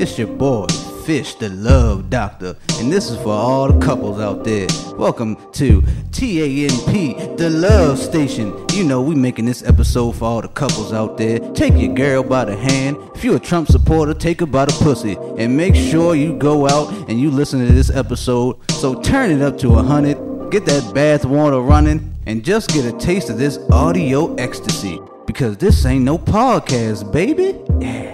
It's 0.00 0.16
your 0.16 0.28
boy, 0.28 0.66
Fish, 1.04 1.34
the 1.34 1.50
Love 1.50 2.08
Doctor, 2.08 2.56
and 2.78 2.90
this 2.90 3.10
is 3.10 3.18
for 3.18 3.34
all 3.34 3.70
the 3.70 3.84
couples 3.84 4.18
out 4.18 4.44
there. 4.44 4.66
Welcome 4.96 5.36
to 5.52 5.82
TANP, 5.82 7.36
the 7.36 7.50
Love 7.50 7.98
Station. 7.98 8.64
You 8.72 8.84
know, 8.84 9.02
we 9.02 9.14
making 9.14 9.44
this 9.44 9.62
episode 9.62 10.12
for 10.12 10.24
all 10.24 10.40
the 10.40 10.48
couples 10.48 10.94
out 10.94 11.18
there. 11.18 11.38
Take 11.52 11.74
your 11.74 11.92
girl 11.92 12.22
by 12.22 12.46
the 12.46 12.56
hand. 12.56 12.96
If 13.14 13.24
you're 13.24 13.36
a 13.36 13.38
Trump 13.38 13.68
supporter, 13.68 14.14
take 14.14 14.40
her 14.40 14.46
by 14.46 14.64
the 14.64 14.72
pussy. 14.82 15.18
And 15.36 15.54
make 15.54 15.74
sure 15.74 16.14
you 16.14 16.34
go 16.34 16.66
out 16.66 16.90
and 17.10 17.20
you 17.20 17.30
listen 17.30 17.60
to 17.66 17.70
this 17.70 17.90
episode. 17.90 18.56
So 18.70 19.02
turn 19.02 19.30
it 19.30 19.42
up 19.42 19.58
to 19.58 19.74
a 19.74 19.82
hundred, 19.82 20.16
get 20.50 20.64
that 20.64 20.94
bath 20.94 21.26
water 21.26 21.60
running, 21.60 22.14
and 22.24 22.42
just 22.42 22.70
get 22.70 22.86
a 22.86 22.96
taste 22.96 23.28
of 23.28 23.36
this 23.36 23.58
audio 23.70 24.34
ecstasy. 24.36 24.98
Because 25.26 25.58
this 25.58 25.84
ain't 25.84 26.06
no 26.06 26.16
podcast, 26.16 27.12
baby. 27.12 27.60
Yeah. 27.84 28.09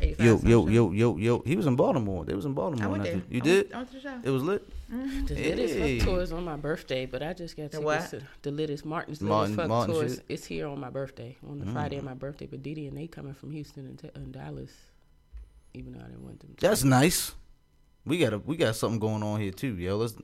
Yo, 0.00 0.38
yo, 0.44 0.66
yo, 0.68 0.92
yo, 0.92 1.16
yo. 1.16 1.42
He 1.44 1.56
was 1.56 1.66
in 1.66 1.76
Baltimore. 1.76 2.24
They 2.24 2.34
was 2.34 2.44
in 2.44 2.54
Baltimore. 2.54 2.84
I 2.86 2.90
went 2.90 3.02
there. 3.04 3.22
You 3.30 3.40
I 3.40 3.44
did? 3.44 3.64
Went, 3.70 3.74
I 3.74 3.76
went 3.78 3.88
to 3.90 3.94
the 3.96 4.00
show. 4.02 4.20
It 4.24 4.30
was 4.30 4.42
lit. 4.42 4.68
The 4.88 5.34
Hey. 5.34 5.54
Littest 5.54 6.00
Fuck 6.04 6.08
Tour 6.14 6.22
is 6.22 6.32
on 6.32 6.44
my 6.44 6.56
birthday, 6.56 7.04
but 7.06 7.22
I 7.22 7.32
just 7.34 7.56
got 7.56 7.70
The 7.72 7.78
tickets 7.80 7.84
what? 7.84 8.10
to 8.10 8.22
the 8.42 8.50
Littest 8.50 8.84
Martin's 8.86 9.20
Martin- 9.20 9.56
Littest 9.56 9.56
Fuck 9.56 9.68
Martin 9.68 9.94
Tour. 9.94 10.04
Mm. 10.04 10.22
It's 10.28 10.46
here 10.46 10.66
on 10.66 10.80
my 10.80 10.90
birthday, 10.90 11.36
on 11.48 11.58
the 11.60 11.66
Friday 11.66 11.96
of 11.98 12.04
my 12.04 12.14
birthday. 12.14 12.46
But 12.46 12.62
Didi 12.62 12.86
and 12.86 12.96
they 12.96 13.06
coming 13.06 13.34
from 13.34 13.50
Houston 13.50 13.86
and, 13.86 13.98
te- 13.98 14.10
and 14.14 14.32
Dallas, 14.32 14.70
even 15.74 15.92
though 15.92 16.00
I 16.00 16.04
didn't 16.08 16.24
want 16.24 16.40
them. 16.40 16.54
To. 16.56 16.66
That's 16.66 16.84
nice. 16.84 17.34
We 18.06 18.18
got 18.18 18.32
a 18.32 18.38
we 18.38 18.56
got 18.56 18.76
something 18.76 18.98
going 18.98 19.22
on 19.22 19.40
here 19.40 19.50
too, 19.50 19.74
yo. 19.76 19.96
Let's 19.98 20.14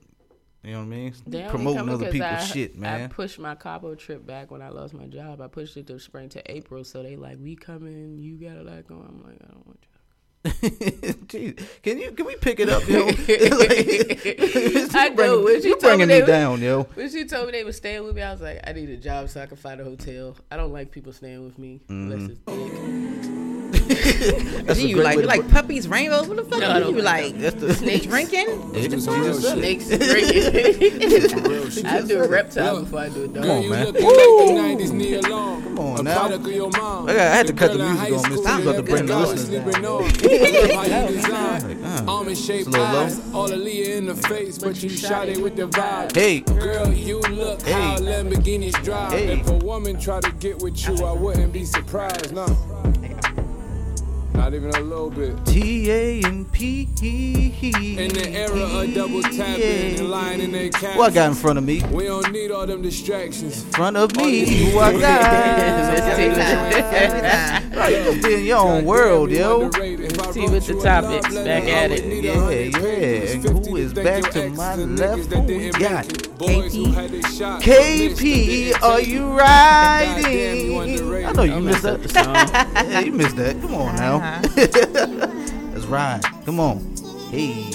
you 0.65 0.73
know 0.73 0.79
what 0.79 0.85
I 0.85 0.87
mean? 0.87 1.13
They 1.27 1.43
Promoting 1.47 1.89
other 1.89 2.11
people's 2.11 2.31
I, 2.31 2.39
shit, 2.43 2.77
man. 2.77 3.03
I 3.03 3.07
pushed 3.07 3.39
my 3.39 3.55
Cabo 3.55 3.95
trip 3.95 4.25
back 4.25 4.51
when 4.51 4.61
I 4.61 4.69
lost 4.69 4.93
my 4.93 5.05
job. 5.05 5.41
I 5.41 5.47
pushed 5.47 5.77
it 5.77 5.87
to 5.87 5.99
spring 5.99 6.29
to 6.29 6.51
April, 6.51 6.83
so 6.83 7.03
they 7.03 7.15
like, 7.15 7.37
we 7.41 7.55
coming. 7.55 8.17
You 8.19 8.35
got 8.35 8.57
a 8.57 8.63
lot 8.63 8.87
going. 8.87 9.05
I'm 9.07 9.23
like, 9.23 9.37
I 9.43 9.47
don't 9.53 9.65
want 9.67 9.79
you. 9.81 9.89
Jeez. 11.25 11.67
Can 11.81 11.97
you 11.99 12.11
can 12.11 12.25
we 12.27 12.35
pick 12.35 12.59
it 12.59 12.69
up, 12.69 12.87
yo? 12.87 13.07
I 13.07 13.11
You 15.09 15.15
know. 15.15 15.41
When 15.43 15.59
she 15.61 15.69
you 15.69 15.75
me 15.75 15.79
bringing 15.81 16.07
they 16.07 16.15
me 16.17 16.21
was- 16.21 16.27
down, 16.29 16.61
yo. 16.61 16.83
When 16.93 17.09
she 17.09 17.25
told 17.25 17.47
me 17.47 17.51
they 17.53 17.63
was 17.63 17.77
staying 17.77 18.03
with 18.03 18.15
me, 18.15 18.21
I 18.21 18.31
was 18.31 18.41
like, 18.41 18.59
I 18.65 18.73
need 18.73 18.89
a 18.89 18.97
job 18.97 19.29
so 19.29 19.41
I 19.41 19.47
can 19.47 19.57
find 19.57 19.81
a 19.81 19.83
hotel. 19.83 20.35
I 20.51 20.57
don't 20.57 20.71
like 20.71 20.91
people 20.91 21.13
staying 21.13 21.43
with 21.45 21.57
me 21.57 21.81
unless 21.89 22.19
Mm-hmm. 22.19 22.31
it's 22.31 23.27
dick. 23.27 23.44
That's 24.05 24.79
a 24.79 24.87
you 24.87 24.95
great 24.95 25.03
like 25.05 25.15
you 25.17 25.21
to 25.23 25.27
like 25.27 25.49
puppies, 25.49 25.87
rainbows? 25.87 26.27
What 26.27 26.37
the 26.37 26.43
fuck 26.43 26.59
No, 26.59 26.69
are 26.71 26.79
don't 26.79 26.95
you 26.95 27.01
like 27.01 27.23
like? 27.33 27.37
That's 27.39 27.55
the 27.55 27.73
Snakes. 27.73 28.05
Drinking? 28.05 28.71
Yeah, 28.73 28.87
Just 28.87 29.07
you 29.09 29.23
just. 29.23 29.41
Snakes 29.51 29.87
drinking. 29.89 31.85
I 31.85 32.01
do 32.01 32.23
a 32.23 32.27
reptile 32.27 32.81
before 32.81 32.99
I 32.99 33.09
do 33.09 33.23
a 33.23 33.27
Girl, 33.27 33.43
dog. 33.43 33.63
you 33.63 33.69
man. 33.71 33.85
looking 33.85 34.03
like 34.03 34.77
the 34.77 34.83
90s 34.85 34.91
Nia 34.91 35.21
Long. 35.21 35.63
Come 35.63 35.79
on 35.79 36.03
now. 36.05 36.19
product 36.19 36.45
of 36.45 36.51
your 36.53 36.69
mom. 36.71 37.09
I 37.09 37.13
had 37.13 37.47
to 37.47 37.53
cut 37.53 37.71
the 37.73 37.79
music 37.79 37.97
high 37.99 38.11
on, 38.11 38.23
Mr. 38.23 38.43
school, 38.43 38.59
You 38.59 38.69
about 38.69 38.75
to 38.75 38.83
bring 38.83 39.05
the 39.05 39.17
listeners 39.19 39.45
sleeping 39.47 39.81
down. 39.81 39.85
on. 39.85 40.09
How 40.09 40.85
you 40.85 40.93
uh, 40.93 41.07
design. 41.07 41.83
Uh, 41.83 42.05
Almond 42.07 42.31
it's 42.31 42.45
shaped 42.45 42.67
a 42.67 42.69
little 42.71 42.85
low. 42.87 43.03
eyes, 43.03 43.33
all 43.33 43.49
Aaliyah 43.49 43.97
in 43.97 44.05
the 44.05 44.15
face, 44.15 44.57
but 44.57 44.81
you 44.83 44.89
shot 44.89 45.29
it 45.29 45.41
with 45.41 45.55
the 45.55 45.67
vibe. 45.67 46.15
Hey, 46.15 46.39
Girl, 46.41 46.91
you 46.93 47.19
look 47.21 47.61
Hey. 47.61 47.71
how 47.73 47.97
Lamborghinis 47.97 48.81
drive. 48.83 49.11
Hey. 49.13 49.39
If 49.39 49.47
a 49.49 49.53
woman 49.57 49.99
try 49.99 50.19
to 50.21 50.31
get 50.33 50.59
with 50.61 50.87
you, 50.87 51.03
I 51.05 51.11
wouldn't 51.13 51.51
be 51.53 51.65
surprised. 51.65 52.33
No, 52.33 52.45
not 54.35 54.53
even 54.53 54.69
a 54.75 54.79
little 54.81 55.09
bit. 55.09 55.45
T 55.45 55.91
A 55.91 56.21
and 56.23 56.51
T 56.53 56.87
A 57.01 57.05
N 57.07 57.51
P. 57.51 57.97
In 57.97 58.13
the 58.13 58.29
era 58.29 58.61
of 58.61 58.93
double 58.93 59.21
tapping 59.23 59.99
and 59.99 60.09
lying 60.09 60.41
in 60.41 60.51
their 60.51 60.69
caps, 60.69 60.97
What 60.97 61.11
I 61.11 61.15
got 61.15 61.29
in 61.29 61.35
front 61.35 61.57
of 61.57 61.63
me? 61.65 61.81
we 61.91 62.05
don't 62.05 62.31
need 62.31 62.51
all 62.51 62.65
them 62.65 62.81
distractions. 62.81 63.63
front 63.75 63.97
of 63.97 64.15
me, 64.15 64.45
who 64.71 64.79
I 64.79 64.91
got? 64.99 65.21
Every 66.09 66.35
time. 66.35 66.73
Every 66.73 67.21
time. 67.21 67.71
Right, 67.71 67.91
you 67.97 68.03
just 68.13 68.23
be 68.27 68.33
in 68.35 68.45
your 68.45 68.57
own 68.59 68.85
world, 68.85 69.31
yo. 69.31 69.69
See 69.71 70.47
with 70.47 70.65
the 70.67 70.79
topics, 70.81 71.33
back 71.35 71.63
at 71.63 71.91
it. 71.91 72.23
Yeah, 72.23 72.69
yeah. 72.79 73.33
And 73.33 73.43
who 73.67 73.75
is 73.75 73.93
back 73.93 74.31
to 74.31 74.49
my 74.51 74.75
left? 74.75 75.31
Who 75.33 75.41
we 75.41 75.69
got? 75.71 76.05
KP. 76.05 77.59
KP, 77.61 78.81
are 78.81 79.01
you 79.01 79.25
riding? 79.37 80.75
I 81.25 81.31
know 81.31 81.43
you 81.43 81.59
missed 81.61 81.83
that. 81.83 81.99
yeah, 82.89 82.99
you 82.99 83.11
missed 83.11 83.35
that. 83.37 83.59
Come 83.61 83.75
on 83.75 83.95
now. 83.95 84.19
Let's 85.73 85.85
ride. 85.85 86.21
Come 86.45 86.59
on. 86.59 86.79
Hey. 87.31 87.69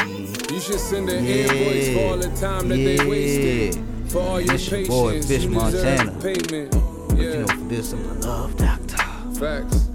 You 0.51 0.61
should 0.61 0.81
send 0.81 1.09
an 1.11 1.25
Yeah. 1.25 1.53
invoice 1.53 1.89
for 1.95 2.01
all 2.11 2.17
the 2.17 2.31
time 2.41 2.69
that 2.69 2.77
they 2.77 3.05
wasted. 3.07 3.75
Yeah. 3.77 3.83
For 4.09 4.19
all 4.21 4.41
your 4.41 4.55
It's 4.55 4.71
your 4.71 4.81
patience, 4.81 4.89
boy, 4.89 5.23
Fish 5.23 5.43
you 5.45 5.51
Montana. 5.51 6.11
deserve 6.13 6.49
payment. 6.51 6.71
But 7.09 7.17
you 7.19 7.31
Yeah, 7.31 7.39
know, 7.41 7.47
for 7.47 7.57
this, 7.69 7.93
I'm 7.93 8.05
a 8.05 8.15
love 8.27 8.57
doctor. 8.57 8.97
facts. 9.39 9.89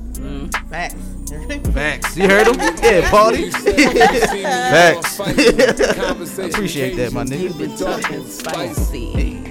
Facts. 0.70 1.02
Facts. 1.74 2.18
You 2.18 2.28
heard 2.30 2.48
him? 2.48 2.56
Yeah, 2.84 3.10
party. 3.10 3.50
Facts. 3.52 5.18
Facts. 5.18 6.38
Appreciate 6.40 6.96
that, 6.98 7.12
my 7.14 7.24
nigga. 7.26 7.40
You've 7.42 7.58
been 7.58 7.76
talking 7.78 8.26
spicy. 8.28 9.06
Hey, 9.12 9.42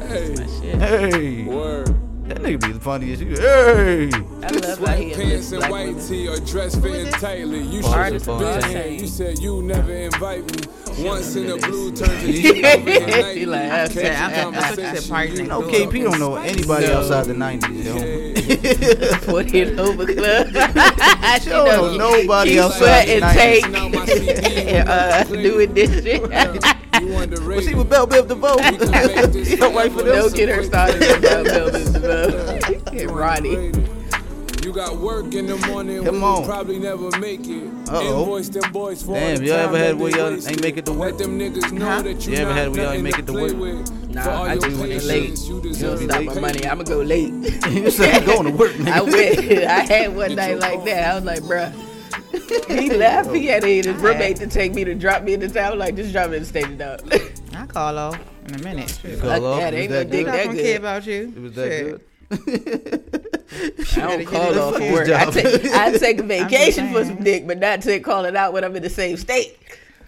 My 0.00 0.46
shit. 0.46 0.74
Hey. 0.80 1.44
word. 1.44 1.94
That 2.26 2.38
nigga 2.38 2.60
be 2.66 2.72
the 2.72 2.80
funniest. 2.80 3.22
You- 3.22 3.36
Hey. 3.36 4.10
I 4.42 4.48
love 4.48 4.78
how 4.78 4.94
he 4.94 5.10
Sweatpants 5.10 5.18
enlists 5.20 5.52
and 5.52 5.58
black 5.60 5.70
white 5.70 5.86
women. 5.88 6.08
tee 6.08 6.28
or 6.28 6.36
dress 6.40 6.74
fitting 6.76 7.12
tightly. 7.12 7.58
You 7.62 7.82
should 7.82 8.22
for 8.22 8.40
have 8.40 8.40
been 8.40 8.60
time. 8.62 8.70
here. 8.70 8.86
You 8.86 9.06
said 9.06 9.38
you 9.40 9.62
never 9.62 9.92
invite 9.92 10.44
me. 10.50 11.04
Once 11.06 11.34
in 11.36 11.46
the 11.48 11.56
blue 11.58 11.92
turned 11.92 12.20
to 12.20 12.32
you 12.32 12.64
overnight. 12.64 13.36
He 13.36 13.44
like, 13.46 13.62
I 13.70 13.88
said, 13.88 14.14
I 14.16 14.42
thought- 14.42 14.54
I 14.54 14.70
you 14.70 14.74
said 15.00 15.10
party 15.10 15.32
You 15.34 15.42
know. 15.44 15.62
KP 15.62 16.02
don't 16.04 16.18
know 16.18 16.36
anybody 16.36 16.86
No. 16.86 16.98
outside 16.98 17.24
the 17.26 17.34
90s, 17.34 17.84
yo. 17.84 17.94
Put 19.32 19.54
it 19.54 19.78
over 19.78 20.06
club. 20.06 20.46
she 21.42 21.50
Don't 21.50 21.98
know 21.98 22.10
nobody 22.22 22.50
Keep 22.52 22.60
outside 22.60 23.06
the 23.08 23.20
sweating, 23.20 23.22
90s. 23.22 23.34
take, 23.34 23.70
Now 23.70 23.88
my 23.88 24.06
CD 24.06 24.56
and, 24.70 24.88
uh, 24.88 25.24
doing 25.24 25.74
this 25.74 25.90
shit. 27.04 27.12
You 27.12 27.18
underrated. 27.18 27.56
Was 27.56 27.66
he 27.66 27.74
with 27.74 27.88
Bell 27.90 28.06
Biv 28.06 28.28
DeVoe? 28.28 29.56
Your 29.56 29.70
wife 29.70 29.92
for 29.92 30.02
them? 30.02 30.16
Don't 30.16 30.34
get 30.34 30.48
her 30.48 30.62
started 30.64 31.02
about 31.02 31.44
Melvin 31.44 31.92
DeVoe. 31.92 32.58
And 32.92 33.10
Roddy. 33.10 33.72
You 34.64 34.72
got 34.72 34.96
work 34.96 35.34
in 35.34 35.46
the 35.46 35.58
morning. 35.66 36.02
Come 36.04 36.14
when 36.14 36.24
on. 36.24 36.40
You 36.40 36.48
probably 36.48 36.78
never 36.78 37.10
make 37.18 37.40
it. 37.46 37.64
Uh-oh. 37.86 38.20
Invoice 38.22 38.48
them 38.48 38.72
boys 38.72 39.02
for 39.02 39.10
all 39.10 39.20
Damn, 39.20 39.42
you 39.42 39.52
ever 39.52 39.76
had 39.76 39.88
that 39.88 39.96
where 39.98 40.10
y'all 40.10 40.32
ain't 40.32 40.62
make 40.62 40.78
it 40.78 40.86
to 40.86 40.92
work? 40.92 41.12
Let 41.12 41.18
them 41.18 41.38
niggas 41.38 41.70
know 41.70 42.00
that 42.00 42.26
you, 42.26 42.32
You 42.32 42.38
ever 42.38 42.54
had 42.54 42.70
where 42.70 42.84
y'all 42.84 42.92
ain't 42.92 43.02
make 43.02 43.16
to 43.16 43.20
it 43.20 43.26
to 43.26 43.32
work? 43.34 43.52
with. 43.52 44.08
Nah, 44.14 44.42
I 44.44 44.54
your 44.54 44.62
do 44.62 44.80
when 44.80 44.88
they 44.88 45.00
late. 45.00 45.38
You 45.40 45.56
You 45.56 45.74
don't 45.74 45.98
stop 45.98 46.24
my 46.24 46.40
money. 46.40 46.66
I'ma 46.66 46.82
go 46.84 47.00
late. 47.00 47.28
you 47.70 47.90
said 47.90 48.14
I'm 48.14 48.24
going 48.24 48.44
to 48.44 48.50
work, 48.52 48.72
nigga. 48.76 48.90
I 48.90 49.02
went. 49.02 49.64
I 49.68 49.80
had 49.82 50.16
one 50.16 50.34
night 50.34 50.58
like 50.58 50.82
that. 50.86 51.10
I 51.10 51.14
was 51.14 51.24
like, 51.24 51.42
bruh. 51.42 51.83
He 52.68 52.90
laughed. 52.96 53.32
He 53.34 53.46
had 53.46 53.62
his 53.64 53.86
roommate 53.88 54.36
to 54.36 54.46
take 54.46 54.74
me 54.74 54.84
to 54.84 54.94
drop 54.94 55.22
me 55.22 55.34
in 55.34 55.40
the 55.40 55.48
town. 55.48 55.78
Like, 55.78 55.96
just 55.96 56.12
drop 56.12 56.30
me 56.30 56.36
in 56.36 56.42
the 56.42 56.48
state 56.48 56.76
dog. 56.78 57.00
I 57.54 57.66
call 57.66 57.98
off 57.98 58.18
in 58.46 58.54
a 58.54 58.58
minute. 58.62 58.98
Shit. 59.00 59.20
Call 59.20 59.44
off. 59.44 59.60
that, 59.60 59.74
ain't 59.74 59.90
that 59.90 60.06
no 60.06 60.10
dick 60.10 60.26
good? 60.26 60.34
I 60.34 60.36
that 60.36 60.44
don't 60.44 60.54
good. 60.54 60.64
care 60.64 60.78
about 60.78 61.06
you. 61.06 61.32
It 61.36 61.40
was 61.42 61.52
that 61.54 61.68
Shit. 61.68 61.84
good. 61.86 62.00
I 63.96 64.00
don't 64.00 64.18
get 64.18 64.26
call 64.28 64.58
off 64.58 64.76
for 64.76 64.92
work. 64.92 65.08
I 65.08 65.30
take, 65.30 65.64
I 65.66 65.92
take 65.98 66.18
a 66.18 66.22
vacation 66.22 66.88
for 66.92 67.04
saying. 67.04 67.16
some 67.16 67.24
dick, 67.24 67.46
but 67.46 67.58
not 67.58 67.82
to 67.82 68.00
call 68.00 68.24
it 68.24 68.34
out 68.34 68.52
when 68.52 68.64
I'm 68.64 68.74
in 68.76 68.82
the 68.82 68.90
same 68.90 69.16
state. 69.16 69.56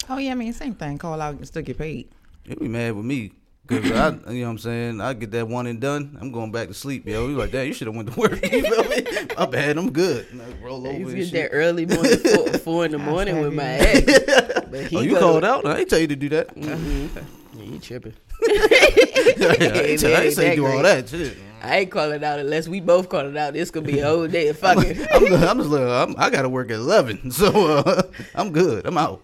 Oh 0.08 0.18
yeah, 0.18 0.32
I 0.32 0.34
mean 0.34 0.52
same 0.52 0.74
thing. 0.74 0.98
Call 0.98 1.20
out 1.20 1.34
and 1.34 1.46
still 1.46 1.62
get 1.62 1.78
paid. 1.78 2.08
You 2.44 2.56
be 2.56 2.68
mad 2.68 2.94
with 2.94 3.04
me. 3.04 3.32
Cause 3.66 3.90
I, 3.90 4.08
you 4.32 4.40
know 4.40 4.46
what 4.46 4.50
I'm 4.52 4.58
saying? 4.58 5.00
I 5.00 5.12
get 5.14 5.30
that 5.32 5.48
one 5.48 5.66
and 5.66 5.80
done. 5.80 6.16
I'm 6.20 6.30
going 6.30 6.52
back 6.52 6.68
to 6.68 6.74
sleep, 6.74 7.06
yo. 7.06 7.26
You 7.28 7.36
like, 7.36 7.50
damn, 7.50 7.66
you 7.66 7.72
should 7.72 7.88
have 7.88 7.96
went 7.96 8.12
to 8.12 8.18
work. 8.20 8.40
You 8.52 8.62
feel 8.62 8.84
me? 8.84 9.26
My 9.36 9.46
bad, 9.46 9.76
I'm 9.76 9.90
good. 9.92 10.26
And 10.30 10.40
I 10.42 10.46
roll 10.64 10.86
I 10.86 10.90
over 10.90 10.98
used 10.98 11.10
to 11.10 11.16
and 11.22 11.30
get 11.30 11.32
there 11.32 11.44
shit. 11.44 11.50
early 11.52 11.86
morning, 11.86 12.18
four, 12.18 12.48
four 12.60 12.84
in 12.84 12.92
the 12.92 12.98
morning 12.98 13.40
with 13.40 13.52
my 13.54 13.64
ex. 13.64 14.06
But 14.70 14.86
he 14.86 14.96
Oh, 14.96 15.00
you 15.00 15.10
go- 15.14 15.20
called 15.20 15.44
out? 15.44 15.64
I 15.66 15.78
ain't 15.78 15.90
tell 15.90 15.98
you 15.98 16.06
to 16.08 16.16
do 16.16 16.28
that. 16.30 16.54
Mhm. 16.56 17.08
Yeah, 17.56 17.62
you 17.64 17.78
tripping. 17.78 18.14
I 18.42 19.56
ain't 19.86 20.00
tell- 20.00 20.16
I 20.16 20.20
ain't 20.24 20.34
say 20.34 20.48
That 20.50 20.56
do 20.56 20.66
all 20.66 20.82
that 20.82 21.08
shit. 21.08 21.36
I 21.62 21.78
ain't 21.78 21.90
calling 21.90 22.22
out 22.22 22.38
unless 22.38 22.68
we 22.68 22.80
both 22.80 23.08
call 23.08 23.26
it 23.26 23.36
out. 23.36 23.54
This 23.54 23.70
could 23.70 23.84
be 23.84 23.98
a 24.00 24.06
whole 24.06 24.28
day 24.28 24.48
of 24.48 24.58
fucking. 24.58 25.06
I'm, 25.12 25.24
good. 25.26 25.42
I'm 25.42 25.58
just 25.58 25.70
like, 25.70 25.82
I'm, 25.82 26.14
I 26.18 26.30
got 26.30 26.42
to 26.42 26.48
work 26.48 26.70
at 26.70 26.76
11, 26.76 27.30
so 27.32 27.78
uh, 27.78 28.02
I'm 28.34 28.52
good. 28.52 28.86
I'm 28.86 28.96
out. 28.98 29.22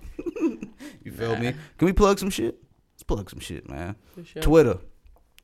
you 1.05 1.13
feel 1.13 1.37
me? 1.37 1.53
Can 1.79 1.87
we 1.87 1.93
plug 1.93 2.19
some 2.19 2.31
shit? 2.31 2.57
Let's 3.03 3.09
plug 3.09 3.31
some 3.31 3.41
shit, 3.41 3.69
man. 3.69 3.97
For 4.15 4.25
sure. 4.25 4.43
Twitter, 4.43 4.79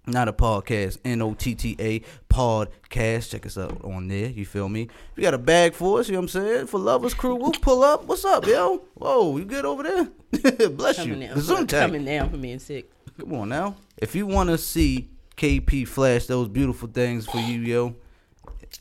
not 0.06 0.28
a 0.28 0.32
podcast, 0.32 0.98
N 1.04 1.20
O 1.22 1.34
T 1.34 1.56
T 1.56 1.74
A 1.80 2.00
podcast. 2.32 3.30
Check 3.32 3.46
us 3.46 3.58
out 3.58 3.82
on 3.84 4.06
there. 4.06 4.28
You 4.28 4.46
feel 4.46 4.68
me? 4.68 4.82
If 4.82 4.90
you 5.16 5.22
got 5.24 5.34
a 5.34 5.38
bag 5.38 5.74
for 5.74 5.98
us, 5.98 6.06
you 6.08 6.12
know 6.12 6.20
what 6.20 6.34
I'm 6.34 6.40
saying? 6.44 6.66
For 6.68 6.78
Lovers 6.78 7.14
Crew, 7.14 7.34
we'll 7.34 7.50
pull 7.60 7.82
up. 7.82 8.04
What's 8.04 8.24
up, 8.24 8.46
yo? 8.46 8.84
Whoa, 8.94 9.36
you 9.38 9.44
good 9.44 9.64
over 9.64 9.82
there? 9.82 10.68
Bless 10.68 10.98
coming 10.98 11.20
you. 11.22 11.26
down, 11.28 11.36
Gesundheit. 11.36 11.80
coming 11.80 12.04
down 12.04 12.30
for 12.30 12.36
being 12.36 12.60
sick. 12.60 12.92
Come 13.18 13.34
on 13.34 13.48
now. 13.48 13.74
If 13.96 14.14
you 14.14 14.28
want 14.28 14.50
to 14.50 14.58
see 14.58 15.08
KP 15.36 15.88
flash 15.88 16.26
those 16.26 16.46
beautiful 16.46 16.88
things 16.88 17.26
for 17.26 17.38
you, 17.38 17.58
yo. 17.62 17.96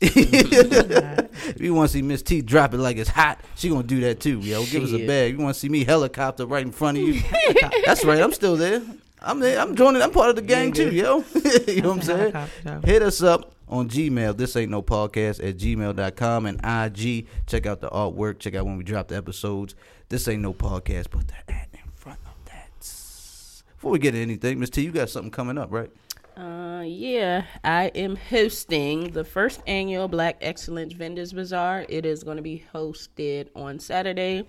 if 0.00 1.60
you 1.60 1.74
want 1.74 1.90
to 1.90 1.92
see 1.92 2.02
Miss 2.02 2.22
T 2.22 2.40
drop 2.40 2.72
it 2.72 2.78
like 2.78 2.98
it's 2.98 3.10
hot, 3.10 3.40
she 3.56 3.68
gonna 3.68 3.82
do 3.82 4.00
that 4.02 4.20
too, 4.20 4.38
yo. 4.38 4.64
Give 4.64 4.84
us 4.84 4.92
a 4.92 5.04
bag. 5.06 5.32
You 5.32 5.38
want 5.42 5.54
to 5.54 5.60
see 5.60 5.68
me 5.68 5.84
helicopter 5.84 6.46
right 6.46 6.64
in 6.64 6.70
front 6.70 6.98
of 6.98 7.04
you? 7.04 7.20
That's 7.84 8.04
right. 8.04 8.20
I'm 8.20 8.32
still 8.32 8.56
there. 8.56 8.80
I'm 9.20 9.40
there. 9.40 9.58
I'm 9.58 9.74
joining. 9.74 10.00
I'm 10.00 10.12
part 10.12 10.30
of 10.30 10.36
the 10.36 10.42
gang 10.42 10.72
too, 10.72 10.92
yo. 10.92 11.24
you 11.66 11.82
know 11.82 11.88
what 11.88 12.08
I'm 12.08 12.50
saying? 12.62 12.82
Hit 12.84 13.02
us 13.02 13.22
up 13.22 13.54
on 13.66 13.88
Gmail. 13.88 14.36
This 14.36 14.54
ain't 14.54 14.70
no 14.70 14.82
podcast 14.82 15.46
at 15.46 15.56
gmail.com 15.56 16.46
and 16.46 16.60
IG. 16.64 17.26
Check 17.46 17.66
out 17.66 17.80
the 17.80 17.90
artwork. 17.90 18.38
Check 18.38 18.54
out 18.54 18.66
when 18.66 18.76
we 18.76 18.84
drop 18.84 19.08
the 19.08 19.16
episodes. 19.16 19.74
This 20.08 20.28
ain't 20.28 20.42
no 20.42 20.54
podcast. 20.54 21.10
Put 21.10 21.28
the 21.28 21.52
at 21.52 21.68
in 21.72 21.90
front 21.96 22.20
of 22.24 22.44
that. 22.46 22.70
Before 23.76 23.90
we 23.90 23.98
get 23.98 24.12
to 24.12 24.22
anything, 24.22 24.60
Miss 24.60 24.70
T, 24.70 24.82
you 24.82 24.92
got 24.92 25.10
something 25.10 25.30
coming 25.30 25.58
up, 25.58 25.72
right? 25.72 25.90
Uh, 26.38 26.82
yeah, 26.86 27.42
I 27.64 27.86
am 27.96 28.14
hosting 28.14 29.10
the 29.10 29.24
first 29.24 29.60
annual 29.66 30.06
Black 30.06 30.36
Excellence 30.40 30.92
Vendors 30.92 31.32
Bazaar. 31.32 31.84
It 31.88 32.06
is 32.06 32.22
going 32.22 32.36
to 32.36 32.44
be 32.44 32.64
hosted 32.72 33.48
on 33.56 33.80
Saturday, 33.80 34.46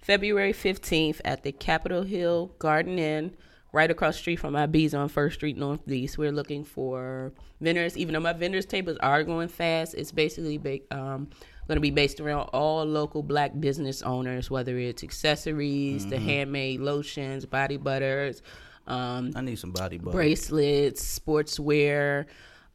February 0.00 0.52
15th 0.52 1.20
at 1.24 1.44
the 1.44 1.52
Capitol 1.52 2.02
Hill 2.02 2.50
Garden 2.58 2.98
Inn, 2.98 3.36
right 3.72 3.92
across 3.92 4.16
the 4.16 4.22
street 4.22 4.40
from 4.40 4.54
my 4.54 4.66
bees 4.66 4.92
on 4.92 5.08
First 5.08 5.36
Street 5.36 5.56
Northeast. 5.56 6.18
We're 6.18 6.32
looking 6.32 6.64
for 6.64 7.32
vendors, 7.60 7.96
even 7.96 8.14
though 8.14 8.20
my 8.20 8.32
vendors 8.32 8.66
tables 8.66 8.96
are 8.98 9.22
going 9.22 9.46
fast. 9.46 9.94
It's 9.94 10.10
basically 10.10 10.58
ba- 10.58 10.80
um, 10.90 11.28
going 11.68 11.76
to 11.76 11.80
be 11.80 11.92
based 11.92 12.18
around 12.18 12.48
all 12.52 12.84
local 12.84 13.22
black 13.22 13.52
business 13.60 14.02
owners, 14.02 14.50
whether 14.50 14.76
it's 14.76 15.04
accessories, 15.04 16.08
the 16.08 16.18
handmade 16.18 16.80
lotions, 16.80 17.46
body 17.46 17.76
butters. 17.76 18.42
Um, 18.90 19.32
I 19.36 19.40
need 19.40 19.58
some 19.58 19.70
body 19.70 19.98
butter. 19.98 20.16
bracelets, 20.16 21.18
sportswear. 21.18 22.26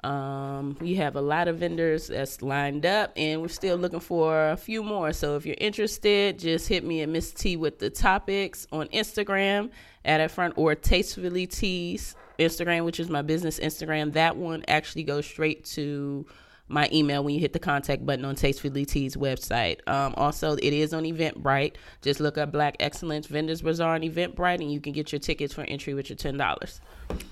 Um, 0.04 0.78
we 0.80 0.96
have 0.96 1.16
a 1.16 1.22
lot 1.22 1.48
of 1.48 1.58
vendors 1.58 2.08
that's 2.08 2.42
lined 2.42 2.86
up, 2.86 3.12
and 3.18 3.42
we're 3.42 3.48
still 3.48 3.76
looking 3.76 4.00
for 4.00 4.52
a 4.52 4.58
few 4.58 4.84
more. 4.84 5.12
So 5.14 5.36
if 5.36 5.46
you're 5.46 5.58
interested, 5.60 6.38
just 6.38 6.68
hit 6.68 6.84
me 6.84 7.02
at 7.02 7.10
Miss 7.10 7.32
T 7.32 7.58
with 7.58 7.80
the 7.80 7.90
topics 7.90 8.68
on 8.72 8.88
Instagram 8.90 9.72
at 10.06 10.22
at 10.22 10.32
front 10.32 10.54
or 10.58 10.76
Tastefully 10.76 11.48
Tees 11.48 12.16
Instagram, 12.40 12.86
which 12.86 13.00
is 13.00 13.10
my 13.10 13.24
business 13.24 13.60
Instagram. 13.60 14.14
That 14.14 14.38
one 14.38 14.64
actually 14.68 15.04
goes 15.04 15.26
straight 15.26 15.66
to 15.66 16.26
my 16.68 16.90
email 16.92 17.24
when 17.24 17.34
you 17.36 17.40
hit 17.40 17.54
the 17.54 17.60
contact 17.60 18.06
button 18.06 18.26
on 18.26 18.36
Tastefully 18.36 18.86
Tees 18.86 19.16
website. 19.16 19.88
Um, 19.88 20.14
also, 20.18 20.54
it 20.56 20.74
is 20.74 20.94
on 20.94 21.04
Eventbrite. 21.04 21.76
Just 22.02 22.20
look 22.20 22.38
up 22.38 22.52
Black 22.52 22.76
Excellence 22.80 23.28
Vendors 23.28 23.62
Bazaar 23.62 23.96
on 23.96 24.02
Eventbrite, 24.02 24.62
and 24.62 24.72
you 24.72 24.82
can 24.82 24.92
get 24.94 25.12
your 25.12 25.20
tickets 25.20 25.54
for 25.54 25.62
entry 25.64 25.94
with 25.94 26.10
your 26.10 26.18
ten 26.18 26.38
dollars. 26.38 26.82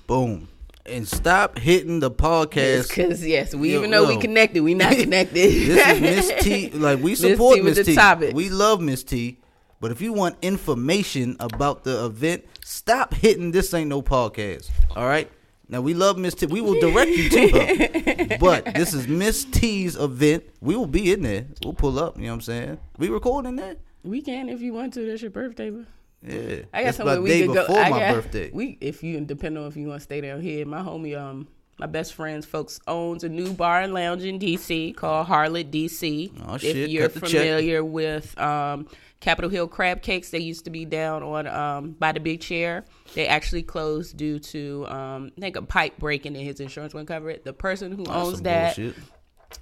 Boom. 0.07 0.49
And 0.85 1.07
stop 1.07 1.57
hitting 1.57 2.01
the 2.01 2.11
podcast. 2.11 2.89
Because 2.89 3.25
yes, 3.25 3.55
we 3.55 3.71
Yo, 3.71 3.79
even 3.79 3.91
though 3.91 4.05
we 4.07 4.17
connected, 4.17 4.63
we 4.63 4.73
not 4.73 4.91
connected. 4.97 5.33
this 5.33 5.87
is 5.87 6.01
Miss 6.01 6.43
T. 6.43 6.69
Like 6.73 6.99
we 6.99 7.11
Miss 7.11 7.19
support 7.21 7.55
T 7.55 7.61
Miss 7.61 7.77
the 7.77 7.83
T. 7.85 7.95
topics. 7.95 8.33
We 8.33 8.49
love 8.49 8.81
Miss 8.81 9.03
T. 9.03 9.39
But 9.79 9.91
if 9.91 10.01
you 10.01 10.13
want 10.13 10.37
information 10.41 11.37
about 11.39 11.83
the 11.83 12.05
event, 12.05 12.45
stop 12.63 13.13
hitting 13.13 13.51
this 13.51 13.73
ain't 13.73 13.89
no 13.89 14.01
podcast. 14.01 14.69
All 14.95 15.05
right. 15.05 15.29
Now 15.69 15.81
we 15.81 15.93
love 15.93 16.17
Miss 16.17 16.33
T. 16.33 16.45
We 16.45 16.61
will 16.61 16.79
direct 16.79 17.11
you 17.11 17.29
to 17.29 17.49
her. 17.49 18.37
but 18.39 18.73
this 18.75 18.93
is 18.93 19.07
Miss 19.07 19.45
T's 19.45 19.95
event. 19.95 20.43
We 20.61 20.75
will 20.75 20.87
be 20.87 21.11
in 21.13 21.21
there. 21.21 21.45
We'll 21.63 21.73
pull 21.73 21.97
up. 21.99 22.17
You 22.17 22.23
know 22.23 22.29
what 22.29 22.35
I'm 22.35 22.41
saying? 22.41 22.79
We 22.97 23.09
recording 23.09 23.55
that. 23.57 23.77
we 24.03 24.21
can 24.21 24.49
if 24.49 24.61
you 24.61 24.73
want 24.73 24.93
to. 24.95 25.05
That's 25.05 25.21
your 25.21 25.31
birthday. 25.31 25.71
Yeah. 26.21 26.63
I 26.73 26.83
got 26.83 26.95
somewhere 26.95 27.21
we 27.21 27.47
could 27.47 27.53
go. 27.53 27.65
I 27.69 27.89
my 27.89 27.99
got, 27.99 28.13
birthday. 28.15 28.49
We 28.53 28.77
if 28.81 29.03
you 29.03 29.19
depend 29.21 29.57
on 29.57 29.67
if 29.67 29.75
you 29.75 29.87
want 29.87 30.01
to 30.01 30.03
stay 30.03 30.21
down 30.21 30.41
here. 30.41 30.65
My 30.65 30.81
homie, 30.81 31.17
um, 31.19 31.47
my 31.79 31.85
best 31.85 32.13
friend's 32.13 32.45
folks 32.45 32.79
owns 32.87 33.23
a 33.23 33.29
new 33.29 33.53
bar 33.53 33.81
and 33.81 33.93
lounge 33.93 34.23
in 34.23 34.39
DC 34.39 34.95
called 34.95 35.27
Harlot 35.27 35.71
DC. 35.71 36.31
Oh, 36.47 36.57
shit, 36.57 36.75
If 36.75 36.89
you're 36.89 37.09
cut 37.09 37.29
familiar 37.29 37.83
with 37.83 38.37
um 38.39 38.87
Capitol 39.23 39.49
Hill 39.49 39.69
crab 39.69 40.01
cakes, 40.01 40.31
they 40.31 40.39
used 40.39 40.65
to 40.65 40.69
be 40.69 40.83
down 40.83 41.23
on 41.23 41.47
um 41.47 41.91
by 41.91 42.11
the 42.11 42.19
big 42.19 42.41
chair. 42.41 42.83
They 43.15 43.25
actually 43.25 43.63
closed 43.63 44.17
due 44.17 44.37
to 44.37 44.85
um 44.89 45.31
I 45.37 45.41
think 45.41 45.55
a 45.55 45.61
pipe 45.61 45.97
breaking 45.97 46.35
and 46.35 46.45
his 46.45 46.59
insurance 46.59 46.93
wouldn't 46.93 47.07
cover 47.07 47.29
it. 47.29 47.45
The 47.45 47.53
person 47.53 47.93
who 47.93 48.05
owns 48.07 48.41
that 48.41 48.75
bullshit. 48.75 48.95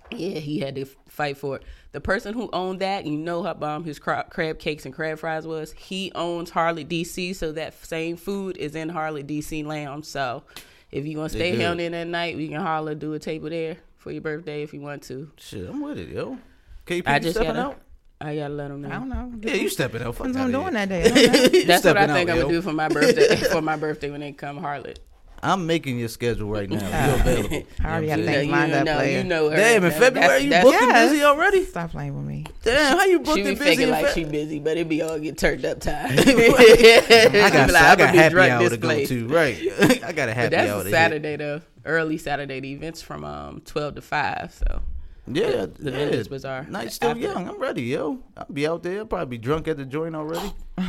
yeah, 0.09 0.39
he 0.39 0.59
had 0.59 0.73
to 0.75 0.85
fight 1.07 1.37
for 1.37 1.57
it. 1.57 1.63
The 1.91 2.01
person 2.01 2.33
who 2.33 2.49
owned 2.51 2.79
that, 2.79 3.05
you 3.05 3.15
know 3.15 3.43
how 3.43 3.53
bomb 3.53 3.83
his 3.83 3.99
cra- 3.99 4.25
crab 4.31 4.57
cakes 4.57 4.87
and 4.87 4.95
crab 4.95 5.19
fries 5.19 5.45
was. 5.45 5.73
He 5.73 6.11
owns 6.15 6.49
Harley 6.49 6.83
DC, 6.83 7.35
so 7.35 7.51
that 7.51 7.75
same 7.85 8.17
food 8.17 8.57
is 8.57 8.73
in 8.73 8.89
Harley 8.89 9.23
DC 9.23 9.63
Lounge. 9.63 10.05
So 10.05 10.41
if 10.89 11.05
you 11.05 11.19
want 11.19 11.33
to 11.33 11.37
stay 11.37 11.55
down 11.55 11.77
there 11.77 11.91
that 11.91 12.07
night, 12.07 12.35
we 12.35 12.47
can 12.47 12.61
holler 12.61 12.95
do 12.95 13.13
a 13.13 13.19
table 13.19 13.51
there 13.51 13.77
for 13.97 14.11
your 14.11 14.21
birthday 14.21 14.63
if 14.63 14.73
you 14.73 14.81
want 14.81 15.03
to. 15.03 15.29
Shit, 15.37 15.69
I'm 15.69 15.81
with 15.81 15.99
it, 15.99 16.09
yo. 16.09 16.39
KP, 16.87 17.03
I 17.05 17.15
you 17.15 17.19
just 17.19 17.35
stepping 17.35 17.53
gotta, 17.53 17.67
out? 17.67 17.81
I 18.21 18.35
gotta 18.35 18.53
let 18.53 18.71
him 18.71 18.85
I 18.85 18.87
know. 18.89 18.93
don't 18.95 19.09
know. 19.09 19.31
Yeah, 19.49 19.55
you 19.55 19.69
stepping 19.69 20.01
out. 20.01 20.15
Fuck 20.15 20.27
what 20.27 20.35
I'm 20.37 20.41
outta 20.43 20.51
doing 20.51 20.63
here. 20.75 20.85
that 20.85 20.89
day. 20.89 21.03
I 21.05 21.09
don't 21.09 21.53
know. 21.53 21.59
You 21.59 21.65
That's 21.65 21.83
what 21.85 21.97
I 21.97 22.07
think 22.07 22.29
out, 22.29 22.33
I'm 22.33 22.37
yo. 22.37 22.43
gonna 22.43 22.53
do 22.53 22.61
for 22.61 22.73
my 22.73 22.87
birthday. 22.87 23.35
for 23.51 23.61
my 23.61 23.75
birthday 23.77 24.09
when 24.11 24.21
they 24.21 24.31
come 24.31 24.59
Harlot. 24.59 24.97
I'm 25.43 25.65
making 25.65 25.97
your 25.97 26.07
schedule 26.07 26.51
right 26.51 26.69
now. 26.69 26.77
You're 27.07 27.15
available? 27.15 27.63
I 27.83 27.89
already 27.89 28.05
know 28.07 28.07
what 28.07 28.07
got 28.07 28.11
I'm 28.11 28.25
things 28.25 28.25
saying? 28.35 28.51
lined 28.51 28.73
up, 28.73 28.85
know, 28.85 29.01
you 29.01 29.23
know 29.23 29.49
her. 29.49 29.55
Damn, 29.55 29.83
in 29.83 29.89
That- 29.89 29.99
February 29.99 30.27
that's- 30.27 30.43
you 30.43 30.49
that's- 30.51 30.63
booked 30.65 30.81
and 30.83 30.91
Yes. 30.91 31.09
busy 31.09 31.23
already? 31.23 31.65
Stop 31.65 31.89
playing 31.91 32.15
with 32.15 32.25
me. 32.27 32.45
Damn, 32.61 32.97
how 32.99 33.05
you 33.05 33.19
booked 33.21 33.37
She 33.37 33.41
be 33.41 33.49
and 33.49 33.57
busy? 33.57 33.69
faking 33.71 33.83
in 33.85 33.89
like 33.89 34.05
Fe- 34.09 34.13
she 34.13 34.23
busy, 34.25 34.59
but 34.59 34.77
it 34.77 34.87
be 34.87 35.01
all 35.01 35.17
get 35.17 35.39
turned 35.39 35.65
up 35.65 35.79
time. 35.79 36.11
I 36.11 36.15
got, 36.15 36.25
Be 36.27 36.49
like, 36.51 37.81
I 37.81 37.91
I'ma 37.91 37.95
got 37.95 38.11
be 38.11 38.17
happy 38.19 38.29
drunk 38.33 38.51
hour 38.51 38.59
this 38.61 38.69
to 38.71 38.77
go 38.77 38.87
place. 38.87 39.09
to. 39.09 39.27
Right, 39.29 40.03
I 40.03 40.11
got 40.11 40.29
a 40.29 40.33
happy 40.35 40.45
But 40.45 40.51
that's 40.51 40.71
hour 40.71 40.81
a 40.81 40.89
Saturday 40.91 41.35
though, 41.37 41.61
early 41.85 42.17
Saturday. 42.19 42.59
The 42.59 42.73
event's 42.73 43.01
from 43.01 43.23
um 43.23 43.61
twelve 43.65 43.95
to 43.95 44.01
five, 44.01 44.53
so 44.53 44.65
hit. 44.65 44.81
Yeah, 45.27 45.67
the 45.67 45.91
yeah. 45.91 45.97
Vendors 45.97 46.27
Bazaar 46.27 46.65
Night's 46.67 46.95
still 46.95 47.11
after. 47.11 47.21
young. 47.21 47.47
I'm 47.47 47.59
ready, 47.59 47.83
yo. 47.83 48.23
I'll 48.35 48.47
be 48.51 48.67
out 48.67 48.83
there. 48.83 48.99
I'll 48.99 49.05
probably 49.05 49.37
be 49.37 49.37
drunk 49.37 49.67
at 49.67 49.77
the 49.77 49.85
joint 49.85 50.15
already. 50.15 50.53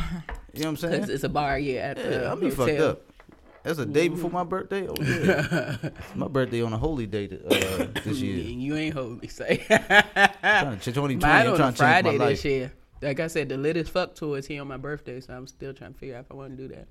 You 0.55 0.61
know 0.65 0.69
what 0.73 0.83
I'm 0.83 0.91
saying? 0.91 1.09
it's 1.09 1.23
a 1.23 1.29
bar, 1.29 1.57
yeah. 1.57 1.95
The 1.95 2.01
Yeah, 2.01 2.29
I'll 2.29 2.35
be 2.35 2.51
fucked 2.51 2.79
up. 2.79 3.01
That's 3.63 3.79
a 3.79 3.87
day 3.87 4.07
before 4.09 4.29
my 4.29 4.43
birthday. 4.43 4.87
Oh 4.87 4.93
yeah, 5.01 5.77
my 6.15 6.27
birthday 6.27 6.61
on 6.61 6.73
a 6.73 6.77
holy 6.77 7.07
day 7.07 7.25
uh, 7.25 7.87
this 8.03 8.19
year. 8.19 8.37
You 8.37 8.75
ain't 8.75 8.93
holy, 8.93 9.27
say. 9.29 9.63
Trying 9.67 10.77
to, 10.77 10.91
2020, 10.93 11.15
Mine 11.15 11.47
I'm 11.47 11.53
on 11.53 11.57
trying 11.57 11.69
a 11.69 11.71
to 11.71 11.77
change 11.77 11.77
Friday 11.77 12.17
this 12.17 12.45
year. 12.45 12.71
Like 13.01 13.19
I 13.19 13.27
said, 13.27 13.49
the 13.49 13.57
lit 13.57 13.77
as 13.77 13.89
fuck 13.89 14.13
tour 14.13 14.37
is 14.37 14.45
here 14.45 14.61
on 14.61 14.67
my 14.67 14.77
birthday, 14.77 15.21
so 15.21 15.33
I'm 15.33 15.47
still 15.47 15.73
trying 15.73 15.93
to 15.93 15.99
figure 15.99 16.17
out 16.17 16.25
if 16.25 16.31
I 16.31 16.35
want 16.35 16.55
to 16.55 16.67
do 16.67 16.75
that. 16.75 16.87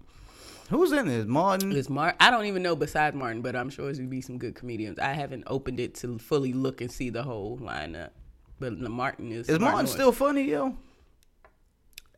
Who's 0.73 0.91
in 0.91 1.07
this? 1.07 1.27
Martin. 1.27 1.71
It's 1.73 1.91
Martin. 1.91 2.17
I 2.19 2.31
don't 2.31 2.47
even 2.47 2.63
know 2.63 2.75
besides 2.75 3.15
Martin, 3.15 3.43
but 3.43 3.55
I'm 3.55 3.69
sure 3.69 3.85
there's 3.85 3.99
gonna 3.99 4.09
be 4.09 4.23
some 4.23 4.39
good 4.39 4.55
comedians. 4.55 4.99
I 4.99 5.13
haven't 5.13 5.45
opened 5.47 5.79
it 5.79 5.95
to 5.97 6.19
fully 6.19 6.55
look 6.55 6.81
and 6.81 6.91
see 6.91 7.11
the 7.11 7.23
whole 7.23 7.59
lineup. 7.59 8.09
But 8.59 8.81
the 8.81 8.89
Martin 8.89 9.33
is. 9.33 9.51
Is 9.51 9.59
Martin 9.59 9.75
Lawrence. 9.75 9.93
still 9.93 10.13
funny, 10.13 10.45
yo? 10.45 10.75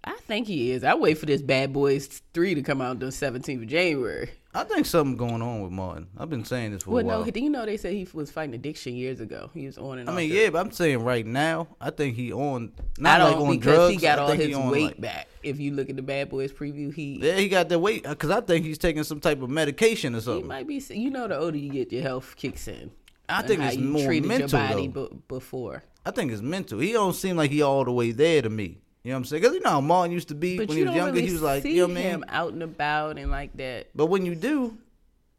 I 0.04 0.14
think 0.28 0.46
he 0.46 0.70
is. 0.70 0.84
I 0.84 0.94
wait 0.94 1.18
for 1.18 1.26
this 1.26 1.42
Bad 1.42 1.72
Boys 1.72 2.22
three 2.32 2.54
to 2.54 2.62
come 2.62 2.80
out 2.80 2.90
on 2.90 2.98
the 3.00 3.06
17th 3.06 3.62
of 3.62 3.66
January. 3.66 4.30
I 4.56 4.62
think 4.64 4.86
something 4.86 5.16
going 5.16 5.42
on 5.42 5.62
with 5.62 5.72
Martin. 5.72 6.06
I've 6.16 6.30
been 6.30 6.44
saying 6.44 6.72
this 6.72 6.84
for 6.84 6.90
Well, 6.92 7.02
a 7.02 7.06
while. 7.06 7.16
Well, 7.22 7.26
no, 7.34 7.40
you 7.42 7.50
know 7.50 7.66
they 7.66 7.76
said 7.76 7.92
he 7.92 8.06
was 8.12 8.30
fighting 8.30 8.54
addiction 8.54 8.94
years 8.94 9.18
ago? 9.20 9.50
He 9.52 9.66
was 9.66 9.76
on 9.78 9.98
and 9.98 10.08
I 10.08 10.14
mean, 10.14 10.30
yeah, 10.30 10.50
but 10.50 10.60
I'm 10.60 10.70
saying 10.70 11.02
right 11.02 11.26
now, 11.26 11.66
I 11.80 11.90
think 11.90 12.14
he 12.14 12.32
on 12.32 12.72
I 12.98 13.02
not 13.02 13.18
don't 13.18 13.32
like 13.32 13.40
on 13.48 13.50
because 13.58 13.74
drugs. 13.74 13.92
he 13.94 13.98
got 13.98 14.18
all 14.20 14.28
his 14.30 14.56
weight 14.56 14.82
like- 14.84 15.00
back. 15.00 15.28
If 15.42 15.58
you 15.60 15.72
look 15.72 15.90
at 15.90 15.96
the 15.96 16.02
Bad 16.02 16.28
Boys 16.30 16.52
preview, 16.52 16.94
he 16.94 17.18
Yeah, 17.20 17.36
he 17.36 17.48
got 17.48 17.68
the 17.68 17.78
weight 17.78 18.06
uh, 18.06 18.10
because 18.10 18.30
I 18.30 18.40
think 18.40 18.64
he's 18.64 18.78
taking 18.78 19.02
some 19.02 19.20
type 19.20 19.42
of 19.42 19.50
medication 19.50 20.14
or 20.14 20.20
something. 20.20 20.42
he 20.44 20.48
might 20.48 20.66
be. 20.68 20.76
You 20.88 21.10
know, 21.10 21.26
the 21.28 21.36
older 21.36 21.58
you 21.58 21.70
get, 21.70 21.92
your 21.92 22.02
health 22.02 22.34
kicks 22.36 22.68
in. 22.68 22.90
I 23.28 23.42
think 23.42 23.60
it's 23.62 23.76
more 23.76 24.10
mental, 24.12 24.58
your 24.60 24.68
body 24.68 24.86
though. 24.88 25.18
before. 25.28 25.82
I 26.06 26.10
think 26.12 26.30
it's 26.30 26.42
mental. 26.42 26.78
He 26.78 26.92
don't 26.92 27.14
seem 27.14 27.36
like 27.36 27.50
he 27.50 27.62
all 27.62 27.84
the 27.84 27.92
way 27.92 28.12
there 28.12 28.42
to 28.42 28.50
me. 28.50 28.78
You 29.04 29.10
know 29.10 29.16
what 29.16 29.18
I'm 29.18 29.24
saying? 29.26 29.42
Because 29.42 29.54
you 29.54 29.60
know 29.60 29.70
how 29.70 29.80
Martin 29.82 30.12
used 30.12 30.28
to 30.28 30.34
be 30.34 30.56
But 30.56 30.68
when 30.68 30.78
he 30.78 30.84
was 30.84 30.94
younger. 30.94 31.12
really 31.12 31.26
he 31.26 31.32
was 31.32 31.42
like, 31.42 31.62
see 31.62 31.74
you 31.76 31.86
know 31.86 31.88
what 31.88 31.98
I 31.98 32.02
mean? 32.02 32.04
him 32.04 32.24
out 32.28 32.52
and 32.54 32.62
about 32.62 33.18
and 33.18 33.30
like 33.30 33.54
that. 33.58 33.88
But 33.94 34.06
when 34.06 34.24
you 34.24 34.34
do, 34.34 34.78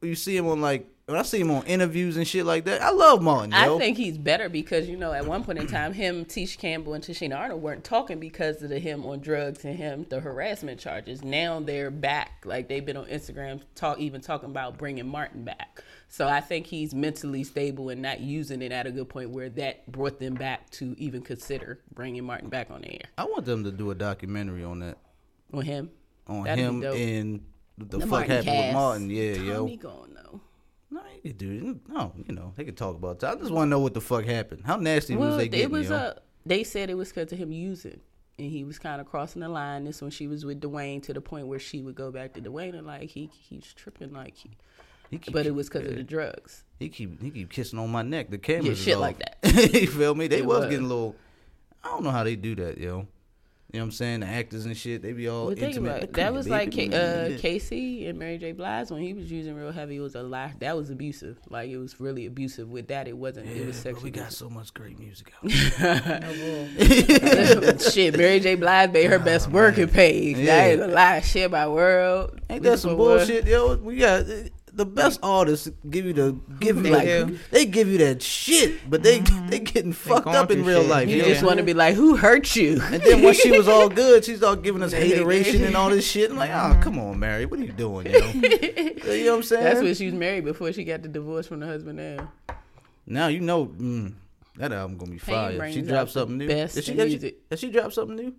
you 0.03 0.13
see 0.13 0.37
him 0.37 0.47
on 0.47 0.61
like 0.61 0.87
when 1.07 1.17
I 1.19 1.21
see 1.21 1.39
him 1.39 1.51
on 1.51 1.63
interviews 1.65 2.17
and 2.17 2.27
shit 2.27 2.45
like 2.45 2.65
that. 2.65 2.81
I 2.81 2.91
love 2.91 3.21
Martin. 3.21 3.51
Yo. 3.51 3.75
I 3.75 3.79
think 3.79 3.97
he's 3.97 4.17
better 4.17 4.49
because 4.49 4.87
you 4.87 4.97
know 4.97 5.13
at 5.13 5.25
one 5.25 5.43
point 5.43 5.59
in 5.59 5.67
time, 5.67 5.93
him, 5.93 6.25
Tish 6.25 6.57
Campbell, 6.57 6.93
and 6.93 7.03
Tichina 7.03 7.37
Arnold 7.37 7.61
weren't 7.61 7.83
talking 7.83 8.19
because 8.19 8.61
of 8.61 8.69
the 8.69 8.79
him 8.79 9.05
on 9.05 9.19
drugs 9.19 9.65
and 9.65 9.77
him 9.77 10.05
the 10.09 10.19
harassment 10.19 10.79
charges. 10.79 11.23
Now 11.23 11.59
they're 11.59 11.91
back, 11.91 12.43
like 12.45 12.67
they've 12.67 12.85
been 12.85 12.97
on 12.97 13.05
Instagram 13.05 13.61
talk, 13.75 13.99
even 13.99 14.21
talking 14.21 14.49
about 14.49 14.77
bringing 14.77 15.07
Martin 15.07 15.43
back. 15.43 15.83
So 16.07 16.27
I 16.27 16.39
think 16.39 16.67
he's 16.67 16.93
mentally 16.95 17.43
stable 17.43 17.89
and 17.89 18.01
not 18.01 18.21
using 18.21 18.61
it 18.61 18.71
at 18.71 18.87
a 18.87 18.91
good 18.91 19.09
point 19.09 19.31
where 19.31 19.49
that 19.49 19.91
brought 19.91 20.19
them 20.19 20.35
back 20.35 20.69
to 20.71 20.95
even 20.97 21.21
consider 21.21 21.79
bringing 21.93 22.23
Martin 22.23 22.49
back 22.49 22.71
on 22.71 22.81
the 22.81 22.93
air. 22.93 23.09
I 23.17 23.25
want 23.25 23.45
them 23.45 23.63
to 23.65 23.71
do 23.71 23.91
a 23.91 23.95
documentary 23.95 24.63
on 24.63 24.79
that, 24.79 24.97
On 25.51 25.61
him, 25.61 25.89
on 26.27 26.43
That'd 26.43 26.63
him 26.63 26.83
and 26.83 27.41
the, 27.77 27.97
The 27.97 27.99
fuck 28.01 28.09
Martin 28.09 28.31
happened 28.31 28.57
with. 28.57 28.73
Martin. 28.73 29.09
Yeah, 29.09 29.33
yo. 29.33 29.57
Tommy 29.59 29.77
going 29.77 30.13
though. 30.13 30.41
No, 30.91 31.01
you 31.15 31.21
could 31.31 31.37
do 31.37 31.79
no, 31.89 32.13
you 32.25 32.33
know 32.33 32.53
they 32.55 32.63
could 32.63 32.77
talk 32.77 32.95
about. 32.95 33.21
It. 33.21 33.25
I 33.25 33.35
just 33.35 33.51
want 33.51 33.67
to 33.67 33.69
know 33.71 33.79
what 33.79 33.93
the 33.93 34.01
fuck 34.01 34.23
happened. 34.23 34.61
How 34.65 34.77
nasty 34.77 35.15
was 35.15 35.35
they 35.35 35.49
getting? 35.49 35.65
it 35.65 35.71
was 35.71 35.89
yo? 35.89 35.95
a. 35.95 36.15
They 36.45 36.63
said 36.63 36.89
it 36.89 36.93
was 36.93 37.09
because 37.09 37.33
of 37.33 37.39
him 37.39 37.51
using, 37.51 37.99
and 38.37 38.49
he 38.49 38.63
was 38.63 38.77
kind 38.79 39.01
of 39.01 39.07
crossing 39.07 39.41
the 39.41 39.49
line. 39.49 39.83
This 39.83 40.01
when 40.01 40.11
she 40.11 40.27
was 40.27 40.45
with 40.45 40.61
Dwayne 40.61 41.01
to 41.03 41.13
the 41.13 41.21
point 41.21 41.47
where 41.47 41.59
she 41.59 41.81
would 41.81 41.95
go 41.95 42.11
back 42.11 42.33
to 42.33 42.41
Dwayne 42.41 42.77
and 42.77 42.85
like 42.87 43.09
he 43.09 43.29
he's 43.33 43.73
tripping 43.73 44.13
like 44.13 44.35
He 44.35 44.51
keep- 45.11 45.33
but 45.33 45.45
it 45.45 45.51
was 45.55 45.67
because 45.69 45.87
of 45.87 45.95
the 45.95 46.03
drugs. 46.03 46.63
He 46.79 46.89
keep 46.89 47.21
he 47.21 47.31
keep 47.31 47.49
kissing 47.51 47.79
on 47.79 47.89
my 47.91 48.01
neck. 48.01 48.29
The 48.29 48.37
cameras, 48.37 48.79
is 48.79 48.83
shit 48.83 48.95
off. 48.95 49.01
like 49.01 49.19
that. 49.19 49.73
you 49.73 49.87
feel 49.87 50.15
me? 50.15 50.27
They 50.27 50.41
was, 50.41 50.61
was. 50.61 50.69
getting 50.69 50.85
a 50.85 50.89
little. 50.89 51.15
I 51.83 51.89
don't 51.89 52.03
know 52.03 52.11
how 52.11 52.23
they 52.23 52.35
do 52.35 52.55
that, 52.55 52.77
yo. 52.77 53.07
You 53.71 53.79
know 53.79 53.85
what 53.87 53.89
I'm 53.89 53.91
saying? 53.91 54.19
The 54.21 54.27
actors 54.27 54.65
and 54.65 54.77
shit, 54.77 55.01
they 55.01 55.11
be 55.11 55.27
all 55.27 55.47
Well, 55.47 55.55
think 55.55 55.69
intimate. 55.69 55.89
about 55.89 56.03
it. 56.03 56.13
That 56.13 56.33
was 56.33 56.47
like. 56.47 56.71
K- 56.71 56.87
uh, 56.93 57.37
K-Ci 57.39 58.07
and 58.07 58.17
Mary 58.17 58.37
J. 58.37 58.53
Blige 58.53 58.89
when 58.89 59.01
he 59.01 59.13
was 59.13 59.29
using 59.29 59.53
real 59.55 59.71
heavy. 59.71 59.97
It 59.97 59.99
was 59.99 60.15
a 60.15 60.23
lie. 60.23 60.53
That 60.59 60.77
was 60.77 60.89
abusive. 60.89 61.37
Like 61.49 61.69
it 61.69 61.77
was 61.77 61.99
really 61.99 62.25
abusive. 62.25 62.69
With 62.69 62.87
that, 62.87 63.07
it 63.07 63.17
wasn't. 63.17 63.47
it 63.47 63.65
was 63.67 63.75
sexual. 63.75 64.03
we 64.03 64.11
got 64.11 64.31
so 64.31 64.49
much 64.49 64.73
great 64.73 64.97
music 64.99 65.31
out. 65.43 65.51
Shit, 67.81 68.17
Mary 68.17 68.39
J. 68.39 68.55
Blige 68.55 68.91
made 68.91 69.09
her 69.09 69.19
best 69.31 69.49
working 69.49 69.87
page. 69.89 70.37
Yeah. 70.37 70.45
That 70.45 70.71
is 70.71 70.79
a 70.81 70.87
lie. 70.87 71.21
Shit 71.21 71.51
by 71.51 71.67
world. 71.67 72.39
Ain't 72.49 72.63
that 72.63 72.79
some 72.79 72.91
Beautiful 72.95 73.05
world. 73.05 73.27
bullshit, 73.27 73.47
yo? 73.47 73.75
We 73.77 73.97
got 73.97 74.25
the 74.75 74.85
best 74.85 75.19
artists 75.23 75.69
give 75.89 76.05
you 76.05 76.13
the 76.13 76.37
give 76.59 76.77
you 76.77 76.83
They 76.83 76.89
like 76.91 77.05
do. 77.07 77.39
they 77.51 77.65
give 77.65 77.87
you 77.87 77.97
that 77.99 78.21
shit, 78.21 78.89
but 78.89 79.03
they 79.03 79.19
they 79.49 79.59
getting 79.59 79.93
fucked 79.93 80.25
going 80.25 80.35
up 80.37 80.51
in 80.51 80.65
real 80.65 80.81
shit. 80.81 80.89
life. 80.89 81.09
You 81.09 81.17
yo. 81.17 81.25
just 81.25 81.43
want 81.43 81.57
to 81.57 81.63
be 81.63 81.73
like, 81.73 81.95
who 81.95 82.15
hurt 82.17 82.55
you? 82.55 82.81
And 82.91 83.01
then 83.01 83.21
when 83.23 83.33
she 83.33 83.51
was 83.57 83.67
all 83.67 83.89
good, 83.89 84.25
she's 84.25 84.43
all 84.43 84.55
giving 84.55 84.83
us 84.83 84.91
They- 84.91 84.99
they- 85.09 85.15
hateration 85.15 85.63
and 85.63 85.75
all 85.75 85.89
this 85.89 86.05
shit. 86.05 86.29
I'm 86.31 86.37
like, 86.37 86.51
oh, 86.51 86.77
come 86.83 86.99
on, 86.99 87.17
Mary, 87.19 87.45
what 87.45 87.59
are 87.59 87.63
you 87.63 87.71
doing, 87.71 88.07
yo? 88.07 88.19
you 88.33 89.25
know 89.25 89.31
what 89.31 89.37
I'm 89.37 89.43
saying? 89.43 89.63
That's 89.63 89.81
when 89.81 89.95
she 89.95 90.05
was 90.05 90.13
married 90.15 90.43
before 90.45 90.71
she 90.73 90.83
got 90.83 91.01
the 91.01 91.07
divorce 91.09 91.47
from 91.47 91.59
the 91.61 91.67
husband. 91.67 91.97
Now 91.99 92.31
now 93.07 93.27
you 93.27 93.39
know 93.39 93.67
mm, 93.67 94.13
that 94.57 94.71
album 94.71 94.97
gonna 94.97 95.11
be 95.11 95.17
fire. 95.19 95.51
She 95.51 95.57
brings 95.57 95.77
out 95.77 95.87
dropped 95.87 96.11
something 96.11 96.37
new. 96.37 96.47
best 96.47 96.75
Did 96.75 96.83
she, 96.85 96.91
in 96.91 96.97
has 96.99 97.05
she, 97.07 97.09
music. 97.11 97.37
has 97.51 97.59
she 97.59 97.69
dropped 97.71 97.93
something 97.93 98.15
new? 98.15 98.33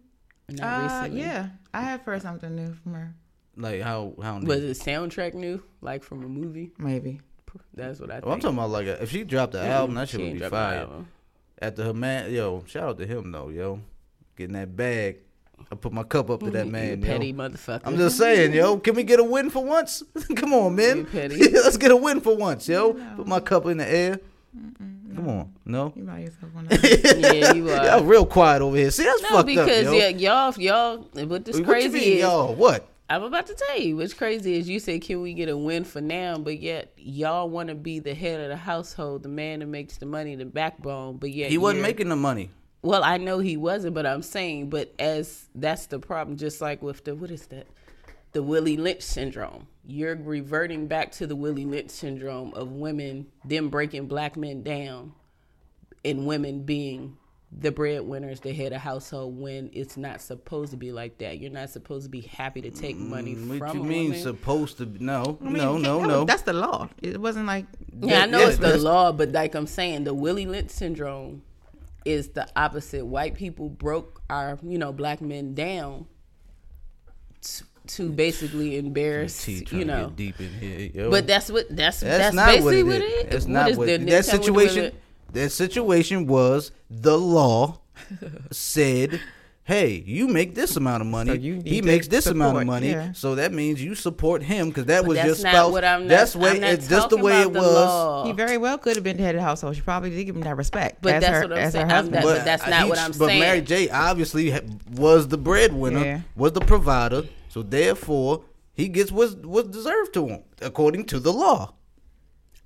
not 0.50 0.62
Uh, 0.66 0.82
recently. 1.02 1.20
yeah, 1.22 1.48
I 1.74 1.80
have 1.82 2.02
heard 2.02 2.22
something 2.22 2.54
new 2.54 2.72
from 2.82 2.94
her. 2.94 3.14
Like 3.56 3.80
how 3.80 4.14
how 4.22 4.38
new? 4.38 4.46
Was 4.46 4.62
it 4.62 4.78
soundtrack 4.78 5.34
new, 5.34 5.62
like 5.80 6.02
from 6.02 6.22
a 6.22 6.28
movie? 6.28 6.72
Maybe. 6.78 7.20
That's 7.74 8.00
what 8.00 8.10
I 8.10 8.14
think. 8.14 8.26
Well, 8.26 8.34
I'm 8.34 8.40
talking 8.40 8.58
about 8.58 8.70
like 8.70 8.86
a, 8.86 9.02
if 9.02 9.10
she 9.10 9.24
dropped 9.24 9.52
the 9.52 9.66
album, 9.66 9.94
that 9.96 10.08
shit 10.08 10.20
would 10.20 10.32
be 10.34 10.38
dropped 10.38 10.52
fire. 10.52 10.88
After 11.60 11.84
her 11.84 11.94
man, 11.94 12.32
yo, 12.32 12.64
shout 12.66 12.82
out 12.84 12.98
to 12.98 13.06
him 13.06 13.32
though, 13.32 13.48
yo, 13.48 13.80
getting 14.36 14.54
that 14.54 14.76
bag. 14.76 15.18
I 15.72 15.74
put 15.74 15.92
my 15.92 16.02
cup 16.02 16.30
up 16.30 16.40
to 16.40 16.50
that 16.50 16.66
You 16.66 16.72
man, 16.72 17.00
petty 17.00 17.28
yo. 17.28 17.34
motherfucker. 17.34 17.80
I'm 17.84 17.96
just 17.96 18.18
saying, 18.18 18.52
yo, 18.52 18.76
can 18.78 18.94
we 18.94 19.02
get 19.04 19.20
a 19.20 19.24
win 19.24 19.48
for 19.48 19.64
once? 19.64 20.02
Come 20.36 20.52
on, 20.52 20.76
man. 20.76 21.06
Petty. 21.06 21.50
Let's 21.50 21.78
get 21.78 21.90
a 21.90 21.96
win 21.96 22.20
for 22.20 22.36
once, 22.36 22.68
yo. 22.68 22.92
Put 23.16 23.26
my 23.26 23.40
cup 23.40 23.64
in 23.66 23.78
the 23.78 23.90
air. 23.90 24.20
Come 25.14 25.28
on, 25.28 25.54
no. 25.64 25.94
You 25.96 26.02
buy 26.04 26.18
yourself 26.20 26.52
one. 26.52 26.68
yeah, 26.82 27.54
you 27.54 27.70
are. 27.70 27.86
Y'all 27.86 28.04
real 28.04 28.26
quiet 28.26 28.60
over 28.60 28.76
here. 28.76 28.90
See, 28.90 29.04
that's 29.04 29.22
no, 29.22 29.28
fucked 29.30 29.46
because 29.46 29.86
up, 29.86 29.94
yo. 29.94 29.98
yeah, 29.98 30.08
y'all, 30.08 30.54
y'all, 30.58 30.98
what 31.26 31.44
this 31.46 31.56
what 31.56 31.64
crazy 31.64 31.86
you 31.86 32.04
mean, 32.04 32.12
is, 32.18 32.20
y'all? 32.20 32.54
What? 32.54 32.86
I'm 33.08 33.22
about 33.22 33.46
to 33.46 33.54
tell 33.54 33.78
you 33.78 33.96
what's 33.96 34.14
crazy 34.14 34.54
is 34.54 34.68
you 34.68 34.80
said, 34.80 35.00
can 35.02 35.22
we 35.22 35.32
get 35.32 35.48
a 35.48 35.56
win 35.56 35.84
for 35.84 36.00
now? 36.00 36.38
But 36.38 36.60
yet 36.60 36.92
y'all 36.96 37.48
want 37.48 37.68
to 37.68 37.76
be 37.76 38.00
the 38.00 38.14
head 38.14 38.40
of 38.40 38.48
the 38.48 38.56
household, 38.56 39.22
the 39.22 39.28
man 39.28 39.60
that 39.60 39.66
makes 39.66 39.98
the 39.98 40.06
money, 40.06 40.34
the 40.34 40.44
backbone. 40.44 41.18
But 41.18 41.30
yet 41.30 41.50
He 41.50 41.58
wasn't 41.58 41.82
making 41.82 42.08
the 42.08 42.16
money. 42.16 42.50
Well, 42.82 43.04
I 43.04 43.16
know 43.16 43.38
he 43.38 43.56
wasn't, 43.56 43.94
but 43.94 44.06
I'm 44.06 44.22
saying, 44.22 44.70
but 44.70 44.92
as 44.98 45.48
that's 45.54 45.86
the 45.86 45.98
problem, 45.98 46.36
just 46.36 46.60
like 46.60 46.82
with 46.82 47.04
the 47.04 47.14
what 47.14 47.30
is 47.30 47.46
that, 47.46 47.66
the 48.32 48.42
Willie 48.42 48.76
Lynch 48.76 49.02
syndrome. 49.02 49.66
You're 49.84 50.16
reverting 50.16 50.86
back 50.86 51.12
to 51.12 51.26
the 51.26 51.36
Willie 51.36 51.64
Lynch 51.64 51.90
syndrome 51.90 52.54
of 52.54 52.72
women 52.72 53.26
them 53.44 53.70
breaking 53.70 54.06
black 54.06 54.36
men 54.36 54.62
down, 54.62 55.14
and 56.04 56.26
women 56.26 56.62
being 56.62 57.16
the 57.52 57.70
breadwinners, 57.70 58.40
the 58.40 58.52
head 58.52 58.72
of 58.72 58.80
household. 58.80 59.38
When 59.38 59.70
it's 59.72 59.96
not 59.96 60.20
supposed 60.20 60.72
to 60.72 60.76
be 60.76 60.92
like 60.92 61.18
that. 61.18 61.38
You're 61.38 61.50
not 61.52 61.70
supposed 61.70 62.04
to 62.04 62.10
be 62.10 62.22
happy 62.22 62.60
to 62.62 62.70
take 62.70 62.96
money 62.96 63.34
Mm, 63.34 63.48
What 63.48 63.58
from 63.70 63.78
you 63.78 63.84
a 63.84 63.86
mean 63.86 64.04
woman. 64.08 64.22
supposed 64.22 64.78
to? 64.78 64.86
Be? 64.86 65.04
No, 65.04 65.38
I 65.40 65.44
mean, 65.44 65.52
no, 65.54 65.78
no, 65.78 66.04
no. 66.04 66.24
That's 66.24 66.42
the 66.42 66.52
law. 66.52 66.88
It 67.00 67.20
wasn't 67.20 67.46
like 67.46 67.66
Yeah, 68.02 68.22
I 68.22 68.26
know 68.26 68.40
Yeah, 68.40 68.48
it's 68.48 68.58
the 68.58 68.76
law, 68.78 69.12
but 69.12 69.30
like 69.32 69.54
I'm 69.54 69.66
saying, 69.68 70.04
the 70.04 70.12
Willie 70.14 70.46
Lynch 70.46 70.70
syndrome 70.70 71.42
is 72.04 72.28
the 72.30 72.46
opposite. 72.56 73.06
White 73.06 73.34
people 73.34 73.68
broke 73.68 74.22
our, 74.28 74.58
you 74.62 74.78
know, 74.78 74.92
black 74.92 75.20
men 75.20 75.54
down 75.54 76.06
to, 77.42 77.64
to 77.86 78.10
basically 78.10 78.76
embarrass, 78.76 79.46
you 79.48 79.84
know. 79.84 80.10
deep 80.14 80.40
in 80.40 80.48
here, 80.54 80.90
yo. 80.92 81.10
But 81.10 81.26
that's 81.26 81.50
what 81.50 81.66
that's 81.70 82.00
That's, 82.00 82.34
that's, 82.34 82.36
not 82.36 82.60
what 82.64 82.74
it 82.74 82.82
what 82.84 82.96
is. 82.96 83.02
it 83.02 83.04
is. 83.04 83.30
That's 83.32 83.44
What 83.46 83.52
not 83.52 83.70
is 83.70 83.76
what 83.78 83.86
the- 83.86 83.96
that 83.98 84.24
tell 84.24 84.38
me 84.38 84.44
situation. 84.44 84.92
Willie- 85.36 85.44
That 85.46 85.50
situation 85.50 86.26
was 86.26 86.72
the 86.90 87.18
law 87.18 87.78
said, 88.50 89.20
"Hey, 89.64 90.02
you 90.06 90.28
make 90.28 90.54
this 90.54 90.76
amount 90.76 91.00
of 91.02 91.06
money. 91.08 91.30
So 91.30 91.36
he 91.64 91.82
makes 91.82 92.06
to 92.06 92.10
this 92.10 92.26
amount 92.26 92.58
of 92.58 92.66
money. 92.66 92.90
yeah. 92.90 93.12
So 93.12 93.34
that 93.36 93.52
means 93.52 93.82
you 93.82 93.94
support 93.94 94.42
him 94.42 94.68
because 94.68 94.86
that 94.86 95.02
But 95.02 95.08
was 95.08 95.16
your 95.18 95.26
that's 95.28 95.42
not 95.42 95.52
spouse. 95.54 95.72
what 95.72 95.84
I'm. 95.84 96.06
that's 96.08 96.36
way. 96.36 96.50
I'm 96.50 96.60
not 96.60 96.70
it's 96.70 96.88
just 96.88 97.08
the 97.10 97.16
way 97.16 97.40
it 97.42 97.52
the 97.52 97.58
was. 97.60 97.74
law. 97.74 98.26
he 98.26 98.32
very 98.32 98.58
well 98.58 98.78
could 98.78 98.96
have 98.96 99.04
been 99.04 99.16
the 99.16 99.22
head 99.22 99.34
of 99.34 99.40
the 99.40 99.44
household. 99.44 99.74
She 99.76 99.82
probably 99.82 100.10
did 100.10 100.24
give 100.24 100.36
him 100.36 100.42
that 100.42 100.56
respect. 100.56 101.02
But 101.02 101.14
as 101.14 101.22
that's 101.22 101.34
her, 101.34 101.42
what 101.48 101.52
I'm 101.52 101.58
as 101.58 101.64
her 101.74 101.80
saying. 101.80 101.90
I'm 101.90 102.10
not- 102.10 102.22
But 102.22 102.36
But 102.36 102.44
that's 102.44 102.66
not 102.66 102.82
he- 102.84 102.88
what 102.90 102.98
I'm 102.98 103.12
but 103.12 103.26
saying. 103.26 103.40
Mary 103.40 103.60
J. 103.60 103.88
obviously 103.90 104.54
was 104.94 105.28
the 105.28 105.38
breadwinner, 105.38 106.04
Yeah. 106.04 106.20
was 106.36 106.52
the 106.52 106.60
provider. 106.60 107.24
So 107.48 107.62
therefore, 107.62 108.42
he 108.74 108.88
gets 108.88 109.10
what's 109.10 109.34
what's 109.36 109.68
deserved 109.68 110.12
to 110.14 110.26
him 110.28 110.40
according 110.60 111.04
to 111.06 111.18
the 111.18 111.32
law. 111.32 111.72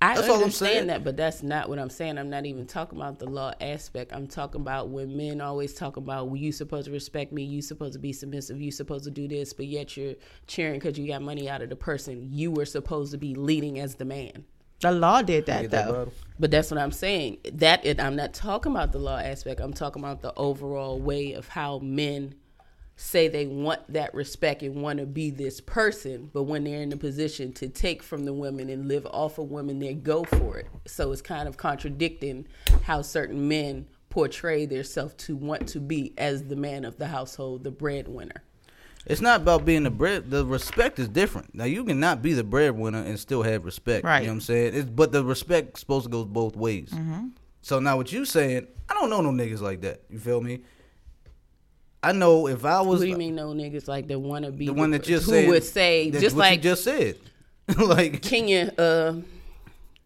I 0.01 0.15
That's 0.15 0.29
all 0.29 0.37
I'm 0.37 0.43
understand 0.43 0.73
saying. 0.73 0.87
that, 0.87 1.03
but 1.03 1.15
that's 1.15 1.43
not 1.43 1.69
what 1.69 1.77
I'm 1.79 1.89
saying. 1.91 2.17
I'm 2.17 2.29
not 2.29 2.45
even 2.47 2.65
talking 2.65 2.99
about 2.99 3.19
the 3.19 3.27
law 3.27 3.53
aspect. 3.61 4.11
I'm 4.13 4.27
talking 4.27 4.61
about 4.61 4.89
when 4.89 5.15
men 5.15 5.41
always 5.41 5.73
talk 5.75 5.95
about, 5.97 6.27
well, 6.27 6.37
you 6.37 6.51
supposed 6.51 6.85
to 6.87 6.91
respect 6.91 7.31
me, 7.31 7.43
you 7.43 7.61
supposed 7.61 7.93
to 7.93 7.99
be 7.99 8.11
submissive, 8.11 8.59
you 8.59 8.71
supposed 8.71 9.03
to 9.05 9.11
do 9.11 9.27
this, 9.27 9.53
but 9.53 9.67
yet 9.67 9.95
you're 9.97 10.15
cheering 10.47 10.79
because 10.79 10.97
you 10.97 11.07
got 11.07 11.21
money 11.21 11.49
out 11.49 11.61
of 11.61 11.69
the 11.69 11.75
person. 11.75 12.29
You 12.31 12.51
were 12.51 12.65
supposed 12.65 13.11
to 13.11 13.17
be 13.19 13.35
leading 13.35 13.79
as 13.79 13.95
the 13.95 14.05
man. 14.05 14.45
the 14.81 14.91
law 14.91 15.21
did 15.21 15.45
that 15.45 15.61
Get 15.63 15.71
that 15.71 15.87
though. 15.87 16.11
But 16.39 16.49
that's 16.51 16.71
what 16.71 16.79
I'm 16.79 16.91
saying. 16.91 17.37
That 17.53 17.85
it, 17.85 17.99
I'm 17.99 18.15
not 18.15 18.33
talking 18.33 18.71
about 18.71 18.91
the 18.93 18.99
law 18.99 19.17
aspect. 19.19 19.61
I'm 19.61 19.73
talking 19.73 20.03
about 20.03 20.21
the 20.21 20.33
overall 20.35 20.99
way 20.99 21.33
of 21.33 21.47
how 21.49 21.79
men 21.79 22.33
say 23.01 23.27
they 23.27 23.47
want 23.47 23.81
that 23.91 24.13
respect 24.13 24.61
and 24.61 24.81
want 24.81 24.99
to 24.99 25.05
be 25.05 25.31
this 25.31 25.59
person, 25.59 26.29
but 26.31 26.43
when 26.43 26.63
they're 26.63 26.81
in 26.81 26.89
the 26.89 26.97
position 26.97 27.51
to 27.53 27.67
take 27.67 28.03
from 28.03 28.25
the 28.25 28.33
women 28.33 28.69
and 28.69 28.87
live 28.87 29.07
off 29.07 29.39
of 29.39 29.49
women, 29.49 29.79
they 29.79 29.93
go 29.93 30.23
for 30.23 30.57
it. 30.57 30.67
So 30.85 31.11
it's 31.11 31.21
kind 31.21 31.47
of 31.47 31.57
contradicting 31.57 32.47
how 32.83 33.01
certain 33.01 33.47
men 33.47 33.87
portray 34.09 34.67
themselves 34.67 35.15
to 35.15 35.35
want 35.35 35.67
to 35.69 35.79
be 35.79 36.13
as 36.17 36.43
the 36.43 36.55
man 36.55 36.85
of 36.85 36.97
the 36.97 37.07
household, 37.07 37.63
the 37.63 37.71
breadwinner. 37.71 38.43
It's 39.07 39.21
not 39.21 39.41
about 39.41 39.65
being 39.65 39.81
the 39.81 39.89
bread. 39.89 40.29
The 40.29 40.45
respect 40.45 40.99
is 40.99 41.09
different. 41.09 41.55
Now 41.55 41.63
you 41.63 41.83
cannot 41.83 42.21
be 42.21 42.33
the 42.33 42.43
breadwinner 42.43 43.01
and 43.01 43.19
still 43.19 43.41
have 43.41 43.65
respect. 43.65 44.05
Right. 44.05 44.19
You 44.19 44.27
know 44.27 44.33
what 44.33 44.35
I'm 44.35 44.41
saying? 44.41 44.75
It's, 44.75 44.89
but 44.89 45.11
the 45.11 45.23
respect 45.23 45.79
supposed 45.79 46.05
to 46.05 46.11
go 46.11 46.23
both 46.23 46.55
ways. 46.55 46.91
Mm-hmm. 46.91 47.29
So 47.63 47.79
now 47.79 47.97
what 47.97 48.11
you 48.11 48.25
saying? 48.25 48.67
I 48.87 48.93
don't 48.93 49.09
know 49.09 49.21
no 49.21 49.31
niggas 49.31 49.61
like 49.61 49.81
that. 49.81 50.01
You 50.11 50.19
feel 50.19 50.39
me? 50.39 50.61
I 52.03 52.13
know 52.13 52.47
if 52.47 52.65
I 52.65 52.81
was 52.81 52.99
What 52.99 53.05
do 53.05 53.11
you 53.11 53.17
mean, 53.17 53.35
no 53.35 53.49
niggas 53.49 53.87
like 53.87 54.07
that 54.07 54.19
want 54.19 54.45
to 54.45 54.51
be 54.51 54.65
the 54.65 54.73
one 54.73 54.91
that 54.91 55.03
just 55.03 55.25
who 55.25 55.31
said 55.31 55.49
would 55.49 55.63
say 55.63 56.09
just 56.11 56.35
what 56.35 56.45
you 56.45 56.49
like 56.51 56.61
just 56.61 56.83
said, 56.83 57.17
like 57.77 58.21
Kenya, 58.21 58.73
uh, 58.77 59.13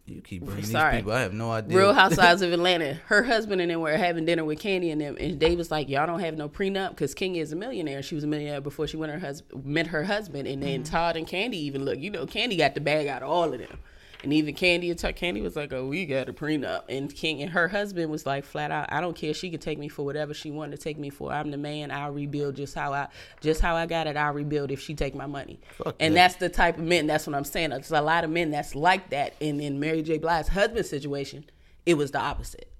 you 0.06 0.22
keep 0.22 0.44
bringing 0.44 0.66
Sorry. 0.66 0.92
these 0.92 1.00
people. 1.00 1.14
I 1.14 1.22
have 1.22 1.34
no 1.34 1.52
idea. 1.52 1.78
Real 1.78 1.94
Housewives 1.94 2.42
of 2.44 2.52
Atlanta. 2.54 2.96
Her 3.08 3.24
husband 3.24 3.60
and 3.62 3.72
them 3.72 3.80
were 3.80 3.98
having 3.98 4.26
dinner 4.26 4.46
with 4.46 4.60
Kandi 4.60 4.92
and 4.92 5.02
them, 5.02 5.18
and 5.20 5.40
they 5.40 5.56
was 5.56 5.72
like, 5.72 5.90
"Y'all 5.90 6.06
don't 6.06 6.20
have 6.20 6.38
no 6.38 6.48
prenup 6.48 6.90
because 6.90 7.16
Kenya 7.16 7.42
is 7.42 7.52
a 7.52 7.56
millionaire. 7.56 8.04
She 8.04 8.14
was 8.14 8.24
a 8.24 8.28
millionaire 8.28 8.62
before 8.62 8.88
she 8.88 8.98
went 8.98 9.12
her 9.12 9.20
hus- 9.20 9.42
met 9.64 9.88
her 9.88 10.04
husband." 10.04 10.48
And 10.48 10.62
then 10.62 10.84
Todd 10.84 11.16
and 11.18 11.26
Kandi 11.28 11.54
even 11.54 11.86
look, 11.86 11.98
you 11.98 12.12
know, 12.12 12.26
Kandi 12.28 12.58
got 12.58 12.76
the 12.76 12.82
bag 12.82 13.08
out 13.08 13.24
of 13.24 13.30
all 13.30 13.52
of 13.52 13.58
them, 13.60 13.80
and 14.26 14.34
even 14.34 14.56
Kandi 14.56 14.90
and 14.90 15.00
Kandi 15.00 15.42
was 15.42 15.56
like, 15.56 15.72
"Oh, 15.72 15.86
we 15.86 16.06
got 16.08 16.28
a 16.28 16.34
prenup," 16.34 16.84
and 16.90 17.14
King 17.14 17.44
and 17.44 17.52
her 17.52 17.68
husband 17.68 18.10
was 18.10 18.26
like, 18.26 18.44
flat 18.44 18.72
out, 18.72 18.92
"I 18.92 19.00
don't 19.00 19.16
care. 19.16 19.36
She 19.36 19.52
can 19.52 19.60
take 19.60 19.78
me 19.78 19.88
for 19.88 20.04
whatever 20.04 20.34
she 20.34 20.50
wanted 20.50 20.78
to 20.78 20.84
take 20.84 20.98
me 20.98 21.12
for. 21.12 21.32
I'm 21.32 21.52
the 21.52 21.58
man. 21.58 21.92
I'll 21.92 22.12
rebuild 22.12 22.56
just 22.56 22.74
how 22.74 22.92
I 22.92 23.08
just 23.40 23.62
how 23.62 23.76
I 23.76 23.86
got 23.86 24.08
it. 24.08 24.18
I'll 24.18 24.34
rebuild 24.34 24.72
if 24.72 24.82
she 24.82 24.96
take 24.96 25.14
my 25.14 25.28
money." 25.28 25.60
Fuck 25.78 25.96
and 26.00 26.16
that. 26.16 26.30
that's 26.30 26.36
the 26.38 26.50
type 26.50 26.80
of 26.80 26.84
men. 26.84 27.06
That's 27.06 27.28
what 27.28 27.36
I'm 27.36 27.44
saying. 27.44 27.70
There's 27.70 27.92
a 27.92 28.02
lot 28.02 28.24
of 28.24 28.32
men 28.32 28.50
that's 28.50 28.74
like 28.74 29.12
that. 29.12 29.36
And 29.40 29.62
in 29.62 29.80
Mary 29.80 30.02
J. 30.02 30.18
Blige's 30.18 30.48
husband 30.50 30.88
situation, 30.88 31.46
it 31.86 31.94
was 31.94 32.10
the 32.10 32.20
opposite. 32.20 32.75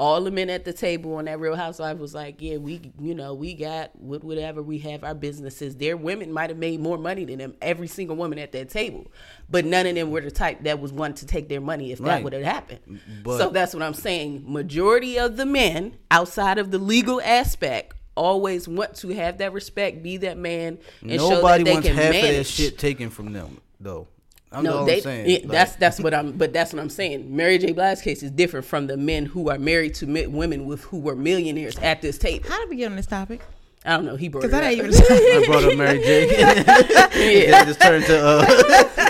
All 0.00 0.22
the 0.22 0.30
men 0.30 0.48
at 0.48 0.64
the 0.64 0.72
table 0.72 1.16
on 1.16 1.26
that 1.26 1.38
Real 1.40 1.54
Housewife 1.54 1.98
was 1.98 2.14
like, 2.14 2.36
yeah, 2.40 2.56
we, 2.56 2.80
you 2.98 3.14
know, 3.14 3.34
we 3.34 3.52
got 3.52 3.94
whatever 4.00 4.62
we 4.62 4.78
have 4.78 5.04
our 5.04 5.12
businesses. 5.14 5.76
Their 5.76 5.94
women 5.94 6.32
might 6.32 6.48
have 6.48 6.58
made 6.58 6.80
more 6.80 6.96
money 6.96 7.26
than 7.26 7.36
them. 7.38 7.54
Every 7.60 7.86
single 7.86 8.16
woman 8.16 8.38
at 8.38 8.50
that 8.52 8.70
table, 8.70 9.12
but 9.50 9.66
none 9.66 9.86
of 9.86 9.94
them 9.94 10.10
were 10.10 10.22
the 10.22 10.30
type 10.30 10.62
that 10.64 10.80
was 10.80 10.90
one 10.90 11.12
to 11.16 11.26
take 11.26 11.50
their 11.50 11.60
money 11.60 11.92
if 11.92 11.98
that 11.98 12.06
Right. 12.06 12.24
would 12.24 12.32
have 12.32 12.42
happened. 12.44 12.98
But- 13.22 13.36
so 13.36 13.50
that's 13.50 13.74
what 13.74 13.82
I'm 13.82 13.92
saying. 13.92 14.44
Majority 14.46 15.18
of 15.18 15.36
the 15.36 15.44
men 15.44 15.96
outside 16.10 16.56
of 16.56 16.70
the 16.70 16.78
legal 16.78 17.20
aspect 17.20 17.94
always 18.16 18.66
want 18.66 18.94
to 18.94 19.08
have 19.10 19.36
that 19.36 19.52
respect, 19.52 20.02
be 20.02 20.16
that 20.16 20.38
man, 20.38 20.78
and 21.02 21.10
show 21.12 21.28
that 21.28 21.34
Nobody 21.34 21.64
they 21.64 21.72
wants 21.72 21.86
can 21.88 21.96
half 21.96 22.12
manage. 22.12 22.30
of 22.30 22.36
that 22.38 22.44
shit 22.46 22.78
taken 22.78 23.10
from 23.10 23.34
them, 23.34 23.60
though. 23.78 24.08
I'm 24.52 24.64
No, 24.64 24.84
they. 24.84 24.96
I'm 24.96 25.00
saying. 25.02 25.30
yeah, 25.30 25.38
Like, 25.38 25.48
that's 25.48 25.76
that's 25.76 26.00
what 26.00 26.12
I'm. 26.12 26.32
But 26.32 26.52
that's 26.52 26.72
what 26.72 26.80
I'm 26.82 26.88
saying. 26.90 27.34
Mary 27.34 27.56
J. 27.58 27.72
Blige's 27.72 28.02
case 28.02 28.22
is 28.22 28.30
different 28.32 28.66
from 28.66 28.86
the 28.88 28.96
men 28.96 29.26
who 29.26 29.48
are 29.48 29.58
married 29.58 29.94
to 29.96 30.06
mi- 30.06 30.26
women 30.26 30.66
with 30.66 30.82
who 30.84 30.98
were 30.98 31.14
millionaires 31.14 31.78
at 31.78 32.02
this 32.02 32.18
table. 32.18 32.48
How 32.48 32.58
did 32.58 32.68
we 32.68 32.76
get 32.76 32.90
on 32.90 32.96
this 32.96 33.06
topic? 33.06 33.40
I 33.84 33.90
don't 33.96 34.04
know. 34.04 34.16
He 34.16 34.28
brought 34.28 34.44
it 34.44 34.50
Because 34.50 34.60
that 34.60 34.64
up. 34.64 34.70
ain't 34.70 34.94
even. 34.94 35.42
I 35.42 35.46
brought 35.46 35.64
up 35.64 35.78
Mary 35.78 35.98
J. 36.00 36.38
yeah, 36.38 36.52
it 37.62 37.66
just 37.66 37.80
turned 37.80 38.04
to 38.06 38.18
uh, 38.18 38.44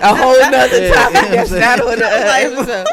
a 0.03 0.15
whole 0.15 0.39
nother 0.51 0.89
topic 0.95 1.23
you 1.23 1.29
know 1.29 1.35
that's 1.37 1.51
not 1.51 1.81
on 1.81 1.99
the 1.99 2.05
uh, 2.07 2.35
episode. 2.37 2.87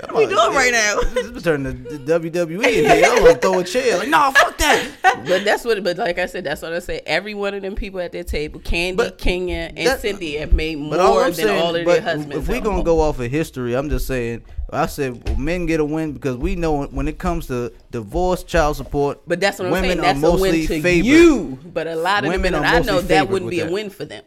What 0.00 0.14
we 0.16 0.26
doing 0.26 0.36
right 0.54 0.72
now? 0.72 1.00
This 1.14 1.26
is 1.26 1.42
turning 1.44 1.84
to 1.84 1.90
WWE 1.98 2.64
in 2.64 2.84
here. 2.84 3.04
I'm 3.06 3.22
gonna 3.24 3.34
throw 3.36 3.58
a 3.60 3.64
chair. 3.64 3.96
Like, 3.98 4.08
no, 4.08 4.32
fuck 4.32 4.58
that. 4.58 4.88
But 5.26 5.44
that's 5.44 5.64
what. 5.64 5.82
But 5.84 5.98
like 5.98 6.18
I 6.18 6.26
said, 6.26 6.42
that's 6.44 6.62
what 6.62 6.72
I 6.72 6.80
say. 6.80 7.00
Every 7.06 7.34
one 7.34 7.54
of 7.54 7.62
them 7.62 7.76
people 7.76 8.00
at 8.00 8.10
their 8.10 8.24
table, 8.24 8.58
Kandi, 8.60 8.96
But 8.96 9.18
Kenya, 9.18 9.70
and 9.76 9.86
that- 9.86 10.00
Cindy, 10.00 10.36
have 10.36 10.52
made 10.52 10.78
more 10.78 10.98
all 10.98 11.20
than 11.22 11.34
saying, 11.34 11.62
all 11.62 11.76
of 11.76 11.84
but 11.84 11.92
their 11.92 12.02
husbands. 12.02 12.36
if 12.36 12.48
we 12.48 12.56
at 12.58 12.64
gonna 12.64 12.82
go 12.82 13.00
off 13.00 13.20
of 13.20 13.30
history, 13.30 13.74
I'm 13.74 13.88
just 13.88 14.06
saying. 14.06 14.42
I 14.72 14.86
said 14.86 15.28
well, 15.28 15.36
men 15.36 15.66
get 15.66 15.78
a 15.78 15.84
win 15.84 16.12
because 16.12 16.36
we 16.36 16.56
know 16.56 16.82
when 16.86 17.06
it 17.06 17.18
comes 17.18 17.46
to 17.46 17.72
divorce, 17.92 18.42
child 18.42 18.76
support. 18.76 19.20
But 19.28 19.38
that's 19.38 19.58
what 19.60 19.66
I'm 19.66 19.72
women 19.72 19.90
saying. 19.90 20.00
That's 20.00 20.16
are 20.16 20.26
a 20.26 20.30
mostly 20.32 20.50
win 20.50 20.66
to 20.68 20.82
favored 20.82 21.06
you. 21.06 21.58
But 21.72 21.86
a 21.86 21.94
lot 21.94 22.24
of 22.24 22.30
Women 22.30 22.52
the 22.54 22.60
men 22.60 22.64
are 22.74 22.76
I 22.76 22.80
know 22.80 23.00
that 23.00 23.28
wouldn't 23.28 23.46
with 23.46 23.52
be 23.52 23.60
a 23.60 23.70
win 23.70 23.90
for 23.90 24.04
them. 24.04 24.24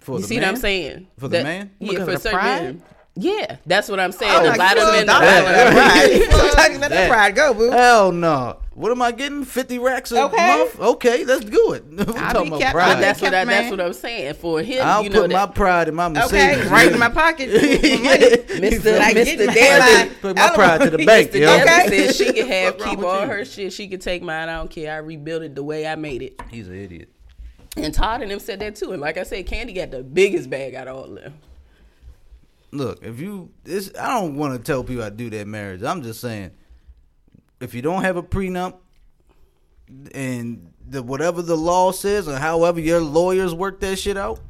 for 0.00 0.16
You 0.16 0.22
the 0.22 0.26
see 0.28 0.34
man. 0.36 0.42
what 0.42 0.48
I'm 0.50 0.56
saying? 0.60 1.06
For 1.16 1.28
the 1.28 1.38
That- 1.38 1.44
man? 1.44 1.70
Yeah, 1.78 2.00
for 2.04 2.10
the 2.10 2.18
certain 2.18 2.38
pride? 2.38 2.62
men. 2.62 2.82
Yeah, 3.14 3.56
that's 3.66 3.88
what 3.90 4.00
I'm 4.00 4.10
saying. 4.12 4.32
Oh, 4.34 4.42
a 4.42 4.48
like, 4.48 4.58
lot 4.58 4.76
of 4.78 4.84
fuck 4.84 4.92
men. 4.94 5.06
that. 5.06 5.20
That- 5.20 5.74
Right. 6.30 6.52
Talking 6.52 6.76
about 6.76 6.90
That- 6.90 7.10
pride. 7.10 7.34
Go, 7.36 7.52
boo. 7.52 7.70
Hell 7.70 8.10
no. 8.10 8.56
What 8.74 8.90
am 8.90 9.02
I 9.02 9.12
getting? 9.12 9.44
Fifty 9.44 9.78
racks 9.78 10.12
a 10.12 10.22
Okay. 10.22 10.56
month? 10.58 10.80
Okay, 10.80 11.24
let's 11.26 11.44
do 11.44 11.74
it. 11.74 11.84
We're 11.90 12.04
I'll 12.18 12.32
talking 12.32 12.42
be 12.44 12.48
about 12.48 12.60
kept- 12.60 12.72
pride. 12.74 12.92
I'll 12.96 13.00
that's 13.02 13.20
what 13.20 13.34
I, 13.34 13.44
that's 13.44 13.70
what 13.70 13.80
I'm 13.82 13.92
saying. 13.92 14.32
For 14.34 14.62
him, 14.62 14.80
I'll 14.82 15.02
you 15.02 15.10
know 15.10 15.20
put 15.22 15.30
my 15.30 15.44
pride 15.44 15.88
in 15.88 15.94
my 15.94 16.08
Mercedes. 16.08 16.32
Okay, 16.56 16.68
right 16.68 16.90
in 16.90 16.98
my 16.98 17.08
pocket. 17.10 17.50
Mr. 17.50 18.98
Like, 18.98 19.14
Mr. 19.16 19.52
get 19.52 19.78
my- 19.78 19.88
Daly. 19.94 20.10
Put 20.22 20.36
my 20.36 20.50
pride 20.54 20.80
to 20.80 20.90
the 20.96 20.96
bank, 21.04 21.32
Mr. 21.32 21.40
yo. 21.40 21.54
Okay. 21.60 22.06
said 22.06 22.14
she 22.14 22.32
can 22.32 22.46
have 22.48 22.78
keep 22.78 22.98
all 23.00 23.26
her 23.26 23.44
shit. 23.44 23.74
She 23.74 23.88
can 23.88 24.00
take 24.00 24.22
mine. 24.22 24.48
I 24.48 24.56
don't 24.56 24.70
care. 24.70 24.92
I 24.94 24.96
rebuilt 24.96 25.42
it 25.42 25.54
the 25.54 25.62
way 25.62 25.86
I 25.86 25.94
made 25.96 26.22
it. 26.22 26.40
He's 26.50 26.68
an 26.68 26.76
idiot. 26.82 27.10
And 27.76 27.92
Todd 27.92 28.22
and 28.22 28.30
them 28.30 28.38
said 28.38 28.60
that 28.60 28.76
too. 28.76 28.92
And 28.92 29.02
like 29.02 29.18
I 29.18 29.22
said, 29.24 29.46
Kandi 29.46 29.74
got 29.74 29.90
the 29.90 30.02
biggest 30.02 30.48
bag 30.48 30.74
out 30.74 30.88
of 30.88 30.96
all 30.96 31.04
of 31.04 31.14
them. 31.22 31.34
Look, 32.72 33.04
if 33.04 33.20
you 33.20 33.50
this 33.64 33.92
I 33.98 34.18
don't 34.18 34.36
want 34.36 34.54
to 34.54 34.58
tell 34.62 34.82
people 34.82 35.04
I 35.04 35.10
do 35.10 35.30
that 35.30 35.46
marriage. 35.46 35.82
I'm 35.82 36.02
just 36.02 36.20
saying 36.20 36.52
if 37.60 37.74
you 37.74 37.82
don't 37.82 38.02
have 38.02 38.16
a 38.16 38.22
prenup 38.22 38.78
and 40.14 40.72
the 40.88 41.02
whatever 41.02 41.42
the 41.42 41.56
law 41.56 41.92
says 41.92 42.26
or 42.26 42.38
however 42.38 42.80
your 42.80 43.00
lawyers 43.00 43.54
work 43.54 43.80
that 43.80 43.96
shit 43.98 44.16
out, 44.16 44.40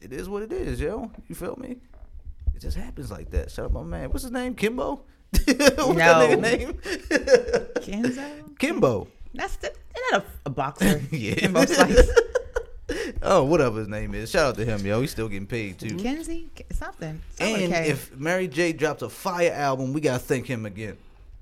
it 0.00 0.12
is 0.12 0.28
what 0.28 0.42
it 0.42 0.52
is, 0.52 0.80
yo. 0.80 1.10
You 1.28 1.34
feel 1.34 1.56
me? 1.56 1.76
It 2.54 2.60
just 2.60 2.76
happens 2.76 3.10
like 3.10 3.30
that. 3.30 3.50
Shout 3.50 3.66
out 3.66 3.72
my 3.72 3.82
man. 3.82 4.08
What's 4.08 4.22
his 4.22 4.32
name? 4.32 4.54
Kimbo? 4.54 5.02
What's 5.30 5.44
that 5.46 5.76
nigga 5.76 6.40
name? 6.40 6.72
Kenzo? 7.82 8.58
Kimbo. 8.58 9.08
That's 9.34 9.56
the, 9.56 9.66
isn't 9.68 9.82
that 10.10 10.22
a, 10.22 10.24
a 10.46 10.50
boxer? 10.50 11.02
Yeah. 11.10 11.34
Kimbo 11.34 11.66
Slice. 11.66 12.10
Oh, 13.22 13.44
whatever 13.44 13.78
his 13.80 13.88
name 13.88 14.14
is. 14.14 14.30
Shout 14.30 14.46
out 14.50 14.54
to 14.56 14.64
him, 14.64 14.84
yo. 14.86 15.00
He's 15.00 15.10
still 15.10 15.28
getting 15.28 15.46
paid 15.46 15.78
too. 15.78 15.96
Kenzie? 15.96 16.48
Something. 16.72 17.20
And 17.40 17.60
Something 17.62 17.72
if 17.72 18.16
Mary 18.16 18.46
J 18.48 18.72
drops 18.72 19.02
a 19.02 19.08
fire 19.08 19.52
album, 19.52 19.92
we 19.92 20.00
gotta 20.00 20.18
thank 20.20 20.46
him 20.46 20.66
again. 20.66 20.96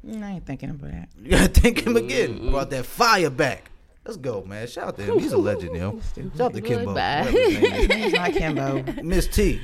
I 0.06 0.32
ain't 0.32 0.46
thinking 0.46 0.70
about 0.70 0.90
that. 0.92 1.08
You 1.20 1.30
gotta 1.32 1.48
thank 1.48 1.86
him 1.86 1.96
again. 1.96 2.34
Mm-hmm. 2.34 2.50
Brought 2.50 2.70
that 2.70 2.86
fire 2.86 3.30
back. 3.30 3.70
Let's 4.06 4.18
go, 4.18 4.44
man. 4.44 4.66
Shout 4.66 4.88
out 4.88 4.96
to 4.98 5.02
him. 5.02 5.18
He's 5.18 5.32
a 5.32 5.38
legend, 5.38 5.74
yo. 5.76 5.98
Shout 6.14 6.40
out 6.40 6.54
to 6.54 6.60
Kimbo. 6.60 6.84
Goodbye. 6.86 7.24
whatever 7.24 7.38
his 7.38 7.88
name 7.88 8.02
It's 8.02 8.14
not 8.14 8.32
Kimbo. 8.32 9.02
Miss 9.02 9.26
T. 9.28 9.60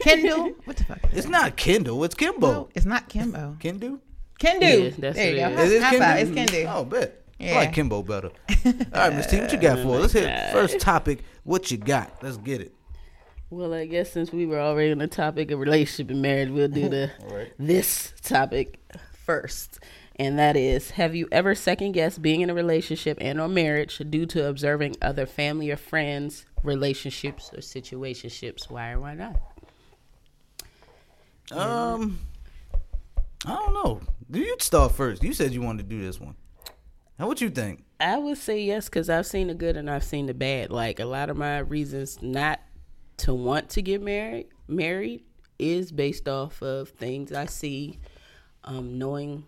Kendall? 0.00 0.52
What 0.64 0.76
the 0.76 0.84
fuck? 0.84 0.98
It's 1.12 1.26
not 1.26 1.56
Kendall. 1.56 2.04
It's 2.04 2.14
Kimbo. 2.14 2.52
No, 2.52 2.68
it's 2.74 2.84
not 2.86 3.08
Kimbo. 3.08 3.56
Kendu? 3.60 3.98
Kendu. 4.38 4.84
Yeah, 4.84 4.90
that's 4.98 5.16
there 5.16 5.34
you 5.34 5.40
what 5.42 5.56
go. 5.56 5.62
it 5.62 5.66
Is 5.66 5.72
it 5.72 5.82
High 5.82 5.94
Kendu? 5.94 5.98
five. 5.98 6.36
It's 6.36 6.52
Kendu. 6.52 6.74
Oh, 6.74 6.84
bet. 6.84 7.22
I 7.40 7.54
like 7.54 7.72
Kimbo 7.72 8.02
better. 8.02 8.30
All 8.64 8.72
right, 8.92 9.14
Miss 9.14 9.26
T, 9.26 9.38
what 9.38 9.52
you 9.52 9.58
got 9.58 9.78
for 9.78 9.96
us? 9.96 10.00
Let's 10.00 10.12
hit 10.14 10.52
first 10.52 10.80
topic. 10.80 11.22
What 11.44 11.70
you 11.70 11.76
got? 11.76 12.22
Let's 12.22 12.36
get 12.36 12.60
it. 12.60 12.74
Well, 13.50 13.72
I 13.72 13.86
guess 13.86 14.10
since 14.12 14.32
we 14.32 14.44
were 14.44 14.60
already 14.60 14.92
on 14.92 14.98
the 14.98 15.06
topic 15.06 15.50
of 15.50 15.58
relationship 15.58 16.10
and 16.10 16.20
marriage, 16.20 16.50
we'll 16.50 16.68
do 16.68 16.88
the 16.88 17.10
Alright. 17.22 17.52
this 17.58 18.12
topic 18.22 18.78
first. 19.24 19.78
And 20.16 20.38
that 20.38 20.56
is, 20.56 20.90
have 20.90 21.14
you 21.14 21.28
ever 21.30 21.54
second 21.54 21.92
guessed 21.92 22.20
being 22.20 22.40
in 22.40 22.50
a 22.50 22.54
relationship 22.54 23.18
and 23.20 23.40
or 23.40 23.48
marriage 23.48 24.02
due 24.10 24.26
to 24.26 24.46
observing 24.48 24.96
other 25.00 25.26
family 25.26 25.70
or 25.70 25.76
friends, 25.76 26.44
relationships 26.64 27.50
or 27.54 27.58
situationships? 27.60 28.68
Why 28.68 28.90
or 28.90 29.00
why 29.00 29.14
not? 29.14 29.36
Um, 31.52 32.18
I 33.46 33.54
don't 33.54 33.72
know. 33.72 34.00
Do 34.30 34.40
you 34.40 34.56
start 34.60 34.92
first? 34.92 35.22
You 35.22 35.32
said 35.32 35.52
you 35.52 35.62
wanted 35.62 35.88
to 35.88 35.96
do 35.96 36.02
this 36.02 36.20
one. 36.20 36.34
Now, 37.18 37.26
what 37.26 37.40
you 37.40 37.50
think? 37.50 37.84
I 37.98 38.16
would 38.16 38.38
say 38.38 38.62
yes 38.62 38.88
because 38.88 39.10
I've 39.10 39.26
seen 39.26 39.48
the 39.48 39.54
good 39.54 39.76
and 39.76 39.90
I've 39.90 40.04
seen 40.04 40.26
the 40.26 40.34
bad. 40.34 40.70
Like 40.70 41.00
a 41.00 41.04
lot 41.04 41.30
of 41.30 41.36
my 41.36 41.58
reasons 41.58 42.22
not 42.22 42.60
to 43.18 43.34
want 43.34 43.70
to 43.70 43.82
get 43.82 44.00
married, 44.00 44.46
married 44.68 45.24
is 45.58 45.90
based 45.90 46.28
off 46.28 46.62
of 46.62 46.90
things 46.90 47.32
I 47.32 47.46
see, 47.46 47.98
um, 48.62 48.98
knowing, 48.98 49.44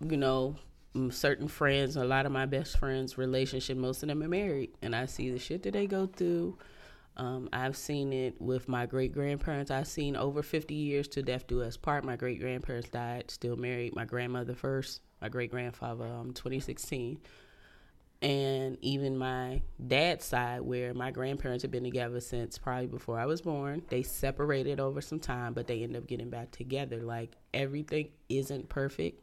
you 0.00 0.16
know, 0.16 0.56
certain 1.10 1.46
friends. 1.46 1.94
A 1.94 2.04
lot 2.04 2.26
of 2.26 2.32
my 2.32 2.46
best 2.46 2.76
friends' 2.78 3.16
relationship, 3.16 3.76
most 3.76 4.02
of 4.02 4.08
them 4.08 4.20
are 4.22 4.28
married, 4.28 4.70
and 4.82 4.96
I 4.96 5.06
see 5.06 5.30
the 5.30 5.38
shit 5.38 5.62
that 5.62 5.74
they 5.74 5.86
go 5.86 6.06
through. 6.06 6.58
Um, 7.16 7.48
I've 7.52 7.76
seen 7.76 8.12
it 8.12 8.40
with 8.40 8.68
my 8.68 8.86
great 8.86 9.12
grandparents. 9.12 9.70
I've 9.70 9.86
seen 9.86 10.16
over 10.16 10.42
50 10.42 10.74
years 10.74 11.06
to 11.08 11.22
death 11.22 11.46
do 11.46 11.62
us 11.62 11.76
part. 11.76 12.04
My 12.04 12.16
great 12.16 12.40
grandparents 12.40 12.88
died, 12.88 13.30
still 13.30 13.56
married. 13.56 13.94
My 13.94 14.04
grandmother 14.04 14.54
first, 14.54 15.00
my 15.20 15.28
great 15.28 15.50
grandfather, 15.50 16.06
um, 16.06 16.32
2016 16.32 17.18
and 18.20 18.76
even 18.80 19.16
my 19.16 19.62
dad's 19.86 20.24
side 20.24 20.60
where 20.62 20.92
my 20.92 21.10
grandparents 21.10 21.62
have 21.62 21.70
been 21.70 21.84
together 21.84 22.20
since 22.20 22.58
probably 22.58 22.86
before 22.86 23.18
I 23.18 23.26
was 23.26 23.40
born. 23.42 23.82
They 23.90 24.02
separated 24.02 24.80
over 24.80 25.00
some 25.00 25.20
time, 25.20 25.52
but 25.52 25.68
they 25.68 25.82
end 25.84 25.96
up 25.96 26.06
getting 26.06 26.28
back 26.28 26.50
together. 26.50 27.00
Like 27.00 27.36
everything 27.54 28.08
isn't 28.28 28.68
perfect. 28.68 29.22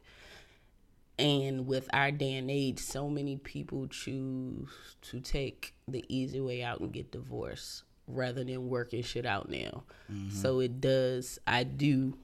And 1.18 1.66
with 1.66 1.88
our 1.92 2.10
day 2.10 2.34
and 2.34 2.50
age, 2.50 2.78
so 2.78 3.08
many 3.08 3.36
people 3.36 3.86
choose 3.86 4.68
to 5.02 5.20
take 5.20 5.74
the 5.88 6.04
easy 6.08 6.40
way 6.40 6.62
out 6.62 6.80
and 6.80 6.92
get 6.92 7.10
divorced 7.10 7.84
rather 8.06 8.44
than 8.44 8.68
working 8.68 9.02
shit 9.02 9.26
out 9.26 9.50
now. 9.50 9.84
So 10.30 10.60
it 10.60 10.80
does, 10.80 11.38
I 11.46 11.64
do 11.64 12.16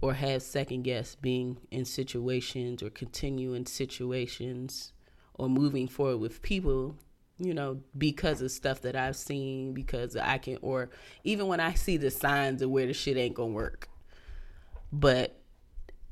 or 0.00 0.14
have 0.14 0.42
second 0.42 0.82
guess 0.82 1.14
being 1.16 1.56
in 1.70 1.84
situations 1.84 2.82
or 2.82 2.90
continuing 2.90 3.66
situations 3.66 4.92
or 5.34 5.48
moving 5.48 5.88
forward 5.88 6.18
with 6.18 6.42
people 6.42 6.96
you 7.38 7.54
know 7.54 7.78
because 7.96 8.42
of 8.42 8.50
stuff 8.50 8.80
that 8.82 8.96
i've 8.96 9.16
seen 9.16 9.72
because 9.72 10.16
i 10.16 10.38
can 10.38 10.58
or 10.62 10.90
even 11.24 11.46
when 11.46 11.60
i 11.60 11.72
see 11.74 11.96
the 11.96 12.10
signs 12.10 12.62
of 12.62 12.70
where 12.70 12.86
the 12.86 12.92
shit 12.92 13.16
ain't 13.16 13.34
gonna 13.34 13.52
work 13.52 13.88
but 14.92 15.36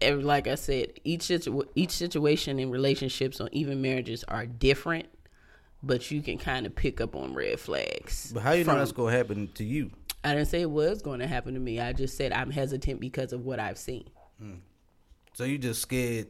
like 0.00 0.46
i 0.46 0.54
said 0.54 0.92
each 1.04 1.22
situ- 1.22 1.64
each 1.74 1.90
situation 1.90 2.58
in 2.58 2.70
relationships 2.70 3.40
or 3.40 3.48
even 3.52 3.80
marriages 3.82 4.22
are 4.28 4.46
different 4.46 5.06
but 5.82 6.10
you 6.10 6.20
can 6.22 6.38
kind 6.38 6.66
of 6.66 6.74
pick 6.74 7.00
up 7.00 7.16
on 7.16 7.34
red 7.34 7.58
flags 7.58 8.30
But 8.32 8.42
how 8.42 8.52
you 8.52 8.64
know 8.64 8.70
from- 8.72 8.78
that's 8.78 8.92
gonna 8.92 9.16
happen 9.16 9.48
to 9.54 9.64
you? 9.64 9.90
I 10.26 10.34
didn't 10.34 10.48
say 10.48 10.60
it 10.60 10.70
was 10.70 11.00
going 11.02 11.20
to 11.20 11.26
happen 11.26 11.54
to 11.54 11.60
me 11.60 11.80
i 11.80 11.92
just 11.92 12.16
said 12.16 12.32
i'm 12.32 12.50
hesitant 12.50 13.00
because 13.00 13.32
of 13.32 13.44
what 13.44 13.58
i've 13.60 13.78
seen 13.78 14.04
So 15.34 15.44
you 15.44 15.58
just 15.58 15.80
scared 15.82 16.28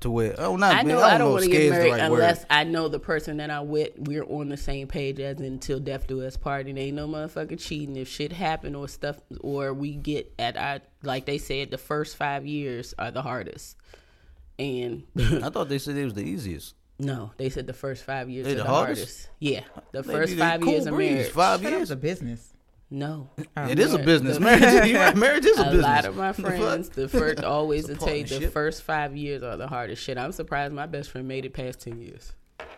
to 0.00 0.10
where? 0.10 0.34
Oh, 0.38 0.56
not. 0.56 0.74
I 0.74 0.82
know 0.82 0.98
I 1.00 1.14
I 1.14 1.18
don't 1.18 1.28
know 1.28 1.32
want 1.32 1.44
to 1.44 1.50
get 1.50 1.70
married 1.70 1.92
right 1.92 2.00
unless 2.02 2.40
word. 2.40 2.46
I 2.50 2.64
know 2.64 2.88
the 2.88 2.98
person 3.00 3.38
that 3.38 3.50
I'm 3.50 3.68
with. 3.68 3.92
We're 3.96 4.24
on 4.24 4.50
the 4.50 4.56
same 4.58 4.88
page 4.88 5.18
as 5.20 5.40
until 5.40 5.80
death 5.80 6.06
do 6.06 6.22
us 6.22 6.36
part. 6.36 6.66
And 6.66 6.78
ain't 6.78 6.96
no 6.96 7.08
motherfucker 7.08 7.58
cheating 7.58 7.96
if 7.96 8.06
shit 8.08 8.30
happen 8.32 8.74
or 8.74 8.88
stuff 8.88 9.16
or 9.40 9.72
we 9.72 9.94
get 9.94 10.34
at 10.38 10.56
our 10.58 10.80
like 11.02 11.24
they 11.24 11.38
said 11.38 11.70
the 11.70 11.78
first 11.78 12.16
five 12.16 12.44
years 12.44 12.94
are 12.98 13.10
the 13.10 13.22
hardest. 13.22 13.76
And 14.58 15.04
I 15.18 15.48
thought 15.50 15.70
they 15.70 15.78
said 15.78 15.96
it 15.96 16.04
was 16.04 16.14
the 16.14 16.24
easiest. 16.24 16.74
no, 16.98 17.30
they 17.38 17.48
said 17.48 17.66
the 17.66 17.72
first 17.72 18.04
five 18.04 18.28
years 18.28 18.44
They 18.44 18.52
are 18.52 18.56
the 18.56 18.62
the, 18.64 18.68
hardest? 18.68 19.00
hardest? 19.00 19.28
Yeah, 19.38 19.62
the 19.92 20.02
Maybe 20.02 20.12
first 20.18 20.36
five 20.36 20.60
cool 20.60 20.72
years 20.72 20.86
of 20.86 20.94
breeze, 20.94 21.10
marriage. 21.12 21.30
Five 21.32 21.62
That 21.62 21.70
was 21.72 21.78
years. 21.78 21.90
a 21.92 21.96
business. 21.96 22.52
No, 22.88 23.30
It 23.56 23.78
is 23.80 23.94
a 23.94 23.98
business. 23.98 24.38
Marriage, 24.40 24.88
you're 24.88 25.00
right, 25.00 25.16
marriage 25.16 25.44
is 25.44 25.58
a, 25.58 25.62
a 25.62 25.64
business. 25.64 25.84
A 25.84 25.88
lot 25.88 26.04
of 26.04 26.16
my 26.16 26.32
friends, 26.32 26.88
the 26.88 27.08
first 27.08 27.42
always 27.42 27.86
to 27.86 27.96
tell 27.96 28.14
you 28.14 28.24
the 28.24 28.48
first 28.48 28.82
five 28.82 29.16
years 29.16 29.42
are 29.42 29.56
the 29.56 29.66
hardest 29.66 30.02
shit. 30.04 30.16
I'm 30.16 30.30
surprised 30.32 30.72
my 30.72 30.86
best 30.86 31.10
friend 31.10 31.26
made 31.26 31.44
it 31.44 31.52
past 31.52 31.80
ten 31.80 32.00
years. 32.00 32.32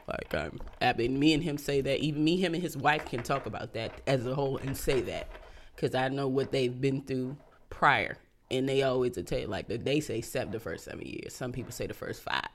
Like 0.06 0.34
I'm, 0.34 0.58
I 0.80 0.94
mean, 0.94 1.18
me 1.18 1.34
and 1.34 1.42
him 1.42 1.58
say 1.58 1.82
that. 1.82 2.00
Even 2.00 2.24
me, 2.24 2.38
him, 2.38 2.54
and 2.54 2.62
his 2.62 2.74
wife 2.74 3.04
can 3.04 3.22
talk 3.22 3.44
about 3.44 3.74
that 3.74 4.00
as 4.06 4.26
a 4.26 4.34
whole 4.34 4.56
and 4.56 4.74
say 4.74 5.02
that 5.02 5.28
because 5.76 5.94
I 5.94 6.08
know 6.08 6.26
what 6.26 6.52
they've 6.52 6.80
been 6.80 7.02
through 7.02 7.36
prior, 7.68 8.16
and 8.50 8.66
they 8.66 8.82
always 8.82 9.14
will 9.16 9.24
tell 9.24 9.40
you 9.40 9.46
like 9.46 9.68
that. 9.68 9.84
They 9.84 10.00
say 10.00 10.22
seven 10.22 10.52
the 10.52 10.58
first 10.60 10.84
seven 10.86 11.04
years. 11.04 11.34
Some 11.34 11.52
people 11.52 11.72
say 11.72 11.86
the 11.86 11.94
first 11.94 12.22
five 12.22 12.48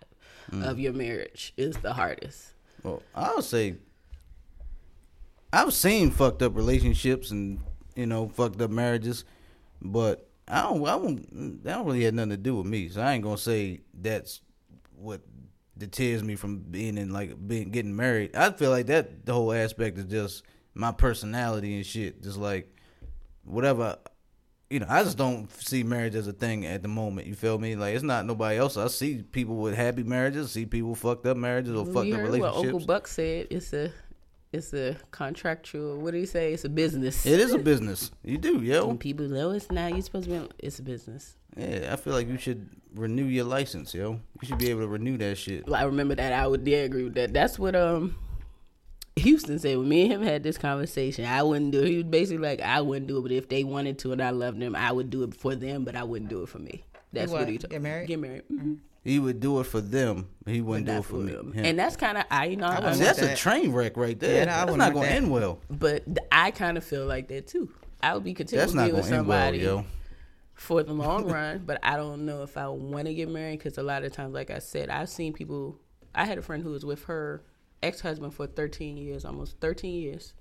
Mm. 0.52 0.68
of 0.68 0.78
your 0.78 0.92
marriage 0.92 1.54
is 1.56 1.78
the 1.78 1.94
hardest. 1.94 2.50
Well, 2.84 3.02
I'll 3.16 3.42
say 3.42 3.76
I've 5.54 5.72
seen 5.72 6.10
fucked 6.10 6.42
up 6.42 6.56
relationships 6.56 7.30
and 7.30 7.60
you 7.96 8.08
know 8.08 8.28
fucked 8.28 8.60
up 8.60 8.72
marriages, 8.72 9.24
but 9.80 10.28
I 10.48 10.64
don't. 10.64 10.82
I 10.82 10.98
don't. 10.98 11.64
That 11.64 11.76
don't 11.76 11.86
really 11.86 12.04
have 12.06 12.16
nothing 12.16 12.32
to 12.32 12.38
do 12.38 12.58
with 12.58 12.66
me. 12.66 12.90
So 12.90 13.02
I 13.02 13.14
ain't 13.14 13.24
gonna 13.24 13.38
say 13.38 13.82
that's 13.94 14.42
what 14.96 15.22
deters 15.78 16.24
me 16.24 16.36
from 16.36 16.60
being 16.60 16.98
in 16.98 17.14
like 17.14 17.48
being 17.48 17.70
getting 17.70 17.96
married. 17.96 18.36
I 18.36 18.52
feel 18.52 18.72
like 18.72 18.88
that 18.88 19.28
the 19.28 19.34
whole 19.34 19.54
aspect 19.54 20.00
is 20.00 20.06
just 20.06 20.44
my 20.74 20.92
personality 20.92 21.76
and 21.76 21.86
shit. 21.86 22.24
Just 22.24 22.38
like 22.38 22.76
whatever 23.44 23.98
you 24.72 24.80
know, 24.80 24.88
I 24.90 25.04
just 25.04 25.20
don't 25.20 25.52
see 25.62 25.84
marriage 25.84 26.16
as 26.16 26.28
a 26.28 26.34
thing 26.34 26.66
at 26.66 26.82
the 26.82 26.88
moment. 26.88 27.28
You 27.28 27.36
feel 27.36 27.60
me? 27.60 27.76
Like 27.76 27.94
it's 27.94 28.04
not 28.04 28.26
nobody 28.26 28.58
else. 28.58 28.76
I 28.76 28.88
see 28.88 29.22
people 29.22 29.58
with 29.58 29.76
happy 29.76 30.02
marriages, 30.02 30.52
see 30.52 30.66
people 30.66 30.96
fucked 30.96 31.28
up 31.28 31.38
marriages 31.38 31.76
or 31.76 31.86
fucked 31.86 32.12
up 32.12 32.20
heard 32.20 32.32
what 32.32 32.34
relationships. 32.34 32.74
Uncle 32.74 32.88
Buck 32.88 33.08
said. 33.08 33.48
It's 33.52 33.72
a 33.72 33.92
it's 34.54 34.74
a 34.74 34.96
contractual. 35.12 35.98
What 35.98 36.12
do 36.12 36.20
you 36.20 36.26
say? 36.28 36.54
It's 36.54 36.64
a 36.64 36.70
business. 36.70 37.26
It 37.26 37.40
is 37.40 37.54
a 37.54 37.58
business. 37.58 38.12
You 38.24 38.38
do, 38.38 38.62
yo. 38.62 38.90
And 38.90 39.00
people 39.00 39.28
know 39.28 39.52
it's 39.52 39.72
not. 39.72 39.92
You're 39.94 40.02
supposed 40.02 40.30
to 40.30 40.42
be. 40.42 40.50
It's 40.60 40.80
a 40.80 40.84
business. 40.84 41.36
Yeah, 41.58 41.90
I 41.92 41.96
feel 41.96 42.14
like 42.14 42.28
you 42.28 42.38
should 42.38 42.70
renew 42.94 43.26
your 43.26 43.46
license, 43.46 43.94
yo. 43.94 44.20
You 44.42 44.48
should 44.48 44.60
be 44.60 44.70
able 44.70 44.82
to 44.82 44.88
renew 44.88 45.18
that 45.18 45.38
shit. 45.38 45.72
I 45.72 45.84
remember 45.84 46.16
that. 46.16 46.32
I 46.34 46.48
would 46.48 46.66
yeah, 46.68 46.78
agree 46.78 47.04
with 47.04 47.16
that. 47.16 47.34
That's 47.34 47.58
what 47.58 47.76
um 47.76 48.16
Houston 49.16 49.60
said 49.60 49.78
when 49.78 49.90
me 49.90 50.04
and 50.04 50.14
him 50.14 50.22
had 50.22 50.44
this 50.44 50.58
conversation. 50.58 51.26
I 51.26 51.44
wouldn't 51.44 51.72
do 51.72 51.82
it. 51.82 51.88
He 51.88 51.96
was 51.98 52.06
basically 52.06 52.44
like, 52.48 52.62
I 52.62 52.82
wouldn't 52.82 53.08
do 53.08 53.18
it, 53.18 53.22
but 53.22 53.32
if 53.32 53.50
they 53.50 53.64
wanted 53.64 54.00
to 54.00 54.12
and 54.12 54.22
I 54.22 54.32
loved 54.32 54.60
them, 54.60 54.76
I 54.76 54.92
would 54.92 55.10
do 55.10 55.24
it 55.24 55.36
for 55.36 55.56
them, 55.56 55.84
but 55.84 55.96
I 55.96 56.04
wouldn't 56.04 56.30
do 56.30 56.44
it 56.44 56.50
for 56.50 56.60
me. 56.60 56.84
That's 57.12 57.32
what, 57.32 57.42
what? 57.42 57.50
he 57.50 57.58
told 57.58 57.72
Get 57.72 57.82
married? 57.82 58.08
Get 58.08 58.20
married. 58.20 58.44
Mhm. 58.52 58.80
He 59.04 59.20
would 59.20 59.40
do 59.40 59.60
it 59.60 59.66
for 59.66 59.82
them. 59.82 60.30
He 60.46 60.62
wouldn't 60.62 60.86
do 60.86 60.94
it 60.94 61.06
for, 61.06 61.16
me. 61.16 61.34
them. 61.34 61.52
him. 61.52 61.66
And 61.66 61.80
that's 61.80 61.98
kind 61.98 62.18
of 62.18 62.24
I, 62.32 62.46
you 62.46 62.56
know, 62.56 62.68
I, 62.68 62.80
wouldn't 62.80 63.00
that's 63.00 63.20
want 63.20 63.34
a 63.34 63.36
train 63.36 63.72
wreck 63.74 63.98
right 63.98 64.18
there. 64.18 64.40
Yeah, 64.40 64.46
that's 64.46 64.72
wouldn't 64.72 64.94
going 64.94 65.08
to 65.10 65.14
end 65.14 65.32
well. 65.32 65.60
but 65.70 66.04
I 66.32 66.52
kind 66.52 66.78
of 66.78 66.84
feel 66.84 67.06
like 67.06 67.28
that 67.28 67.48
too. 67.48 67.70
I 68.02 68.14
would 68.14 68.24
be 68.24 68.34
content 68.34 68.60
That's 68.60 68.72
with 68.72 68.76
not 68.76 68.84
end 68.86 68.94
well, 68.94 69.04
somebody 69.04 69.86
for 70.54 70.84
the 70.84 70.94
long 70.94 71.26
run, 71.30 71.64
but 71.66 71.80
I 71.84 71.96
don't 71.96 72.26
know 72.26 72.44
if 72.44 72.58
I 72.58 72.68
want 72.68 73.08
to 73.08 73.14
get 73.14 73.30
married 73.30 73.60
because 73.60 73.78
a 73.78 73.84
lot 73.84 74.04
of 74.04 74.14
times, 74.14 74.34
like 74.34 74.52
I 74.52 74.60
said, 74.60 74.90
I've 74.90 75.10
seen 75.10 75.34
people. 75.34 75.80
I 76.16 76.26
had 76.26 76.38
a 76.38 76.42
friend 76.42 76.62
who 76.62 76.72
was 76.72 76.86
with 76.86 77.06
her 77.06 77.44
ex 77.82 78.02
husband 78.02 78.34
for 78.34 78.48
13 78.48 78.98
years, 78.98 79.26
almost 79.26 79.60
13 79.60 79.96
years, 80.02 80.34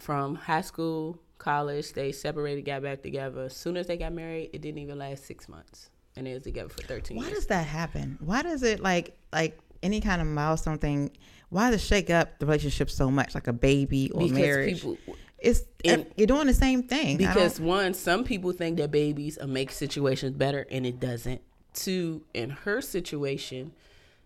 from 0.00 0.34
high 0.34 0.62
school, 0.62 1.20
college. 1.38 1.92
They 1.92 2.12
separated, 2.12 2.62
got 2.62 2.82
back 2.82 3.02
together. 3.02 3.44
As 3.44 3.56
soon 3.56 3.76
as 3.76 3.86
they 3.86 3.96
got 3.96 4.12
married, 4.12 4.50
it 4.52 4.60
didn't 4.60 4.78
even 4.78 4.98
last 4.98 5.24
six 5.26 5.48
months, 5.48 5.90
and 6.16 6.26
they 6.26 6.34
was 6.34 6.42
together 6.42 6.68
for 6.68 6.82
13 6.82 7.16
Why 7.16 7.24
years. 7.24 7.34
does 7.38 7.46
that 7.46 7.66
happen? 7.66 8.18
Why 8.20 8.42
does 8.42 8.62
it 8.62 8.80
like 8.80 9.16
like 9.32 9.58
any 9.82 10.00
kind 10.00 10.20
of 10.22 10.28
milestone 10.28 10.78
thing? 10.78 11.10
Why 11.50 11.70
does 11.70 11.82
it 11.82 11.84
shake 11.86 12.10
up 12.10 12.38
the 12.38 12.46
relationship 12.46 12.90
so 12.90 13.10
much, 13.10 13.34
like 13.34 13.46
a 13.46 13.52
baby 13.52 14.10
or 14.12 14.22
because 14.22 14.32
marriage? 14.38 14.74
people, 14.82 14.96
it's 15.38 15.62
And- 15.84 16.06
you're 16.16 16.26
doing 16.26 16.46
the 16.46 16.54
same 16.54 16.82
thing. 16.84 17.16
Because 17.16 17.60
one, 17.60 17.94
some 17.94 18.24
people 18.24 18.52
think 18.52 18.78
that 18.78 18.90
babies 18.90 19.38
make 19.46 19.70
situations 19.70 20.32
better, 20.36 20.66
and 20.70 20.86
it 20.86 20.98
doesn't. 21.00 21.40
Two, 21.74 22.24
in 22.32 22.50
her 22.50 22.80
situation, 22.80 23.72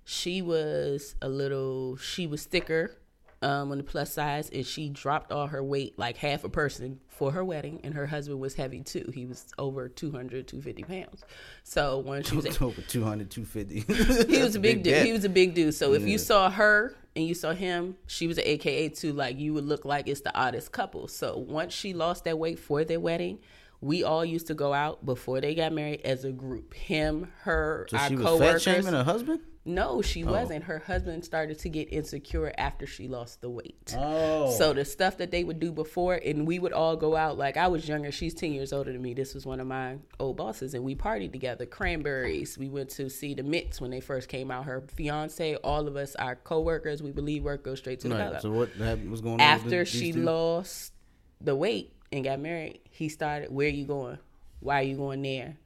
she 0.04 0.40
was 0.42 1.16
a 1.20 1.28
little, 1.28 1.96
she 1.96 2.26
was 2.26 2.44
thicker 2.44 2.96
um, 3.40 3.70
on 3.70 3.78
the 3.78 3.84
plus 3.84 4.12
size, 4.12 4.50
and 4.50 4.66
she 4.66 4.88
dropped 4.88 5.30
all 5.30 5.46
her 5.46 5.62
weight 5.62 5.98
like 5.98 6.16
half 6.16 6.44
a 6.44 6.48
person 6.48 7.00
for 7.08 7.30
her 7.32 7.44
wedding. 7.44 7.80
And 7.84 7.94
her 7.94 8.06
husband 8.06 8.40
was 8.40 8.54
heavy 8.54 8.80
too; 8.82 9.10
he 9.14 9.26
was 9.26 9.46
over 9.58 9.88
200, 9.88 10.48
250 10.48 10.82
pounds. 10.84 11.24
So 11.64 11.98
when 12.00 12.22
she 12.22 12.36
was 12.36 12.46
over 12.60 12.80
200, 12.82 13.30
250. 13.30 14.26
he 14.34 14.42
was 14.42 14.54
a 14.56 14.60
big 14.60 14.82
dude. 14.82 14.94
gap. 14.94 15.06
He 15.06 15.12
was 15.12 15.24
a 15.24 15.28
big 15.28 15.54
dude. 15.54 15.74
So 15.74 15.94
if 15.94 16.02
you 16.06 16.18
saw 16.18 16.50
her 16.50 16.94
and 17.14 17.26
you 17.26 17.34
saw 17.34 17.52
him, 17.52 17.96
she 18.06 18.26
was 18.26 18.38
an 18.38 18.44
AKA 18.46 18.88
too. 18.90 19.12
Like 19.12 19.38
you 19.38 19.54
would 19.54 19.64
look 19.66 19.84
like 19.84 20.08
it's 20.08 20.20
the 20.22 20.36
oddest 20.36 20.72
couple. 20.72 21.08
So 21.08 21.36
once 21.38 21.72
she 21.72 21.94
lost 21.94 22.24
that 22.24 22.38
weight 22.38 22.58
for 22.58 22.84
their 22.84 23.00
wedding, 23.00 23.38
we 23.80 24.02
all 24.02 24.24
used 24.24 24.48
to 24.48 24.54
go 24.54 24.74
out 24.74 25.06
before 25.06 25.40
they 25.40 25.54
got 25.54 25.72
married 25.72 26.00
as 26.04 26.24
a 26.24 26.32
group. 26.32 26.74
Him, 26.74 27.30
her, 27.42 27.86
So 27.90 27.96
our 27.96 28.08
she 28.08 28.16
was 28.16 28.24
fat 28.24 28.30
coworkers. 28.30 28.62
shaming 28.62 28.92
her 28.92 29.04
husband? 29.04 29.40
No, 29.68 30.00
she 30.00 30.24
oh. 30.24 30.32
wasn't. 30.32 30.64
Her 30.64 30.78
husband 30.78 31.24
started 31.24 31.58
to 31.58 31.68
get 31.68 31.92
insecure 31.92 32.52
after 32.56 32.86
she 32.86 33.06
lost 33.06 33.42
the 33.42 33.50
weight. 33.50 33.94
Oh. 33.96 34.50
So 34.50 34.72
the 34.72 34.84
stuff 34.84 35.18
that 35.18 35.30
they 35.30 35.44
would 35.44 35.60
do 35.60 35.72
before, 35.72 36.14
and 36.14 36.46
we 36.46 36.58
would 36.58 36.72
all 36.72 36.96
go 36.96 37.14
out. 37.14 37.36
Like 37.36 37.58
I 37.58 37.68
was 37.68 37.86
younger; 37.86 38.10
she's 38.10 38.32
ten 38.32 38.52
years 38.52 38.72
older 38.72 38.92
than 38.92 39.02
me. 39.02 39.12
This 39.12 39.34
was 39.34 39.44
one 39.44 39.60
of 39.60 39.66
my 39.66 39.96
old 40.18 40.38
bosses, 40.38 40.72
and 40.72 40.82
we 40.84 40.94
partied 40.94 41.32
together. 41.32 41.66
Cranberries. 41.66 42.56
We 42.56 42.70
went 42.70 42.88
to 42.90 43.10
see 43.10 43.34
the 43.34 43.42
Mits 43.42 43.78
when 43.78 43.90
they 43.90 44.00
first 44.00 44.28
came 44.28 44.50
out. 44.50 44.64
Her 44.64 44.82
fiance, 44.94 45.56
all 45.56 45.86
of 45.86 45.96
us, 45.96 46.16
our 46.16 46.36
coworkers, 46.36 47.02
we 47.02 47.12
believe 47.12 47.44
work 47.44 47.62
goes 47.62 47.78
straight 47.78 48.00
to 48.00 48.08
the 48.08 48.14
Right. 48.14 48.40
So 48.40 48.50
what 48.50 48.70
happened, 48.70 49.10
was 49.10 49.20
going 49.20 49.34
on? 49.34 49.40
After 49.40 49.84
she 49.84 50.12
two? 50.12 50.22
lost 50.22 50.92
the 51.40 51.54
weight 51.54 51.92
and 52.10 52.24
got 52.24 52.40
married, 52.40 52.80
he 52.90 53.10
started. 53.10 53.52
Where 53.52 53.66
are 53.66 53.70
you 53.70 53.84
going? 53.84 54.18
Why 54.60 54.80
are 54.80 54.84
you 54.84 54.96
going 54.96 55.22
there? 55.22 55.56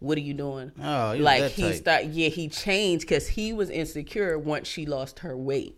What 0.00 0.16
are 0.18 0.22
you 0.22 0.34
doing? 0.34 0.72
Oh, 0.80 1.12
he 1.12 1.20
like 1.20 1.50
he 1.52 1.62
tight. 1.62 1.72
start. 1.74 2.04
Yeah, 2.04 2.28
he 2.28 2.48
changed 2.48 3.06
because 3.06 3.28
he 3.28 3.52
was 3.52 3.68
insecure 3.70 4.38
once 4.38 4.68
she 4.68 4.86
lost 4.86 5.20
her 5.20 5.36
weight. 5.36 5.76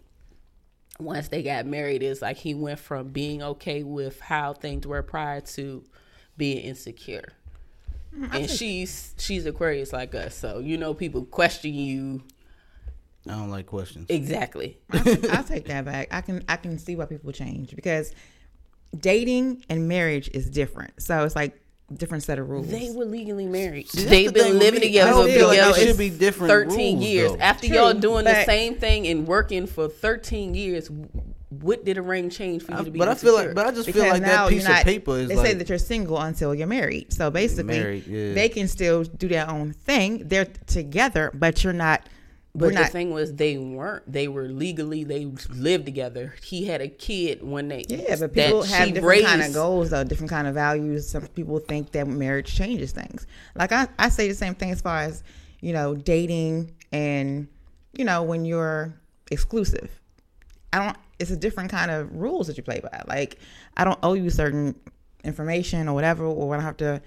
Once 0.99 1.29
they 1.29 1.43
got 1.43 1.65
married, 1.65 2.03
it's 2.03 2.21
like 2.21 2.37
he 2.37 2.55
went 2.55 2.79
from 2.79 3.09
being 3.09 3.43
okay 3.43 3.83
with 3.83 4.21
how 4.21 4.53
things 4.53 4.87
were 4.87 5.03
prior 5.03 5.41
to 5.41 5.83
being 6.37 6.59
insecure. 6.59 7.33
Mm, 8.15 8.35
And 8.35 8.51
she's 8.51 9.15
she's 9.17 9.47
Aquarius 9.47 9.93
like 9.93 10.15
us, 10.15 10.35
so 10.35 10.59
you 10.59 10.77
know 10.77 10.93
people 10.93 11.25
question 11.25 11.73
you 11.73 12.23
I 13.27 13.33
don't 13.33 13.51
like 13.51 13.67
questions. 13.67 14.07
exactly. 14.11 14.79
I'll 14.93 15.45
take 15.45 15.67
that 15.67 15.85
back. 15.87 16.09
I 16.11 16.21
can 16.21 16.45
I 16.49 16.57
can 16.57 16.77
see 16.79 16.97
why 16.97 17.07
people 17.07 17.33
change 17.33 17.75
because 17.75 18.13
dating 18.99 19.65
and 19.71 19.89
marriage 19.89 20.29
is 20.35 20.51
different. 20.51 21.01
So 21.03 21.25
it's 21.25 21.37
like 21.37 21.59
different 21.95 22.23
set 22.23 22.39
of 22.39 22.49
rules. 22.49 22.69
They 22.69 22.91
were 22.91 23.05
legally 23.05 23.47
married. 23.47 23.89
See, 23.91 24.05
They've 24.05 24.33
the 24.33 24.43
been 24.45 24.59
living 24.59 24.81
together 24.81 25.11
I 25.11 25.13
don't 25.15 25.27
for 25.27 25.33
feel 25.33 25.47
like 25.49 25.59
together 25.59 25.87
should 25.87 25.99
be 25.99 26.11
different 26.11 26.51
13 26.51 26.97
rules, 26.99 27.09
years. 27.09 27.33
though. 27.33 27.39
After 27.39 27.67
True, 27.67 27.77
y'all 27.77 27.95
doing 27.95 28.25
the 28.25 28.45
same 28.45 28.77
thing 28.77 29.07
and 29.09 29.27
working 29.27 29.67
for 29.67 29.89
13 29.89 30.55
years, 30.55 30.91
what 31.49 31.85
did 31.85 31.99
a 31.99 32.03
ring 32.03 32.31
change 32.31 32.63
for 32.63 32.73
you 32.73 32.79
I- 32.79 32.85
to 32.85 32.91
be 32.91 32.99
but 32.99 33.09
I 33.09 33.15
feel 33.17 33.35
like, 33.35 33.55
but 33.55 33.67
I 33.67 33.71
just 33.73 33.87
because 33.87 34.03
feel 34.03 34.13
like 34.13 34.23
now 34.23 34.45
that 34.45 34.51
piece 34.51 34.63
you're 34.63 34.71
not, 34.71 34.81
of 34.81 34.85
paper 34.87 35.19
is 35.19 35.29
they 35.29 35.37
like 35.37 35.47
say 35.47 35.55
that 35.55 35.69
you're 35.69 35.79
single 35.79 36.19
until 36.19 36.55
you're 36.55 36.69
married. 36.69 37.13
So 37.13 37.29
basically, 37.31 37.65
Married, 37.79 38.07
yeah. 38.07 38.35
they 38.35 38.49
can 38.49 38.69
still 38.69 39.03
do 39.03 39.27
their 39.27 39.51
own 39.51 39.73
thing. 39.73 40.29
They're 40.29 40.47
together, 40.67 41.31
but 41.35 41.65
you're 41.65 41.73
not. 41.73 42.07
But 42.53 42.67
we're 42.67 42.75
the 42.75 42.81
not. 42.81 42.91
thing 42.91 43.13
was, 43.13 43.35
they 43.35 43.59
weren't. 43.59 44.11
They 44.11 44.27
were 44.27 44.49
legally. 44.49 45.05
They 45.05 45.27
lived 45.51 45.85
together. 45.85 46.35
He 46.43 46.65
had 46.65 46.81
a 46.81 46.89
kid 46.89 47.43
when 47.43 47.69
they. 47.69 47.85
Yeah, 47.89 48.17
but 48.19 48.33
people 48.33 48.63
have 48.65 48.89
different 48.89 49.07
raised. 49.07 49.27
kind 49.27 49.43
of 49.43 49.55
goals, 49.55 49.91
though, 49.91 50.03
different 50.03 50.31
kind 50.31 50.49
of 50.49 50.55
values. 50.55 51.09
Some 51.09 51.27
people 51.29 51.61
think 51.61 51.93
that 51.93 52.09
marriage 52.09 52.53
changes 52.53 52.91
things. 52.91 53.27
Like 53.55 53.71
I, 53.71 53.87
I 53.99 54.09
say 54.09 54.27
the 54.27 54.35
same 54.35 54.57
thing 54.57 54.73
as 54.73 54.81
far 54.81 54.99
as 54.99 55.23
you 55.61 55.73
know, 55.73 55.95
dating 55.95 56.75
and 56.93 57.49
you 57.93 58.05
know 58.05 58.23
when 58.23 58.45
you're 58.45 58.95
exclusive. 59.31 59.91
I 60.73 60.79
don't. 60.79 60.97
It's 61.19 61.31
a 61.31 61.37
different 61.37 61.71
kind 61.71 61.91
of 61.91 62.11
rules 62.13 62.47
that 62.47 62.57
you 62.57 62.63
play 62.63 62.81
by. 62.81 63.03
Like 63.07 63.39
I 63.77 63.85
don't 63.85 63.99
owe 64.03 64.15
you 64.15 64.31
certain 64.31 64.75
information 65.25 65.89
or 65.89 65.95
whatever, 65.95 66.25
or 66.25 66.49
when 66.49 66.61
I 66.61 66.63
have 66.63 66.79
to 66.79 67.03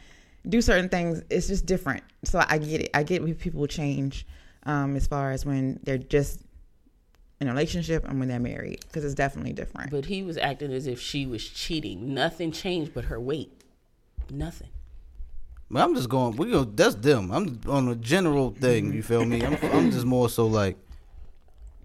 do 0.47 0.61
certain 0.61 0.89
things, 0.89 1.21
it's 1.29 1.47
just 1.47 1.65
different. 1.65 2.03
So 2.23 2.43
I 2.47 2.57
get 2.57 2.81
it. 2.81 2.91
I 2.93 3.03
get 3.03 3.23
when 3.23 3.33
people 3.35 3.65
change 3.67 4.25
um, 4.65 4.95
as 4.95 5.07
far 5.07 5.31
as 5.31 5.45
when 5.45 5.79
they're 5.83 5.97
just 5.97 6.41
in 7.39 7.47
a 7.47 7.51
relationship 7.51 8.07
and 8.07 8.19
when 8.19 8.29
they're 8.29 8.39
married, 8.39 8.79
because 8.81 9.03
it's 9.03 9.15
definitely 9.15 9.53
different. 9.53 9.91
But 9.91 10.05
he 10.05 10.23
was 10.23 10.37
acting 10.37 10.71
as 10.71 10.87
if 10.87 10.99
she 10.99 11.25
was 11.25 11.47
cheating. 11.47 12.13
Nothing 12.13 12.51
changed 12.51 12.93
but 12.93 13.05
her 13.05 13.19
weight. 13.19 13.51
Nothing. 14.29 14.69
But 15.69 15.83
I'm 15.83 15.95
just 15.95 16.09
going. 16.09 16.35
We 16.37 16.51
go. 16.51 16.63
That's 16.63 16.95
them. 16.95 17.31
I'm 17.31 17.59
on 17.67 17.89
a 17.89 17.95
general 17.95 18.51
thing. 18.51 18.93
You 18.93 19.01
feel 19.03 19.25
me? 19.25 19.43
I'm, 19.43 19.57
I'm 19.63 19.91
just 19.91 20.05
more 20.05 20.29
so 20.29 20.45
like. 20.47 20.77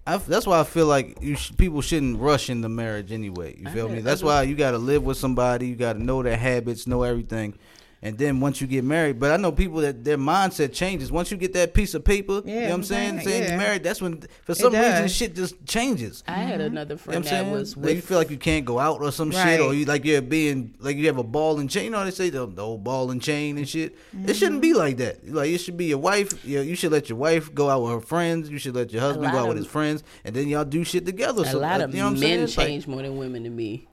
I, 0.07 0.17
that's 0.17 0.47
why 0.47 0.61
I 0.61 0.64
feel 0.64 0.87
like 0.87 1.19
you 1.21 1.37
sh- 1.37 1.53
people 1.57 1.83
shouldn't 1.83 2.19
rush 2.19 2.49
into 2.49 2.69
marriage 2.69 3.12
anyway. 3.12 3.57
You 3.59 3.69
feel 3.71 3.88
me? 3.88 3.97
bet. 3.97 4.05
That's 4.05 4.23
why 4.23 4.43
you 4.43 4.55
got 4.55 4.71
to 4.71 4.79
live 4.79 5.05
with 5.05 5.19
somebody. 5.19 5.69
You 5.69 5.77
got 5.77 5.95
to 5.95 6.03
know 6.03 6.23
their 6.23 6.37
habits, 6.37 6.87
know 6.87 7.03
everything, 7.03 7.59
and 8.00 8.16
then 8.16 8.38
once 8.40 8.61
you 8.61 8.66
get 8.66 8.84
married. 8.84 9.18
But 9.18 9.32
I 9.32 9.37
know 9.37 9.50
people 9.50 9.80
that 9.80 10.04
their 10.04 10.16
mindset 10.18 10.72
changes 10.72 11.11
once 11.11 11.30
you 11.30 11.37
get 11.37 11.52
that 11.54 11.74
piece 11.74 11.94
of 11.94 12.04
paper. 12.04 12.42
you 12.44 12.54
know 12.54 12.62
what 12.62 12.70
I'm 12.72 12.82
saying? 12.84 13.16
right, 13.16 13.24
Saying 13.24 13.42
yeah. 13.42 13.48
you're 13.50 13.58
married. 13.58 13.82
That's 13.82 14.00
when 14.00 14.22
for 14.44 14.54
some 14.54 14.72
reason 14.72 15.08
shit 15.08 15.34
just 15.34 15.64
changes. 15.66 16.22
I 16.28 16.32
had 16.34 16.61
another 16.61 16.68
You 16.68 16.70
know 16.70 16.82
what 16.94 17.00
friend 17.00 17.16
I'm 17.16 17.22
that 17.22 17.28
saying? 17.30 17.50
was 17.50 17.76
like 17.76 17.94
you 17.96 18.00
feel 18.02 18.18
like 18.18 18.30
you 18.30 18.37
can't 18.37 18.64
go 18.64 18.78
out 18.78 19.00
or 19.00 19.11
some 19.11 19.30
shit, 19.32 19.61
or 19.61 19.74
you 19.74 19.84
like 19.84 20.04
you're 20.04 20.22
being 20.22 20.74
like 20.78 20.96
you 20.96 21.06
have 21.06 21.18
a 21.18 21.22
ball 21.24 21.58
and 21.58 21.68
chain. 21.68 21.87
You 21.87 21.90
know 21.90 21.98
how 21.98 22.04
they 22.04 22.11
say 22.12 22.30
the, 22.30 22.46
the 22.46 22.62
old 22.62 22.84
ball 22.84 23.11
and 23.11 23.20
chain 23.20 23.58
and 23.58 23.68
shit. 23.68 23.96
It 24.26 24.34
shouldn't 24.34 24.62
be 24.62 24.74
like 24.74 24.98
that. 24.98 25.28
Like 25.28 25.50
it 25.50 25.58
should 25.58 25.76
be 25.76 25.87
your 25.87 25.98
wife. 25.98 26.44
You, 26.44 26.58
know, 26.58 26.62
you 26.62 26.76
should 26.76 26.92
let 26.92 27.08
your 27.08 27.18
wife 27.18 27.52
go 27.54 27.68
out 27.68 27.82
with 27.82 27.92
her 27.92 28.00
friends. 28.00 28.48
You 28.48 28.58
should 28.58 28.74
let 28.76 28.92
your 28.92 29.02
husband 29.02 29.30
go 29.32 29.37
lot 29.38 29.42
out 29.42 29.48
with 29.48 29.56
his 29.58 29.66
friends, 29.66 30.04
and 30.24 30.37
then 30.37 30.46
y'all 30.48 30.64
do 30.64 30.84
shit 30.84 31.04
together. 31.04 31.42
a 31.42 31.46
So, 31.46 31.58
lot 31.58 31.80
uh, 31.80 31.84
of 31.84 31.94
you 31.94 31.98
know 32.00 32.06
what 32.06 32.14
I'm 32.14 32.20
men 32.20 32.46
saying? 32.46 32.56
Like- 32.58 32.66
change 32.68 32.87
more 32.87 33.02
than 33.02 33.16
women 33.16 33.42
to 33.44 33.50
me. 33.50 33.88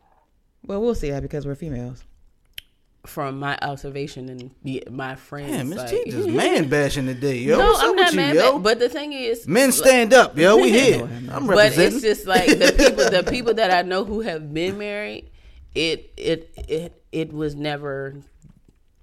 Well, 0.63 0.81
we'll 0.81 0.95
see 0.95 1.11
that 1.11 1.21
because 1.21 1.45
we're 1.45 1.55
females. 1.55 2.03
From 3.05 3.39
my 3.39 3.57
observation 3.61 4.29
and 4.29 4.51
my 4.91 5.15
friends, 5.15 5.51
Damn, 5.51 5.69
Miss 5.69 5.77
like, 5.79 5.89
T 5.89 6.11
just 6.11 6.29
man 6.41 6.69
bashing 6.69 7.05
today, 7.05 7.37
yo. 7.37 7.57
no, 7.57 7.67
What's 7.67 7.83
I'm 7.83 7.89
up 7.91 7.95
not 7.95 8.05
with 8.07 8.15
mad. 8.15 8.35
you, 8.35 8.41
yo? 8.41 8.59
But 8.59 8.79
the 8.79 8.89
thing 8.89 9.13
is, 9.13 9.47
Men 9.47 9.71
stand 9.71 10.13
up, 10.13 10.37
yo. 10.37 10.57
We 10.57 10.71
here. 10.79 11.09
I'm 11.31 11.47
but 11.47 11.77
it's 11.77 12.01
just 12.01 12.25
like 12.25 12.47
the 12.47 12.73
people 12.77 13.09
the 13.09 13.23
people 13.29 13.53
that 13.55 13.71
I 13.71 13.81
know 13.81 14.03
who 14.03 14.21
have 14.21 14.53
been 14.53 14.77
married, 14.77 15.29
it 15.73 16.11
it 16.17 16.53
it 16.67 17.03
it 17.11 17.33
was 17.33 17.55
never 17.55 18.15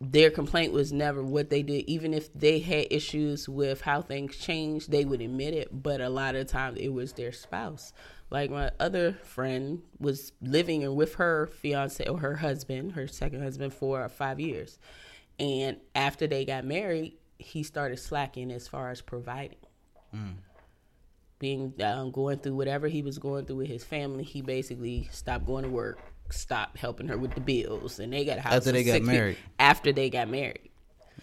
their 0.01 0.31
complaint 0.31 0.73
was 0.73 0.93
never 0.93 1.23
what 1.23 1.49
they 1.49 1.63
did. 1.63 1.89
Even 1.89 2.13
if 2.13 2.33
they 2.35 2.59
had 2.59 2.89
issues 2.91 3.49
with 3.49 3.81
how 3.83 4.03
things 4.03 4.37
changed, 4.37 4.91
they 4.91 5.05
would 5.05 5.21
admit 5.21 5.55
it. 5.55 5.69
But 5.83 6.01
a 6.01 6.09
lot 6.09 6.35
of 6.35 6.49
times 6.49 6.79
it 6.81 6.89
was 6.93 7.13
their 7.13 7.31
spouse. 7.33 7.93
Like 8.33 8.51
my 8.51 8.71
other 8.81 9.13
friend 9.13 9.83
was 9.99 10.33
living 10.41 10.95
with 10.97 11.17
her 11.17 11.49
fiance 11.49 12.07
or 12.09 12.17
her 12.19 12.37
husband, 12.37 12.93
her 12.93 13.07
second 13.07 13.43
husband, 13.43 13.75
for 13.75 14.09
five 14.09 14.41
years. 14.41 14.79
And 15.39 15.77
after 15.95 16.27
they 16.27 16.47
got 16.47 16.65
married, 16.65 17.19
he 17.37 17.63
started 17.63 17.99
slacking 17.99 18.51
as 18.51 18.67
far 18.67 18.91
as 18.91 19.03
providing. 19.03 19.59
Being 21.39 21.75
um, 21.83 22.11
going 22.11 22.39
through 22.39 22.55
whatever 22.55 22.89
he 22.89 23.03
was 23.03 23.19
going 23.19 23.45
through 23.45 23.57
with 23.57 23.69
his 23.69 23.85
family, 23.85 24.25
he 24.25 24.41
basically 24.41 25.09
stopped 25.13 25.45
going 25.45 25.65
to 25.65 25.71
work, 25.71 25.99
stopped 26.31 26.79
helping 26.79 27.09
her 27.09 27.19
with 27.19 27.35
the 27.35 27.41
bills, 27.41 27.99
and 27.99 28.15
they 28.15 28.25
got 28.25 28.39
a 28.39 28.41
house 28.41 28.55
After 28.55 28.73
they 28.73 28.85
got 28.85 28.93
people- 28.95 29.09
married. 29.09 29.37
After 29.59 29.93
they 29.93 30.09
got 30.09 30.29
married, 30.31 30.71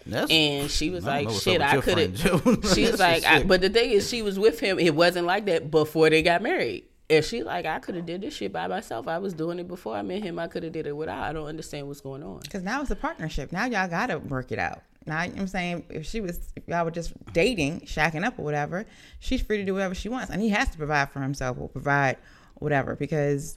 That's, 0.06 0.30
and 0.30 0.70
she 0.70 0.90
was 0.90 1.06
I 1.08 1.22
like, 1.22 1.30
"Shit, 1.40 1.60
I 1.60 1.80
could 1.80 2.20
your 2.22 2.38
have." 2.38 2.64
She 2.74 2.82
was 2.88 3.00
like, 3.00 3.24
I, 3.24 3.42
"But 3.42 3.62
the 3.62 3.70
thing 3.70 3.90
is, 3.90 4.08
she 4.08 4.22
was 4.22 4.38
with 4.38 4.60
him. 4.60 4.78
It 4.78 4.94
wasn't 4.94 5.26
like 5.26 5.46
that 5.46 5.70
before 5.72 6.08
they 6.10 6.22
got 6.22 6.42
married." 6.42 6.84
And 7.10 7.24
she 7.24 7.42
like, 7.42 7.66
"I 7.66 7.80
could 7.80 7.96
have 7.96 8.06
did 8.06 8.20
this 8.20 8.34
shit 8.34 8.52
by 8.52 8.68
myself. 8.68 9.08
I 9.08 9.18
was 9.18 9.34
doing 9.34 9.58
it 9.58 9.66
before 9.66 9.96
I 9.96 10.02
met 10.02 10.22
him. 10.22 10.38
I 10.38 10.46
could 10.46 10.62
have 10.62 10.72
did 10.72 10.86
it 10.86 10.96
without. 10.96 11.18
I 11.18 11.32
don't 11.32 11.46
understand 11.46 11.88
what's 11.88 12.00
going 12.00 12.22
on." 12.22 12.40
Because 12.40 12.62
now 12.62 12.80
it's 12.80 12.90
a 12.90 12.96
partnership. 12.96 13.52
Now 13.52 13.66
y'all 13.66 13.88
gotta 13.88 14.18
work 14.18 14.52
it 14.52 14.58
out. 14.58 14.82
Now 15.06 15.22
you 15.22 15.30
know 15.30 15.34
what 15.34 15.40
I'm 15.42 15.48
saying 15.48 15.84
if 15.90 16.06
she 16.06 16.20
was 16.20 16.38
if 16.54 16.68
y'all 16.68 16.84
were 16.84 16.90
just 16.90 17.12
dating, 17.32 17.80
shacking 17.80 18.24
up 18.24 18.38
or 18.38 18.42
whatever, 18.42 18.86
she's 19.18 19.42
free 19.42 19.56
to 19.56 19.64
do 19.64 19.74
whatever 19.74 19.94
she 19.94 20.08
wants. 20.08 20.30
And 20.30 20.40
he 20.40 20.50
has 20.50 20.68
to 20.70 20.78
provide 20.78 21.10
for 21.10 21.20
himself 21.20 21.58
or 21.58 21.68
provide 21.68 22.16
whatever 22.54 22.94
because 22.94 23.56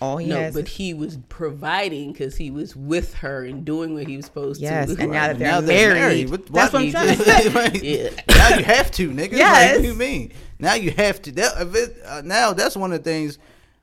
all 0.00 0.16
he 0.18 0.26
no, 0.28 0.50
but 0.52 0.68
is, 0.68 0.74
he 0.76 0.94
was 0.94 1.18
providing 1.28 2.12
because 2.12 2.36
he 2.36 2.50
was 2.50 2.76
with 2.76 3.14
her 3.14 3.44
and 3.44 3.64
doing 3.64 3.94
what 3.94 4.06
he 4.06 4.16
was 4.16 4.26
supposed 4.26 4.60
Yes, 4.60 4.94
to. 4.94 5.00
and 5.02 5.12
now 5.12 5.28
that 5.28 5.38
they're 5.38 5.94
Now 5.94 6.00
married, 6.00 6.30
What- 6.30 6.46
that's 6.52 6.72
what 6.72 6.82
I'm 6.82 6.90
trying 6.90 7.16
to 7.16 7.24
say. 7.24 7.48
Like, 7.52 7.82
Yeah. 7.82 8.10
Now 8.28 8.56
you 8.58 8.64
have 8.64 8.90
to, 8.92 9.10
nigga. 9.10 9.32
Yes. 9.32 9.66
Like, 9.66 9.72
what 9.76 9.82
do 9.82 9.88
you 9.88 9.94
mean? 9.94 10.32
Now 10.58 10.74
you 10.74 10.90
have 10.92 11.20
to. 11.22 11.32
That, 11.32 11.52
if 11.66 11.74
it, 11.74 11.96
uh, 12.04 12.22
now 12.24 12.52
that's 12.52 12.76
one 12.76 12.92
of 12.92 13.02
the 13.02 13.10
things 13.10 13.38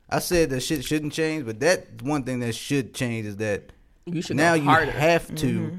I 0.08 0.20
said 0.20 0.50
that 0.50 0.60
shit 0.60 0.84
shouldn't 0.84 1.12
change, 1.12 1.44
but 1.44 1.60
that 1.60 2.02
one 2.02 2.22
thing 2.24 2.40
that 2.40 2.54
should 2.54 2.94
change 2.94 3.26
is 3.26 3.36
that 3.38 3.72
You 4.06 4.22
should 4.22 4.36
now 4.36 4.54
you 4.54 4.68
have 4.70 5.34
to 5.36 5.46
Mm-hmm. 5.46 5.76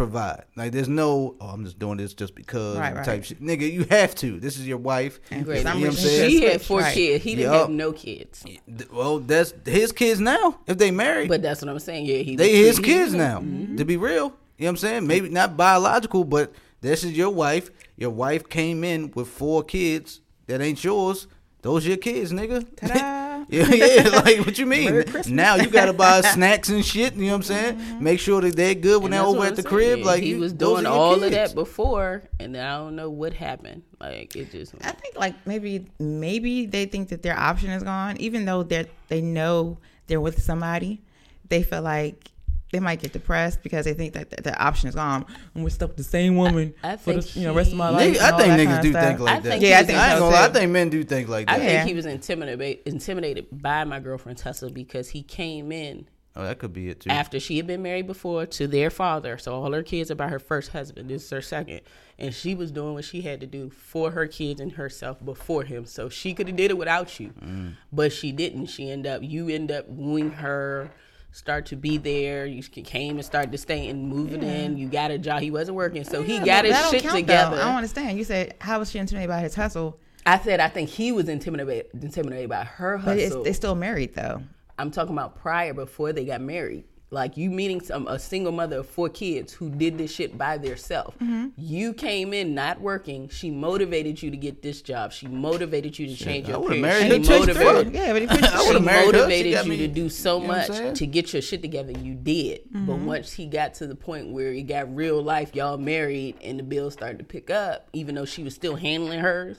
Provide. 0.00 0.44
Like 0.56 0.72
there's 0.72 0.88
no, 0.88 1.36
oh, 1.40 1.46
I'm 1.46 1.64
just 1.64 1.78
doing 1.78 1.98
this 1.98 2.14
just 2.14 2.34
because 2.34 2.78
Right, 2.78 2.94
right. 2.94 3.04
type 3.04 3.24
shit. 3.24 3.42
Nigga, 3.42 3.70
you 3.70 3.84
have 3.90 4.14
to. 4.16 4.40
This 4.40 4.58
is 4.58 4.66
your 4.66 4.78
wife. 4.78 5.20
And 5.30 5.44
Great. 5.44 5.58
You 5.58 5.64
know 5.64 5.70
some 5.72 5.80
what 5.82 5.86
I'm 5.90 5.94
saying? 5.96 6.30
she 6.30 6.38
She 6.38 6.44
had 6.46 6.62
four 6.62 6.80
right. 6.80 6.94
kids. 6.94 7.24
He 7.24 7.34
didn't 7.36 7.52
Yup. 7.52 7.60
have 7.62 7.70
no 7.70 7.92
kids. 7.92 8.44
Well, 8.92 9.18
that's 9.18 9.52
his 9.66 9.92
kids 9.92 10.18
now. 10.20 10.58
If 10.66 10.78
they 10.78 10.90
married, 10.90 11.28
But 11.28 11.42
that's 11.42 11.60
what 11.60 11.68
I'm 11.68 11.78
saying. 11.78 12.06
Yeah, 12.06 12.18
he 12.18 12.36
they 12.36 12.56
his 12.56 12.78
kids 12.78 13.12
now. 13.14 13.40
Mm-hmm. 13.40 13.76
To 13.76 13.84
be 13.84 13.96
real, 13.96 14.14
you 14.14 14.20
know 14.22 14.32
what 14.58 14.68
I'm 14.68 14.76
saying? 14.78 15.06
Maybe 15.06 15.28
not 15.28 15.56
biological, 15.56 16.24
but 16.24 16.52
this 16.80 17.04
is 17.04 17.12
your 17.12 17.30
wife. 17.30 17.70
Your 17.96 18.10
wife 18.10 18.48
came 18.48 18.82
in 18.84 19.10
with 19.14 19.28
four 19.28 19.62
kids 19.62 20.20
that 20.46 20.60
ain't 20.62 20.82
yours. 20.82 21.26
Those 21.62 21.86
your 21.86 21.98
kids, 21.98 22.32
nigga. 22.32 22.66
Ta-da. 23.50 23.74
yeah, 23.74 24.02
yeah. 24.02 24.08
Like 24.20 24.46
what 24.46 24.58
you 24.58 24.66
mean? 24.76 25.04
Now 25.28 25.56
you 25.56 25.68
gotta 25.68 25.92
buy 25.92 26.20
snacks 26.36 26.68
and 26.68 26.84
shit. 26.84 27.14
You 27.14 27.22
know 27.22 27.26
what 27.28 27.34
I'm 27.36 27.42
saying? 27.42 27.76
Mm-hmm. 27.76 28.04
Make 28.04 28.20
sure 28.20 28.40
that 28.40 28.56
they're 28.56 28.74
good 28.74 29.02
when 29.02 29.12
And 29.12 29.20
they're 29.20 29.26
over 29.28 29.42
at 29.44 29.48
I'm 29.50 29.54
the 29.56 29.62
saying. 29.62 29.68
crib. 29.74 29.98
Yeah, 30.00 30.04
Like 30.06 30.22
he 30.22 30.30
you- 30.30 30.38
was 30.40 30.52
doing 30.52 30.86
are 30.86 30.90
your 30.90 30.92
all 30.92 31.22
of 31.22 31.30
that 31.30 31.54
before, 31.54 32.22
and 32.38 32.54
then 32.54 32.64
I 32.66 32.76
don't 32.78 32.96
know 32.96 33.10
what 33.10 33.32
happened. 33.34 33.82
Like 34.00 34.34
it 34.36 34.50
just 34.52 34.74
I 34.82 34.92
think 34.92 35.16
like 35.16 35.34
maybe 35.46 35.86
maybe 35.98 36.66
they 36.66 36.86
think 36.86 37.08
that 37.10 37.22
their 37.22 37.38
option 37.38 37.70
is 37.70 37.82
gone, 37.82 38.16
even 38.18 38.44
though 38.44 38.62
they 38.62 38.80
are 38.80 38.86
they 39.08 39.20
know 39.20 39.78
they're 40.06 40.20
with 40.20 40.42
somebody. 40.42 41.02
They 41.48 41.62
feel 41.64 41.82
like 41.82 42.30
they 42.72 42.80
might 42.80 43.00
get 43.00 43.12
depressed 43.12 43.62
because 43.62 43.84
they 43.84 43.94
think 43.94 44.14
that 44.14 44.30
the, 44.30 44.42
the 44.42 44.62
option 44.62 44.88
is 44.88 44.94
gone. 44.94 45.26
And 45.54 45.64
we're 45.64 45.70
stuck 45.70 45.88
with 45.90 45.96
the 45.96 46.04
same 46.04 46.36
woman 46.36 46.74
I 46.82 46.96
for 46.96 47.14
the 47.14 47.22
think 47.22 47.36
you 47.36 47.42
know 47.44 47.54
rest 47.54 47.72
of 47.72 47.78
my 47.78 47.90
life. 47.90 48.16
Nigga, 48.16 48.20
I 48.20 48.36
think 48.38 48.52
niggas 48.52 48.64
kind 48.64 48.76
of 48.76 48.82
do 48.82 48.90
stuff. 48.92 49.04
think 49.04 49.20
like 49.20 49.36
I 49.36 49.40
that. 49.40 49.48
think 49.50 49.62
Yeah, 49.62 49.78
I 49.78 49.82
think 49.82 49.98
I 49.98 50.14
so 50.14 50.20
gonna. 50.20 50.36
I 50.36 50.48
think 50.48 50.72
men 50.72 50.90
do 50.90 51.04
think 51.04 51.28
like 51.28 51.46
that. 51.46 51.56
I 51.56 51.58
think 51.58 51.70
Yeah. 51.72 51.84
he 51.84 51.94
was 51.94 52.06
intimidated 52.06 52.78
intimidated 52.86 53.46
by 53.50 53.84
my 53.84 54.00
girlfriend 54.00 54.40
hustle 54.40 54.70
because 54.70 55.08
he 55.10 55.22
came 55.22 55.72
in 55.72 56.06
oh, 56.36 56.44
that 56.44 56.58
could 56.58 56.72
be 56.72 56.88
it 56.88 57.00
too. 57.00 57.10
after 57.10 57.40
she 57.40 57.56
had 57.56 57.66
been 57.66 57.82
married 57.82 58.06
before 58.06 58.46
to 58.46 58.66
their 58.66 58.90
father. 58.90 59.38
So 59.38 59.54
all 59.54 59.72
her 59.72 59.82
kids 59.82 60.10
are 60.10 60.14
by 60.14 60.28
her 60.28 60.38
first 60.38 60.70
husband. 60.70 61.10
This 61.10 61.24
is 61.24 61.30
her 61.30 61.42
second. 61.42 61.80
And 62.18 62.34
she 62.34 62.54
was 62.54 62.70
doing 62.70 62.94
what 62.94 63.04
she 63.04 63.22
had 63.22 63.40
to 63.40 63.46
do 63.46 63.70
for 63.70 64.10
her 64.10 64.26
kids 64.26 64.60
and 64.60 64.72
herself 64.72 65.24
before 65.24 65.64
him. 65.64 65.86
So 65.86 66.08
she 66.08 66.34
could 66.34 66.48
have 66.48 66.56
did 66.56 66.70
it 66.70 66.78
without 66.78 67.18
you. 67.18 67.30
Mm. 67.42 67.74
But 67.92 68.12
she 68.12 68.32
didn't. 68.32 68.66
She 68.66 68.90
end 68.90 69.06
up 69.06 69.22
you 69.22 69.48
end 69.48 69.70
up 69.72 69.88
wooing 69.88 70.32
her, 70.32 70.90
start 71.32 71.66
to 71.66 71.76
be 71.76 71.96
there. 71.96 72.46
You 72.46 72.62
came 72.62 73.16
and 73.16 73.24
started 73.24 73.52
to 73.52 73.58
stay 73.58 73.88
and 73.88 74.08
moving 74.08 74.42
in. 74.42 74.76
You 74.76 74.88
got 74.88 75.10
a 75.10 75.18
job. 75.18 75.40
He 75.40 75.50
wasn't 75.50 75.76
working. 75.76 76.04
So 76.04 76.22
he 76.22 76.38
got 76.40 76.64
his 76.64 76.76
shit 76.90 77.02
count, 77.02 77.14
though. 77.14 77.20
together. 77.20 77.56
I 77.56 77.64
don't 77.64 77.76
understand. 77.76 78.18
You 78.18 78.24
said 78.24 78.54
how 78.60 78.78
was 78.78 78.90
she 78.90 78.98
intimidated 78.98 79.28
by 79.30 79.40
his 79.40 79.54
hustle? 79.54 79.98
I 80.26 80.38
said 80.38 80.60
I 80.60 80.68
think 80.68 80.90
he 80.90 81.12
was 81.12 81.28
intimidated 81.28 81.86
intimidated 82.02 82.48
by 82.50 82.64
her 82.64 82.98
But 82.98 83.18
hustle. 83.18 83.42
they 83.42 83.52
still 83.52 83.74
married 83.74 84.14
though. 84.14 84.42
I'm 84.78 84.90
talking 84.90 85.14
about 85.14 85.36
prior 85.36 85.74
before 85.74 86.12
they 86.12 86.24
got 86.24 86.40
married. 86.40 86.84
Like 87.12 87.36
you 87.36 87.50
meeting 87.50 87.80
some 87.80 88.06
a 88.06 88.20
single 88.20 88.52
mother 88.52 88.78
of 88.78 88.88
four 88.88 89.08
kids 89.08 89.52
who 89.52 89.68
did 89.68 89.98
this 89.98 90.12
shit 90.14 90.38
by 90.38 90.58
themselves. 90.58 91.16
Mm-hmm. 91.16 91.48
You 91.56 91.92
came 91.92 92.32
in 92.32 92.54
not 92.54 92.80
working. 92.80 93.28
She 93.30 93.50
motivated 93.50 94.22
you 94.22 94.30
to 94.30 94.36
get 94.36 94.62
this 94.62 94.80
job. 94.80 95.10
She 95.12 95.26
motivated 95.26 95.98
you 95.98 96.06
to 96.06 96.14
change 96.14 96.46
I 96.46 96.50
your 96.50 96.60
would've 96.60 96.78
appearance. 96.78 97.00
married 97.08 97.26
She 97.26 97.32
her 97.32 97.38
motivated. 97.40 97.94
Yeah, 97.94 98.12
but 98.12 98.22
I 98.22 98.26
She 98.62 98.68
would've 98.68 98.84
her. 98.84 99.00
She 99.00 99.06
motivated 99.12 99.64
you 99.64 99.70
me- 99.70 99.76
to 99.78 99.88
do 99.88 100.08
so 100.08 100.36
you 100.36 100.42
know 100.42 100.54
much 100.54 100.98
to 100.98 101.06
get 101.06 101.32
your 101.32 101.42
shit 101.42 101.62
together. 101.62 101.90
You 101.92 102.14
did, 102.14 102.60
but 102.70 102.78
Mm-hmm. 102.92 103.06
once 103.06 103.32
he 103.32 103.46
got 103.46 103.74
to 103.74 103.88
the 103.88 103.96
point 103.96 104.28
where 104.30 104.52
he 104.52 104.62
got 104.62 104.94
real 104.94 105.20
life, 105.20 105.52
y'all 105.56 105.78
married, 105.78 106.36
and 106.42 106.60
the 106.60 106.62
bills 106.62 106.92
started 106.92 107.18
to 107.18 107.24
pick 107.24 107.50
up, 107.50 107.88
even 107.92 108.14
though 108.14 108.24
she 108.24 108.44
was 108.44 108.54
still 108.54 108.76
handling 108.76 109.18
hers. 109.18 109.56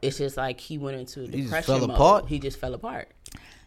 It's 0.00 0.16
just 0.16 0.38
like 0.38 0.58
he 0.60 0.78
went 0.78 0.96
into 0.96 1.24
a 1.24 1.26
just 1.26 1.36
depression 1.44 1.66
fell 1.78 1.80
mode. 1.86 1.90
apart? 1.90 2.26
He 2.28 2.38
just 2.38 2.58
fell 2.58 2.72
apart. 2.72 3.10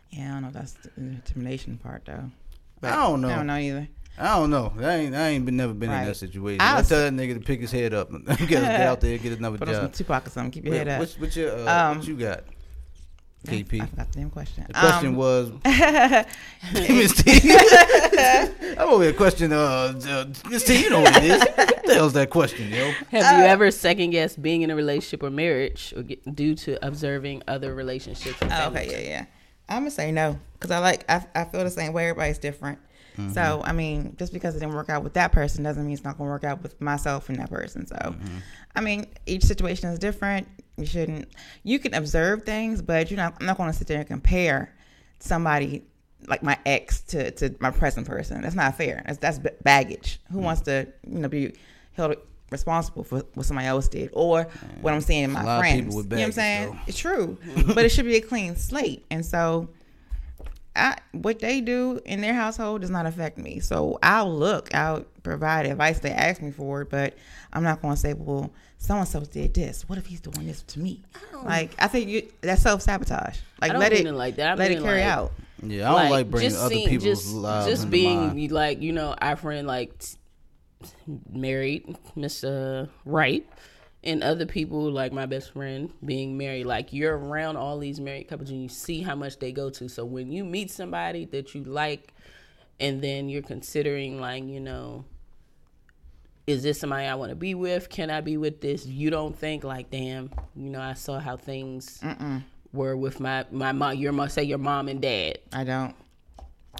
yeah, 0.09 0.29
I 0.31 0.33
don't 0.33 0.41
know. 0.41 0.47
if 0.47 0.53
That's 0.55 0.71
the 0.73 0.89
intimidation 0.97 1.77
part 1.77 2.05
though. 2.05 2.31
But 2.83 2.91
I 2.91 2.95
don't 2.97 3.21
know. 3.21 3.29
I 3.29 3.35
don't 3.37 3.47
know 3.47 3.55
either. 3.55 3.87
I 4.17 4.37
don't 4.37 4.49
know. 4.49 4.73
I 4.77 4.93
ain't. 4.95 5.15
I 5.15 5.29
ain't 5.29 5.45
been 5.45 5.55
never 5.55 5.73
been 5.73 5.89
in 5.89 6.05
that 6.05 6.17
situation. 6.17 6.59
I 6.59 6.79
I, 6.79 6.81
tell 6.81 6.99
that 6.99 7.13
nigga 7.13 7.35
to 7.35 7.39
pick 7.39 7.61
his 7.61 7.71
head 7.71 7.93
up 7.93 8.11
and 8.11 8.27
get, 8.37 8.47
get 8.49 8.63
out 8.63 8.99
there, 8.99 9.17
get 9.17 9.31
another 9.39 9.57
Put 9.57 9.69
on 9.69 9.75
some 9.75 9.83
job. 9.85 9.93
Tupac 9.93 10.27
or 10.27 10.29
something. 10.29 10.51
Keep 10.51 10.65
your 10.65 10.71
Wait, 10.73 10.77
head 10.79 10.87
up. 10.89 10.99
what's, 10.99 11.17
what's 11.17 11.35
your 11.37 11.57
uh, 11.57 11.91
Um, 11.91 11.97
what 11.99 12.07
you 12.07 12.17
got? 12.17 12.43
KP. 13.47 13.81
I 13.81 13.85
KP. 13.85 13.89
forgot 13.89 14.11
the 14.11 14.19
damn 14.19 14.29
question. 14.29 14.65
The 14.67 14.73
question 14.73 15.07
Um, 15.09 15.15
was, 15.15 15.51
Miss 16.73 17.13
T. 17.23 17.51
I'm 18.77 18.89
over 18.89 19.03
here 19.03 19.13
question. 19.13 19.51
Uh, 19.53 19.93
uh, 20.07 20.25
Miss 20.49 20.63
T, 20.65 20.81
you 20.83 20.89
know 20.89 21.01
what 21.01 21.17
it 21.17 21.23
is? 21.23 21.39
What 21.41 21.85
the 21.85 21.93
hell's 21.95 22.13
that 22.13 22.29
question, 22.29 22.69
yo? 22.69 22.91
Have 23.11 23.39
you 23.39 23.45
ever 23.45 23.71
second 23.71 24.11
guessed 24.11 24.41
being 24.41 24.61
in 24.61 24.69
a 24.69 24.75
relationship 24.75 25.23
or 25.23 25.29
marriage 25.29 25.93
or 25.97 26.03
get, 26.03 26.35
due 26.35 26.55
to 26.55 26.85
observing 26.85 27.43
other 27.47 27.73
relationships? 27.75 28.37
Oh, 28.41 28.67
okay, 28.69 28.89
yeah, 28.91 29.09
yeah. 29.09 29.25
I'm 29.69 29.79
gonna 29.79 29.91
say 29.91 30.11
no 30.11 30.39
because 30.53 30.71
I 30.71 30.79
like 30.79 31.05
I, 31.09 31.25
I 31.35 31.45
feel 31.45 31.63
the 31.63 31.69
same 31.69 31.93
way. 31.93 32.09
Everybody's 32.09 32.39
different. 32.39 32.79
So 33.15 33.21
mm-hmm. 33.21 33.69
I 33.69 33.73
mean, 33.73 34.15
just 34.17 34.33
because 34.33 34.55
it 34.55 34.59
didn't 34.59 34.73
work 34.73 34.89
out 34.89 35.03
with 35.03 35.13
that 35.13 35.31
person 35.31 35.63
doesn't 35.63 35.83
mean 35.83 35.93
it's 35.93 36.03
not 36.03 36.17
gonna 36.17 36.29
work 36.29 36.43
out 36.43 36.63
with 36.63 36.79
myself 36.81 37.29
and 37.29 37.37
that 37.37 37.49
person. 37.49 37.85
So, 37.85 37.95
mm-hmm. 37.95 38.37
I 38.75 38.81
mean, 38.81 39.05
each 39.27 39.43
situation 39.43 39.89
is 39.89 39.99
different. 39.99 40.47
You 40.77 40.85
shouldn't. 40.85 41.29
You 41.63 41.77
can 41.77 41.93
observe 41.93 42.43
things, 42.43 42.81
but 42.81 43.11
you're 43.11 43.17
not. 43.17 43.35
I'm 43.39 43.45
not 43.45 43.57
gonna 43.57 43.73
sit 43.73 43.87
there 43.87 43.99
and 43.99 44.07
compare 44.07 44.73
somebody 45.19 45.83
like 46.27 46.41
my 46.41 46.57
ex 46.65 47.01
to 47.01 47.29
to 47.31 47.55
my 47.59 47.69
present 47.69 48.07
person. 48.07 48.41
That's 48.41 48.55
not 48.55 48.75
fair. 48.77 49.03
That's 49.05 49.19
that's 49.19 49.39
baggage. 49.61 50.19
Who 50.29 50.37
mm-hmm. 50.37 50.45
wants 50.45 50.61
to 50.61 50.87
you 51.07 51.19
know 51.19 51.29
be 51.29 51.53
held 51.91 52.15
responsible 52.53 53.03
for 53.03 53.23
what 53.33 53.45
somebody 53.45 53.67
else 53.67 53.89
did 53.89 54.09
or 54.13 54.47
what 54.79 54.93
I'm 54.93 55.01
seeing 55.01 55.25
in 55.25 55.31
my 55.33 55.41
a 55.41 55.45
lot 55.45 55.55
of 55.57 55.61
friends? 55.61 55.81
people 55.81 55.97
with 55.97 56.05
you 56.05 56.09
know 56.11 56.21
what 56.21 56.25
I'm 56.27 56.31
saying? 56.31 56.71
though. 56.71 56.77
It's 56.87 56.97
true, 56.97 57.37
but 57.75 57.83
it 57.83 57.89
should 57.89 58.05
be 58.05 58.15
a 58.15 58.21
clean 58.21 58.55
slate. 58.55 59.05
And 59.11 59.25
so, 59.25 59.67
I 60.75 60.97
what 61.11 61.39
they 61.39 61.61
do 61.61 61.99
in 62.05 62.21
their 62.21 62.33
household 62.33 62.81
does 62.81 62.89
not 62.89 63.05
affect 63.05 63.37
me. 63.37 63.59
So 63.59 63.99
I'll 64.01 64.33
look, 64.33 64.73
I'll 64.73 65.05
provide 65.21 65.65
advice 65.65 65.99
they 65.99 66.11
ask 66.11 66.41
me 66.41 66.51
for 66.51 66.81
it, 66.81 66.89
but 66.89 67.15
I'm 67.51 67.63
not 67.63 67.81
going 67.81 67.93
to 67.93 67.99
say, 67.99 68.13
well, 68.13 68.51
so 68.79 68.95
and 68.95 69.07
so 69.07 69.21
did 69.21 69.53
this. 69.53 69.87
What 69.87 69.97
if 69.97 70.05
he's 70.07 70.19
doing 70.19 70.47
this 70.47 70.63
to 70.63 70.79
me? 70.79 71.01
Like 71.43 71.75
I 71.79 71.87
think 71.87 72.09
you, 72.09 72.27
that's 72.41 72.61
self 72.61 72.81
sabotage. 72.81 73.37
Like 73.61 73.69
I 73.69 73.73
don't 73.73 73.79
let 73.81 73.91
mean 73.91 74.07
it 74.07 74.09
it 74.09 74.13
like 74.13 74.35
that. 74.37 74.51
I 74.51 74.55
let 74.55 74.71
it 74.71 74.81
carry 74.81 75.01
like- 75.01 75.09
out. 75.09 75.31
Yeah, 75.65 75.93
I 75.93 76.01
don't 76.01 76.11
like, 76.11 76.29
bringing 76.31 76.49
just 76.49 76.61
other 76.61 76.73
seeing- 76.75 76.89
people's 76.89 77.23
just, 77.23 77.33
lives 77.33 77.67
just 77.67 77.83
into 77.83 77.91
being 77.91 78.27
mine. 78.35 78.47
like 78.49 78.81
you 78.81 78.91
know 78.91 79.15
our 79.21 79.37
friend 79.37 79.65
like 79.65 79.93
married 81.31 81.97
mr 82.15 82.89
right 83.05 83.47
and 84.03 84.23
other 84.23 84.45
people 84.45 84.91
like 84.91 85.13
my 85.13 85.25
best 85.25 85.53
friend 85.53 85.91
being 86.05 86.37
married 86.37 86.65
like 86.65 86.91
you're 86.93 87.17
around 87.17 87.55
all 87.57 87.79
these 87.79 87.99
married 87.99 88.27
couples 88.27 88.49
and 88.49 88.61
you 88.61 88.69
see 88.69 89.01
how 89.01 89.15
much 89.15 89.39
they 89.39 89.51
go 89.51 89.69
to 89.69 89.87
so 89.87 90.03
when 90.03 90.31
you 90.31 90.43
meet 90.43 90.69
somebody 90.69 91.25
that 91.25 91.55
you 91.55 91.63
like 91.63 92.13
and 92.79 93.01
then 93.01 93.29
you're 93.29 93.41
considering 93.41 94.19
like 94.19 94.43
you 94.43 94.59
know 94.59 95.05
is 96.45 96.63
this 96.63 96.79
somebody 96.79 97.05
I 97.05 97.15
want 97.15 97.29
to 97.29 97.35
be 97.35 97.55
with? 97.55 97.89
Can 97.89 98.09
I 98.09 98.21
be 98.21 98.37
with 98.37 98.61
this? 98.61 98.85
You 98.85 99.09
don't 99.09 99.37
think 99.37 99.63
like, 99.63 99.89
damn, 99.89 100.29
you 100.55 100.69
know, 100.69 100.81
I 100.81 100.93
saw 100.93 101.19
how 101.19 101.37
things 101.37 102.03
were 102.73 102.97
with 102.97 103.19
my 103.19 103.45
my 103.51 103.71
mom. 103.71 103.95
Your 103.95 104.11
mom, 104.11 104.29
say 104.29 104.43
your 104.43 104.57
mom 104.57 104.89
and 104.89 105.01
dad. 105.01 105.39
I 105.53 105.63
don't. 105.63 105.95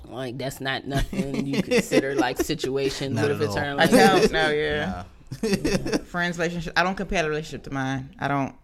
Like 0.08 0.38
that's 0.38 0.60
not 0.60 0.86
nothing 0.86 1.46
you 1.46 1.62
consider 1.62 2.16
like 2.16 2.38
situation. 2.42 3.14
Not 3.14 3.24
what 3.24 3.32
if 3.32 3.38
at 3.38 3.44
it 3.44 3.48
all. 3.50 3.56
turned 3.56 3.82
I 3.82 3.86
like 3.86 3.92
don't. 3.92 4.32
No, 4.32 4.50
yeah. 4.52 5.04
Nah. 5.42 5.98
Friends 6.06 6.38
relationship. 6.38 6.74
I 6.76 6.84
don't 6.84 6.96
compare 6.96 7.24
the 7.24 7.30
relationship 7.30 7.64
to 7.64 7.72
mine. 7.74 8.14
I 8.20 8.28
don't. 8.28 8.56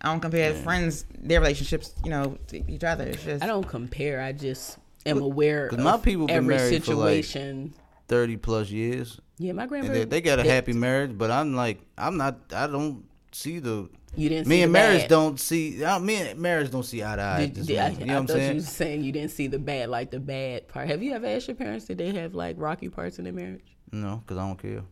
I 0.00 0.08
don't 0.10 0.20
compare 0.20 0.54
friends 0.54 1.04
their 1.18 1.40
relationships. 1.40 1.94
You 2.04 2.10
know, 2.10 2.38
to 2.48 2.70
each 2.70 2.84
other. 2.84 3.04
It's 3.04 3.24
just 3.24 3.42
I 3.42 3.46
don't 3.46 3.66
compare. 3.66 4.20
I 4.22 4.32
just 4.32 4.78
am 5.06 5.20
aware 5.20 5.66
of 5.68 5.78
my 5.80 5.96
people 5.96 6.26
been 6.26 6.36
every 6.36 6.56
married 6.56 6.84
for, 6.84 6.94
like, 6.94 7.24
situation. 7.24 7.74
thirty 8.06 8.36
plus 8.36 8.70
years, 8.70 9.20
Yeah, 9.38 9.52
my 9.54 9.62
and 9.62 9.68
grandparents. 9.70 10.04
they, 10.04 10.08
they 10.08 10.20
got 10.20 10.38
a 10.38 10.44
happy 10.44 10.72
marriage. 10.72 11.16
But 11.18 11.30
I'm 11.32 11.54
like, 11.54 11.80
I'm 11.96 12.16
not. 12.16 12.38
I 12.52 12.66
don't 12.68 13.04
see 13.38 13.58
the. 13.58 13.88
You 14.16 14.28
didn't. 14.28 14.46
Me 14.46 14.56
see 14.56 14.62
and 14.62 14.72
marriage 14.72 15.02
bad. 15.02 15.10
don't 15.10 15.40
see. 15.40 15.84
Uh, 15.84 15.98
me 15.98 16.16
and 16.16 16.38
marriage 16.38 16.70
don't 16.70 16.82
see 16.82 17.04
eye 17.04 17.16
to 17.16 17.22
eye. 17.22 17.46
Did, 17.46 17.66
did- 17.66 17.78
I, 17.78 17.88
you 17.90 17.96
I 18.00 18.04
know 18.04 18.12
what 18.14 18.18
I'm 18.20 18.26
saying? 18.28 18.48
you 18.50 18.54
was 18.56 18.68
saying 18.68 19.04
you 19.04 19.12
didn't 19.12 19.30
see 19.30 19.46
the 19.46 19.58
bad, 19.58 19.88
like 19.88 20.10
the 20.10 20.20
bad 20.20 20.68
part. 20.68 20.88
Have 20.88 21.02
you 21.02 21.12
ever 21.14 21.26
asked 21.26 21.48
your 21.48 21.54
parents 21.54 21.84
did 21.86 21.98
they 21.98 22.12
have 22.12 22.34
like 22.34 22.56
rocky 22.58 22.88
parts 22.88 23.18
in 23.18 23.24
their 23.24 23.32
marriage? 23.32 23.76
No, 23.92 24.22
because 24.24 24.38
I 24.38 24.46
don't 24.46 24.58
care. 24.60 24.82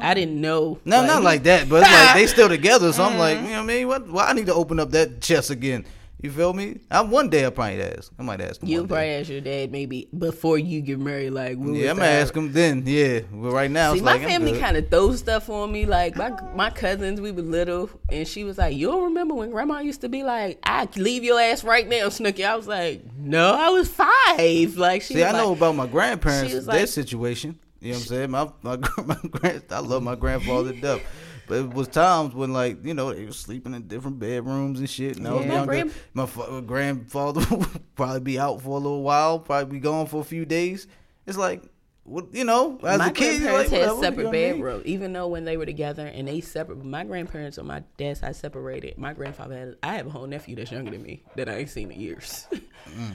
I 0.00 0.14
didn't 0.14 0.40
know. 0.40 0.78
No, 0.84 1.04
not 1.06 1.22
like 1.22 1.44
that, 1.44 1.68
but 1.68 1.82
like 1.82 2.14
they 2.14 2.26
still 2.26 2.48
together. 2.48 2.92
So 2.92 3.04
I'm 3.04 3.18
like, 3.18 3.36
you 3.42 3.44
know 3.44 3.50
what 3.50 3.58
I 3.58 3.62
mean? 3.62 3.88
What? 3.88 4.08
Why 4.08 4.26
I 4.26 4.32
need 4.32 4.46
to 4.46 4.54
open 4.54 4.80
up 4.80 4.90
that 4.92 5.20
chest 5.20 5.50
again? 5.50 5.84
You 6.22 6.30
feel 6.30 6.54
me? 6.54 6.80
I'm 6.90 7.10
one 7.10 7.28
day 7.28 7.44
I 7.46 7.50
probably 7.50 7.82
ask. 7.82 8.10
I 8.18 8.22
might 8.22 8.40
ask 8.40 8.62
him. 8.62 8.70
You 8.70 8.78
one 8.80 8.88
probably 8.88 9.10
ask 9.10 9.28
your 9.28 9.42
dad 9.42 9.70
maybe 9.70 10.08
before 10.16 10.56
you 10.56 10.80
get 10.80 10.98
married. 10.98 11.30
Like, 11.30 11.58
Yeah, 11.60 11.90
I'm 11.90 11.98
gonna 11.98 12.08
ask 12.08 12.34
him 12.34 12.52
then. 12.52 12.84
Yeah, 12.86 13.20
but 13.30 13.50
right 13.52 13.70
now 13.70 13.92
See, 13.94 14.00
my 14.00 14.12
like 14.14 14.22
family 14.22 14.58
kind 14.58 14.78
of 14.78 14.88
throws 14.88 15.18
stuff 15.18 15.50
on 15.50 15.70
me. 15.70 15.84
Like 15.84 16.16
my 16.16 16.30
my 16.54 16.70
cousins, 16.70 17.20
we 17.20 17.32
were 17.32 17.42
little, 17.42 17.90
and 18.10 18.26
she 18.26 18.44
was 18.44 18.56
like, 18.56 18.74
"You 18.74 18.86
don't 18.86 19.04
remember 19.04 19.34
when 19.34 19.50
Grandma 19.50 19.80
used 19.80 20.00
to 20.00 20.08
be 20.08 20.22
like, 20.22 20.58
I 20.64 20.88
leave 20.96 21.22
your 21.22 21.38
ass 21.38 21.62
right 21.64 21.86
now, 21.86 22.08
Snooky." 22.08 22.44
I 22.46 22.56
was 22.56 22.66
like, 22.66 23.02
"No, 23.18 23.54
I 23.54 23.68
was 23.68 23.88
five. 23.88 24.76
Like 24.78 25.02
she 25.02 25.14
See, 25.14 25.24
I 25.24 25.32
know 25.32 25.52
about 25.52 25.76
my 25.76 25.86
grandparents, 25.86 26.52
their 26.52 26.62
like- 26.62 26.88
situation. 26.88 27.58
You 27.78 27.92
know 27.92 27.98
what 27.98 28.00
I'm 28.00 28.06
saying? 28.08 28.30
My 28.30 28.50
my 28.62 28.76
my 29.04 29.16
grand, 29.30 29.62
I 29.70 29.80
love 29.80 30.02
my 30.02 30.14
grandfather 30.14 30.72
to 30.72 30.80
death. 30.80 31.02
But 31.48 31.58
it 31.58 31.74
was 31.74 31.88
times 31.88 32.34
when 32.34 32.52
like 32.52 32.84
you 32.84 32.94
know 32.94 33.12
they 33.14 33.24
were 33.24 33.32
sleeping 33.32 33.74
in 33.74 33.86
different 33.86 34.18
bedrooms 34.18 34.78
and 34.80 34.90
shit. 34.90 35.16
And 35.16 35.28
I 35.28 35.32
was 35.32 35.42
Yeah. 35.42 35.48
My 35.48 35.54
younger. 35.54 35.72
grand- 35.72 35.92
my 36.14 36.60
grandfather 36.66 37.40
would 37.56 37.94
probably 37.94 38.20
be 38.20 38.38
out 38.38 38.60
for 38.62 38.70
a 38.70 38.80
little 38.80 39.02
while, 39.02 39.38
probably 39.38 39.74
be 39.76 39.80
gone 39.80 40.06
for 40.06 40.20
a 40.20 40.24
few 40.24 40.44
days. 40.44 40.86
It's 41.26 41.38
like, 41.38 41.62
what 42.04 42.32
you 42.32 42.44
know, 42.44 42.78
as 42.84 42.98
my 42.98 43.08
a 43.08 43.12
kid, 43.12 43.40
grandparents 43.40 43.72
like, 43.72 43.80
had 43.82 43.96
separate 43.98 44.30
bedrooms, 44.32 44.86
even 44.86 45.12
though 45.12 45.26
when 45.28 45.44
they 45.44 45.56
were 45.56 45.66
together 45.66 46.06
and 46.06 46.26
they 46.28 46.40
separate. 46.40 46.84
My 46.84 47.02
grandparents 47.04 47.58
on 47.58 47.66
my 47.66 47.82
dad's 47.96 48.20
side 48.20 48.36
separated. 48.36 48.96
My 48.98 49.12
grandfather 49.12 49.56
had. 49.58 49.76
I 49.82 49.94
have 49.96 50.06
a 50.06 50.10
whole 50.10 50.26
nephew 50.26 50.54
that's 50.56 50.70
younger 50.72 50.90
than 50.92 51.02
me 51.02 51.22
that 51.36 51.48
I 51.48 51.58
ain't 51.58 51.70
seen 51.70 51.90
in 51.90 52.00
years, 52.00 52.46
Mm. 52.86 53.14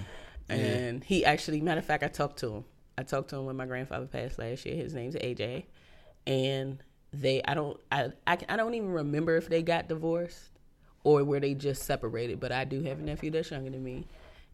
and 0.49 1.03
he 1.05 1.23
actually, 1.23 1.61
matter 1.61 1.79
of 1.79 1.85
fact, 1.85 2.03
I 2.03 2.07
talked 2.09 2.39
to 2.39 2.53
him. 2.55 2.65
I 2.97 3.03
talked 3.03 3.29
to 3.29 3.37
him 3.37 3.45
when 3.45 3.55
my 3.55 3.65
grandfather 3.65 4.05
passed 4.07 4.37
last 4.37 4.65
year. 4.65 4.75
His 4.75 4.93
name's 4.93 5.15
AJ, 5.15 5.63
and 6.27 6.83
they. 7.13 7.41
I 7.43 7.53
don't. 7.53 7.79
I. 7.91 8.11
I, 8.27 8.37
I 8.49 8.55
don't 8.57 8.73
even 8.73 8.89
remember 8.91 9.35
if 9.37 9.49
they 9.49 9.61
got 9.61 9.87
divorced 9.87 10.51
or 11.03 11.23
were 11.23 11.39
they 11.39 11.53
just 11.53 11.83
separated. 11.83 12.39
But 12.39 12.51
I 12.51 12.63
do 12.65 12.81
have 12.83 12.99
a 12.99 13.01
nephew 13.01 13.31
that's 13.31 13.51
younger 13.51 13.69
than 13.71 13.83
me. 13.83 14.05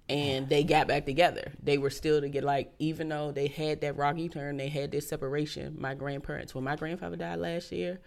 And 0.09 0.47
they 0.47 0.63
got 0.63 0.87
back 0.87 1.05
together. 1.05 1.51
They 1.61 1.77
were 1.77 1.89
still 1.89 2.21
to 2.21 2.29
get 2.29 2.45
like, 2.45 2.71
even 2.79 3.09
though 3.09 3.33
they 3.33 3.47
had 3.47 3.81
that 3.81 3.97
rocky 3.97 4.29
turn, 4.29 4.55
they 4.55 4.69
had 4.69 4.89
this 4.89 5.05
separation. 5.09 5.75
My 5.77 5.95
grandparents, 5.95 6.55
when 6.55 6.63
my 6.63 6.77
grandfather 6.77 7.17
died 7.17 7.39
last 7.39 7.73
year, 7.73 7.99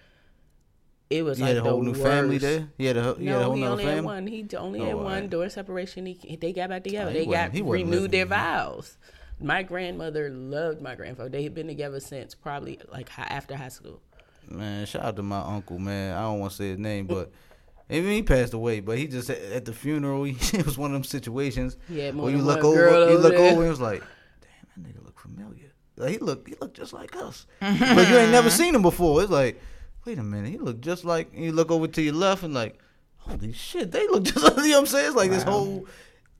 it 1.10 1.22
was 1.22 1.38
You 1.38 1.44
like 1.44 1.56
had 1.56 1.66
a 1.66 1.68
whole 1.68 1.82
new 1.82 1.92
family 1.92 2.38
there. 2.38 2.68
You 2.78 2.86
had 2.88 2.96
a, 2.96 3.16
you 3.18 3.28
had 3.28 3.36
a 3.36 3.40
No, 3.40 3.42
whole 3.42 3.54
he 3.54 3.64
only 3.64 3.84
had 3.84 3.94
family. 3.96 4.06
one. 4.06 4.26
He 4.28 4.46
only 4.56 4.80
Oh, 4.80 4.84
had 4.86 4.94
one. 4.96 5.04
right. 5.04 5.30
During 5.30 5.50
separation, 5.50 6.06
he, 6.06 6.36
they 6.36 6.54
got 6.54 6.70
back 6.70 6.80
oh, 6.80 6.84
together. 6.84 7.10
Oh, 7.10 7.12
they 7.12 7.26
got 7.26 7.52
he 7.52 7.60
renewed 7.60 8.12
their 8.12 8.24
vows. 8.24 8.96
My 9.38 9.62
grandmother 9.62 10.30
loved 10.30 10.80
my 10.80 10.94
grandfather. 10.94 11.28
They 11.28 11.42
had 11.42 11.54
been 11.54 11.66
together 11.66 12.00
since 12.00 12.34
probably 12.34 12.78
like 12.90 13.10
hi- 13.10 13.26
after 13.28 13.56
high 13.56 13.68
school. 13.68 14.00
Man, 14.48 14.84
shout 14.86 15.02
out 15.04 15.16
to 15.16 15.22
my 15.22 15.40
uncle, 15.40 15.78
man. 15.78 16.16
I 16.16 16.22
don't 16.22 16.40
want 16.40 16.52
to 16.52 16.56
say 16.58 16.68
his 16.70 16.78
name, 16.78 17.06
but 17.06 17.30
I 17.90 17.94
mean, 17.94 18.06
he 18.10 18.22
passed 18.22 18.52
away. 18.52 18.80
But 18.80 18.98
he 18.98 19.06
just 19.06 19.30
at 19.30 19.64
the 19.64 19.72
funeral, 19.72 20.24
he, 20.24 20.32
it 20.58 20.64
was 20.66 20.76
one 20.78 20.90
of 20.90 20.94
them 20.94 21.04
situations 21.04 21.76
He 21.88 22.00
had 22.00 22.14
more 22.14 22.26
where 22.26 22.34
you 22.34 22.42
look 22.42 22.64
over, 22.64 23.10
you 23.10 23.18
look 23.18 23.32
there. 23.32 23.40
over, 23.52 23.56
and 23.60 23.66
it 23.66 23.68
was 23.70 23.80
like, 23.80 24.00
damn, 24.40 24.84
that 24.84 24.88
nigga 24.98 25.04
look 25.04 25.18
familiar. 25.20 25.72
Like 25.96 26.10
he 26.12 26.18
look, 26.18 26.48
he 26.48 26.54
look 26.60 26.74
just 26.74 26.92
like 26.92 27.14
us, 27.16 27.46
but 27.60 28.08
you 28.08 28.16
ain't 28.16 28.32
never 28.32 28.48
seen 28.60 28.74
him 28.74 28.82
before. 28.82 29.22
It's 29.22 29.30
like, 29.30 29.60
wait 30.06 30.18
a 30.18 30.22
minute, 30.22 30.50
he 30.50 30.58
look 30.58 30.80
just 30.80 31.04
like. 31.04 31.32
And 31.34 31.44
you 31.44 31.52
look 31.52 31.70
over 31.70 31.86
to 31.86 32.02
your 32.02 32.14
left 32.14 32.42
and 32.42 32.54
like, 32.54 32.78
holy 33.18 33.52
shit, 33.52 33.92
they 33.92 34.06
look 34.08 34.24
just 34.24 34.42
like. 34.42 34.56
You 34.56 34.62
know 34.62 34.68
what 34.76 34.78
I'm 34.80 34.86
saying? 34.86 35.06
It's 35.08 35.16
like 35.16 35.30
this 35.30 35.42
whole, 35.42 35.86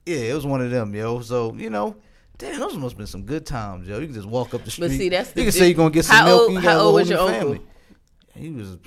yeah, 0.05 0.17
it 0.17 0.33
was 0.33 0.45
one 0.45 0.61
of 0.61 0.71
them, 0.71 0.93
yo. 0.95 1.21
So 1.21 1.53
you 1.55 1.69
know. 1.69 1.95
Damn, 2.37 2.59
those 2.59 2.75
must 2.75 2.93
have 2.93 2.97
been 2.97 3.05
some 3.05 3.21
good 3.21 3.45
times, 3.45 3.87
yo. 3.87 3.99
You 3.99 4.07
can 4.07 4.15
just 4.15 4.27
walk 4.27 4.55
up 4.55 4.65
the 4.65 4.71
street. 4.71 4.87
But 4.87 4.97
see, 4.97 5.09
that's 5.09 5.29
the 5.31 5.41
you 5.41 5.45
can 5.45 5.53
di- 5.53 5.59
say 5.59 5.67
you're 5.67 5.77
gonna 5.77 5.91
get 5.91 6.05
some 6.05 6.15
How 6.15 6.25
milk. 6.25 6.41
old- 6.41 6.51
you 6.53 6.59
how 6.59 6.79
old 6.79 6.95
was 6.95 7.07
your 7.07 7.29
new 7.29 7.35
uncle? 7.49 7.63
He 8.35 8.49
was 8.51 8.77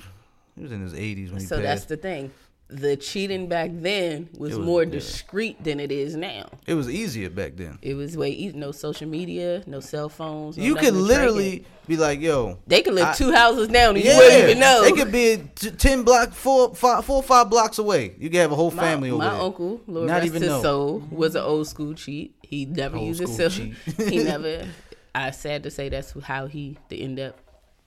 he 0.55 0.63
was 0.63 0.71
in 0.71 0.81
his 0.81 0.93
80s 0.93 1.31
when 1.31 1.39
he 1.41 1.45
So 1.45 1.55
passed. 1.57 1.63
that's 1.63 1.85
the 1.85 1.97
thing. 1.97 2.31
The 2.67 2.97
cheating 2.97 3.47
back 3.47 3.69
then 3.73 4.27
was, 4.39 4.57
was- 4.57 4.65
more 4.65 4.83
yeah. 4.83 4.89
discreet 4.89 5.63
than 5.63 5.79
it 5.79 5.91
is 5.91 6.15
now. 6.15 6.49
It 6.65 6.73
was 6.73 6.89
easier 6.89 7.29
back 7.29 7.51
then. 7.55 7.77
It 7.83 7.93
was 7.93 8.17
way 8.17 8.31
easy. 8.31 8.57
No 8.57 8.71
social 8.71 9.07
media, 9.07 9.61
no 9.67 9.79
cell 9.81 10.09
phones. 10.09 10.57
No 10.57 10.63
you 10.63 10.73
could 10.73 10.95
literally 10.95 11.57
it. 11.57 11.65
be 11.87 11.95
like, 11.95 12.21
"Yo, 12.21 12.57
They 12.65 12.81
could 12.81 12.95
live 12.95 13.09
I- 13.09 13.13
two 13.13 13.31
houses 13.31 13.67
down 13.67 13.95
and 13.97 14.03
yeah, 14.03 14.13
you 14.13 14.17
wouldn't 14.17 14.43
even 14.45 14.59
know. 14.59 14.81
they 14.81 14.93
could 14.93 15.11
be 15.11 15.43
t- 15.53 15.69
ten 15.71 16.01
block, 16.01 16.31
four, 16.31 16.73
five, 16.73 17.05
four, 17.05 17.21
five 17.21 17.51
blocks 17.51 17.77
away. 17.77 18.15
You 18.17 18.31
could 18.31 18.39
have 18.39 18.51
a 18.51 18.55
whole 18.55 18.71
my, 18.71 18.81
family 18.81 19.11
over 19.11 19.19
my 19.23 19.29
there. 19.33 19.41
uncle, 19.41 19.81
Lord 19.85 20.07
Not 20.07 20.13
rest 20.15 20.25
even 20.25 20.41
his 20.41 20.49
know. 20.49 20.61
soul, 20.63 21.03
was 21.11 21.35
an 21.35 21.43
old 21.43 21.67
school 21.67 21.93
cheat. 21.93 22.33
He 22.41 22.65
never 22.65 22.97
Old 22.97 23.05
used 23.07 23.21
a 23.21 23.27
cell. 23.27 23.49
he 24.09 24.23
never. 24.23 24.65
I 25.13 25.29
sad 25.31 25.61
to 25.63 25.69
say 25.69 25.89
that's 25.89 26.13
how 26.23 26.47
he 26.47 26.79
to 26.89 26.97
end 26.99 27.19
up 27.19 27.37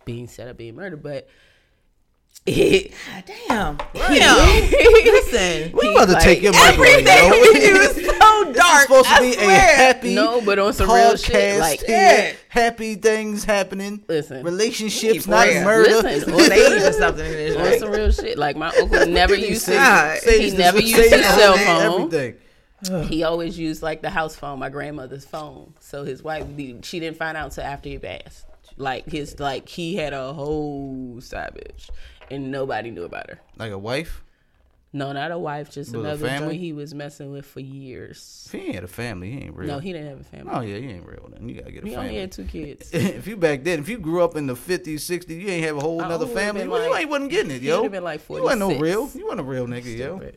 being 0.04 0.28
set 0.28 0.46
up 0.46 0.56
being 0.56 0.76
murdered, 0.76 1.02
but. 1.02 1.26
It, 2.48 2.92
Damn. 3.48 3.76
Damn. 3.94 4.70
Listen. 4.72 5.72
We 5.72 5.90
about 5.92 6.06
to 6.06 6.12
like, 6.12 6.22
take 6.22 6.42
your 6.42 6.52
mic 6.52 6.76
away, 6.78 7.04
Everything 7.04 7.32
yo. 7.32 7.40
we 7.40 7.52
do 7.54 7.76
is 7.76 7.94
so 8.06 8.44
This 8.48 8.56
is 8.56 8.62
dark. 8.62 8.82
supposed 8.82 9.08
to 9.08 9.14
I 9.14 9.20
be 9.20 9.34
a 9.34 9.50
happy 9.50 10.14
No, 10.14 10.40
but 10.40 10.58
on 10.58 10.72
some 10.72 10.90
real 10.90 11.16
shit, 11.16 11.60
like- 11.60 11.82
Yeah. 11.86 12.32
happy 12.48 12.94
things 12.94 13.44
happening. 13.44 14.02
Listen. 14.08 14.42
relationships, 14.44 15.26
Need 15.26 15.30
not 15.30 15.46
prayer. 15.46 15.64
murder. 15.64 15.90
Listen, 16.02 16.32
Or 16.34 16.40
sage 16.40 16.82
or 16.82 16.92
something 16.92 17.26
in 17.26 17.32
this, 17.32 17.56
on 17.56 17.78
some 17.80 17.90
real 17.90 18.10
shit. 18.10 18.38
Like 18.38 18.56
my 18.56 18.68
uncle 18.68 19.06
never 19.06 19.34
used 19.34 19.66
to. 19.66 19.72
God. 19.72 20.18
He 20.22 20.50
never 20.52 20.80
used 20.80 20.96
his 20.96 21.26
cell 21.26 21.56
phone. 21.58 22.02
Everything. 22.14 23.06
He 23.08 23.24
always 23.24 23.58
used 23.58 23.82
like 23.82 24.02
the 24.02 24.10
house 24.10 24.36
phone, 24.36 24.58
my 24.60 24.68
grandmother's 24.70 25.24
phone. 25.24 25.74
So 25.80 26.04
his 26.04 26.22
wife, 26.22 26.46
she 26.82 27.00
didn't 27.00 27.16
find 27.18 27.36
out 27.36 27.46
until 27.46 27.64
after 27.64 27.88
he 27.88 27.98
passed. 27.98 28.46
Like 28.76 29.06
his, 29.10 29.40
like 29.40 29.68
he 29.68 29.96
had 29.96 30.12
a 30.12 30.32
whole 30.32 31.20
side 31.20 31.52
bitch, 31.54 31.90
and 32.30 32.50
nobody 32.50 32.90
knew 32.90 33.04
about 33.04 33.30
her. 33.30 33.40
Like 33.56 33.72
a 33.72 33.78
wife. 33.78 34.22
No, 34.90 35.12
not 35.12 35.30
a 35.30 35.38
wife, 35.38 35.70
just 35.70 35.92
it 35.92 35.98
another 35.98 36.26
family? 36.26 36.56
he 36.56 36.72
was 36.72 36.94
messing 36.94 37.30
with 37.30 37.44
for 37.44 37.60
years. 37.60 38.44
If 38.46 38.52
he 38.52 38.66
ain't 38.66 38.74
had 38.74 38.84
a 38.84 38.88
family, 38.88 39.30
he 39.30 39.38
ain't 39.38 39.54
real. 39.54 39.68
No, 39.68 39.78
he 39.80 39.92
didn't 39.92 40.08
have 40.08 40.20
a 40.20 40.24
family. 40.24 40.52
Oh 40.54 40.60
yeah, 40.60 40.78
he 40.78 40.88
ain't 40.88 41.06
real. 41.06 41.28
Then 41.30 41.46
you 41.46 41.56
gotta 41.56 41.72
get 41.72 41.84
a 41.84 41.86
he 41.86 41.94
family. 41.94 42.08
He 42.08 42.14
only 42.14 42.20
had 42.20 42.32
two 42.32 42.44
kids. 42.44 42.90
if 42.92 43.26
you 43.26 43.36
back 43.36 43.64
then, 43.64 43.80
if 43.80 43.88
you 43.90 43.98
grew 43.98 44.24
up 44.24 44.34
in 44.34 44.46
the 44.46 44.56
fifties, 44.56 45.04
sixties, 45.04 45.42
you 45.42 45.50
ain't 45.50 45.64
have 45.66 45.76
a 45.76 45.80
whole 45.80 46.00
I 46.00 46.06
another 46.06 46.26
family. 46.26 46.66
Well, 46.66 46.82
you 46.82 46.94
ain't 46.94 47.10
wasn't 47.10 47.30
getting 47.30 47.50
it, 47.50 47.60
yo. 47.60 47.86
been 47.88 48.02
like 48.02 48.22
You 48.30 48.42
wasn't 48.42 48.60
no 48.60 48.78
real. 48.78 49.10
You 49.14 49.26
wasn't 49.26 49.40
a 49.40 49.44
real 49.44 49.66
nigga, 49.66 49.94
yo. 49.94 50.32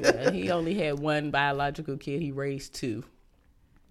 yeah, 0.00 0.30
he 0.32 0.50
only 0.50 0.74
had 0.74 0.98
one 0.98 1.30
biological 1.30 1.96
kid. 1.96 2.22
He 2.22 2.32
raised 2.32 2.74
two, 2.74 3.04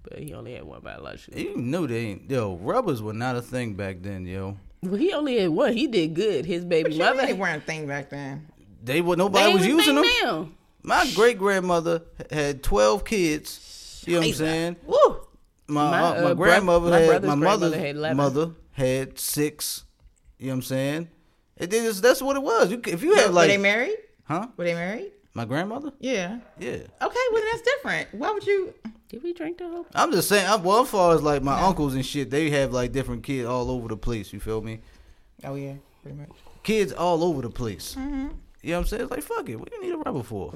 but 0.03 0.19
he 0.19 0.33
only 0.33 0.55
had 0.55 0.65
one 0.65 0.81
biological. 0.81 1.39
You 1.39 1.55
knew 1.55 1.87
they 1.87 1.99
ain't. 2.07 2.29
Yo, 2.29 2.57
rubbers 2.57 3.01
were 3.01 3.13
not 3.13 3.37
a 3.37 3.41
thing 3.41 3.75
back 3.75 4.01
then, 4.01 4.25
yo. 4.25 4.57
Well, 4.83 4.95
he 4.95 5.13
only 5.13 5.37
had 5.39 5.49
one. 5.49 5.73
He 5.73 5.87
did 5.87 6.13
good. 6.15 6.45
His 6.45 6.65
baby 6.65 6.89
But 6.89 6.97
mother. 6.97 7.17
really 7.21 7.33
weren't 7.33 7.63
thing 7.65 7.87
back 7.87 8.09
then. 8.09 8.47
They 8.83 9.01
were 9.01 9.15
they 9.15 9.19
nobody 9.21 9.53
was 9.53 9.65
using 9.67 9.95
them. 9.95 10.05
now. 10.23 10.49
My 10.83 11.09
great 11.15 11.37
grandmother 11.37 12.01
had 12.31 12.63
twelve 12.63 13.05
kids. 13.05 14.03
You 14.07 14.13
know 14.15 14.19
what 14.21 14.27
I'm 14.29 14.33
saying? 14.33 14.75
Woo. 14.87 15.19
My 15.67 15.91
My, 15.91 15.99
uh, 16.17 16.23
my 16.23 16.33
grandmother 16.33 16.89
bro- 16.89 16.89
my 16.89 16.97
had 16.99 17.07
brother's 17.07 17.27
my 17.29 17.35
mother's 17.35 17.73
had 17.75 18.17
mother 18.17 18.51
had 18.71 19.19
six. 19.19 19.83
You 20.39 20.47
know 20.47 20.53
what 20.53 20.55
I'm 20.57 20.61
saying? 20.63 21.09
It 21.57 21.71
is 21.73 22.01
that's 22.01 22.21
what 22.23 22.35
it 22.35 22.41
was. 22.41 22.71
You, 22.71 22.81
if 22.87 23.03
you 23.03 23.09
Were 23.11 23.15
had 23.17 23.33
like 23.35 23.43
were 23.49 23.53
they 23.53 23.57
married? 23.61 23.97
huh? 24.23 24.47
Were 24.57 24.63
they 24.63 24.73
married? 24.73 25.11
My 25.33 25.45
grandmother? 25.45 25.93
Yeah. 25.99 26.39
Yeah. 26.59 26.71
Okay, 27.01 27.19
well 27.31 27.43
that's 27.51 27.61
different. 27.61 28.13
Why 28.13 28.31
would 28.31 28.45
you? 28.45 28.73
Did 29.07 29.23
we 29.23 29.33
drink 29.33 29.57
the 29.59 29.67
whole? 29.67 29.85
I'm 29.95 30.11
just 30.11 30.27
saying. 30.27 30.45
I'm, 30.47 30.63
well, 30.63 30.81
as 30.81 30.89
far 30.89 31.15
as 31.15 31.21
like 31.21 31.41
my 31.41 31.61
uncles 31.61 31.95
and 31.95 32.05
shit, 32.05 32.29
they 32.29 32.49
have 32.49 32.73
like 32.73 32.91
different 32.91 33.23
kids 33.23 33.47
all 33.47 33.71
over 33.71 33.87
the 33.87 33.97
place. 33.97 34.33
You 34.33 34.39
feel 34.39 34.61
me? 34.61 34.79
Oh 35.43 35.55
yeah, 35.55 35.75
pretty 36.01 36.17
much. 36.17 36.29
Kids 36.63 36.91
all 36.91 37.23
over 37.23 37.41
the 37.41 37.49
place. 37.49 37.95
Mm-hmm. 37.97 38.27
You 38.63 38.71
know 38.71 38.77
what 38.77 38.81
I'm 38.83 38.87
saying? 38.89 39.01
It's 39.03 39.11
like 39.11 39.23
fuck 39.23 39.49
it. 39.49 39.55
What 39.55 39.69
do 39.71 39.75
you 39.77 39.81
need 39.83 39.93
a 39.93 39.97
rubber 39.97 40.21
for? 40.23 40.53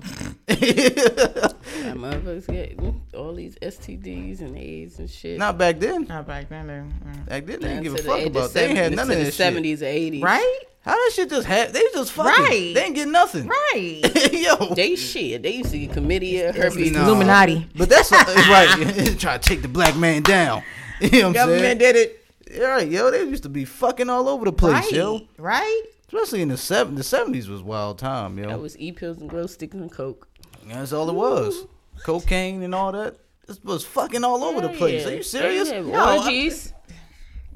My 1.85 1.93
mother's 1.93 2.45
getting 2.45 3.01
all 3.15 3.33
these 3.33 3.55
STDs 3.55 4.41
and 4.41 4.55
AIDS 4.57 4.99
and 4.99 5.09
shit. 5.09 5.39
Not 5.39 5.57
back 5.57 5.79
then. 5.79 6.03
Not 6.05 6.27
back 6.27 6.49
then. 6.49 6.67
though. 6.67 6.73
Mm. 7.09 7.25
Back 7.27 7.45
then 7.45 7.59
they 7.61 7.67
didn't 7.69 7.83
give 7.83 7.93
a 7.95 7.97
fuck 7.97 8.25
about. 8.25 8.43
of 8.45 8.53
They 8.53 8.67
ain't 8.67 8.77
had 8.77 8.95
none 8.95 9.09
of 9.09 9.17
this 9.17 9.27
shit. 9.29 9.33
seventies 9.33 9.81
or 9.81 9.87
eighties. 9.87 10.21
Right. 10.21 10.59
How 10.81 10.91
that 10.93 11.11
shit 11.15 11.31
just 11.31 11.47
had? 11.47 11.73
They 11.73 11.81
just 11.93 12.11
fucking. 12.11 12.43
Right. 12.43 12.71
They 12.75 12.83
ain't 12.83 12.93
get 12.95 13.07
nothing. 13.07 13.47
Right. 13.47 14.01
Yo. 14.31 14.75
They 14.75 14.95
shit. 14.95 15.41
They 15.41 15.53
used 15.55 15.71
to 15.71 15.79
get 15.79 15.91
chlamydia, 15.91 16.53
herpes. 16.53 16.91
Nah. 16.91 17.05
Illuminati. 17.07 17.67
But 17.75 17.89
that's 17.89 18.11
right. 18.11 19.15
Try 19.19 19.37
to 19.39 19.49
take 19.49 19.63
the 19.63 19.67
black 19.67 19.95
man 19.97 20.21
down. 20.21 20.61
You 21.01 21.09
know 21.09 21.17
what 21.17 21.25
I'm 21.27 21.33
saying? 21.33 21.33
Government 21.33 21.79
did 21.79 21.95
it. 21.95 22.21
Yeah, 22.53 22.65
right, 22.65 22.87
yo. 22.87 23.09
They 23.09 23.23
used 23.23 23.43
to 23.43 23.49
be 23.49 23.65
fucking 23.65 24.09
all 24.11 24.29
over 24.29 24.45
the 24.45 24.53
place, 24.53 24.73
Right. 24.75 24.91
yo. 24.91 25.21
Right. 25.39 25.81
Especially 26.07 26.41
in 26.41 26.49
the 26.49 26.57
seven, 26.57 26.95
the 26.95 27.03
seventies 27.03 27.49
was 27.49 27.61
wild 27.61 27.97
time, 27.99 28.37
yo. 28.37 28.47
That 28.49 28.61
was 28.61 28.77
e 28.77 28.91
pills 28.91 29.17
and 29.19 29.29
glow 29.29 29.47
sticks 29.47 29.73
and 29.75 29.91
coke. 29.91 30.27
That's 30.67 30.93
all 30.93 31.09
it 31.09 31.15
was. 31.15 31.65
Cocaine 32.03 32.61
and 32.63 32.73
all 32.75 32.91
that. 32.91 33.15
This 33.47 33.63
was 33.63 33.85
fucking 33.85 34.23
all 34.23 34.43
over 34.43 34.61
the 34.61 34.69
place. 34.69 35.03
Yeah. 35.03 35.09
Are 35.11 35.15
you 35.15 35.23
serious? 35.23 35.69
They 35.69 35.75
had 35.77 35.85
No, 35.85 36.19
orgies. 36.23 36.73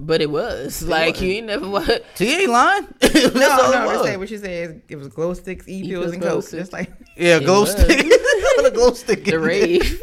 But 0.01 0.21
it 0.21 0.29
was 0.29 0.81
like 0.83 1.19
you 1.19 1.29
ain't 1.33 1.47
never 1.47 1.67
what. 1.69 2.05
She 2.15 2.33
ain't 2.43 2.49
lying. 2.51 2.87
That's 3.01 3.33
No, 3.35 3.49
all 3.49 3.71
no, 3.71 3.71
it 3.71 3.75
I 3.75 3.85
was. 3.97 4.05
say 4.07 4.17
what 4.17 4.29
she 4.29 4.37
said. 4.37 4.81
It 4.87 4.95
was 4.95 5.09
glow 5.09 5.33
sticks, 5.33 5.67
e 5.67 5.81
E-pills, 5.83 6.13
and 6.13 6.21
glow 6.21 6.35
coke. 6.35 6.43
sticks. 6.43 6.61
Just 6.61 6.73
like 6.73 6.91
Yeah, 7.17 7.37
It 7.37 7.43
glow 7.45 7.61
was. 7.61 7.71
stick. 7.71 7.87
the 8.07 8.71
glow 8.73 8.93
stick. 8.93 9.25
The 9.25 9.39
rave. 9.39 10.01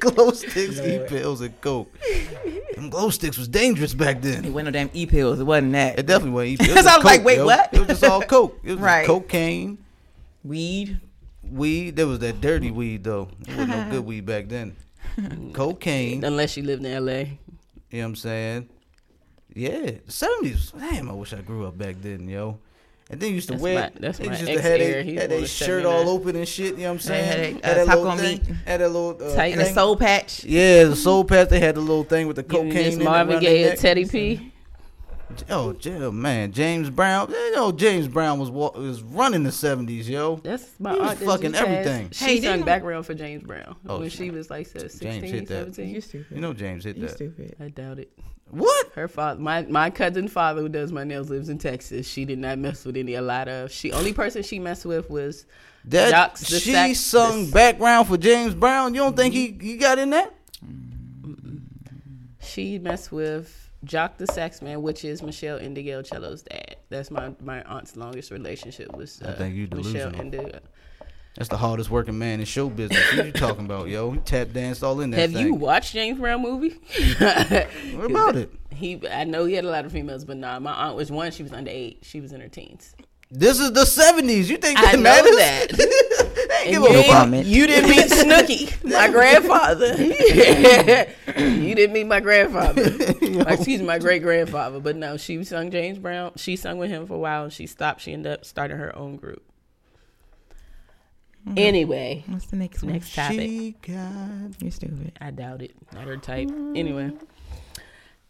There. 0.00 0.10
glow 0.12 0.30
sticks, 0.32 0.78
e 0.80 1.00
pills, 1.08 1.40
and 1.40 1.60
coke. 1.60 1.92
Them 2.74 2.90
glow 2.90 3.10
sticks 3.10 3.38
was 3.38 3.48
dangerous 3.48 3.94
back 3.94 4.20
then. 4.22 4.38
it 4.38 4.42
then. 4.42 4.52
wasn't 4.52 4.66
no 4.66 4.70
damn 4.72 4.90
e 4.92 5.06
pills. 5.06 5.40
It 5.40 5.44
wasn't 5.44 5.72
that. 5.72 5.98
It 5.98 6.06
definitely 6.06 6.30
wasn't 6.32 6.50
e 6.70 6.72
pills. 6.74 6.84
So 6.84 6.90
I 6.90 6.96
was 6.96 7.04
like, 7.04 7.24
wait, 7.24 7.42
what? 7.44 7.72
It 7.72 7.78
was 7.80 7.88
just 7.88 8.04
all 8.04 8.22
coke. 8.22 8.58
It 8.64 8.72
was 8.72 8.80
Right. 8.80 9.06
cocaine, 9.06 9.78
Weed. 10.44 11.00
weed. 11.42 11.96
There 11.96 12.06
was 12.06 12.18
that 12.20 12.40
dirty 12.40 12.70
weed 12.70 13.04
though. 13.04 13.28
There 13.40 13.56
was 13.56 13.68
no 13.68 13.88
good 13.90 14.04
weed 14.04 14.26
back 14.26 14.48
then. 14.48 14.76
Cocaine. 15.54 16.24
Unless 16.24 16.56
you 16.56 16.62
lived 16.64 16.84
in 16.84 16.92
L.A. 16.92 17.38
You 17.90 17.98
know 17.98 17.98
what 18.00 18.04
I'm 18.08 18.16
saying? 18.16 18.68
Yeah, 19.54 19.92
the 20.04 20.12
seventies. 20.12 20.72
Damn, 20.78 21.08
I 21.08 21.14
wish 21.14 21.32
I 21.32 21.40
grew 21.40 21.66
up 21.66 21.78
back 21.78 21.96
then, 22.02 22.28
yo. 22.28 22.58
And 23.08 23.20
then 23.20 23.28
you 23.28 23.36
used 23.36 23.46
to 23.48 23.52
That's 23.54 23.62
wear. 23.62 23.74
my- 23.94 24.00
that's 24.00 24.18
they 24.18 24.26
my 24.26 24.32
used 24.32 24.46
to 24.46 24.52
ex 24.52 24.62
have 24.62 24.80
era. 24.80 25.04
had 25.04 25.30
was 25.30 25.38
their 25.38 25.46
shirt 25.46 25.84
all 25.84 26.08
open 26.08 26.34
and 26.34 26.48
shit. 26.48 26.72
You 26.74 26.82
know 26.82 26.88
what 26.88 26.90
I'm 26.94 26.98
saying? 26.98 27.24
had 27.24 27.38
a- 27.38 27.42
Had 27.44 27.54
uh, 27.78 27.84
that 27.84 27.86
taco 27.86 28.00
little 28.02 28.16
thing. 28.16 28.54
Had 28.66 28.80
that 28.80 28.88
little 28.88 29.28
uh, 29.32 29.36
Tight. 29.36 29.52
And 29.52 29.60
a 29.62 29.72
soul 29.72 29.96
patch. 29.96 30.44
Yeah, 30.44 30.84
the 30.84 30.96
soul 30.96 31.24
patch. 31.24 31.48
They 31.50 31.60
had 31.60 31.76
the 31.76 31.80
little 31.80 32.02
thing 32.02 32.26
with 32.26 32.34
the 32.36 32.42
Giving 32.42 32.70
cocaine. 32.70 32.94
this 32.96 33.04
Marvin 33.04 33.38
Gaye 33.40 33.62
their 33.62 33.74
a. 33.74 33.76
Teddy 33.76 34.06
P. 34.06 34.52
Oh, 35.50 35.74
yeah, 35.80 36.10
man, 36.10 36.52
James 36.52 36.88
Brown. 36.88 37.30
You 37.30 37.54
know, 37.56 37.70
James 37.72 38.06
Brown 38.08 38.38
was 38.38 38.48
wa- 38.50 38.70
was 38.74 39.02
running 39.02 39.42
the 39.42 39.52
seventies, 39.52 40.08
yo. 40.08 40.36
That's 40.36 40.68
my 40.78 40.94
He 40.94 40.98
was 41.00 41.10
aunt. 41.10 41.18
fucking 41.20 41.52
just 41.52 41.64
passed. 41.64 41.68
everything. 41.88 42.10
She 42.12 42.24
Hey, 42.24 42.40
sung 42.40 42.62
background 42.62 43.06
for 43.06 43.14
James 43.14 43.42
Brown 43.42 43.76
Oh, 43.88 43.98
when 44.00 44.08
she 44.08 44.30
was 44.30 44.50
like 44.50 44.66
so 44.68 44.78
16, 44.78 45.22
hit 45.22 45.48
that. 45.48 45.74
17. 45.74 45.88
You 45.94 46.00
stupid. 46.00 46.34
You 46.34 46.40
know, 46.40 46.52
James 46.54 46.84
hit 46.84 46.96
you 46.96 47.06
that. 47.08 47.14
stupid. 47.16 47.56
I 47.60 47.68
doubt 47.68 47.98
it. 47.98 48.10
What? 48.50 48.92
Her 48.94 49.08
father, 49.08 49.40
my 49.40 49.62
my 49.62 49.90
cousin 49.90 50.28
father 50.28 50.60
who 50.60 50.68
does 50.68 50.92
my 50.92 51.04
nails 51.04 51.30
lives 51.30 51.48
in 51.48 51.58
Texas. 51.58 52.06
She 52.06 52.24
did 52.24 52.38
not 52.38 52.58
mess 52.58 52.84
with 52.84 52.96
any 52.96 53.14
a 53.14 53.22
lot 53.22 53.48
of. 53.48 53.72
She 53.72 53.92
only 53.92 54.12
person 54.12 54.42
she 54.42 54.58
messed 54.58 54.86
with 54.86 55.10
was 55.10 55.46
That 55.86 56.10
Jocks, 56.10 56.46
she 56.46 56.72
sax- 56.72 57.00
sung 57.00 57.50
background 57.50 58.06
for 58.06 58.16
James 58.16 58.54
Brown. 58.54 58.94
You 58.94 59.00
don't 59.00 59.16
think 59.16 59.34
he 59.34 59.56
he 59.60 59.76
got 59.76 59.98
in 59.98 60.10
that? 60.10 60.32
she 62.40 62.78
messed 62.78 63.10
with 63.12 63.70
Jock 63.84 64.16
the 64.16 64.26
Sax 64.26 64.62
Man, 64.62 64.80
which 64.82 65.04
is 65.04 65.22
Meshell 65.22 65.60
Ndegeocello's 65.60 66.42
dad. 66.42 66.76
That's 66.88 67.10
my 67.10 67.34
my 67.42 67.62
aunt's 67.64 67.96
longest 67.96 68.30
relationship 68.30 68.96
was 68.96 69.20
uh, 69.22 69.30
I 69.30 69.32
think 69.32 69.54
you 69.54 69.68
Michelle 69.72 70.10
delusional. 70.12 70.60
That's 71.36 71.48
the 71.50 71.56
hardest 71.58 71.90
working 71.90 72.18
man 72.18 72.40
in 72.40 72.46
show 72.46 72.68
business. 72.70 72.98
What 73.16 73.26
you 73.26 73.32
talking 73.32 73.66
about, 73.66 73.88
yo? 73.88 74.12
He 74.12 74.18
tap 74.20 74.52
danced 74.52 74.82
all 74.82 75.00
in 75.00 75.10
that 75.10 75.20
Have 75.20 75.32
thing. 75.32 75.46
you 75.46 75.54
watched 75.54 75.92
James 75.92 76.18
Brown 76.18 76.40
movie? 76.42 76.70
what 77.18 78.10
about 78.10 78.36
it? 78.36 78.50
He, 78.70 79.00
I 79.08 79.24
know 79.24 79.44
he 79.44 79.54
had 79.54 79.64
a 79.64 79.70
lot 79.70 79.84
of 79.84 79.92
females, 79.92 80.24
but 80.24 80.36
nah, 80.38 80.58
my 80.60 80.72
aunt 80.72 80.96
was 80.96 81.10
one. 81.10 81.30
She 81.32 81.42
was 81.42 81.52
underage. 81.52 81.98
She 82.02 82.20
was 82.20 82.32
in 82.32 82.40
her 82.40 82.48
teens. 82.48 82.94
This 83.30 83.58
is 83.58 83.72
the 83.72 83.84
seventies. 83.84 84.48
You 84.48 84.56
think 84.56 84.78
I 84.78 84.92
that 84.92 84.96
know 84.96 85.02
matters? 85.02 85.36
that. 85.76 86.02
You, 86.66 86.80
comment. 87.10 87.44
didn't, 87.44 87.46
you 87.46 87.66
didn't 87.68 87.90
meet 87.90 88.10
Snooky, 88.10 88.68
my 88.82 89.08
grandfather. 89.12 89.94
you 89.96 91.74
didn't 91.76 91.92
meet 91.92 92.06
my 92.08 92.18
grandfather. 92.18 92.82
Excuse 92.82 93.80
me, 93.80 93.86
my 93.86 94.00
great 94.00 94.22
grandfather. 94.22 94.80
But 94.80 94.96
no, 94.96 95.16
she 95.16 95.44
sung 95.44 95.70
James 95.70 95.98
Brown. 95.98 96.32
She 96.34 96.56
sung 96.56 96.78
with 96.78 96.90
him 96.90 97.06
for 97.06 97.14
a 97.14 97.18
while. 97.18 97.44
and 97.44 97.52
She 97.52 97.66
stopped. 97.68 98.00
She 98.00 98.12
ended 98.12 98.32
up 98.32 98.44
starting 98.44 98.78
her 98.78 98.94
own 98.96 99.14
group. 99.16 99.44
Anyway, 101.56 102.24
What's 102.26 102.46
the 102.46 102.56
next 102.56 102.82
next 102.82 103.14
topic. 103.14 103.38
She 103.40 103.76
got 103.86 104.60
You're 104.60 104.70
stupid. 104.72 105.12
I 105.20 105.30
doubt 105.30 105.62
it. 105.62 105.72
Not 105.92 106.04
her 106.04 106.16
type. 106.16 106.48
Anyway, 106.74 107.12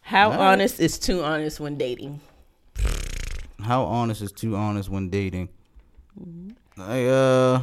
how 0.02 0.26
Alright. 0.30 0.40
honest 0.40 0.80
is 0.80 0.98
too 0.98 1.22
honest 1.22 1.58
when 1.60 1.78
dating? 1.78 2.20
how 3.62 3.84
honest 3.84 4.20
is 4.22 4.32
too 4.32 4.54
honest 4.54 4.88
when 4.90 5.08
dating? 5.08 5.48
Like, 6.76 7.06
uh, 7.06 7.60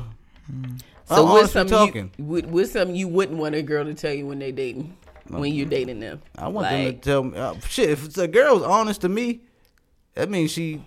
So 1.05 1.15
how 1.15 1.23
what's 1.23 1.29
honest 1.29 1.43
we 1.55 1.59
something 1.59 1.77
talking? 1.77 2.11
you 2.17 2.23
what- 2.25 2.45
what's 2.47 2.71
something 2.71 2.95
you 2.95 3.07
wouldn't 3.07 3.37
want 3.37 3.53
a 3.55 3.61
girl 3.61 3.85
to 3.85 3.93
tell 3.93 4.13
you 4.13 4.25
when 4.25 4.39
they 4.39 4.51
dating? 4.51 4.97
When 5.27 5.53
you're 5.53 5.67
dating 5.69 5.99
them? 6.01 6.21
I 6.37 6.47
want 6.49 6.69
them 6.69 6.85
to 6.93 6.99
tell 6.99 7.23
me. 7.23 7.37
Uh, 7.37 7.53
shit, 7.69 7.89
if 7.91 8.05
it's 8.05 8.17
a 8.17 8.27
girl's 8.27 8.61
honest 8.63 9.01
to 9.01 9.09
me, 9.09 9.41
that 10.15 10.29
means 10.29 10.51
she. 10.51 10.81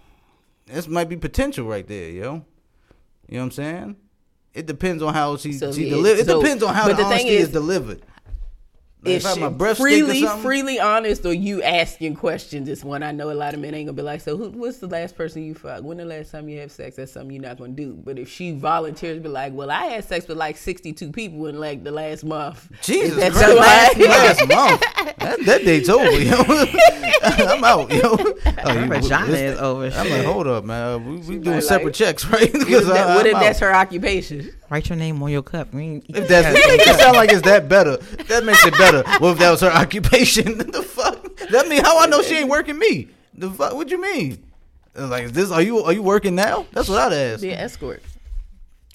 This 0.66 0.86
might 0.88 1.08
be 1.08 1.16
potential 1.16 1.66
right 1.66 1.86
there, 1.86 2.10
yo. 2.10 2.44
You 3.28 3.36
know 3.36 3.38
what 3.38 3.44
I'm 3.44 3.50
saying? 3.52 3.96
It 4.57 4.64
depends 4.64 5.02
on 5.02 5.12
how 5.12 5.36
she 5.36 5.52
So, 5.52 5.70
she 5.70 5.84
yeah, 5.84 5.90
deliver. 5.90 6.20
It 6.20 6.26
so- 6.26 6.40
depends 6.40 6.62
on 6.62 6.74
how 6.74 6.88
the, 6.88 6.94
the 6.94 7.04
thing 7.04 7.26
is, 7.26 7.42
is, 7.44 7.48
delivered. 7.50 8.00
Like, 9.07 9.16
if 9.16 9.20
if 9.22 9.26
I 9.26 9.28
have 9.30 9.34
she 9.38 9.40
my 9.44 9.48
breath 9.48 9.76
freely, 9.78 10.16
stink 10.18 10.30
or 10.30 10.36
freely 10.38 10.80
honest, 10.80 11.24
or 11.26 11.32
you 11.32 11.62
asking 11.62 12.14
questions 12.16 12.68
is 12.68 12.84
one 12.84 13.02
I 13.02 13.12
know 13.12 13.30
a 13.30 13.34
lot 13.34 13.54
of 13.54 13.61
men 13.61 13.74
ain't 13.74 13.86
gonna 13.86 13.96
be 13.96 14.02
like. 14.02 14.20
So, 14.20 14.36
who, 14.36 14.50
what's 14.50 14.78
the 14.78 14.86
last 14.88 15.16
person 15.16 15.42
you 15.44 15.54
fucked? 15.54 15.82
When 15.84 15.96
the 15.98 16.04
last 16.04 16.30
time 16.32 16.48
you 16.48 16.61
have 16.61 16.70
sex? 16.72 16.96
That's 16.96 17.12
something 17.12 17.30
you're 17.32 17.42
not 17.42 17.59
gonna 17.59 17.72
do. 17.72 17.94
But 18.04 18.18
if 18.18 18.28
she 18.30 18.52
volunteers, 18.52 19.18
be 19.20 19.28
like, 19.28 19.52
well, 19.52 19.70
I 19.70 19.86
had 19.86 20.04
sex 20.04 20.26
with 20.28 20.36
like 20.38 20.57
62 20.57 21.11
people 21.12 21.46
in 21.46 21.59
like 21.59 21.84
the 21.84 21.90
last 21.92 22.24
month. 22.24 22.70
Jesus 22.82 23.12
Is 23.12 23.16
that 23.16 23.32
Christ, 23.32 23.94
too 23.96 24.04
last, 24.04 24.40
much? 24.40 24.48
last 24.48 24.48
month. 24.48 24.82
That, 25.26 25.44
that 25.46 25.64
date's 25.64 25.88
over, 25.88 26.09
yo. 26.11 26.36
I'm 27.22 27.64
out, 27.64 27.90
yo. 27.90 28.00
Oh, 28.02 28.34
Her 28.72 28.80
you- 28.82 28.86
vagina 28.88 29.26
this- 29.26 29.54
is 29.54 29.59
over. 29.59 29.86
I'm 29.86 29.90
shit. 29.92 30.11
like, 30.12 30.24
hold 30.32 30.46
up, 30.46 30.64
man. 30.64 31.04
We, 31.04 31.16
we 31.16 31.38
doing 31.38 31.57
like- 31.57 31.62
separate 31.62 31.94
checks, 31.94 32.24
right? 32.26 32.52
What 32.52 32.64
Because 32.66 32.82
if, 32.86 32.94
that, 32.94 33.16
what 33.16 33.26
if 33.26 33.32
that's 33.34 33.59
her 33.61 33.74
occupation? 33.74 34.50
Write 34.68 34.88
your 34.88 34.96
name 34.98 35.22
on 35.22 35.30
your 35.30 35.42
cup. 35.42 35.68
I 35.72 35.76
mean, 35.76 36.02
If 36.08 36.28
that's 36.28 36.58
it 36.58 36.78
doesn't 36.84 37.00
sound 37.00 37.16
like 37.16 37.30
it's 37.30 37.42
that 37.42 37.68
better. 37.68 37.98
That 38.26 38.44
makes 38.44 38.64
it 38.66 38.72
better. 38.76 39.04
Well, 39.20 39.32
if 39.32 39.38
that 39.38 39.50
was 39.52 39.60
her 39.60 39.70
occupation? 39.70 40.58
the 40.72 40.82
fuck? 40.82 41.36
That 41.50 41.68
mean 41.68 41.84
how 41.84 42.00
I 42.00 42.06
know 42.06 42.22
she 42.22 42.36
ain't 42.38 42.48
working 42.48 42.78
me? 42.78 43.08
The 43.34 43.50
fuck? 43.50 43.74
What 43.74 43.88
you 43.90 44.00
mean? 44.00 44.42
Like 44.96 45.24
is 45.24 45.32
this? 45.32 45.50
Are 45.50 45.62
you 45.62 45.78
are 45.84 45.92
you 45.92 46.02
working 46.02 46.34
now? 46.34 46.66
That's 46.72 46.88
what 46.88 46.98
I'd 46.98 47.12
ask. 47.12 47.42
Be 47.42 47.50
an 47.52 47.60
escort. 47.60 48.02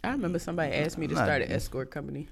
I 0.03 0.11
remember 0.11 0.39
somebody 0.39 0.73
asked 0.73 0.97
me 0.97 1.07
to 1.07 1.15
start 1.15 1.43
an 1.43 1.51
escort 1.51 1.91
company. 1.91 2.27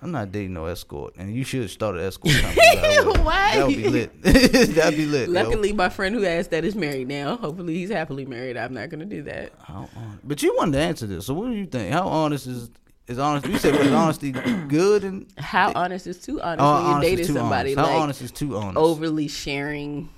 I'm 0.00 0.12
not 0.12 0.30
dating 0.30 0.52
no 0.54 0.66
escort, 0.66 1.14
and 1.16 1.34
you 1.34 1.42
should 1.44 1.68
start 1.70 1.96
an 1.96 2.02
escort 2.02 2.34
company. 2.40 3.22
Why? 3.24 3.56
That 3.56 3.66
would 3.66 3.76
be 3.76 3.88
lit. 3.88 4.22
That'd 4.74 4.96
be 4.96 5.06
lit. 5.06 5.28
yo. 5.28 5.34
Luckily, 5.34 5.72
my 5.72 5.88
friend 5.88 6.14
who 6.14 6.24
asked 6.24 6.50
that 6.52 6.64
is 6.64 6.76
married 6.76 7.08
now. 7.08 7.36
Hopefully, 7.36 7.74
he's 7.74 7.90
happily 7.90 8.24
married. 8.24 8.56
I'm 8.56 8.72
not 8.74 8.90
gonna 8.90 9.04
do 9.06 9.22
that. 9.24 9.52
How 9.60 9.88
hon- 9.94 10.20
But 10.22 10.42
you 10.42 10.54
wanted 10.56 10.72
to 10.72 10.78
answer 10.80 11.06
this, 11.06 11.26
so 11.26 11.34
what 11.34 11.46
do 11.46 11.52
you 11.54 11.66
think? 11.66 11.92
How 11.92 12.06
honest 12.06 12.46
is 12.46 12.70
is 13.08 13.18
honest? 13.18 13.46
You 13.46 13.58
said 13.58 13.74
was 13.76 13.90
honesty 13.90 14.30
good 14.68 15.02
and 15.02 15.26
How 15.38 15.72
honest 15.74 16.06
is 16.06 16.18
too 16.20 16.40
honest 16.42 16.60
oh, 16.62 16.74
when 16.74 16.82
you're 16.84 16.94
honest 16.94 17.10
dating 17.10 17.26
somebody? 17.34 17.74
honest. 17.74 17.78
How 17.78 17.92
like 17.94 18.02
honest 18.02 18.22
is 18.22 18.30
too 18.32 18.56
honest? 18.56 18.76
overly 18.76 19.26
sharing. 19.28 20.10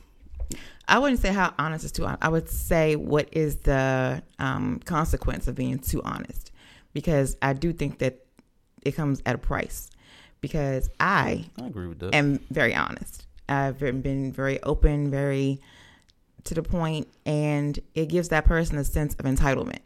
I 0.88 0.98
wouldn't 0.98 1.20
say 1.20 1.32
how 1.32 1.54
honest 1.58 1.84
is 1.84 1.92
too 1.92 2.04
honest. 2.04 2.22
I 2.22 2.28
would 2.28 2.48
say 2.50 2.96
what 2.96 3.28
is 3.32 3.58
the 3.58 4.22
um, 4.40 4.80
consequence 4.84 5.46
of 5.46 5.54
being 5.54 5.78
too 5.78 6.02
honest, 6.02 6.50
because 6.92 7.36
I 7.40 7.52
do 7.52 7.72
think 7.72 8.00
that 8.00 8.26
it 8.82 8.92
comes 8.92 9.22
at 9.26 9.34
a 9.34 9.38
price. 9.38 9.90
Because 10.40 10.88
I 10.98 11.46
I 11.60 11.66
agree 11.66 11.86
with 11.86 11.98
that. 11.98 12.14
am 12.14 12.40
very 12.50 12.74
honest. 12.74 13.26
I've 13.48 13.78
been 13.78 14.32
very 14.32 14.62
open, 14.62 15.10
very 15.10 15.60
to 16.44 16.54
the 16.54 16.62
point, 16.62 17.08
and 17.26 17.78
it 17.94 18.06
gives 18.06 18.28
that 18.30 18.44
person 18.44 18.78
a 18.78 18.84
sense 18.84 19.14
of 19.14 19.26
entitlement. 19.26 19.80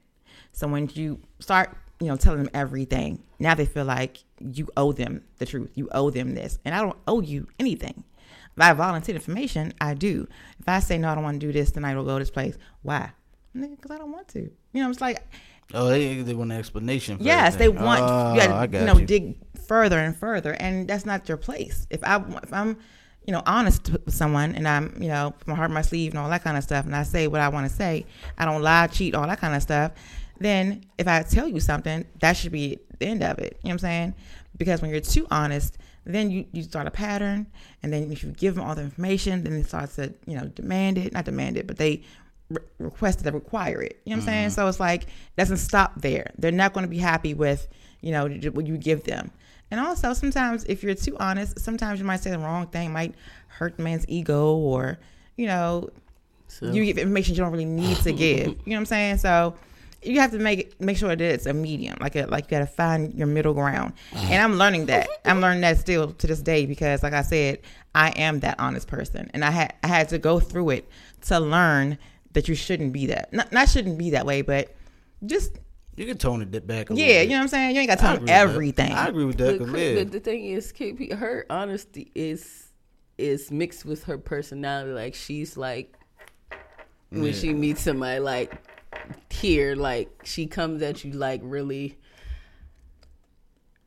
So 0.53 0.69
when 0.69 0.89
you 0.95 1.19
start, 1.41 1.77
you 1.99 2.07
know, 2.07 2.17
telling 2.17 2.39
them 2.39 2.51
everything, 2.55 3.23
now 3.41 3.55
they 3.55 3.67
feel 3.67 3.85
like 3.85 4.23
you 4.39 4.69
owe 4.77 4.93
them 4.93 5.25
the 5.39 5.47
truth. 5.47 5.71
You 5.75 5.89
owe 5.91 6.11
them 6.11 6.35
this, 6.35 6.59
and 6.65 6.75
I 6.75 6.81
don't 6.81 6.99
owe 7.09 7.21
you 7.21 7.49
anything. 7.59 8.05
If 8.57 8.63
I 8.63 8.73
volunteer 8.73 9.17
information, 9.17 9.75
I 9.81 9.95
do. 9.95 10.29
If 10.61 10.69
I 10.69 10.79
say 10.79 10.97
no, 10.99 11.11
I 11.11 11.15
don't 11.17 11.25
want 11.25 11.41
to 11.41 11.47
do 11.47 11.53
this 11.53 11.73
then 11.73 11.83
tonight 11.83 11.97
or 11.97 12.05
go 12.05 12.19
to 12.19 12.21
this 12.21 12.31
place, 12.31 12.57
why? 12.83 13.11
Because 13.53 13.91
I 13.91 13.99
don't 13.99 14.13
want 14.13 14.29
to. 14.29 14.41
You 14.73 14.83
know, 14.83 14.91
it's 14.91 15.01
like 15.01 15.27
oh, 15.73 15.89
they 15.89 16.17
they 16.23 16.35
want 16.35 16.53
an 16.53 16.59
explanation. 16.59 17.19
For 17.19 17.25
Yes, 17.25 17.57
they 17.57 17.69
want 17.69 18.03
Oh, 18.03 18.35
you, 18.35 18.41
gotta, 18.41 18.79
you 18.79 18.85
know 18.85 18.99
you. 18.99 19.07
dig 19.07 19.37
further 19.67 19.99
and 19.99 20.17
further, 20.17 20.53
and 20.53 20.87
that's 20.89 21.07
not 21.07 21.29
your 21.29 21.39
place. 21.39 21.87
If 21.91 22.03
I 22.05 22.23
if 22.43 22.53
I'm 22.53 22.77
you 23.27 23.33
know 23.33 23.43
honest 23.47 23.91
with 23.91 24.13
someone 24.15 24.55
and 24.55 24.69
I'm 24.69 24.97
you 25.01 25.09
know 25.09 25.35
my 25.47 25.55
heart 25.55 25.71
my 25.71 25.83
sleeve 25.83 26.13
and 26.13 26.19
all 26.19 26.29
that 26.29 26.45
kind 26.45 26.57
of 26.57 26.65
stuff, 26.65 26.85
and 26.85 26.95
I 26.95 27.03
say 27.05 27.27
what 27.27 27.41
I 27.41 27.49
want 27.49 27.69
to 27.69 27.75
say, 27.75 28.05
I 28.37 28.45
don't 28.45 28.63
lie, 28.63 28.87
cheat, 28.89 29.15
all 29.15 29.27
that 29.27 29.41
kind 29.41 29.55
of 29.55 29.63
stuff. 29.63 29.93
Then 30.39 30.85
if 30.99 31.07
I 31.09 31.23
tell 31.23 31.49
you 31.49 31.61
something, 31.61 32.05
that 32.21 32.37
should 32.37 32.53
be 32.53 32.81
the 32.99 33.07
end 33.07 33.23
of 33.23 33.39
it. 33.39 33.59
You 33.63 33.69
know 33.69 33.71
what 33.71 33.73
I'm 33.75 33.79
saying? 33.79 34.15
Because 34.57 34.83
when 34.83 34.91
you're 34.91 35.01
too 35.01 35.27
honest, 35.31 35.79
then 36.05 36.31
you, 36.31 36.45
you 36.53 36.63
start 36.63 36.87
a 36.87 36.91
pattern, 36.91 37.47
and 37.83 37.93
then 37.93 38.13
if 38.13 38.23
you 38.23 38.31
give 38.33 38.57
them 38.57 38.65
all 38.65 38.75
the 38.75 38.83
information, 38.83 39.43
then 39.45 39.55
it 39.55 39.67
starts 39.67 39.97
to 39.97 40.13
you 40.27 40.37
know 40.37 40.47
demand 40.47 40.99
it, 40.99 41.13
not 41.13 41.25
demand 41.25 41.57
it, 41.57 41.67
but 41.67 41.79
they 41.79 42.03
re- 42.51 42.63
request 42.79 43.25
it, 43.25 43.33
require 43.33 43.83
it. 43.83 44.01
You 44.05 44.11
know 44.11 44.17
what 44.17 44.23
I'm 44.23 44.27
saying? 44.27 44.47
Mm-hmm. 44.49 44.55
So 44.55 44.69
it's 44.69 44.81
like 44.81 45.05
it 45.05 45.37
doesn't 45.37 45.59
stop 45.59 46.01
there. 46.01 46.31
They're 46.39 46.53
not 46.53 46.73
going 46.73 46.85
to 46.85 46.91
be 46.91 46.99
happy 46.99 47.35
with 47.35 47.69
you 48.01 48.13
know 48.13 48.27
what 48.27 48.67
you 48.67 48.77
give 48.77 49.05
them. 49.05 49.31
And 49.71 49.81
also 49.81 50.13
sometimes 50.13 50.65
if 50.65 50.83
you're 50.83 50.95
too 50.95 51.17
honest, 51.19 51.59
sometimes 51.59 51.99
you 51.99 52.05
might 52.05 52.21
say 52.21 52.31
the 52.31 52.39
wrong 52.39 52.67
thing, 52.67 52.93
might 52.93 53.15
hurt 53.49 53.77
the 53.77 53.83
man's 53.83 54.05
ego, 54.09 54.57
or 54.57 54.99
you 55.37 55.47
know 55.47 55.91
So 56.49 56.67
you 56.67 56.85
give 56.85 56.99
information 56.99 57.35
you 57.35 57.41
don't 57.41 57.53
really 57.53 57.65
need 57.65 57.97
to 57.99 58.13
give. 58.13 58.47
You 58.67 58.71
know 58.73 58.77
what 58.77 58.77
I'm 58.77 58.87
saying? 58.87 59.19
So 59.19 59.55
you 60.05 60.21
have 60.21 60.33
to 60.33 60.39
make 60.39 60.79
make 60.81 60.97
sure 60.97 61.09
that 61.09 61.21
it's 61.21 61.47
a 61.47 61.55
medium, 61.55 61.97
like 62.01 62.15
a, 62.15 62.27
like 62.27 62.45
you 62.45 62.51
got 62.51 62.59
to 62.61 62.67
find 62.67 63.15
your 63.15 63.27
middle 63.27 63.55
ground. 63.55 63.95
Mm-hmm. 64.13 64.33
And 64.33 64.43
I'm 64.43 64.59
learning 64.59 64.87
that. 64.87 65.09
I'm 65.25 65.41
learning 65.41 65.63
that 65.63 65.79
still 65.79 66.13
to 66.13 66.27
this 66.27 66.41
day 66.41 66.67
because, 66.67 67.03
like 67.03 67.15
I 67.15 67.23
said, 67.23 67.61
I 67.95 68.11
am 68.11 68.41
that 68.41 68.61
honest 68.61 68.87
person, 68.87 69.31
and 69.33 69.45
I 69.45 69.51
had 69.51 69.75
I 69.83 69.89
had 69.89 70.11
to 70.11 70.19
go 70.19 70.41
through 70.41 70.71
it 70.71 70.89
to 71.23 71.41
learn 71.41 71.99
that 72.35 72.49
you 72.49 72.55
shouldn't 72.55 72.93
be 72.93 73.07
that. 73.07 73.33
Not, 73.33 73.51
not 73.53 73.69
shouldn't 73.69 73.97
be 73.99 74.11
that 74.11 74.27
way, 74.27 74.43
but 74.43 74.75
just 75.25 75.59
You 75.97 76.05
can 76.07 76.19
tone 76.19 76.43
it 76.43 76.51
back 76.67 76.91
a 76.91 76.93
little 76.93 76.99
yeah, 76.99 77.21
bit. 77.21 77.23
you 77.25 77.29
know 77.31 77.37
what 77.37 77.43
I'm 77.43 77.49
saying. 77.49 77.75
You 77.75 77.81
ain't 77.81 77.89
got 77.89 77.99
to 78.01 78.05
I 78.05 78.07
tell 78.07 78.15
agree 78.17 78.25
with 78.25 78.29
that. 78.29 78.41
everything. 78.51 78.93
I 78.93 79.07
agree 79.09 79.25
with 79.25 79.39
that. 79.39 79.59
But, 79.59 79.65
'cause, 79.65 79.71
cr- 79.71 79.79
yeah. 79.79 79.95
but 79.95 80.13
the 80.13 80.21
thing 80.21 80.45
is, 80.45 80.73
KP, 80.73 81.13
her 81.15 81.47
honesty 81.51 82.11
is 82.15 82.69
is 83.17 83.51
mixed 83.53 83.85
with 83.85 84.05
her 84.05 84.19
personality. 84.19 84.93
Like 84.93 85.15
she's 85.15 85.57
like 85.57 85.97
when 87.11 87.33
she 87.33 87.53
meets 87.55 87.81
somebody 87.83 88.19
like 88.19 88.53
here, 89.31 89.77
like 89.77 90.11
she 90.25 90.47
comes 90.47 90.83
at 90.83 91.05
you 91.05 91.13
like 91.13 91.41
really. 91.45 91.97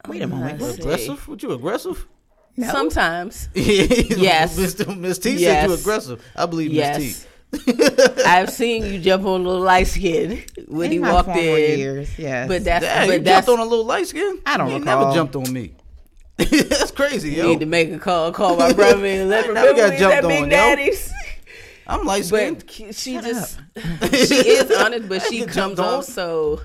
Wait 0.07 0.21
a 0.21 0.27
moment. 0.27 0.61
Let's 0.61 0.75
see. 0.77 0.81
aggressive? 0.83 1.27
What 1.27 1.43
you 1.43 1.51
aggressive? 1.51 2.07
No. 2.55 2.71
Sometimes, 2.71 3.49
yes. 3.53 4.17
Yes. 4.17 4.57
Mr. 4.59 4.97
Miss 4.97 5.19
T 5.19 5.31
said 5.31 5.39
Yes. 5.41 5.67
you 5.67 5.75
aggressive. 5.75 6.23
I 6.35 6.45
believe 6.45 6.71
Miss. 6.71 7.23
T. 7.23 7.27
I've 8.25 8.49
seen 8.49 8.85
you 8.85 8.99
jump 8.99 9.25
on 9.25 9.41
a 9.41 9.43
little 9.43 9.61
light 9.61 9.87
skin 9.87 10.43
when 10.67 10.87
In 10.87 10.91
he 10.91 10.99
walked 10.99 11.29
in. 11.29 11.79
years, 11.79 12.17
yes. 12.19 12.47
But 12.47 12.63
that's 12.65 12.83
Dang, 12.85 13.05
you 13.09 13.13
but 13.17 13.23
that's 13.23 13.47
jumped 13.47 13.59
on 13.61 13.65
a 13.65 13.69
little 13.69 13.85
light 13.85 14.07
skin? 14.07 14.39
I 14.45 14.57
don't 14.57 14.67
you 14.67 14.73
ain't 14.75 14.85
recall. 14.85 15.01
never 15.05 15.15
jumped 15.15 15.35
on 15.35 15.51
me. 15.53 15.73
That's 16.37 16.91
crazy, 16.91 17.31
you 17.31 17.37
yo. 17.37 17.47
need 17.49 17.61
to 17.61 17.65
make 17.65 17.91
a 17.91 17.97
call, 17.97 18.31
call 18.31 18.57
my 18.57 18.71
brother, 18.71 19.03
and 19.07 19.27
let 19.27 19.45
I 19.45 19.47
him 19.47 19.53
never 19.55 19.73
got 19.73 19.97
jumped 19.97 20.21
that 20.21 20.27
big 20.27 20.43
on, 20.43 20.43
yo. 20.43 20.49
daddies. 20.49 21.11
I'm 21.87 22.05
light 22.05 22.25
skinned. 22.25 22.59
But 22.59 22.69
she 22.71 22.91
she 22.93 23.13
just 23.19 23.59
she 23.73 24.35
is 24.47 24.69
honest, 24.77 25.09
but 25.09 25.23
she 25.23 25.37
get 25.39 25.45
comes 25.47 25.55
jumped 25.55 25.79
on. 25.79 25.85
off 25.95 26.03
so. 26.05 26.61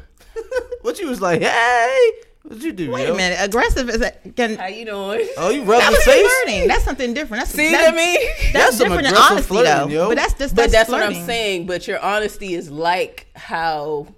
What 0.82 0.98
you 0.98 1.08
was 1.08 1.22
like, 1.22 1.40
hey, 1.40 2.10
what 2.44 2.60
you 2.60 2.72
do, 2.72 2.90
Wait 2.90 3.06
yo? 3.06 3.14
a 3.14 3.16
minute. 3.16 3.38
Aggressive 3.40 3.88
is 3.88 4.00
a, 4.00 4.10
can 4.34 4.56
How 4.56 4.66
you 4.66 4.84
doing? 4.84 5.28
Oh, 5.36 5.50
you 5.50 5.62
rub 5.62 5.80
that 5.80 5.90
your 5.90 5.98
was 5.98 6.04
face? 6.04 6.26
flirting. 6.44 6.68
That's 6.68 6.84
something 6.84 7.14
different. 7.14 7.42
That's 7.42 7.52
See 7.52 7.70
that's, 7.70 7.84
what 7.86 7.94
I 7.94 7.96
mean? 7.96 8.18
That's, 8.38 8.52
That's 8.52 8.76
some 8.78 8.88
different 8.88 9.08
than 9.08 9.16
honesty, 9.16 9.48
flirting, 9.48 9.72
though. 9.72 9.86
yo. 9.88 10.08
But 10.08 10.16
that's 10.16 10.34
just 10.34 10.54
But 10.56 10.62
that's, 10.70 10.72
that's 10.72 10.90
what. 10.90 11.02
I'm 11.02 11.14
saying. 11.26 11.66
But 11.66 11.86
your 11.86 12.00
honesty 12.00 12.54
is 12.54 12.70
like 12.70 13.26
how 13.36 14.08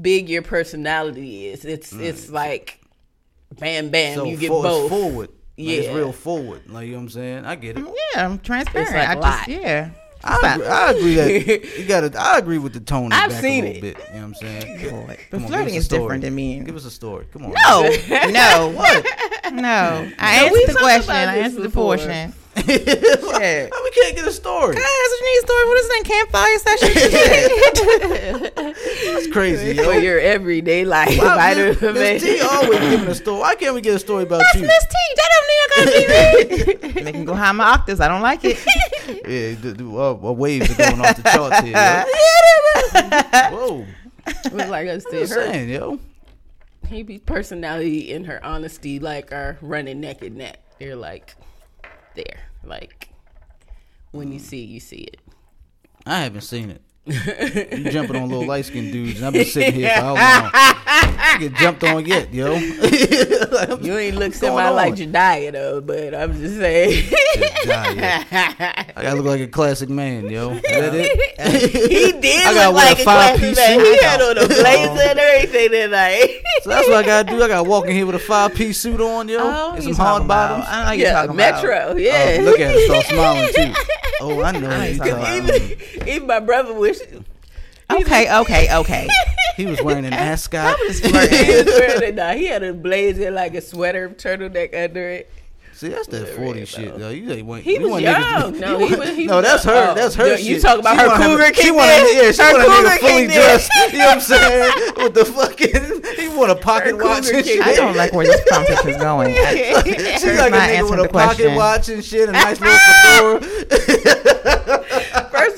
big 0.00 0.28
your 0.28 0.42
personality 0.42 1.46
is. 1.48 1.64
It's 1.64 1.92
it's 1.92 2.30
like 2.30 2.80
bam 3.58 3.90
bam. 3.90 4.14
So 4.16 4.24
you 4.24 4.36
get 4.36 4.48
for- 4.48 4.64
it's 4.64 4.74
both. 4.74 4.90
forward. 4.90 5.28
Like, 5.58 5.68
it's 5.68 5.88
real 5.88 6.12
forward. 6.12 6.68
Like 6.68 6.86
you 6.86 6.92
know 6.92 6.98
what 6.98 7.02
I'm 7.04 7.08
saying? 7.10 7.44
I 7.46 7.54
get 7.56 7.78
it. 7.78 7.84
Mm, 7.84 7.94
yeah, 8.14 8.26
I'm 8.26 8.38
transparent. 8.38 8.88
It's 8.88 8.94
like 8.96 9.08
I 9.08 9.12
a 9.12 9.14
just 9.16 9.48
lot. 9.48 9.48
yeah. 9.48 9.90
I 10.26 10.54
agree, 10.54 10.66
I 10.66 10.90
agree 10.90 11.14
that 11.14 11.78
you 11.78 11.84
gotta. 11.86 12.18
I 12.20 12.38
agree 12.38 12.58
with 12.58 12.72
the 12.72 12.80
tone. 12.80 13.12
I've 13.12 13.30
back 13.30 13.40
seen 13.40 13.64
a 13.64 13.68
little 13.68 13.84
it. 13.84 13.94
bit. 13.96 14.06
You 14.08 14.14
know 14.14 14.18
what 14.20 14.24
I'm 14.26 14.34
saying? 14.34 14.90
Boy, 14.90 15.18
But 15.30 15.40
on, 15.42 15.46
flirting 15.48 15.74
is 15.74 15.88
different 15.88 16.22
than 16.22 16.34
me. 16.34 16.60
Give 16.60 16.76
us 16.76 16.84
a 16.84 16.90
story. 16.90 17.26
Come 17.32 17.46
on. 17.46 17.52
No, 17.52 17.82
no, 18.30 18.72
what? 18.74 19.06
No, 19.52 20.10
I 20.18 20.44
answered 20.44 20.74
the 20.74 20.78
question. 20.80 21.14
I 21.14 21.36
answered 21.36 21.62
the 21.62 21.68
before. 21.68 21.96
Portion. 22.56 23.68
Why 23.70 23.80
we 23.84 23.90
can't 23.90 24.16
get 24.16 24.26
a 24.26 24.32
story? 24.32 24.74
Can 24.76 24.82
I 24.82 24.92
answer 25.02 25.18
Janine's 25.20 25.44
story? 25.46 25.64
What 25.68 25.78
is 25.78 25.88
it? 25.90 26.04
Campfire 26.06 26.58
session? 26.58 26.90
That's 29.14 29.26
crazy, 29.28 29.74
yo. 29.74 29.84
For 29.84 29.94
your 29.98 30.18
everyday 30.20 30.84
life. 30.84 31.16
Why- 31.18 31.54
Vitamin 31.54 31.68
Miss 31.80 31.82
Miss 31.94 32.22
T 32.22 32.34
B. 32.36 32.40
always 32.40 32.78
giving 32.80 33.08
a 33.08 33.14
story. 33.14 33.40
Why 33.40 33.54
can't 33.54 33.74
we 33.74 33.80
get 33.80 33.94
a 33.96 33.98
story 33.98 34.22
about 34.24 34.38
That's 34.38 34.54
you? 34.56 34.62
Miss 34.62 34.84
T. 34.84 34.96
That 35.16 35.28
don't 35.32 35.46
mean 35.48 35.60
I 35.60 35.68
gotta 35.76 35.90
be 35.92 36.94
me. 36.94 37.02
Make 37.04 37.14
me 37.16 37.24
go 37.24 37.34
high 37.34 37.52
my 37.52 37.64
octaves. 37.64 38.00
I 38.00 38.08
don't 38.08 38.22
like 38.22 38.40
it. 38.44 38.56
Yeah, 39.06 39.54
the, 39.60 39.72
the, 39.76 39.84
uh, 39.88 40.10
uh, 40.12 40.32
waves 40.32 40.70
are 40.70 40.74
going 40.76 41.00
off 41.00 41.16
the 41.16 41.22
charts 41.30 41.60
here. 41.60 41.72
Yo. 41.74 43.56
Whoa, 43.56 43.86
But 44.24 44.68
like 44.68 44.88
I 44.88 44.92
I'm 44.92 45.00
said, 45.00 45.20
her 45.20 45.26
saying, 45.26 45.68
yo. 45.68 45.98
maybe 46.90 47.18
personality 47.18 48.12
and 48.12 48.26
her 48.26 48.42
honesty 48.44 48.98
like 48.98 49.32
are 49.32 49.58
running 49.60 50.00
neck 50.00 50.22
and 50.22 50.36
neck. 50.36 50.58
They're 50.78 50.96
like 50.96 51.36
there. 52.16 52.48
Like 52.64 53.10
when 54.10 54.32
you 54.32 54.38
hmm. 54.38 54.44
see 54.44 54.64
it, 54.64 54.68
you 54.68 54.80
see 54.80 54.96
it. 54.96 55.20
I 56.04 56.20
haven't 56.20 56.42
seen 56.42 56.70
it. 56.70 56.82
You 57.06 57.90
jumping 57.90 58.16
on 58.16 58.28
little 58.28 58.46
light 58.46 58.64
skinned 58.64 58.92
dudes, 58.92 59.18
and 59.18 59.26
I've 59.26 59.32
been 59.32 59.44
sitting 59.44 59.74
here 59.74 59.90
for 59.94 60.00
how 60.00 60.14
long? 60.14 60.50
I 60.52 61.36
get 61.40 61.54
jumped 61.54 61.84
on 61.84 62.04
yet, 62.04 62.34
yo. 62.34 62.52
Like, 62.54 63.80
You 63.82 63.96
ain't 63.96 64.16
look 64.16 64.34
semi 64.34 64.68
like? 64.70 64.94
Jediah 64.94 65.52
though, 65.52 65.80
but 65.80 66.14
I'm 66.14 66.32
just 66.36 66.56
saying. 66.56 67.04
I 67.68 68.84
gotta 69.02 69.16
look 69.16 69.26
like 69.26 69.40
a 69.40 69.46
classic 69.46 69.88
man, 69.88 70.28
yo. 70.28 70.50
Is 70.50 70.62
that 70.62 70.94
it? 70.94 71.90
he 71.90 72.12
did 72.20 72.46
I 72.46 72.54
gotta 72.54 72.70
look 72.70 73.06
like 73.06 73.36
a 73.36 73.38
piece 73.38 73.56
man. 73.56 73.80
He 73.80 74.02
had 74.02 74.20
on 74.20 74.38
a 74.38 74.46
blazer 74.48 75.08
and 75.10 75.18
everything 75.18 75.70
tonight. 75.70 76.42
So 76.62 76.70
that's 76.70 76.88
what 76.88 76.96
I 76.96 77.02
gotta 77.06 77.30
do. 77.30 77.42
I 77.42 77.48
gotta 77.48 77.68
walk 77.68 77.86
in 77.86 77.92
here 77.92 78.06
with 78.06 78.16
a 78.16 78.20
five 78.20 78.54
piece 78.54 78.80
suit 78.80 79.00
on, 79.00 79.28
yo, 79.28 79.38
Oh, 79.40 79.72
and 79.74 79.82
some 79.84 79.94
hard 79.94 80.06
talking 80.22 80.24
about- 80.26 80.48
bottoms. 80.50 80.68
I 80.68 80.84
know 80.86 80.92
you're 80.92 81.06
yeah, 81.06 81.12
talking 81.12 81.30
about. 81.30 81.54
Metro. 81.54 81.84
Oh, 81.92 81.96
yeah. 81.96 82.36
Oh, 82.40 82.42
look 82.42 82.60
at 82.60 82.74
her, 82.74 82.80
start 82.86 83.04
smiling 83.06 83.52
too. 83.54 83.72
Oh, 84.18 84.42
I 84.42 84.52
know. 84.52 84.70
I 84.70 84.78
what 84.92 84.98
talking 84.98 84.98
talking 84.98 85.12
about. 85.12 85.38
about. 85.44 85.60
even, 85.60 86.08
even 86.08 86.26
my 86.26 86.40
brother 86.40 86.72
wish 86.72 86.95
Okay, 87.88 88.36
okay, 88.40 88.76
okay. 88.78 89.08
He 89.56 89.66
was 89.66 89.80
wearing 89.80 90.04
an 90.04 90.12
ascot. 90.12 90.76
he 90.78 90.86
was 90.88 91.02
wearing 91.12 92.02
it. 92.02 92.14
Nah, 92.16 92.32
he 92.32 92.46
had 92.46 92.62
a 92.64 92.72
blazer 92.74 93.30
like 93.30 93.54
a 93.54 93.60
sweater 93.60 94.08
turtleneck 94.10 94.74
under 94.84 95.08
it. 95.08 95.30
See, 95.72 95.88
that's 95.88 96.06
that 96.08 96.28
forty 96.30 96.64
shit, 96.64 96.98
though. 96.98 97.10
You 97.10 97.30
ain't 97.32 97.46
want. 97.46 97.62
He 97.62 97.74
you 97.74 97.82
was 97.82 97.90
want 97.90 98.02
young. 98.02 98.14
niggas 98.22 98.52
to- 98.54 98.60
No, 98.60 98.78
you 98.78 98.86
he 98.86 98.94
want- 98.94 98.98
was- 99.08 99.16
he 99.16 99.26
no, 99.26 99.40
that's 99.42 99.64
her. 99.64 99.74
young. 99.84 99.94
That's 99.94 100.14
her. 100.14 100.26
No, 100.28 100.36
shit. 100.36 100.46
you 100.46 100.58
talking 100.60 100.80
about 100.80 100.94
She 100.96 101.00
her 101.02 101.08
wanna 101.08 101.22
have 101.22 101.30
cougar 101.30 101.46
She 101.54 101.62
kicked 101.62 101.74
want 101.76 101.90
in? 101.90 102.16
yeah, 102.16 102.32
she 102.32 102.42
Her 102.42 102.52
want 102.54 102.64
a 102.64 102.70
nigga 102.88 102.98
fully 102.98 103.26
dressed. 103.26 103.70
You 103.92 103.98
know 103.98 104.06
what 104.06 104.14
I'm 104.14 104.20
saying? 104.22 104.72
With 104.96 105.14
the 105.14 105.24
fucking, 105.26 106.02
he 106.18 106.28
want 106.36 106.50
a 106.50 106.56
pocket 106.56 106.96
Her 106.96 107.04
watch 107.04 107.28
and 107.30 107.44
shit. 107.44 107.60
I 107.60 107.74
don't 107.74 107.94
like 107.94 108.12
where 108.14 108.24
this 108.24 108.40
conversation 108.50 108.88
is 108.88 108.96
going. 108.96 109.34
She's 109.84 110.22
Here's 110.22 110.38
like 110.38 110.48
a 110.48 110.56
my 110.56 110.66
nigga 110.66 110.78
answer 110.78 110.96
with 110.96 111.04
a 111.04 111.08
pocket 111.12 111.36
question. 111.36 111.54
watch 111.56 111.88
and 111.90 112.02
shit, 112.04 112.28
a 112.30 112.32
nice 112.32 112.58
little 112.58 113.40
fedora. 113.40 114.75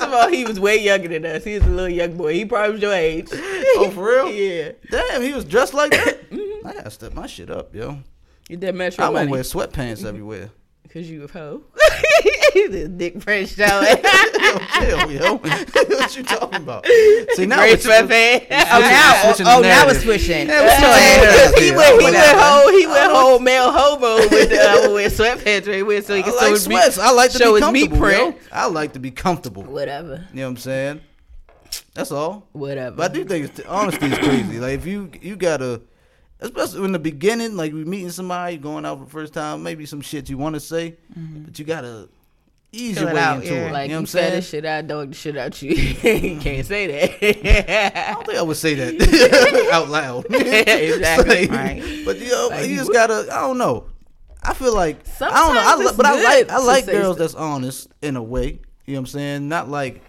Of 0.09 0.15
all, 0.15 0.27
he 0.27 0.43
was 0.43 0.59
way 0.59 0.75
younger 0.77 1.07
than 1.07 1.23
us. 1.23 1.43
He 1.43 1.53
was 1.53 1.63
a 1.63 1.69
little 1.69 1.87
young 1.87 2.17
boy. 2.17 2.33
He 2.33 2.43
probably 2.43 2.71
was 2.71 2.81
your 2.81 2.93
age. 2.93 3.27
oh, 3.31 3.91
for 3.93 4.07
real? 4.07 4.29
Yeah. 4.39 4.71
Damn, 4.89 5.21
he 5.21 5.33
was 5.33 5.45
dressed 5.45 5.73
like 5.75 5.91
that. 5.91 6.17
Mm-hmm. 6.29 6.67
I 6.67 6.73
gotta 6.73 6.91
step 6.91 7.13
my 7.13 7.25
shit 7.25 7.49
up, 7.49 7.73
yo. 7.73 7.97
Get 8.47 8.61
that 8.61 8.75
Metro 8.75 9.03
I 9.03 9.09
want 9.09 9.29
to 9.29 9.31
wear 9.31 9.41
sweatpants 9.41 10.05
everywhere. 10.05 10.51
Because 10.83 11.09
you 11.09 11.23
a 11.23 11.27
hoe. 11.27 11.61
this 12.53 12.89
dick 12.89 13.21
French 13.21 13.49
showing. 13.55 13.97
Yo, 14.81 15.09
yo. 15.09 15.35
what 15.37 16.15
you 16.17 16.23
talking 16.23 16.55
about? 16.63 16.85
See 17.33 17.45
now, 17.45 17.57
Great 17.57 17.73
it's- 17.73 17.85
sweatpants. 17.85 18.47
Oh, 18.71 18.79
now, 18.79 19.23
Switching 19.33 19.47
oh, 19.47 19.55
the 19.57 19.61
now 19.67 19.83
narrative. 19.85 19.95
it's 19.95 20.03
switching. 20.03 20.47
Yeah, 20.47 20.61
what's 20.63 20.79
Go 20.81 20.87
up? 20.87 20.95
ahead. 20.97 21.59
He 21.59 21.71
went, 21.71 22.01
he 22.01 22.11
went 22.11 22.39
whole, 22.39 22.69
he 22.71 22.87
went 22.87 23.11
whole 23.11 23.39
male 23.39 23.71
homo 23.71 24.15
with 24.29 24.49
the 24.49 24.59
uh, 24.61 24.91
with 24.93 25.17
sweatpants 25.17 25.67
right 25.67 25.85
with, 25.85 26.05
so 26.05 26.13
he 26.15 26.21
I 26.21 26.23
can 26.23 26.33
show 26.33 26.39
like 26.39 26.51
his 26.51 26.67
meat. 26.69 26.97
I 26.99 27.11
like 27.11 27.31
to 27.31 27.37
show 27.37 27.55
be 27.55 27.61
his 27.61 27.71
meat 27.71 27.89
comfortable, 27.91 28.11
yo. 28.31 28.35
I 28.51 28.65
like 28.67 28.93
to 28.93 28.99
be 28.99 29.11
comfortable. 29.11 29.63
Whatever. 29.63 30.25
You 30.31 30.37
know 30.37 30.43
what 30.43 30.49
I'm 30.49 30.57
saying? 30.57 31.01
That's 31.93 32.11
all. 32.11 32.47
whatever. 32.53 32.95
But 32.95 33.11
I 33.11 33.13
do 33.13 33.25
think 33.25 33.45
it's, 33.45 33.67
honesty 33.67 34.07
is 34.07 34.17
crazy. 34.17 34.59
Like 34.59 34.73
if 34.75 34.85
you 34.87 35.11
you 35.21 35.35
gotta, 35.35 35.81
especially 36.39 36.85
in 36.85 36.91
the 36.93 36.99
beginning, 36.99 37.55
like 37.55 37.73
we 37.73 37.83
meeting 37.85 38.09
somebody, 38.09 38.57
going 38.57 38.85
out 38.85 38.99
for 38.99 39.05
the 39.05 39.11
first 39.11 39.33
time, 39.33 39.61
maybe 39.63 39.85
some 39.85 40.01
shit 40.01 40.29
you 40.29 40.37
want 40.37 40.55
to 40.55 40.59
say, 40.59 40.97
but 41.15 41.59
you 41.59 41.65
gotta 41.65 42.09
ease 42.71 42.99
your 42.99 43.13
way 43.13 43.19
out, 43.19 43.37
into 43.37 43.53
yeah. 43.53 43.67
it. 43.67 43.71
like 43.71 43.89
you 43.89 43.89
know 43.89 43.93
you, 43.93 43.95
what 43.95 43.99
I'm 43.99 44.05
saying? 44.07 44.31
this 44.33 44.49
shit 44.49 44.65
out, 44.65 44.87
dog 44.87 45.09
the 45.09 45.15
shit 45.15 45.37
out 45.37 45.61
you. 45.61 45.71
you 45.75 46.39
can't 46.39 46.65
say 46.65 46.87
that. 46.87 48.09
I 48.09 48.13
don't 48.13 48.25
think 48.25 48.37
I 48.37 48.41
would 48.41 48.57
say 48.57 48.75
that 48.75 49.69
out 49.73 49.89
loud. 49.89 50.25
Exactly. 50.29 51.47
Like, 51.47 51.51
Right. 51.51 52.01
But 52.05 52.19
you 52.19 52.29
know, 52.31 52.47
Like, 52.51 52.69
you 52.69 52.75
just 52.77 52.91
gotta. 52.91 53.27
I 53.31 53.41
don't 53.41 53.57
know. 53.57 53.85
I 54.41 54.53
feel 54.53 54.73
like 54.73 54.97
I 55.21 55.29
don't 55.29 55.55
know. 55.55 55.61
I 55.61 55.63
Sometimes 55.65 55.91
li- 55.91 55.97
but 55.97 56.05
I 56.05 56.23
like 56.23 56.49
I 56.49 56.57
like 56.59 56.85
girls 56.85 57.15
stuff. 57.15 57.17
that's 57.17 57.35
honest 57.35 57.89
in 58.01 58.15
a 58.15 58.23
way. 58.23 58.59
You 58.85 58.93
know 58.93 58.93
what 58.93 58.99
I'm 58.99 59.05
saying? 59.07 59.49
Not 59.49 59.69
like 59.69 60.01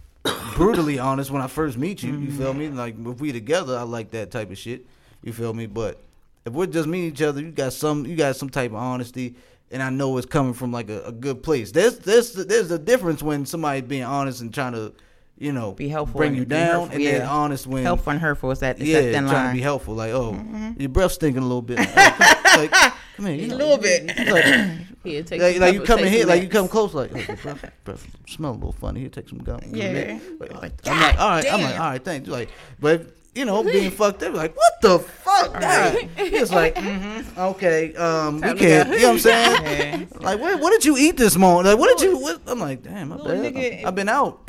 brutally 0.54 0.98
honest 0.98 1.30
when 1.30 1.40
I 1.40 1.46
first 1.46 1.78
meet 1.78 2.02
you. 2.02 2.16
You 2.18 2.30
feel 2.30 2.52
me? 2.52 2.66
Mm-hmm. 2.66 2.76
Like 2.76 2.96
if 2.98 3.20
we 3.20 3.32
together, 3.32 3.76
I 3.78 3.82
like 3.82 4.10
that 4.10 4.30
type 4.30 4.50
of 4.50 4.58
shit. 4.58 4.84
You 5.22 5.32
feel 5.32 5.54
me? 5.54 5.66
But 5.66 5.98
if 6.44 6.52
we're 6.52 6.66
just 6.66 6.86
meeting 6.86 7.10
each 7.10 7.22
other, 7.22 7.40
you 7.40 7.50
got 7.50 7.72
some 7.72 8.04
you 8.06 8.14
got 8.16 8.36
some 8.36 8.50
type 8.50 8.72
of 8.72 8.76
honesty, 8.76 9.34
and 9.70 9.82
I 9.82 9.90
know 9.90 10.16
it's 10.16 10.26
coming 10.26 10.54
from 10.54 10.72
like 10.72 10.88
a, 10.90 11.02
a 11.04 11.12
good 11.12 11.42
place. 11.42 11.72
There's 11.72 11.98
there's 11.98 12.32
there's 12.32 12.70
a 12.70 12.78
difference 12.78 13.22
when 13.22 13.46
somebody 13.46 13.80
being 13.80 14.04
honest 14.04 14.40
and 14.40 14.52
trying 14.52 14.72
to, 14.72 14.92
you 15.36 15.52
know, 15.52 15.72
Be 15.72 15.88
helpful 15.88 16.18
bring 16.18 16.34
you 16.34 16.44
down, 16.44 16.90
and 16.90 17.04
then 17.04 17.22
honest 17.22 17.66
when 17.66 17.84
Helpful 17.84 18.12
and 18.12 18.20
hurtful 18.20 18.50
is 18.50 18.60
that, 18.60 18.80
is 18.80 18.88
yeah, 18.88 19.00
that 19.00 19.28
trying 19.28 19.50
to 19.50 19.56
be 19.56 19.62
helpful. 19.62 19.94
Like, 19.94 20.12
oh, 20.12 20.32
mm-hmm. 20.32 20.80
your 20.80 20.88
breath 20.88 21.12
stinking 21.12 21.42
a 21.42 21.46
little 21.46 21.62
bit. 21.62 21.78
like, 21.96 22.70
come 22.70 23.26
here, 23.26 23.34
you 23.34 23.48
know, 23.48 23.56
little 23.56 23.78
bit. 23.78 24.06
Like, 24.06 24.86
Here, 25.04 25.22
take 25.22 25.40
like, 25.40 25.58
like 25.58 25.74
you 25.74 25.82
come 25.82 26.00
in 26.00 26.08
here, 26.08 26.26
like 26.26 26.42
you 26.42 26.48
come 26.48 26.66
close, 26.66 26.92
like, 26.92 27.12
oh, 27.14 27.18
your 27.28 27.36
breath, 27.36 27.70
breath 27.84 28.06
smell 28.26 28.50
a 28.50 28.52
little 28.52 28.72
funny. 28.72 29.00
Here, 29.00 29.08
take 29.08 29.28
some 29.28 29.38
gum. 29.38 29.60
Yeah. 29.70 30.18
Like, 30.40 30.72
I'm 30.86 31.00
like, 31.00 31.18
all 31.20 31.28
right, 31.30 31.46
I'm 31.46 31.62
like, 31.62 31.80
all 31.80 31.90
right, 31.90 32.04
thanks. 32.04 32.28
Like, 32.28 32.50
but 32.80 33.06
you 33.38 33.44
know, 33.44 33.62
being 33.62 33.90
fucked 33.92 34.22
up. 34.24 34.34
Like, 34.34 34.56
what 34.56 34.72
the 34.82 34.98
fuck? 34.98 35.52
God. 35.60 35.96
It's 36.16 36.50
like, 36.50 36.74
mm-hmm, 36.74 37.38
okay, 37.40 37.94
um, 37.94 38.36
we 38.36 38.40
Time 38.40 38.58
can't. 38.58 38.88
You 38.90 38.98
know 38.98 39.06
what 39.08 39.12
I'm 39.12 39.18
saying? 39.20 40.08
Like, 40.20 40.40
what, 40.40 40.60
what 40.60 40.70
did 40.72 40.84
you 40.84 40.96
eat 40.96 41.16
this 41.16 41.36
morning? 41.36 41.70
Like, 41.70 41.78
what 41.78 41.96
did 41.96 42.04
you? 42.08 42.18
What? 42.18 42.40
I'm 42.48 42.58
like, 42.58 42.82
damn, 42.82 43.10
my 43.10 43.16
bad. 43.16 43.26
nigga- 43.54 43.84
I've 43.84 43.94
been 43.94 44.08
out. 44.08 44.42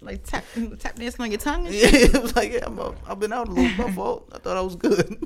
Like 0.00 0.24
tap 0.24 0.44
tap 0.78 0.94
dancing 0.96 1.20
on 1.22 1.30
your 1.30 1.38
tongue. 1.38 1.66
And 1.66 1.74
Yeah, 1.74 1.88
it 1.92 2.22
was 2.22 2.34
like, 2.34 2.52
yeah, 2.52 2.64
I'm 2.66 2.78
a, 2.78 2.94
I've 3.06 3.20
been 3.20 3.32
out 3.32 3.48
a 3.48 3.52
little. 3.52 3.86
My 3.86 3.92
fault. 3.92 4.30
I 4.32 4.38
thought 4.38 4.56
I 4.56 4.60
was 4.62 4.74
good. 4.76 5.18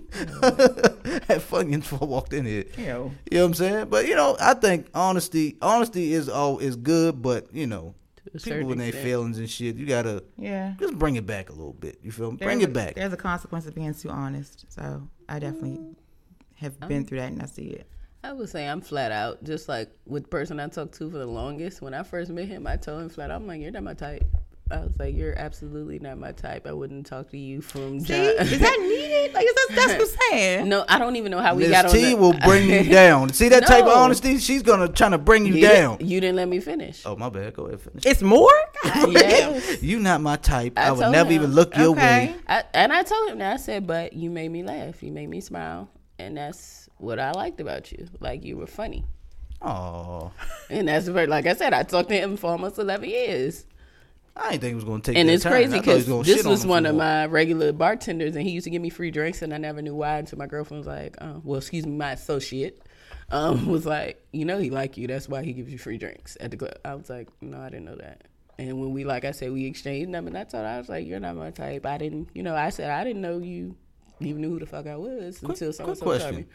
Had 1.28 1.42
fun 1.42 1.70
before 1.70 2.00
I 2.02 2.04
walked 2.04 2.32
in 2.32 2.44
here. 2.44 2.64
Yo. 2.76 3.12
You 3.30 3.38
know 3.38 3.42
what 3.44 3.46
I'm 3.48 3.54
saying? 3.54 3.88
But 3.88 4.06
you 4.06 4.14
know, 4.16 4.36
I 4.40 4.54
think 4.54 4.88
honesty, 4.94 5.56
honesty 5.62 6.12
is 6.12 6.28
all 6.28 6.58
is 6.58 6.76
good. 6.76 7.22
But 7.22 7.46
you 7.54 7.66
know, 7.66 7.94
people 8.24 8.40
certain 8.40 8.66
with 8.66 8.78
their 8.78 8.88
extent. 8.88 9.04
feelings 9.04 9.38
and 9.38 9.50
shit, 9.50 9.76
you 9.76 9.86
gotta 9.86 10.24
Yeah. 10.36 10.74
just 10.78 10.98
bring 10.98 11.16
it 11.16 11.26
back 11.26 11.50
a 11.50 11.52
little 11.52 11.72
bit. 11.72 11.98
You 12.02 12.12
feel 12.12 12.32
me? 12.32 12.38
There's 12.38 12.46
Bring 12.48 12.60
it 12.60 12.72
back. 12.72 12.94
There's 12.94 13.12
a 13.12 13.16
consequence 13.16 13.66
of 13.66 13.74
being 13.74 13.94
too 13.94 14.10
honest. 14.10 14.66
So 14.68 15.08
I 15.28 15.38
definitely 15.38 15.80
have 16.56 16.78
mm. 16.80 16.88
been 16.88 17.04
through 17.04 17.18
that 17.18 17.32
and 17.32 17.42
I 17.42 17.46
see 17.46 17.68
it. 17.68 17.88
I 18.24 18.32
would 18.32 18.48
say 18.48 18.68
I'm 18.68 18.80
flat 18.80 19.10
out. 19.10 19.42
Just 19.42 19.68
like 19.68 19.90
with 20.06 20.24
the 20.24 20.28
person 20.28 20.60
I 20.60 20.68
talked 20.68 20.94
to 20.98 21.10
for 21.10 21.18
the 21.18 21.26
longest. 21.26 21.82
When 21.82 21.94
I 21.94 22.02
first 22.04 22.30
met 22.30 22.46
him, 22.46 22.66
I 22.66 22.76
told 22.76 23.02
him 23.02 23.08
flat 23.08 23.30
out, 23.30 23.40
I'm 23.40 23.46
like, 23.46 23.60
you're 23.60 23.72
not 23.72 23.82
my 23.82 23.94
type. 23.94 24.24
I 24.72 24.80
was 24.80 24.98
like, 24.98 25.14
you're 25.14 25.38
absolutely 25.38 25.98
not 25.98 26.18
my 26.18 26.32
type. 26.32 26.66
I 26.66 26.72
wouldn't 26.72 27.06
talk 27.06 27.30
to 27.30 27.38
you 27.38 27.60
from 27.60 28.00
See, 28.00 28.06
John. 28.06 28.46
is 28.46 28.58
that 28.58 28.78
needed? 28.80 29.34
Like 29.34 29.46
that's, 29.68 29.86
that's 29.86 29.98
what 29.98 30.02
I'm 30.02 30.30
saying. 30.32 30.68
no, 30.68 30.84
I 30.88 30.98
don't 30.98 31.16
even 31.16 31.30
know 31.30 31.40
how 31.40 31.54
we 31.54 31.68
got 31.68 31.84
Miss 31.84 31.92
on. 31.94 31.98
T 31.98 32.10
the- 32.10 32.16
will 32.16 32.32
bring 32.32 32.68
you 32.68 32.82
down. 32.90 33.32
See 33.32 33.48
that 33.50 33.66
type 33.66 33.84
of 33.84 33.90
honesty? 33.96 34.38
She's 34.38 34.62
gonna 34.62 34.88
trying 34.88 35.10
to 35.12 35.18
bring 35.18 35.44
you, 35.46 35.54
You 35.54 35.68
down. 35.68 35.98
Didn't, 35.98 36.10
you 36.10 36.20
didn't 36.20 36.36
let 36.36 36.48
me 36.48 36.60
finish. 36.60 37.02
Oh 37.04 37.16
my 37.16 37.28
bad. 37.28 37.54
Go 37.54 37.66
ahead, 37.66 37.80
finish. 37.80 38.06
It's 38.06 38.22
more. 38.22 38.50
Yes. 39.08 39.82
You 39.82 39.98
not 40.00 40.20
my 40.20 40.36
type. 40.36 40.74
I, 40.78 40.88
I 40.88 40.92
would 40.92 41.10
never 41.10 41.30
him. 41.30 41.34
even 41.36 41.52
look 41.52 41.76
your 41.76 41.88
Okay. 41.90 42.26
way. 42.28 42.36
I, 42.48 42.64
and 42.74 42.92
I 42.92 43.02
told 43.02 43.30
him 43.30 43.38
that. 43.38 43.54
I 43.54 43.56
said, 43.56 43.86
but 43.86 44.12
you 44.12 44.30
made 44.30 44.48
me 44.50 44.62
laugh. 44.62 45.02
You 45.02 45.12
made 45.12 45.28
me 45.28 45.40
smile. 45.40 45.88
And 46.18 46.36
that's 46.36 46.88
what 46.98 47.18
I 47.18 47.32
liked 47.32 47.60
about 47.60 47.90
you. 47.92 48.06
Like, 48.20 48.44
you 48.44 48.56
were 48.56 48.66
funny. 48.66 49.04
Oh, 49.60 50.32
And 50.70 50.88
that's 50.88 51.06
very, 51.08 51.26
like 51.26 51.46
I 51.46 51.54
said, 51.54 51.72
I 51.72 51.82
talked 51.84 52.08
to 52.08 52.16
him 52.16 52.36
for 52.36 52.50
almost 52.50 52.78
11 52.78 53.08
years. 53.08 53.64
I 54.36 54.52
didn't 54.52 54.60
think 54.62 54.72
it 54.72 54.74
was 54.76 54.84
gonna 54.84 55.02
take. 55.02 55.16
And 55.16 55.28
it's 55.28 55.42
turn. 55.42 55.52
crazy 55.52 55.74
I 55.74 55.76
thought 55.76 55.84
he 55.84 56.02
because 56.02 56.26
this 56.26 56.36
shit 56.36 56.46
on 56.46 56.52
was 56.52 56.66
one 56.66 56.86
of 56.86 56.96
my 56.96 57.26
regular 57.26 57.72
bartenders, 57.72 58.34
and 58.34 58.46
he 58.46 58.52
used 58.52 58.64
to 58.64 58.70
give 58.70 58.80
me 58.80 58.90
free 58.90 59.10
drinks, 59.10 59.42
and 59.42 59.52
I 59.52 59.58
never 59.58 59.82
knew 59.82 59.94
why 59.94 60.18
until 60.18 60.38
my 60.38 60.46
girlfriend 60.46 60.80
was 60.80 60.86
like, 60.86 61.16
oh, 61.20 61.40
well, 61.44 61.58
excuse 61.58 61.86
me, 61.86 61.92
my 61.92 62.12
associate 62.12 62.82
um, 63.30 63.66
was 63.70 63.84
like, 63.84 64.24
you 64.32 64.44
know, 64.44 64.58
he 64.58 64.70
like 64.70 64.96
you. 64.96 65.06
That's 65.06 65.28
why 65.28 65.42
he 65.42 65.52
gives 65.52 65.70
you 65.70 65.78
free 65.78 65.98
drinks 65.98 66.36
at 66.40 66.50
the 66.50 66.56
club. 66.56 66.74
I 66.84 66.94
was 66.94 67.10
like, 67.10 67.28
no, 67.40 67.60
I 67.60 67.68
didn't 67.68 67.84
know 67.84 67.96
that. 67.96 68.28
And 68.58 68.80
when 68.80 68.92
we, 68.92 69.04
like 69.04 69.24
I 69.24 69.32
said, 69.32 69.52
we 69.52 69.66
exchanged 69.66 70.10
numbers, 70.10 70.34
and 70.34 70.38
I 70.38 70.44
told 70.44 70.64
her, 70.64 70.70
I 70.70 70.78
was 70.78 70.88
like, 70.88 71.06
you're 71.06 71.20
not 71.20 71.36
my 71.36 71.50
type. 71.50 71.84
I 71.84 71.98
didn't, 71.98 72.30
you 72.34 72.42
know, 72.42 72.54
I 72.54 72.70
said, 72.70 72.90
I 72.90 73.04
didn't 73.04 73.22
know 73.22 73.38
you 73.38 73.76
even 74.20 74.40
knew 74.40 74.50
who 74.50 74.58
the 74.60 74.66
fuck 74.66 74.86
I 74.86 74.96
was 74.96 75.42
until 75.42 75.72
someone 75.72 75.96
Quick 75.96 76.20
told 76.20 76.36
me. 76.36 76.46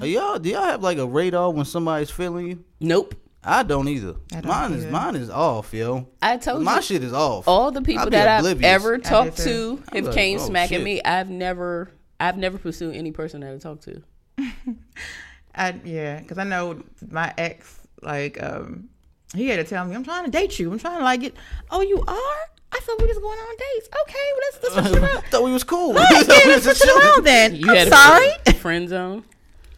Are 0.00 0.06
y'all 0.06 0.38
do 0.38 0.50
y'all 0.50 0.62
have 0.62 0.82
like 0.82 0.98
a 0.98 1.06
radar 1.06 1.50
when 1.50 1.64
somebody's 1.64 2.10
feeling 2.10 2.48
you? 2.48 2.64
Nope. 2.80 3.14
I 3.44 3.62
don't 3.62 3.88
either. 3.88 4.14
I 4.32 4.40
don't 4.40 4.46
mine 4.46 4.72
is 4.72 4.86
mine 4.86 5.16
is 5.16 5.30
off, 5.30 5.72
yo. 5.74 6.08
I 6.22 6.36
told 6.38 6.62
My 6.62 6.72
you. 6.72 6.76
My 6.76 6.80
shit 6.80 7.04
is 7.04 7.12
off. 7.12 7.46
all 7.46 7.70
the 7.70 7.82
people 7.82 8.04
I'll 8.04 8.10
that 8.10 8.26
I've 8.28 8.40
oblivious. 8.40 8.70
ever 8.70 8.98
talked 8.98 9.36
to 9.38 9.82
I'm 9.92 9.96
have 9.96 10.04
like, 10.06 10.14
came 10.14 10.38
oh, 10.38 10.46
smacking 10.46 10.78
shit. 10.78 10.84
me. 10.84 11.02
I've 11.02 11.28
never, 11.30 11.90
I've 12.18 12.36
never 12.38 12.58
pursued 12.58 12.94
any 12.94 13.12
person 13.12 13.40
that 13.40 13.52
I 13.54 13.58
talked 13.58 13.84
to. 13.84 14.02
I 15.54 15.74
yeah, 15.84 16.20
because 16.20 16.38
I 16.38 16.44
know 16.44 16.82
my 17.10 17.32
ex 17.38 17.78
like 18.02 18.42
um 18.42 18.88
he 19.34 19.48
had 19.48 19.56
to 19.56 19.64
tell 19.64 19.84
me 19.84 19.94
I'm 19.94 20.04
trying 20.04 20.24
to 20.24 20.30
date 20.30 20.58
you. 20.58 20.72
I'm 20.72 20.78
trying 20.78 20.98
to 20.98 21.04
like 21.04 21.22
it. 21.22 21.34
Oh, 21.70 21.80
you 21.80 21.98
are? 22.00 22.36
I 22.72 22.80
thought 22.80 23.00
we 23.00 23.06
was 23.06 23.18
going 23.18 23.38
on 23.38 23.56
dates. 23.56 23.88
Okay, 24.02 24.18
well 24.32 24.40
let's 24.40 24.62
let's 24.62 24.74
switch 24.88 24.96
it 24.96 25.02
around. 25.08 25.24
Thought 25.30 25.44
we 25.44 25.52
was 25.52 25.62
cool. 25.62 25.94
Right, 25.94 26.06
yeah, 26.10 26.20
we 26.44 26.50
let's 26.50 26.64
switch 26.64 26.76
it 26.80 26.84
chilling. 26.84 27.02
around 27.02 27.24
then. 27.24 27.54
You 27.54 27.70
I'm 27.70 27.76
had 27.76 27.88
sorry. 27.88 28.28
a 28.46 28.52
friend 28.54 28.88
zone. 28.88 29.24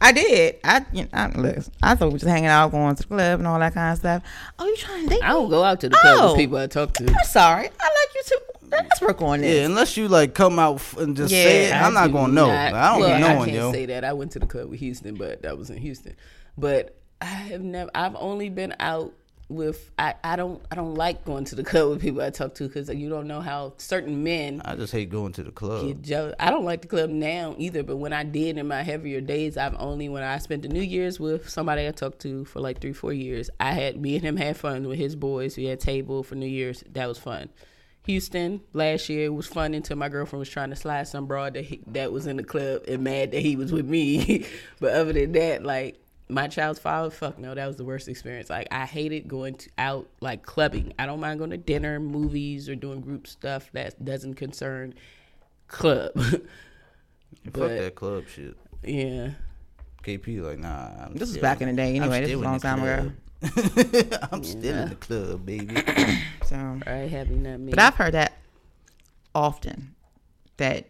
I 0.00 0.12
did. 0.12 0.56
I, 0.62 0.84
you 0.92 1.02
know, 1.04 1.08
I 1.12 1.28
look. 1.28 1.56
I 1.82 1.94
thought 1.94 2.06
we 2.08 2.12
were 2.14 2.18
just 2.18 2.28
hanging 2.28 2.46
out, 2.46 2.70
going 2.70 2.94
to 2.94 3.02
the 3.02 3.08
club, 3.08 3.40
and 3.40 3.46
all 3.46 3.58
that 3.58 3.74
kind 3.74 3.92
of 3.92 3.98
stuff. 3.98 4.22
Oh, 4.58 4.66
you 4.66 4.76
trying 4.76 5.04
to 5.04 5.08
date 5.10 5.22
I 5.22 5.28
don't 5.28 5.48
go 5.48 5.64
out 5.64 5.80
to 5.80 5.88
the 5.88 5.96
club 5.96 6.18
Oh. 6.20 6.26
with 6.32 6.36
people 6.38 6.58
I 6.58 6.66
talk 6.66 6.92
to. 6.94 7.04
I'm 7.08 7.24
sorry. 7.24 7.66
I 7.68 7.84
like 7.84 8.14
you 8.14 8.22
too. 8.26 8.38
Let's 8.70 9.00
work 9.00 9.22
on 9.22 9.40
this. 9.40 9.56
Yeah, 9.60 9.66
unless 9.66 9.96
you 9.96 10.08
like 10.08 10.34
come 10.34 10.58
out 10.58 10.82
and 10.98 11.16
just 11.16 11.30
say 11.30 11.66
it, 11.68 11.72
I'm 11.72 11.94
not 11.94 12.12
gonna 12.12 12.32
know. 12.32 12.48
not- 12.48 12.74
I 12.74 12.90
don't 12.92 13.00
well, 13.00 13.08
be 13.18 13.24
I 13.24 13.34
can't 13.46 13.52
yo. 13.52 13.72
say 13.72 13.86
that. 13.86 14.04
I 14.04 14.12
went 14.12 14.32
to 14.32 14.38
the 14.38 14.46
club 14.46 14.68
with 14.70 14.80
Houston, 14.80 15.14
but 15.14 15.42
that 15.42 15.56
was 15.56 15.70
in 15.70 15.78
Houston. 15.78 16.14
But 16.58 16.96
I 17.20 17.26
have 17.26 17.62
never. 17.62 17.90
I've 17.94 18.16
only 18.16 18.48
been 18.50 18.74
out 18.80 19.12
with. 19.48 19.90
I. 19.98 20.14
I 20.24 20.36
don't. 20.36 20.62
I 20.70 20.74
don't 20.74 20.94
like 20.94 21.24
going 21.24 21.44
to 21.46 21.54
the 21.54 21.64
club 21.64 21.90
with 21.90 22.00
people 22.00 22.22
I 22.22 22.30
talk 22.30 22.54
to 22.56 22.66
because 22.66 22.88
you 22.88 23.08
don't 23.08 23.26
know 23.26 23.40
how 23.40 23.74
certain 23.78 24.22
men 24.22 24.62
I 24.64 24.76
just 24.76 24.92
hate 24.92 25.10
going 25.10 25.32
to 25.34 25.42
the 25.42 25.50
club. 25.50 25.84
I 26.38 26.50
don't 26.50 26.64
like 26.64 26.82
the 26.82 26.88
club 26.88 27.10
now 27.10 27.54
either, 27.58 27.82
but 27.82 27.96
when 27.96 28.12
I 28.12 28.24
did 28.24 28.58
in 28.58 28.68
my 28.68 28.82
heavier 28.82 29.20
days, 29.20 29.56
I've 29.56 29.76
only 29.78 30.08
when 30.08 30.22
I 30.22 30.38
spent 30.38 30.62
the 30.62 30.68
New 30.68 30.82
Year's 30.82 31.20
with 31.20 31.48
somebody 31.48 31.86
I 31.86 31.92
talked 31.92 32.20
to 32.20 32.44
for 32.44 32.60
like 32.60 32.80
three, 32.80 32.92
four 32.92 33.12
years. 33.12 33.50
I 33.60 33.72
had 33.72 34.00
me 34.00 34.16
and 34.16 34.24
him 34.24 34.36
had 34.36 34.56
fun 34.56 34.88
with 34.88 34.98
his 34.98 35.16
boys. 35.16 35.56
We 35.56 35.64
had 35.64 35.80
table 35.80 36.22
for 36.22 36.34
New 36.34 36.46
Year's. 36.46 36.82
That 36.92 37.06
was 37.06 37.18
fun. 37.18 37.48
Houston 38.06 38.60
last 38.72 39.08
year 39.08 39.32
was 39.32 39.48
fun 39.48 39.74
until 39.74 39.96
my 39.96 40.08
girlfriend 40.08 40.38
was 40.38 40.48
trying 40.48 40.70
to 40.70 40.76
slide 40.76 41.08
some 41.08 41.26
broad 41.26 41.54
that 41.54 41.64
he, 41.64 41.82
that 41.88 42.12
was 42.12 42.28
in 42.28 42.36
the 42.36 42.44
club 42.44 42.82
and 42.86 43.02
mad 43.02 43.32
that 43.32 43.40
he 43.40 43.56
was 43.56 43.72
with 43.72 43.86
me. 43.86 44.46
but 44.80 44.92
other 44.92 45.12
than 45.12 45.32
that, 45.32 45.64
like 45.64 46.00
my 46.28 46.48
child's 46.48 46.78
father, 46.78 47.10
fuck 47.10 47.38
no, 47.38 47.54
that 47.54 47.66
was 47.66 47.76
the 47.76 47.84
worst 47.84 48.08
experience. 48.08 48.50
Like 48.50 48.68
I 48.70 48.84
hated 48.84 49.28
going 49.28 49.54
to 49.56 49.70
out 49.78 50.08
like 50.20 50.42
clubbing. 50.42 50.92
I 50.98 51.06
don't 51.06 51.20
mind 51.20 51.38
going 51.38 51.50
to 51.50 51.56
dinner, 51.56 52.00
movies, 52.00 52.68
or 52.68 52.74
doing 52.74 53.00
group 53.00 53.26
stuff 53.26 53.70
that 53.72 54.04
doesn't 54.04 54.34
concern 54.34 54.94
club. 55.68 56.12
Fuck 56.18 56.48
that 57.52 57.94
club 57.94 58.24
shit. 58.28 58.56
yeah. 58.82 59.30
KP 60.02 60.40
like 60.42 60.58
nah. 60.58 61.06
I'm 61.06 61.14
This 61.14 61.30
was 61.30 61.38
back 61.38 61.60
in 61.60 61.68
the 61.68 61.74
day 61.74 61.96
anyway. 61.96 62.20
This 62.20 62.28
still 62.28 62.38
was 62.40 62.46
a 62.46 62.50
long 62.50 62.60
time 62.60 62.82
ago. 62.82 63.12
I'm 64.32 64.44
still 64.44 64.76
in 64.76 64.88
the 64.90 64.96
club, 64.96 65.46
baby. 65.46 65.76
So, 66.46 66.54
All 66.54 66.78
right, 66.86 67.10
happy 67.10 67.34
not 67.34 67.58
me. 67.58 67.70
but 67.70 67.80
I've 67.80 67.96
heard 67.96 68.14
that 68.14 68.38
often. 69.34 69.96
That 70.58 70.86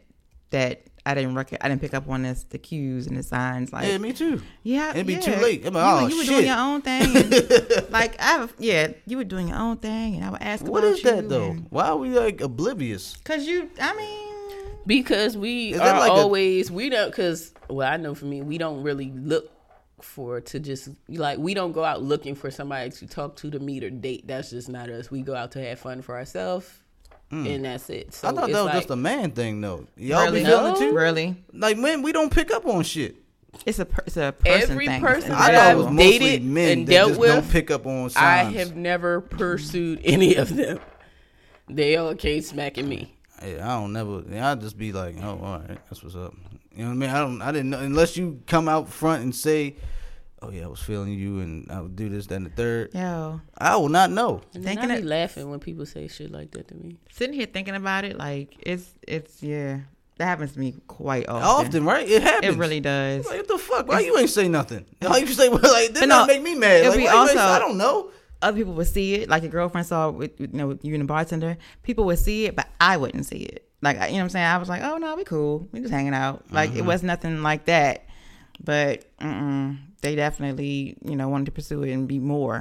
that 0.51 0.83
I 1.07 1.15
didn't 1.15 1.35
rec- 1.37 1.57
I 1.65 1.69
didn't 1.69 1.81
pick 1.81 1.95
up 1.95 2.09
on 2.09 2.23
this 2.23 2.45
the 2.51 2.59
cues 2.59 3.07
and 3.07 3.17
the 3.17 3.23
signs 3.23 3.73
like 3.73 3.87
yeah, 3.87 3.99
me 3.99 4.13
too. 4.13 4.43
Yeah, 4.65 4.91
It'd 4.91 5.07
be 5.07 5.15
yeah. 5.15 5.21
too 5.21 5.37
late. 5.41 5.65
I'm 5.65 5.73
like, 5.75 5.85
you, 5.85 6.07
oh, 6.07 6.09
you 6.09 6.17
were 6.19 6.25
shit. 6.25 6.35
doing 6.35 6.47
your 6.47 6.59
own 6.59 6.83
thing. 6.83 7.17
and, 7.17 7.87
like 7.91 8.21
I, 8.21 8.25
have, 8.33 8.53
yeah, 8.59 8.89
you 9.07 9.17
were 9.17 9.25
doing 9.25 9.49
your 9.49 9.59
own 9.59 9.77
thing, 9.77 10.17
and 10.17 10.25
I 10.25 10.31
would 10.31 10.43
ask 10.43 10.65
What 10.65 10.81
about 10.85 10.93
is 10.93 11.03
that 11.03 11.29
though? 11.29 11.51
and- 11.53 11.67
Why 11.71 11.87
are 11.89 11.97
we 11.97 12.11
like 12.11 12.41
oblivious? 12.41 13.17
Cause 13.25 13.47
you, 13.47 13.71
I 13.81 13.95
mean, 13.97 14.65
because 14.87 15.37
we 15.37 15.73
Is 15.73 15.79
that 15.79 15.95
are 15.95 16.01
like 16.01 16.11
a- 16.11 16.15
always 16.15 16.71
we 16.71 16.89
don't 16.91 17.11
because 17.11 17.53
well 17.69 17.89
I 17.91 17.97
know 17.97 18.15
for 18.15 18.27
me 18.27 18.43
we 18.43 18.59
don't 18.59 18.83
really 18.83 19.11
look 19.15 19.51
for 20.01 20.41
to 20.41 20.61
just 20.61 20.91
like 21.09 21.39
we 21.39 21.55
don't 21.55 21.73
go 21.73 21.83
out 21.83 22.03
looking 22.03 22.35
for 22.35 22.51
somebody 22.51 22.91
to 22.91 23.07
talk 23.07 23.37
to 23.37 23.51
to 23.51 23.59
meet 23.59 23.83
or 23.83 23.91
date. 23.91 24.27
That's 24.27 24.51
just 24.51 24.69
not 24.69 24.91
us. 24.91 25.11
We 25.11 25.23
go 25.23 25.35
out 25.35 25.53
to 25.53 25.65
have 25.65 25.79
fun 25.81 26.03
for 26.03 26.17
ourselves. 26.17 26.71
Mm. 27.33 27.55
And 27.57 27.65
that's 27.65 27.91
it. 27.91 28.15
So. 28.15 28.29
I 28.29 28.33
thought 28.33 28.47
that 28.49 28.53
was 28.55 28.65
like, 28.67 28.75
just 28.75 28.91
a 28.91 28.97
man 28.97 29.33
thing 29.33 29.61
though. 29.61 29.87
Y'all 29.97 30.25
really, 30.27 30.41
be 30.41 30.47
feeling 30.47 30.67
it 30.77 30.81
No. 30.81 30.91
too? 30.91 30.95
really, 30.97 31.37
Like 31.53 31.77
men, 31.77 32.03
we 32.03 32.13
don't 32.13 32.33
pick 32.33 32.53
up 32.53 32.65
on 32.67 32.85
shit. 32.85 33.17
it's 33.65 33.79
a 33.81 33.85
per- 33.85 34.05
it's 34.07 34.17
a 34.17 34.33
person 34.33 34.71
Every 34.71 34.87
thing. 34.87 35.01
person 35.01 35.33
I 35.33 35.51
that 35.51 35.55
thought 35.55 35.67
it 35.67 35.71
I've 35.71 35.77
was 35.79 35.87
mostly 35.87 36.19
dated 36.19 36.45
men 36.45 36.69
and 36.79 36.87
that 36.87 36.93
dealt 36.93 37.09
just 37.17 37.21
don't 37.23 37.51
pick 37.51 37.71
up 37.73 37.87
on 37.87 38.11
I 38.15 38.45
have 38.45 38.77
never 38.77 39.21
pursued 39.21 40.01
any 40.05 40.37
of 40.37 40.55
them. 40.55 40.79
They 41.69 41.97
all 41.97 42.15
came 42.15 42.43
smacking 42.43 42.89
me. 42.89 43.17
Yeah, 43.45 43.65
I 43.69 43.81
don't 43.81 43.93
never. 43.93 44.23
I 44.41 44.55
just 44.55 44.79
be 44.79 44.93
like, 44.93 45.17
oh, 45.21 45.41
all 45.43 45.59
right, 45.59 45.79
that's 45.89 46.03
what's 46.03 46.15
up. 46.17 46.33
You 46.75 46.85
know 46.85 46.91
what 46.91 46.93
I 46.93 46.97
mean? 46.97 47.11
I 47.11 47.19
don't. 47.21 47.43
I 47.43 47.51
didn't 47.53 47.71
know 47.71 47.81
unless 47.81 48.17
you 48.17 48.41
come 48.47 48.69
out 48.69 48.89
front 48.89 49.23
and 49.25 49.35
say, 49.35 49.77
oh 50.47 50.51
yeah, 50.51 50.65
I 50.65 50.69
was 50.69 50.81
feeling 50.81 51.13
you, 51.13 51.41
and 51.41 51.71
I 51.71 51.81
would 51.81 51.97
do 51.97 52.09
this, 52.09 52.27
then 52.27 52.45
the 52.45 52.51
third. 52.51 52.95
Yo, 52.95 53.41
I 53.59 53.77
will 53.77 53.89
not 53.89 54.11
know. 54.11 54.41
And 54.55 54.65
Thinking 54.65 54.91
I 54.91 54.97
be 54.97 55.03
it- 55.03 55.07
laughing 55.07 55.51
when 55.51 55.61
people 55.61 55.87
say 55.87 56.09
shit 56.09 56.31
like 56.31 56.51
that 56.53 56.69
to 56.69 56.75
me. 56.75 56.99
sitting 57.11 57.35
here 57.35 57.47
thinking 57.47 57.75
about 57.75 58.05
it, 58.05 58.17
like 58.19 58.57
it's 58.61 58.95
it's 59.07 59.43
yeah, 59.43 59.81
that 60.19 60.25
happens 60.25 60.53
to 60.53 60.59
me 60.61 60.75
quite 60.87 61.29
often. 61.29 61.67
Often, 61.67 61.85
right? 61.85 62.09
It 62.09 62.23
happens. 62.23 62.55
it 62.55 62.59
really 62.59 62.81
does. 62.81 63.27
Like, 63.27 63.39
what 63.39 63.49
the 63.49 63.59
fuck? 63.59 63.89
Why 63.89 64.01
you 64.01 64.17
ain't 64.19 64.31
say 64.31 64.49
nothing? 64.49 64.85
Why 65.01 65.19
you 65.19 65.27
say 65.27 65.49
well, 65.49 65.61
like 65.63 65.91
this? 65.91 66.01
But 66.01 66.07
not 66.09 66.27
no, 66.29 66.35
make 66.35 66.43
me 66.43 66.55
mad. 66.55 66.81
it'd 66.81 66.91
Like, 66.91 66.99
be 66.99 67.05
why 67.05 67.11
say- 67.27 67.37
also- 67.37 67.39
I 67.41 67.59
don't 67.59 67.77
know. 67.79 68.11
Other 68.43 68.59
people 68.59 68.75
would 68.75 68.87
see 68.87 69.15
it, 69.15 69.31
like 69.31 69.43
your 69.43 69.51
girlfriend 69.51 69.87
saw 69.87 70.11
with 70.11 70.39
with, 70.39 70.53
you 70.53 70.59
know 70.59 70.67
with 70.69 70.85
you 70.85 70.93
and 70.95 71.01
the 71.03 71.07
bartender. 71.07 71.57
People 71.83 72.05
would 72.05 72.19
see 72.19 72.45
it, 72.45 72.55
but 72.55 72.69
I 72.79 72.99
wouldn't 72.99 73.25
see 73.27 73.39
it. 73.39 73.67
Like 73.81 73.97
you 73.97 74.01
know 74.01 74.13
what 74.13 74.21
I'm 74.21 74.29
saying? 74.29 74.45
I 74.47 74.59
was 74.59 74.69
like, 74.69 74.83
oh 74.83 74.99
no, 74.99 75.17
we 75.17 75.25
cool. 75.25 75.69
We 75.73 75.81
just 75.81 75.93
hanging 75.93 76.13
out. 76.15 76.45
Like 76.53 76.71
Mm-hmm. 76.71 76.79
it 76.81 76.85
was 76.85 77.03
nothing 77.03 77.43
like 77.43 77.65
that. 77.65 78.06
But 78.63 79.05
mm-mm, 79.19 79.79
they 80.03 80.15
definitely 80.17 80.97
you 81.05 81.17
know 81.17 81.29
wanted 81.29 81.47
to 81.47 81.53
pursue 81.53 81.83
it 81.83 81.93
and 81.93 82.09
be 82.09 82.19
more. 82.19 82.57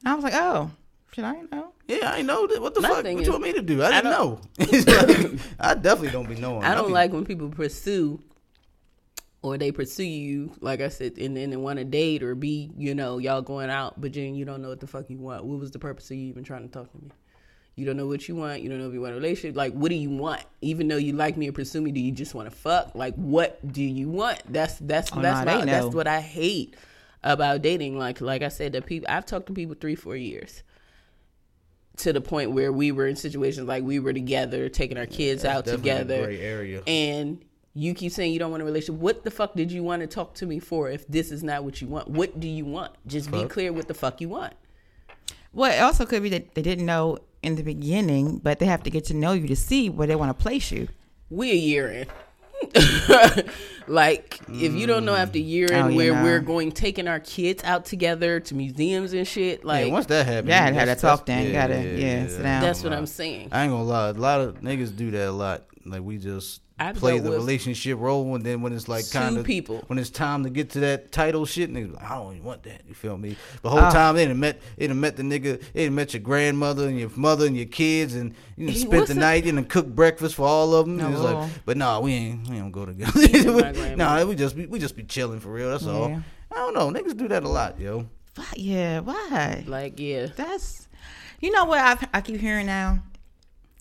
And 0.00 0.08
I 0.08 0.14
was 0.14 0.24
like, 0.24 0.34
oh, 0.34 0.70
should 1.12 1.24
I 1.24 1.42
know. 1.50 1.72
Yeah, 1.88 2.12
I 2.12 2.20
know. 2.22 2.46
What 2.58 2.74
the 2.74 2.80
My 2.82 2.88
fuck? 2.90 3.02
thing 3.02 3.14
What 3.16 3.22
is- 3.22 3.26
you 3.26 3.32
want 3.32 3.44
me 3.44 3.52
to 3.54 3.62
do? 3.62 3.82
I 3.82 3.86
I 3.86 4.00
didn't 4.02 4.10
know. 4.10 4.40
I 5.60 5.74
definitely 5.74 6.10
don't 6.10 6.28
be 6.28 6.34
knowing. 6.34 6.62
I 6.64 6.74
don't 6.74 6.88
be- 6.88 6.92
like 6.92 7.12
when 7.12 7.24
people 7.24 7.48
pursue 7.48 8.20
or 9.40 9.56
they 9.56 9.72
pursue 9.72 10.02
you, 10.04 10.52
like 10.60 10.80
I 10.80 10.88
said, 10.88 11.16
and 11.16 11.36
then 11.36 11.50
they 11.50 11.56
want 11.56 11.78
to 11.78 11.84
date 11.84 12.22
or 12.22 12.34
be, 12.34 12.70
you 12.76 12.94
know, 12.94 13.18
y'all 13.18 13.40
going 13.40 13.70
out, 13.70 13.98
but 14.00 14.12
then 14.12 14.34
you 14.34 14.44
don't 14.44 14.60
know 14.60 14.68
what 14.68 14.80
the 14.80 14.86
fuck 14.86 15.08
you 15.08 15.16
want. 15.18 15.44
What 15.44 15.60
was 15.60 15.70
the 15.70 15.78
purpose 15.78 16.10
of 16.10 16.16
you 16.18 16.26
even 16.28 16.44
trying 16.44 16.62
to 16.62 16.68
talk 16.68 16.90
to 16.92 16.98
me? 16.98 17.10
You 17.78 17.86
don't 17.86 17.96
know 17.96 18.06
what 18.06 18.28
you 18.28 18.34
want. 18.34 18.60
You 18.60 18.68
don't 18.68 18.78
know 18.78 18.88
if 18.88 18.92
you 18.92 19.00
want 19.00 19.12
a 19.12 19.16
relationship. 19.16 19.56
Like, 19.56 19.72
what 19.72 19.90
do 19.90 19.94
you 19.94 20.10
want? 20.10 20.42
Even 20.60 20.88
though 20.88 20.96
you 20.96 21.12
like 21.12 21.36
me 21.36 21.48
or 21.48 21.52
pursue 21.52 21.80
me, 21.80 21.92
do 21.92 22.00
you 22.00 22.10
just 22.10 22.34
want 22.34 22.50
to 22.50 22.56
fuck? 22.56 22.94
Like, 22.94 23.14
what 23.14 23.60
do 23.72 23.82
you 23.82 24.08
want? 24.08 24.42
That's 24.52 24.78
that's 24.78 25.10
Oh, 25.12 25.22
that's 25.22 25.46
nah, 25.46 25.58
my, 25.58 25.64
that's 25.64 25.94
what 25.94 26.08
I 26.08 26.20
hate 26.20 26.76
about 27.22 27.62
dating. 27.62 27.96
Like 27.96 28.20
like 28.20 28.42
I 28.42 28.48
said, 28.48 28.72
the 28.72 28.82
people 28.82 29.08
I've 29.08 29.26
talked 29.26 29.46
to 29.46 29.52
people 29.52 29.76
three 29.80 29.94
four 29.94 30.16
years 30.16 30.62
to 31.98 32.12
the 32.12 32.20
point 32.20 32.52
where 32.52 32.72
we 32.72 32.92
were 32.92 33.06
in 33.06 33.16
situations 33.16 33.68
like 33.68 33.84
we 33.84 34.00
were 34.00 34.12
together, 34.12 34.68
taking 34.68 34.98
our 34.98 35.06
kids 35.06 35.44
out 35.44 35.64
definitely 35.64 35.90
a 35.90 35.98
together, 35.98 36.82
and 36.86 37.44
you 37.74 37.94
keep 37.94 38.10
saying 38.10 38.32
you 38.32 38.40
don't 38.40 38.50
want 38.50 38.62
a 38.62 38.66
relationship. 38.66 39.00
What 39.00 39.22
the 39.22 39.30
fuck 39.30 39.54
did 39.54 39.70
you 39.70 39.84
want 39.84 40.02
to 40.02 40.08
talk 40.08 40.34
to 40.34 40.46
me 40.46 40.58
for 40.58 40.90
if 40.90 41.06
this 41.06 41.30
is 41.30 41.44
not 41.44 41.62
what 41.62 41.80
you 41.80 41.86
want? 41.86 42.08
What 42.08 42.40
do 42.40 42.48
you 42.48 42.64
want? 42.64 42.92
Just 43.06 43.30
be 43.30 43.44
clear 43.44 43.72
what 43.72 43.86
the 43.86 43.94
fuck 43.94 44.20
you 44.20 44.28
want. 44.28 44.54
Well, 45.52 45.72
it 45.72 45.80
also 45.80 46.06
could 46.06 46.22
be 46.22 46.28
that 46.30 46.54
they 46.54 46.62
didn't 46.62 46.86
know 46.86 47.18
in 47.42 47.56
the 47.56 47.62
beginning, 47.62 48.38
but 48.38 48.58
they 48.58 48.66
have 48.66 48.82
to 48.84 48.90
get 48.90 49.04
to 49.06 49.14
know 49.14 49.32
you 49.32 49.46
to 49.48 49.56
see 49.56 49.88
where 49.88 50.06
they 50.06 50.16
want 50.16 50.36
to 50.36 50.42
place 50.42 50.70
you. 50.70 50.88
We 51.30 51.50
a 51.50 51.54
year 51.54 51.90
in. 51.90 52.06
like 53.86 54.40
if 54.48 54.72
you 54.74 54.86
don't 54.86 55.04
know 55.04 55.14
mm. 55.14 55.18
after 55.18 55.38
a 55.38 55.42
year 55.42 55.68
oh, 55.70 55.74
in 55.74 55.82
Oh, 55.84 55.88
yeah, 55.88 55.96
where 55.96 56.14
nah. 56.14 56.22
we're 56.24 56.40
going 56.40 56.72
taking 56.72 57.06
our 57.06 57.20
kids 57.20 57.62
out 57.62 57.84
together 57.84 58.40
to 58.40 58.54
museums 58.54 59.12
and 59.12 59.26
shit, 59.26 59.64
like 59.64 59.86
yeah, 59.86 59.92
once 59.92 60.06
that 60.06 60.26
happens, 60.26 60.48
Yeah, 60.48 60.64
had 60.64 60.74
that 60.74 60.84
that's- 60.86 61.00
talk 61.00 61.26
that's- 61.26 61.44
then. 61.44 61.52
Gotta- 61.52 61.98
yeah, 61.98 62.26
sit 62.26 62.42
down. 62.42 62.62
that's 62.62 62.82
what 62.82 62.92
I'm 62.92 63.06
saying. 63.06 63.50
I 63.52 63.62
ain't 63.62 63.72
gonna 63.72 63.84
lie. 63.84 64.08
A 64.08 64.12
lot 64.12 64.40
of 64.40 64.60
niggas 64.60 64.96
do 64.96 65.10
that 65.12 65.28
a 65.28 65.32
lot. 65.32 65.64
Like 65.90 66.02
we 66.02 66.18
just 66.18 66.60
I've 66.80 66.94
play 66.96 67.18
the 67.18 67.30
relationship 67.32 67.98
role, 67.98 68.34
and 68.36 68.44
then 68.44 68.62
when 68.62 68.72
it's 68.72 68.86
like 68.88 69.10
kind 69.10 69.36
of 69.36 69.44
people. 69.44 69.82
when 69.88 69.98
it's 69.98 70.10
time 70.10 70.44
to 70.44 70.50
get 70.50 70.70
to 70.70 70.80
that 70.80 71.10
title 71.10 71.44
shit, 71.44 71.72
niggas 71.72 71.94
like, 71.94 72.04
I 72.04 72.14
don't 72.16 72.34
even 72.34 72.44
want 72.44 72.62
that. 72.64 72.82
You 72.86 72.94
feel 72.94 73.18
me? 73.18 73.36
The 73.62 73.70
whole 73.70 73.80
Ah. 73.80 73.90
time 73.90 74.14
they 74.14 74.26
done 74.26 74.38
met, 74.38 74.60
they 74.76 74.86
done 74.86 75.00
met 75.00 75.16
the 75.16 75.24
nigga, 75.24 75.60
they 75.72 75.86
done 75.86 75.94
met 75.96 76.14
your 76.14 76.20
grandmother 76.22 76.86
and 76.86 76.98
your 76.98 77.10
mother 77.16 77.46
and 77.46 77.56
your 77.56 77.66
kids, 77.66 78.14
and 78.14 78.32
you 78.56 78.66
done 78.66 78.74
He 78.74 78.78
spent 78.80 78.92
the 78.92 78.98
wasn't- 79.00 79.20
night 79.20 79.46
and 79.46 79.56
done 79.56 79.64
cooked 79.64 79.94
breakfast 79.96 80.36
for 80.36 80.46
all 80.46 80.72
of 80.74 80.86
them. 80.86 80.98
No. 80.98 81.06
And 81.06 81.14
it's 81.14 81.22
like, 81.24 81.50
but 81.64 81.76
nah, 81.76 81.98
we 82.00 82.12
ain't, 82.12 82.48
we 82.48 82.58
don't 82.58 82.70
go 82.70 82.86
together. 82.86 83.12
my 83.12 83.26
grandmother. 83.72 83.96
nah, 83.96 84.24
we 84.24 84.36
just 84.36 84.54
be, 84.56 84.66
we 84.66 84.78
just 84.78 84.94
be 84.94 85.02
chilling 85.02 85.40
for 85.40 85.50
real. 85.52 85.70
That's 85.70 85.86
all. 85.86 86.22
I 86.50 86.54
don't 86.54 86.74
know. 86.74 86.90
Niggas 86.90 87.16
do 87.16 87.26
that 87.28 87.42
a 87.42 87.48
lot, 87.48 87.80
yo. 87.80 88.06
Why- 88.36 88.44
Yeah, 88.54 89.00
why? 89.00 89.64
Like 89.66 89.98
yeah, 89.98 90.26
That's, 90.36 90.86
you 91.40 91.50
know 91.50 91.64
what 91.64 91.80
I've, 91.80 92.08
I 92.14 92.20
keep 92.20 92.40
hearing 92.40 92.66
now? 92.66 93.02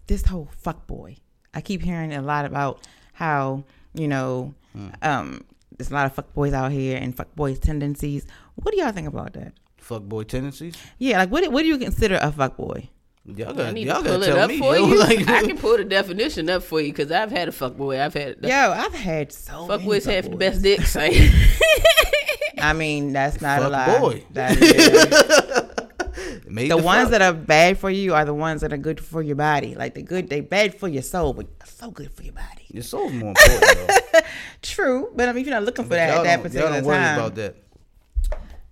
This 0.07 0.25
whole 0.25 0.49
fuck 0.57 0.87
boy. 0.87 1.17
I 1.57 1.61
keep 1.61 1.81
hearing 1.81 2.13
a 2.13 2.21
lot 2.21 2.45
about 2.45 2.85
how, 3.13 3.63
you 3.95 4.07
know, 4.07 4.53
um, 5.01 5.43
there's 5.75 5.89
a 5.89 5.93
lot 5.95 6.05
of 6.05 6.13
fuck 6.13 6.31
boys 6.35 6.53
out 6.53 6.71
here 6.71 6.99
and 7.01 7.17
fuck 7.17 7.33
boys 7.35 7.57
tendencies. 7.57 8.27
What 8.53 8.75
do 8.75 8.79
y'all 8.79 8.91
think 8.91 9.07
about 9.07 9.33
that? 9.33 9.53
Fuck 9.77 10.03
boy 10.03 10.21
tendencies. 10.23 10.75
Yeah, 10.99 11.17
like 11.17 11.31
what, 11.31 11.51
what 11.51 11.63
do 11.63 11.67
you 11.67 11.79
consider 11.79 12.19
a 12.21 12.31
fuck 12.31 12.57
boy? 12.57 12.89
Y'all 13.25 13.49
I 13.49 13.53
got 13.53 13.73
need 13.73 13.87
y'all 13.87 14.03
to 14.03 14.07
gotta 14.07 14.19
pull 14.19 14.23
it 14.23 14.27
tell 14.27 14.39
up 14.39 14.49
me, 14.49 14.59
for 14.59 14.77
yo. 14.77 14.85
you. 14.87 14.99
Like, 14.99 15.27
I 15.29 15.43
can 15.47 15.57
pull 15.57 15.77
the 15.77 15.83
definition 15.83 16.47
up 16.47 16.61
for 16.61 16.79
you 16.79 16.91
because 16.93 17.11
I've 17.11 17.31
had 17.31 17.47
a 17.47 17.51
fuckboy. 17.51 17.99
I've 17.99 18.13
had 18.13 18.37
Yo, 18.43 18.49
I've 18.55 18.93
had 18.93 19.31
so 19.31 19.65
fuck 19.65 19.79
many 19.79 19.83
boys 19.85 20.05
have 20.05 20.29
the 20.29 20.37
best 20.37 20.61
dicks. 20.61 20.95
I 22.59 22.73
mean, 22.73 23.13
that's 23.13 23.41
not 23.41 23.61
a 23.63 23.69
lie. 23.69 23.99
boy. 23.99 24.23
That 24.31 24.57
is- 24.61 25.46
Made 26.57 26.71
the 26.71 26.77
the 26.77 26.83
ones 26.83 27.11
that 27.11 27.21
are 27.21 27.33
bad 27.33 27.77
for 27.77 27.89
you 27.89 28.13
are 28.13 28.25
the 28.25 28.33
ones 28.33 28.61
that 28.61 28.73
are 28.73 28.77
good 28.77 28.99
for 28.99 29.21
your 29.21 29.35
body. 29.35 29.75
Like 29.75 29.93
the 29.93 30.01
good, 30.01 30.29
they 30.29 30.41
bad 30.41 30.73
for 30.73 30.87
your 30.87 31.03
soul, 31.03 31.33
but 31.33 31.47
so 31.65 31.91
good 31.91 32.11
for 32.11 32.23
your 32.23 32.33
body. 32.33 32.65
Your 32.69 32.83
soul's 32.83 33.13
more 33.13 33.29
important. 33.29 33.87
though. 34.11 34.19
True, 34.61 35.11
but 35.15 35.29
I 35.29 35.31
mean, 35.31 35.41
if 35.41 35.47
you're 35.47 35.55
not 35.55 35.63
looking 35.63 35.85
for 35.85 35.93
that 35.95 36.09
y'all 36.09 36.19
at 36.19 36.23
that 36.23 36.41
particular 36.41 36.67
y'all 36.67 36.75
don't 36.75 36.85
worry 36.85 36.97
time, 36.97 37.19
about 37.19 37.35
that. 37.35 37.55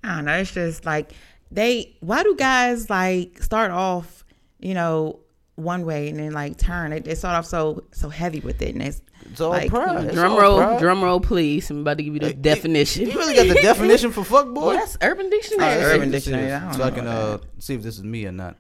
I 0.04 0.16
don't 0.16 0.26
know. 0.26 0.38
It's 0.38 0.52
just 0.52 0.86
like 0.86 1.14
they. 1.52 1.96
Why 2.00 2.24
do 2.24 2.36
guys 2.36 2.90
like 2.90 3.42
start 3.42 3.72
off, 3.72 4.26
you 4.60 4.74
know, 4.74 5.20
one 5.56 5.86
way 5.86 6.10
and 6.10 6.20
then 6.20 6.34
like 6.34 6.58
turn? 6.58 6.92
They, 6.92 7.00
they 7.00 7.16
start 7.16 7.36
off 7.36 7.46
so 7.46 7.84
so 7.92 8.10
heavy 8.10 8.40
with 8.40 8.62
it, 8.62 8.74
and 8.74 8.82
it's 8.84 9.02
It's 9.32 9.42
all 9.42 9.50
like, 9.52 9.70
pride. 9.70 10.00
Hmm. 10.02 10.06
It's 10.08 10.16
drum 10.16 10.34
all 10.34 10.42
roll, 10.42 10.58
pride. 10.58 10.80
drum 10.80 11.04
roll, 11.04 11.20
please. 11.20 11.70
I'm 11.70 11.80
about 11.82 11.98
to 11.98 12.04
give 12.04 12.14
you 12.14 12.20
the 12.20 12.30
uh, 12.30 12.34
definition. 12.40 13.08
You 13.10 13.18
really 13.18 13.36
got 13.36 13.48
the 13.48 13.62
definition 13.62 14.12
for 14.12 14.24
fuck 14.24 14.48
boy? 14.54 14.62
Oh, 14.74 14.74
that's 14.74 14.98
Urban 15.02 15.30
Dictionary. 15.30 15.76
That's 15.76 15.94
Urban 15.94 16.10
what 16.10 16.12
Dictionary, 16.12 16.52
I 16.52 16.60
don't 16.60 16.74
So 16.74 16.84
I 16.84 16.92
can 16.92 17.08
about 17.08 17.42
uh, 17.42 17.44
see 17.60 17.74
if 17.76 17.84
this 17.84 17.98
is 17.98 18.04
me 18.04 18.26
or 18.26 18.32
not. 18.32 18.58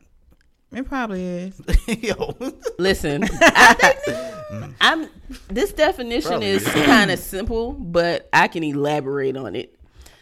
It 0.71 0.85
probably 0.87 1.23
is. 1.23 1.61
Yo, 2.01 2.35
Listen, 2.77 3.23
I, 3.31 3.93
mm. 4.49 4.73
am 4.81 5.09
This 5.47 5.71
definition 5.71 6.31
Probably 6.31 6.47
is 6.47 6.67
is. 6.67 6.85
kind 6.85 7.11
of 7.11 7.19
simple, 7.19 7.73
but 7.73 8.27
I 8.33 8.47
can 8.49 8.61
elaborate 8.63 9.37
on 9.37 9.55
it. 9.55 9.74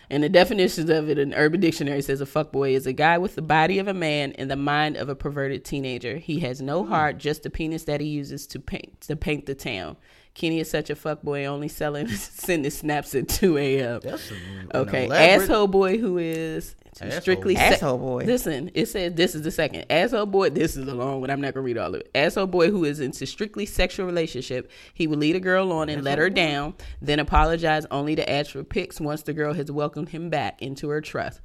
And 0.10 0.24
the 0.24 0.30
definitions 0.30 0.90
of 0.90 1.10
it 1.10 1.18
in 1.18 1.34
Urban 1.34 1.60
Dictionary 1.60 2.02
says 2.02 2.22
a 2.22 2.26
fuckboy 2.26 2.72
is 2.74 2.86
a 2.86 2.94
guy 2.94 3.18
with 3.18 3.36
the 3.36 3.42
body 3.42 3.80
of 3.80 3.88
a 3.88 3.94
man 3.94 4.34
and 4.34 4.52
the 4.52 4.56
mind 4.56 4.98
of 4.98 5.10
a 5.10 5.16
perverted 5.16 5.64
teenager. 5.66 6.18
He 6.18 6.40
has 6.40 6.60
Hmm. 6.60 6.66
no 6.66 6.86
heart, 6.86 7.18
just 7.18 7.46
a 7.46 7.50
penis 7.50 7.84
that 7.84 8.02
he 8.02 8.08
uses 8.08 8.46
to 8.48 8.60
paint 8.60 9.02
to 9.02 9.16
paint 9.16 9.46
the 9.46 9.56
town. 9.56 9.98
Kenny 10.34 10.60
is 10.60 10.70
such 10.70 10.90
a 10.90 10.96
fuckboy, 10.96 11.46
only 11.46 11.68
selling 11.68 12.08
sending 12.10 12.72
snaps 12.72 13.14
at 13.14 13.28
two 13.28 13.58
a.m. 13.58 14.00
that's 14.04 14.32
Okay, 14.74 15.10
asshole 15.10 15.68
boy 15.68 15.98
who 16.00 16.18
is 16.18 16.76
Asshole. 17.00 17.22
strictly 17.22 17.56
Asshole 17.56 17.98
boy. 18.00 18.24
Listen, 18.26 18.72
it 18.74 18.88
says 18.88 19.14
this 19.14 19.36
is 19.36 19.44
the 19.44 19.52
second 19.52 19.86
asshole 19.92 20.26
boy. 20.26 20.50
This 20.50 20.76
is 20.76 20.88
a 20.88 20.96
long 20.96 21.22
one. 21.22 21.30
I'm 21.30 21.42
not 21.42 21.54
gonna 21.54 21.64
read 21.64 21.78
all 21.78 21.94
of 21.94 22.02
it. 22.02 22.10
Asshole 22.16 22.48
boy 22.48 22.72
who 22.72 22.84
is 22.84 23.00
into 23.00 23.26
strictly 23.28 23.66
sexual 23.66 24.06
relationship. 24.08 24.72
He 24.94 25.06
will 25.06 25.18
lead 25.18 25.36
a 25.36 25.40
girl 25.40 25.72
on 25.72 25.90
and 25.90 26.04
let 26.04 26.18
her 26.18 26.30
down, 26.30 26.74
then 27.02 27.20
apologize 27.20 27.86
only 27.92 28.16
to 28.16 28.28
ask 28.30 28.52
for 28.52 28.64
pics 28.64 29.00
once 29.00 29.22
the 29.22 29.34
girl 29.34 29.54
has 29.54 29.72
welcomed 29.72 30.10
him 30.10 30.30
back 30.30 30.62
into 30.62 30.90
her 30.90 31.02
trust. 31.02 31.42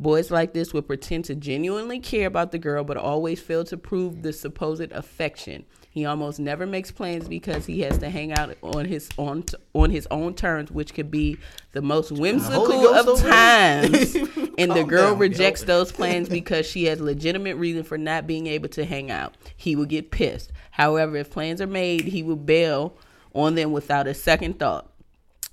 Boys 0.00 0.30
like 0.30 0.52
this 0.52 0.72
will 0.72 0.82
pretend 0.82 1.24
to 1.24 1.34
genuinely 1.34 1.98
care 1.98 2.28
about 2.28 2.52
the 2.52 2.58
girl, 2.58 2.84
but 2.84 2.96
always 2.96 3.40
fail 3.40 3.64
to 3.64 3.76
prove 3.76 4.22
the 4.22 4.32
supposed 4.32 4.92
affection. 4.92 5.64
He 5.98 6.06
almost 6.06 6.38
never 6.38 6.64
makes 6.64 6.92
plans 6.92 7.26
because 7.26 7.66
he 7.66 7.80
has 7.80 7.98
to 7.98 8.08
hang 8.08 8.32
out 8.32 8.56
on 8.62 8.84
his 8.84 9.08
on 9.16 9.42
on 9.74 9.90
his 9.90 10.06
own 10.12 10.32
terms, 10.32 10.70
which 10.70 10.94
could 10.94 11.10
be 11.10 11.38
the 11.72 11.82
most 11.82 12.12
whimsical 12.12 12.86
of 12.94 13.20
times. 13.20 14.14
and 14.58 14.70
the 14.70 14.84
girl 14.84 15.10
down, 15.10 15.18
rejects 15.18 15.64
those 15.64 15.90
plans 15.90 16.28
because 16.28 16.66
she 16.66 16.84
has 16.84 17.00
legitimate 17.00 17.56
reason 17.56 17.82
for 17.82 17.98
not 17.98 18.28
being 18.28 18.46
able 18.46 18.68
to 18.68 18.84
hang 18.84 19.10
out. 19.10 19.36
He 19.56 19.74
will 19.74 19.86
get 19.86 20.12
pissed. 20.12 20.52
However, 20.70 21.16
if 21.16 21.32
plans 21.32 21.60
are 21.60 21.66
made, 21.66 22.02
he 22.02 22.22
will 22.22 22.36
bail 22.36 22.96
on 23.34 23.56
them 23.56 23.72
without 23.72 24.06
a 24.06 24.14
second 24.14 24.60
thought. 24.60 24.88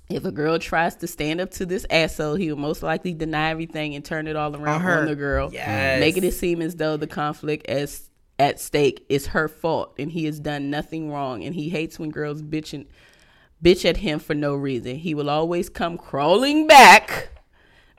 If 0.08 0.24
a 0.24 0.30
girl 0.30 0.60
tries 0.60 0.94
to 0.98 1.08
stand 1.08 1.40
up 1.40 1.50
to 1.54 1.66
this 1.66 1.84
asshole, 1.90 2.36
he 2.36 2.52
will 2.52 2.58
most 2.60 2.84
likely 2.84 3.14
deny 3.14 3.50
everything 3.50 3.96
and 3.96 4.04
turn 4.04 4.28
it 4.28 4.36
all 4.36 4.54
around 4.54 4.76
on, 4.76 4.80
her. 4.82 5.06
the 5.08 5.16
girl, 5.16 5.50
Yes. 5.52 5.98
making 5.98 6.22
it 6.22 6.34
seem 6.34 6.62
as 6.62 6.76
though 6.76 6.96
the 6.96 7.08
conflict 7.08 7.66
as 7.66 8.08
at 8.38 8.60
stake 8.60 9.04
is 9.08 9.28
her 9.28 9.48
fault 9.48 9.94
and 9.98 10.12
he 10.12 10.24
has 10.26 10.40
done 10.40 10.70
nothing 10.70 11.10
wrong. 11.10 11.44
And 11.44 11.54
he 11.54 11.70
hates 11.70 11.98
when 11.98 12.10
girls 12.10 12.42
bitch 12.42 12.72
and 12.72 12.86
bitch 13.62 13.84
at 13.84 13.98
him 13.98 14.18
for 14.18 14.34
no 14.34 14.54
reason. 14.54 14.96
He 14.96 15.14
will 15.14 15.30
always 15.30 15.68
come 15.68 15.96
crawling 15.96 16.66
back 16.66 17.30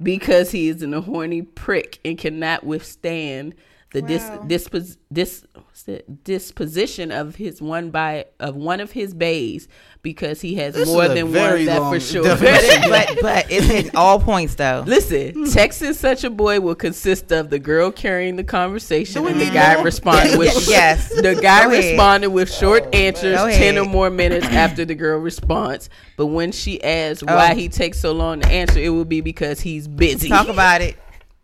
because 0.01 0.51
he 0.51 0.67
is 0.67 0.81
an 0.81 0.93
a 0.93 1.01
horny 1.01 1.41
prick 1.41 1.99
and 2.05 2.17
cannot 2.17 2.63
withstand 2.63 3.55
the 3.91 4.01
dis, 4.01 4.23
dispos, 4.23 4.97
dis, 5.11 5.45
what's 5.53 5.83
disposition 6.23 7.11
of 7.11 7.35
his 7.35 7.61
one 7.61 7.89
by 7.89 8.25
of 8.39 8.55
one 8.55 8.81
of 8.81 8.91
his 8.91 9.13
baes 9.13 9.67
because 10.01 10.41
he 10.41 10.55
has 10.55 10.73
This 10.73 10.87
more 10.89 11.07
than 11.07 11.33
one 11.33 11.65
that 11.65 11.79
for 11.89 11.99
sure. 11.99 12.23
but 12.89 13.17
but 13.21 13.51
it's 13.51 13.65
hitting 13.65 13.95
all 13.95 14.19
points 14.19 14.55
though. 14.55 14.83
Listen, 14.85 15.31
hmm. 15.33 15.43
texting 15.45 15.93
such 15.93 16.23
a 16.25 16.29
boy 16.29 16.59
will 16.59 16.75
consist 16.75 17.31
of 17.31 17.49
the 17.49 17.59
girl 17.59 17.91
carrying 17.91 18.35
the 18.35 18.43
conversation 18.43 19.25
and 19.25 19.39
the 19.39 19.45
guy 19.45 19.75
more? 19.75 19.85
responding 19.85 20.37
with 20.37 20.67
Yes. 20.69 21.09
the 21.09 21.35
guy 21.41 21.63
Go 21.63 21.71
ahead. 21.71 21.85
responding 21.85 22.33
with 22.33 22.53
short 22.53 22.93
answers 22.93 23.37
ten 23.55 23.77
or 23.77 23.85
more 23.85 24.09
minutes 24.09 24.45
after 24.49 24.83
the 24.83 24.95
girl 24.95 25.19
responds. 25.19 25.89
But 26.17 26.27
when 26.27 26.51
she 26.51 26.83
asks 26.83 27.23
why 27.23 27.51
Oh. 27.51 27.55
he 27.55 27.69
takes 27.69 27.99
so 27.99 28.11
long 28.11 28.41
to 28.41 28.47
answer, 28.49 28.79
it 28.79 28.89
will 28.89 29.05
be 29.05 29.21
because 29.21 29.61
he's 29.61 29.87
busy. 29.87 30.27
Talk 30.27 30.49
about 30.49 30.81
it. 30.81 30.97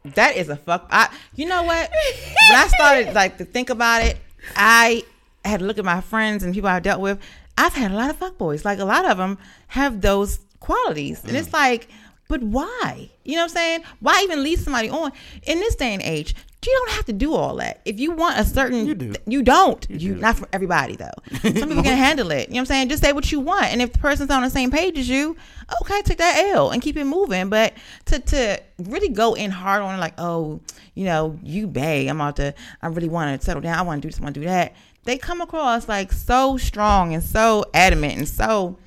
That 0.05 0.35
is 0.35 0.49
a 0.49 0.55
fuck. 0.55 0.87
I, 0.91 1.09
you 1.35 1.45
know 1.45 1.63
what? 1.63 1.89
When 1.89 2.59
I 2.59 2.67
started 2.67 3.13
like 3.21 3.37
to 3.37 3.45
think 3.45 3.69
about 3.69 4.03
it, 4.03 4.17
I 4.55 5.03
had 5.45 5.59
to 5.61 5.65
look 5.65 5.77
at 5.77 5.85
my 5.85 6.01
friends 6.01 6.43
and 6.43 6.53
people 6.53 6.69
I 6.69 6.79
dealt 6.79 6.99
with. 7.01 7.19
I've 7.57 7.73
had 7.73 7.91
a 7.91 7.95
lot 7.95 8.09
of 8.09 8.17
fuck 8.17 8.37
boys. 8.37 8.65
Like 8.65 8.79
a 8.79 8.85
lot 8.85 9.05
of 9.05 9.17
them 9.17 9.37
have 9.67 10.01
those 10.01 10.39
qualities, 10.59 11.23
and 11.23 11.33
Mm. 11.33 11.39
it's 11.39 11.53
like, 11.53 11.87
but 12.27 12.41
why? 12.41 13.09
You 13.23 13.35
know 13.35 13.41
what 13.41 13.51
I'm 13.51 13.55
saying? 13.55 13.83
Why 13.99 14.21
even 14.23 14.43
lead 14.43 14.59
somebody 14.59 14.89
on 14.89 15.11
in 15.43 15.59
this 15.59 15.75
day 15.75 15.93
and 15.93 16.01
age? 16.01 16.35
You 16.65 16.71
don't 16.79 16.95
have 16.95 17.05
to 17.05 17.13
do 17.13 17.33
all 17.33 17.57
that. 17.57 17.81
If 17.83 17.99
you 17.99 18.11
want 18.11 18.39
a 18.39 18.45
certain, 18.45 18.85
You 18.85 18.95
do. 18.95 19.13
You 19.25 19.43
don't. 19.43 19.85
You, 19.89 20.15
not 20.15 20.37
for 20.37 20.47
everybody 20.53 20.95
though. 20.95 21.11
Some 21.41 21.53
people 21.53 21.83
can 21.83 21.97
handle 21.97 22.31
it. 22.31 22.47
You 22.47 22.53
know 22.53 22.59
what 22.59 22.59
I'm 22.61 22.65
saying? 22.67 22.89
Just 22.89 23.03
say 23.03 23.11
what 23.11 23.31
you 23.31 23.41
want, 23.41 23.65
and 23.65 23.81
if 23.81 23.93
the 23.93 23.99
person's 23.99 24.31
on 24.31 24.43
the 24.43 24.49
same 24.49 24.71
page 24.71 24.97
as 24.97 25.09
you, 25.09 25.35
okay, 25.81 26.01
take 26.03 26.19
that 26.19 26.37
L 26.53 26.69
and 26.69 26.81
keep 26.81 26.95
it 26.95 27.03
moving. 27.03 27.49
But 27.49 27.73
to 28.05 28.19
to 28.19 28.61
really 28.79 29.09
go 29.09 29.33
in 29.33 29.51
hard 29.51 29.81
on 29.81 29.95
it, 29.95 29.97
like, 29.97 30.13
oh, 30.17 30.61
you 30.93 31.05
know, 31.05 31.37
you 31.43 31.67
bae, 31.67 32.07
I'm 32.09 32.21
out 32.21 32.37
to, 32.37 32.53
I 32.81 32.87
really 32.87 33.09
want 33.09 33.39
to 33.39 33.45
settle 33.45 33.61
down. 33.61 33.77
I 33.77 33.81
want 33.81 34.01
to 34.01 34.07
do 34.07 34.11
this, 34.11 34.19
I 34.19 34.23
want 34.23 34.35
to 34.35 34.41
do 34.41 34.47
that. 34.47 34.73
They 35.05 35.17
come 35.17 35.41
across 35.41 35.89
like 35.89 36.13
so 36.13 36.57
strong 36.57 37.13
and 37.13 37.21
so 37.21 37.65
adamant 37.73 38.17
and 38.17 38.27
so, 38.27 38.77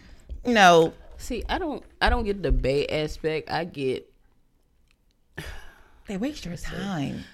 you 0.46 0.54
know, 0.54 0.94
See, 1.26 1.42
I 1.48 1.58
don't, 1.58 1.82
I 2.00 2.08
don't 2.08 2.22
get 2.22 2.40
the 2.40 2.52
bae 2.52 2.86
aspect. 2.88 3.50
I 3.50 3.64
get 3.64 4.08
they 6.06 6.16
waste 6.16 6.44
your 6.44 6.56
time. 6.56 7.24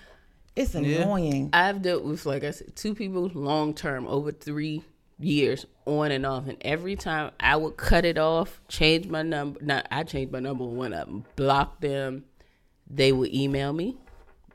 It's 0.56 0.74
Yeah. 0.74 1.02
annoying. 1.02 1.50
I've 1.52 1.82
dealt 1.82 2.02
with, 2.02 2.24
like 2.24 2.42
I 2.42 2.52
said, 2.52 2.74
two 2.74 2.94
people 2.94 3.30
long 3.34 3.74
term 3.74 4.06
over 4.06 4.32
three 4.32 4.82
years 5.18 5.66
on 5.84 6.10
and 6.10 6.24
off. 6.24 6.48
And 6.48 6.56
every 6.62 6.96
time 6.96 7.32
I 7.38 7.56
would 7.56 7.76
cut 7.76 8.06
it 8.06 8.16
off, 8.16 8.62
change 8.66 9.08
my 9.08 9.20
number. 9.20 9.60
Not 9.62 9.86
I 9.90 10.04
changed 10.04 10.32
my 10.32 10.40
number 10.40 10.64
one 10.64 10.94
of 10.94 11.06
them, 11.06 11.26
block 11.36 11.82
them. 11.82 12.24
They 12.88 13.12
would 13.12 13.34
email 13.34 13.74
me. 13.74 13.98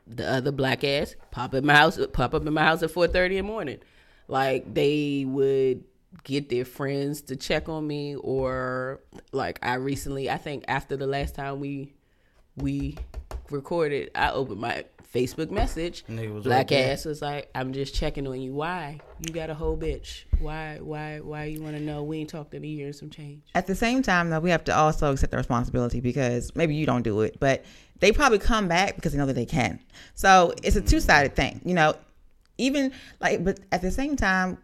The 0.04 0.28
other 0.28 0.50
black 0.50 0.82
ass 0.82 1.14
pop 1.30 1.50
up 1.50 1.54
in 1.54 1.64
my 1.66 1.76
house, 1.76 1.96
pop 2.12 2.34
up 2.34 2.44
in 2.44 2.52
my 2.52 2.64
house 2.64 2.82
at 2.82 2.90
four 2.90 3.06
thirty 3.06 3.38
in 3.38 3.46
the 3.46 3.52
morning. 3.52 3.78
Like 4.26 4.74
they 4.74 5.24
would 5.28 5.84
get 6.24 6.48
their 6.48 6.64
friends 6.64 7.22
to 7.22 7.36
check 7.36 7.68
on 7.68 7.86
me, 7.86 8.16
or 8.16 9.00
like 9.32 9.58
I 9.62 9.74
recently, 9.74 10.30
I 10.30 10.36
think 10.36 10.64
after 10.68 10.96
the 10.96 11.06
last 11.06 11.34
time 11.34 11.60
we 11.60 11.94
we 12.56 12.96
recorded, 13.50 14.10
I 14.14 14.30
opened 14.30 14.60
my 14.60 14.84
Facebook 15.12 15.50
message. 15.50 16.04
Nigga 16.06 16.34
was 16.34 16.44
Black 16.44 16.70
right 16.70 16.80
ass 16.80 17.04
was 17.04 17.22
like, 17.22 17.50
"I'm 17.54 17.72
just 17.72 17.94
checking 17.94 18.26
on 18.26 18.40
you. 18.40 18.52
Why 18.52 19.00
you 19.18 19.32
got 19.32 19.50
a 19.50 19.54
whole 19.54 19.76
bitch? 19.76 20.24
Why, 20.38 20.78
why, 20.80 21.20
why 21.20 21.44
you 21.44 21.62
want 21.62 21.76
to 21.76 21.82
know? 21.82 22.02
We 22.02 22.18
ain't 22.18 22.30
talked 22.30 22.54
in 22.54 22.62
a 22.62 22.66
year 22.66 22.86
and 22.86 22.96
some 22.96 23.10
change." 23.10 23.42
At 23.54 23.66
the 23.66 23.74
same 23.74 24.02
time, 24.02 24.30
though, 24.30 24.40
we 24.40 24.50
have 24.50 24.64
to 24.64 24.76
also 24.76 25.12
accept 25.12 25.30
the 25.30 25.38
responsibility 25.38 26.00
because 26.00 26.54
maybe 26.54 26.74
you 26.74 26.86
don't 26.86 27.02
do 27.02 27.20
it, 27.22 27.38
but 27.40 27.64
they 28.00 28.12
probably 28.12 28.38
come 28.38 28.68
back 28.68 28.96
because 28.96 29.12
they 29.12 29.18
know 29.18 29.26
that 29.26 29.34
they 29.34 29.46
can. 29.46 29.80
So 30.14 30.54
it's 30.62 30.76
a 30.76 30.82
two 30.82 31.00
sided 31.00 31.34
thing, 31.34 31.60
you 31.64 31.74
know. 31.74 31.94
Even 32.60 32.92
like, 33.20 33.44
but 33.44 33.60
at 33.70 33.82
the 33.82 33.90
same 33.90 34.16
time, 34.16 34.58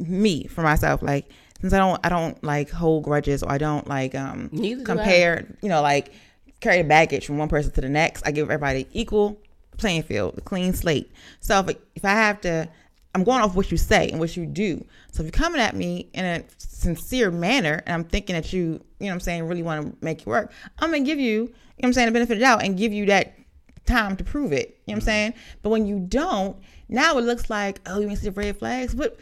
me 0.00 0.46
for 0.46 0.62
myself, 0.62 1.02
like 1.02 1.30
since 1.60 1.72
I 1.72 1.78
don't, 1.78 2.00
I 2.04 2.08
don't 2.08 2.42
like 2.42 2.70
hold 2.70 3.04
grudges 3.04 3.42
or 3.42 3.50
I 3.50 3.58
don't 3.58 3.86
like 3.86 4.14
um 4.14 4.48
Neither 4.52 4.84
compare, 4.84 5.46
you 5.62 5.68
know, 5.68 5.82
like 5.82 6.12
carry 6.60 6.82
baggage 6.82 7.26
from 7.26 7.38
one 7.38 7.48
person 7.48 7.72
to 7.72 7.80
the 7.80 7.88
next. 7.88 8.26
I 8.26 8.32
give 8.32 8.50
everybody 8.50 8.86
equal 8.92 9.40
playing 9.76 10.02
field, 10.02 10.38
a 10.38 10.40
clean 10.40 10.72
slate. 10.72 11.10
So 11.40 11.60
if 11.60 11.76
if 11.94 12.04
I 12.04 12.10
have 12.12 12.40
to, 12.42 12.68
I'm 13.14 13.24
going 13.24 13.42
off 13.42 13.56
what 13.56 13.70
you 13.70 13.76
say 13.76 14.08
and 14.10 14.20
what 14.20 14.36
you 14.36 14.46
do. 14.46 14.84
So 15.10 15.22
if 15.22 15.26
you're 15.26 15.32
coming 15.32 15.60
at 15.60 15.74
me 15.74 16.08
in 16.14 16.24
a 16.24 16.44
sincere 16.58 17.30
manner, 17.30 17.82
and 17.86 17.94
I'm 17.94 18.04
thinking 18.04 18.34
that 18.34 18.52
you, 18.52 18.60
you 18.60 18.70
know, 18.70 19.06
what 19.06 19.12
I'm 19.12 19.20
saying, 19.20 19.46
really 19.46 19.62
want 19.62 19.86
to 19.86 20.04
make 20.04 20.20
it 20.20 20.26
work, 20.26 20.52
I'm 20.78 20.90
gonna 20.90 21.04
give 21.04 21.18
you, 21.18 21.32
you 21.32 21.46
know, 21.46 21.52
what 21.76 21.86
I'm 21.88 21.92
saying, 21.94 22.06
the 22.06 22.12
benefit 22.12 22.34
of 22.34 22.38
the 22.38 22.44
doubt 22.44 22.62
and 22.62 22.78
give 22.78 22.92
you 22.92 23.06
that 23.06 23.34
time 23.86 24.16
to 24.16 24.24
prove 24.24 24.52
it. 24.52 24.78
You 24.86 24.92
know 24.92 24.96
what 24.96 25.02
I'm 25.02 25.06
saying? 25.06 25.34
But 25.62 25.70
when 25.70 25.86
you 25.86 25.98
don't, 25.98 26.56
now 26.88 27.18
it 27.18 27.22
looks 27.22 27.50
like, 27.50 27.80
oh, 27.86 28.00
you 28.00 28.08
ain't 28.08 28.18
see 28.18 28.28
the 28.28 28.32
red 28.32 28.58
flags. 28.58 28.94
But 28.94 29.18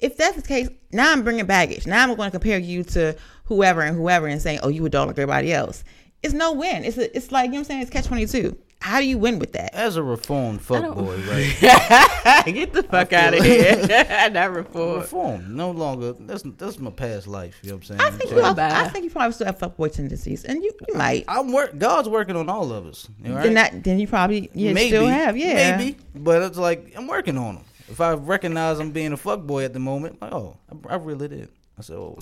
if 0.00 0.16
that's 0.16 0.36
the 0.36 0.42
case, 0.42 0.68
now 0.92 1.12
I'm 1.12 1.22
bringing 1.22 1.46
baggage. 1.46 1.86
Now 1.86 2.02
I'm 2.02 2.14
going 2.14 2.30
to 2.30 2.30
compare 2.30 2.58
you 2.58 2.84
to 2.84 3.16
whoever 3.44 3.82
and 3.82 3.96
whoever 3.96 4.26
and 4.26 4.40
saying, 4.40 4.60
oh, 4.62 4.68
you 4.68 4.84
a 4.86 4.90
dog 4.90 5.08
like 5.08 5.18
everybody 5.18 5.52
else. 5.52 5.84
It's 6.22 6.34
no 6.34 6.52
win. 6.52 6.84
It's 6.84 6.98
a, 6.98 7.14
it's 7.16 7.32
like, 7.32 7.46
you 7.46 7.52
know 7.52 7.56
what 7.56 7.58
I'm 7.60 7.64
saying? 7.64 7.82
It's 7.82 7.90
catch 7.90 8.06
22. 8.06 8.56
How 8.82 8.98
do 8.98 9.06
you 9.06 9.18
win 9.18 9.38
with 9.38 9.52
that? 9.52 9.74
As 9.74 9.96
a 9.96 10.02
reformed 10.02 10.60
fuckboy, 10.60 11.28
right? 11.28 12.44
Get 12.54 12.72
the 12.72 12.82
fuck 12.82 13.12
out 13.12 13.34
of 13.34 13.44
here! 13.44 13.76
Not 14.30 14.52
reform. 14.52 15.00
Reformed, 15.00 15.50
no 15.50 15.70
longer. 15.70 16.14
That's 16.14 16.42
that's 16.56 16.78
my 16.78 16.90
past 16.90 17.26
life. 17.26 17.58
You 17.62 17.70
know 17.70 17.76
what 17.76 17.90
I'm 17.90 17.98
saying? 17.98 18.00
I 18.00 18.10
think, 18.10 18.30
you, 18.30 18.36
Well, 18.36 18.58
I, 18.58 18.88
think 18.88 19.04
you 19.04 19.10
probably 19.10 19.34
still 19.34 19.46
have 19.46 19.58
fuckboy 19.58 19.92
tendencies. 19.92 20.46
And 20.46 20.64
you, 20.64 20.72
you 20.88 20.94
might. 20.94 21.26
I'm 21.28 21.52
work. 21.52 21.76
God's 21.76 22.08
working 22.08 22.36
on 22.36 22.48
all 22.48 22.72
of 22.72 22.86
us. 22.86 23.06
You 23.22 23.34
right? 23.34 23.42
Then, 23.42 23.54
that, 23.54 23.84
then 23.84 23.98
you 23.98 24.08
probably 24.08 24.50
yeah, 24.54 24.72
still 24.72 25.06
have. 25.06 25.36
Yeah. 25.36 25.76
maybe. 25.76 25.98
But 26.14 26.40
it's 26.40 26.56
like 26.56 26.94
I'm 26.96 27.06
working 27.06 27.36
on 27.36 27.56
them. 27.56 27.64
If 27.90 28.00
I 28.00 28.12
recognize 28.12 28.78
I'm 28.78 28.92
being 28.92 29.12
a 29.12 29.16
fuckboy 29.16 29.64
at 29.64 29.72
the 29.72 29.80
moment, 29.80 30.20
like, 30.22 30.32
oh, 30.32 30.56
I, 30.88 30.94
I 30.94 30.96
really 30.96 31.28
did. 31.28 31.48
I 31.78 31.82
said, 31.82 31.96
oh, 31.96 32.18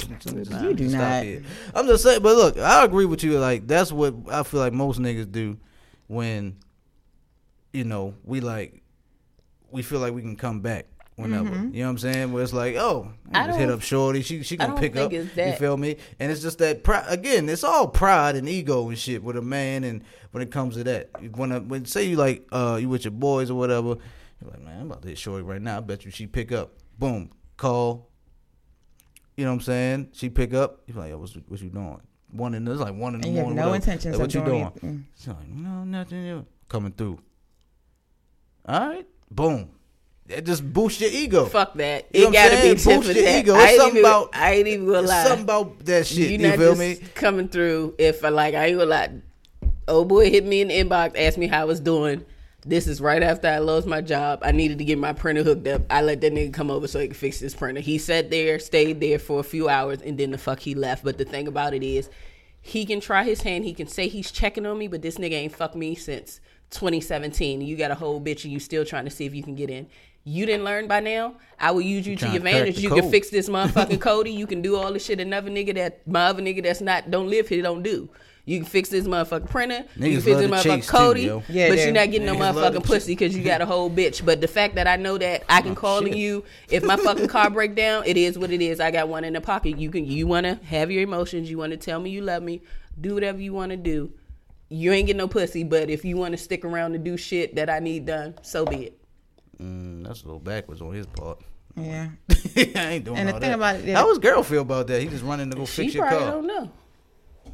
nah, 0.50 0.62
You 0.62 0.72
do 0.74 0.88
not. 0.88 1.24
here. 1.24 1.42
I'm 1.74 1.86
just 1.86 2.02
saying, 2.04 2.22
but 2.22 2.36
look, 2.36 2.58
I 2.58 2.84
agree 2.84 3.04
with 3.06 3.22
you. 3.24 3.38
Like 3.38 3.66
that's 3.66 3.90
what 3.92 4.14
I 4.30 4.42
feel 4.44 4.60
like 4.60 4.72
most 4.72 5.00
niggas 5.00 5.30
do 5.32 5.58
when, 6.06 6.56
you 7.72 7.84
know, 7.84 8.14
we 8.24 8.40
like, 8.40 8.82
we 9.70 9.82
feel 9.82 10.00
like 10.00 10.14
we 10.14 10.22
can 10.22 10.36
come 10.36 10.60
back. 10.60 10.86
Whenever 11.16 11.50
Mm-hmm. 11.50 11.74
you 11.74 11.80
know 11.80 11.86
what 11.88 11.90
I'm 11.90 11.98
saying, 11.98 12.32
where 12.32 12.44
it's 12.44 12.52
like, 12.52 12.76
oh, 12.76 13.10
I 13.34 13.48
just 13.48 13.58
hit 13.58 13.68
up 13.70 13.82
Shorty, 13.82 14.22
she 14.22 14.44
she 14.44 14.56
gonna 14.56 14.78
pick 14.78 14.94
up. 14.94 15.10
You 15.12 15.24
feel 15.58 15.76
me? 15.76 15.96
And 16.20 16.30
it's 16.30 16.40
just 16.40 16.58
that 16.58 16.84
pride. 16.84 17.06
Again, 17.08 17.48
it's 17.48 17.64
all 17.64 17.88
pride 17.88 18.36
and 18.36 18.48
ego 18.48 18.88
and 18.88 18.96
shit 18.96 19.24
with 19.24 19.36
a 19.36 19.42
man. 19.42 19.82
And 19.82 20.04
when 20.30 20.44
it 20.44 20.52
comes 20.52 20.76
to 20.76 20.84
that, 20.84 21.10
when 21.36 21.50
I, 21.50 21.58
when 21.58 21.86
say 21.86 22.04
you 22.04 22.14
like 22.14 22.46
uh 22.52 22.78
you 22.80 22.88
with 22.88 23.04
your 23.04 23.10
boys 23.10 23.50
or 23.50 23.58
whatever, 23.58 23.96
like, 24.48 24.60
man, 24.60 24.80
I'm 24.80 24.86
about 24.90 25.02
to 25.02 25.08
hit 25.08 25.18
Shorty 25.18 25.42
right 25.42 25.60
now. 25.60 25.78
I 25.78 25.80
bet 25.80 26.04
you 26.04 26.10
she 26.10 26.26
pick 26.26 26.52
up. 26.52 26.72
Boom, 26.98 27.30
call. 27.56 28.08
You 29.36 29.44
know 29.44 29.50
what 29.50 29.54
I'm 29.56 29.60
saying? 29.60 30.08
She 30.12 30.28
pick 30.30 30.52
up. 30.54 30.80
You're 30.86 30.96
like, 30.98 31.10
yo, 31.10 31.18
what's 31.18 31.34
what 31.46 31.60
you 31.60 31.70
doing? 31.70 32.00
One 32.30 32.54
in 32.54 32.66
it's 32.68 32.80
like 32.80 32.94
one 32.94 33.14
in 33.14 33.20
the 33.20 33.26
And 33.28 33.36
you 33.36 33.38
have 33.42 33.46
morning. 33.46 33.56
no 33.56 33.68
whatever. 33.70 33.74
intentions 33.76 34.16
Like, 34.16 34.20
what 34.20 34.34
you 34.34 34.40
doing 34.40 34.50
doing? 34.50 34.62
anything. 34.82 35.06
She's 35.16 35.28
like, 35.28 35.48
no, 35.48 35.84
nothing. 35.84 36.24
you- 36.26 36.46
Coming 36.68 36.92
through. 36.92 37.18
All 38.66 38.88
right, 38.88 39.06
boom. 39.30 39.70
That 40.26 40.44
just 40.44 40.70
boosts 40.70 41.00
your 41.00 41.10
ego. 41.10 41.46
Fuck 41.46 41.72
that. 41.74 42.06
You 42.14 42.24
know 42.24 42.28
it 42.28 42.32
gotta 42.34 42.56
saying? 42.56 42.74
be 42.74 42.80
tip 42.82 42.96
Boost 42.96 43.08
for 43.08 43.14
your 43.14 43.24
that. 43.24 43.38
ego. 43.38 43.54
I 43.54 43.62
It's 43.62 43.70
ain't 43.72 43.80
something 43.80 43.98
even, 44.00 44.10
about- 44.10 44.30
I 44.34 44.52
ain't 44.52 44.66
even 44.68 44.86
gonna 44.86 44.98
It's 44.98 45.08
lie. 45.08 45.24
something 45.24 45.44
about 45.44 45.84
that 45.86 46.06
shit. 46.06 46.18
you 46.18 46.26
You, 46.26 46.38
not 46.48 46.56
feel 46.58 46.74
just 46.74 46.80
me? 47.02 47.08
coming 47.14 47.48
through 47.48 47.94
if 47.98 48.22
I 48.22 48.28
like 48.28 48.54
I 48.54 48.66
ain't 48.66 48.76
gonna 48.78 48.90
lie. 48.90 49.10
Old 49.88 50.08
boy 50.08 50.28
hit 50.30 50.44
me 50.44 50.60
in 50.60 50.68
the 50.68 50.74
inbox, 50.74 51.16
asked 51.18 51.38
me 51.38 51.46
how 51.46 51.62
I 51.62 51.64
was 51.64 51.80
doing. 51.80 52.26
This 52.68 52.86
is 52.86 53.00
right 53.00 53.22
after 53.22 53.48
I 53.48 53.60
lost 53.60 53.86
my 53.86 54.02
job. 54.02 54.40
I 54.42 54.52
needed 54.52 54.76
to 54.76 54.84
get 54.84 54.98
my 54.98 55.14
printer 55.14 55.42
hooked 55.42 55.66
up. 55.68 55.82
I 55.88 56.02
let 56.02 56.20
that 56.20 56.34
nigga 56.34 56.52
come 56.52 56.70
over 56.70 56.86
so 56.86 57.00
he 57.00 57.08
could 57.08 57.16
fix 57.16 57.40
this 57.40 57.54
printer. 57.54 57.80
He 57.80 57.96
sat 57.96 58.30
there, 58.30 58.58
stayed 58.58 59.00
there 59.00 59.18
for 59.18 59.40
a 59.40 59.42
few 59.42 59.70
hours, 59.70 60.02
and 60.02 60.18
then 60.18 60.32
the 60.32 60.36
fuck 60.36 60.60
he 60.60 60.74
left. 60.74 61.02
But 61.02 61.16
the 61.16 61.24
thing 61.24 61.48
about 61.48 61.72
it 61.72 61.82
is, 61.82 62.10
he 62.60 62.84
can 62.84 63.00
try 63.00 63.24
his 63.24 63.40
hand. 63.40 63.64
He 63.64 63.72
can 63.72 63.86
say 63.86 64.06
he's 64.08 64.30
checking 64.30 64.66
on 64.66 64.76
me, 64.76 64.86
but 64.86 65.00
this 65.00 65.16
nigga 65.16 65.32
ain't 65.32 65.56
fucked 65.56 65.76
me 65.76 65.94
since 65.94 66.42
2017. 66.72 67.62
You 67.62 67.74
got 67.74 67.90
a 67.90 67.94
whole 67.94 68.20
bitch, 68.20 68.44
and 68.44 68.52
you 68.52 68.60
still 68.60 68.84
trying 68.84 69.06
to 69.06 69.10
see 69.10 69.24
if 69.24 69.34
you 69.34 69.42
can 69.42 69.54
get 69.54 69.70
in. 69.70 69.86
You 70.24 70.44
didn't 70.44 70.64
learn 70.64 70.88
by 70.88 71.00
now. 71.00 71.36
I 71.58 71.70
will 71.70 71.80
use 71.80 72.06
you 72.06 72.16
to 72.16 72.26
your 72.26 72.36
advantage. 72.36 72.80
You 72.80 72.90
can 72.90 73.10
fix 73.10 73.30
this 73.30 73.48
motherfucking 73.48 74.02
Cody. 74.02 74.32
You 74.32 74.46
can 74.46 74.60
do 74.60 74.76
all 74.76 74.92
the 74.92 74.98
shit 74.98 75.20
another 75.20 75.48
nigga 75.48 75.74
that 75.76 76.06
my 76.06 76.26
other 76.26 76.42
nigga 76.42 76.62
that's 76.62 76.82
not 76.82 77.10
don't 77.10 77.30
live 77.30 77.48
here 77.48 77.62
don't 77.62 77.82
do. 77.82 78.10
You 78.48 78.60
can 78.60 78.66
fix 78.66 78.88
this 78.88 79.06
motherfucking 79.06 79.50
printer. 79.50 79.84
you 79.96 80.12
can 80.12 80.20
fix 80.22 80.26
love 80.26 80.40
this 80.40 80.50
motherfucking 80.50 80.62
chase 80.76 80.86
too, 80.86 80.90
Cody. 80.96 81.22
yo. 81.22 81.42
Yeah, 81.50 81.68
but 81.68 81.78
you're 81.80 81.92
not 81.92 82.10
getting 82.10 82.24
no 82.26 82.34
Niggas 82.34 82.54
love 82.54 82.74
motherfucking 82.74 82.84
pussy 82.84 83.12
because 83.12 83.36
you 83.36 83.44
got 83.44 83.60
a 83.60 83.66
whole 83.66 83.90
bitch. 83.90 84.24
But 84.24 84.40
the 84.40 84.48
fact 84.48 84.76
that 84.76 84.86
I 84.88 84.96
know 84.96 85.18
that 85.18 85.44
I 85.50 85.60
can 85.60 85.74
call 85.74 85.98
on 85.98 86.04
Oh, 86.04 86.06
shit. 86.06 86.16
you 86.16 86.44
if 86.70 86.82
my 86.82 86.96
fucking 86.96 87.28
car 87.28 87.50
break 87.50 87.74
down, 87.74 88.04
it 88.06 88.16
is 88.16 88.38
what 88.38 88.50
it 88.50 88.62
is. 88.62 88.80
I 88.80 88.90
got 88.90 89.08
one 89.08 89.24
in 89.24 89.34
the 89.34 89.42
pocket. 89.42 89.78
You 89.78 89.90
can 89.90 90.06
you 90.06 90.26
want 90.26 90.44
to 90.46 90.54
have 90.64 90.90
your 90.90 91.02
emotions. 91.02 91.50
You 91.50 91.58
want 91.58 91.72
to 91.72 91.76
tell 91.76 92.00
me 92.00 92.08
you 92.08 92.22
love 92.22 92.42
me. 92.42 92.62
Do 92.98 93.12
whatever 93.14 93.38
you 93.38 93.52
want 93.52 93.70
to 93.72 93.76
do. 93.76 94.12
You 94.70 94.92
ain't 94.92 95.06
getting 95.08 95.18
no 95.18 95.28
pussy, 95.28 95.62
but 95.62 95.90
if 95.90 96.04
you 96.06 96.16
want 96.16 96.32
to 96.32 96.38
stick 96.38 96.64
around 96.64 96.92
to 96.92 96.98
do 96.98 97.18
shit 97.18 97.54
that 97.56 97.68
I 97.68 97.80
need 97.80 98.06
done, 98.06 98.34
so 98.40 98.64
be 98.64 98.76
it. 98.86 99.00
Mm, 99.60 100.06
that's 100.06 100.22
a 100.22 100.24
little 100.24 100.40
backwards 100.40 100.80
on 100.80 100.94
his 100.94 101.04
part. 101.06 101.38
Yeah. 101.76 102.08
I 102.56 102.62
ain't 102.76 103.04
doing 103.04 103.18
And 103.18 103.28
the 103.28 103.34
all 103.34 103.40
thing 103.40 103.50
that. 103.50 103.54
about 103.56 103.76
it 103.76 103.88
is- 103.90 103.94
How 103.94 104.08
his 104.08 104.18
girl 104.18 104.42
feel 104.42 104.62
about 104.62 104.86
that? 104.86 105.02
He 105.02 105.08
just 105.08 105.22
running 105.22 105.50
to 105.50 105.56
go 105.58 105.66
She 105.66 105.82
fix 105.82 105.94
your 105.94 106.06
probably 106.06 106.24
car. 106.24 106.30
don't 106.32 106.46
know. 106.46 106.70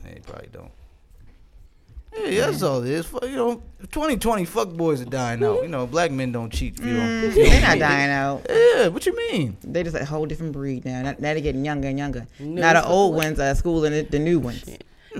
He 0.06 0.20
probably 0.20 0.48
don't. 0.52 0.70
Yeah, 2.16 2.46
that's 2.46 2.62
all 2.62 2.82
it 2.82 2.90
is. 2.90 3.06
Fu- 3.06 3.18
You 3.26 3.36
know, 3.36 3.62
2020 3.90 4.44
fuck 4.44 4.68
boys 4.70 5.00
are 5.00 5.04
dying 5.06 5.42
out. 5.42 5.62
You 5.62 5.68
know, 5.68 5.86
black 5.86 6.10
men 6.10 6.32
don't 6.32 6.50
cheat. 6.52 6.78
You 6.78 6.96
don't, 6.96 7.34
They're 7.34 7.60
don't 7.60 7.78
dying 7.78 8.10
out. 8.10 8.46
Yeah, 8.48 8.88
what 8.88 9.04
you 9.06 9.16
mean? 9.16 9.56
They 9.64 9.82
just 9.82 9.96
a 9.96 10.04
whole 10.04 10.24
different 10.26 10.52
breed 10.52 10.84
now. 10.84 11.02
Now 11.02 11.10
now 11.12 11.16
they're 11.18 11.40
getting 11.40 11.64
younger 11.64 11.88
and 11.88 11.98
younger. 11.98 12.26
know 12.38 12.60
now 12.62 12.72
the 12.74 12.86
old 12.86 13.14
the- 13.14 13.18
ones 13.18 13.40
are 13.40 13.54
schooling 13.54 13.92
the, 13.92 14.02
the 14.02 14.18
new 14.18 14.38
ones. 14.38 14.64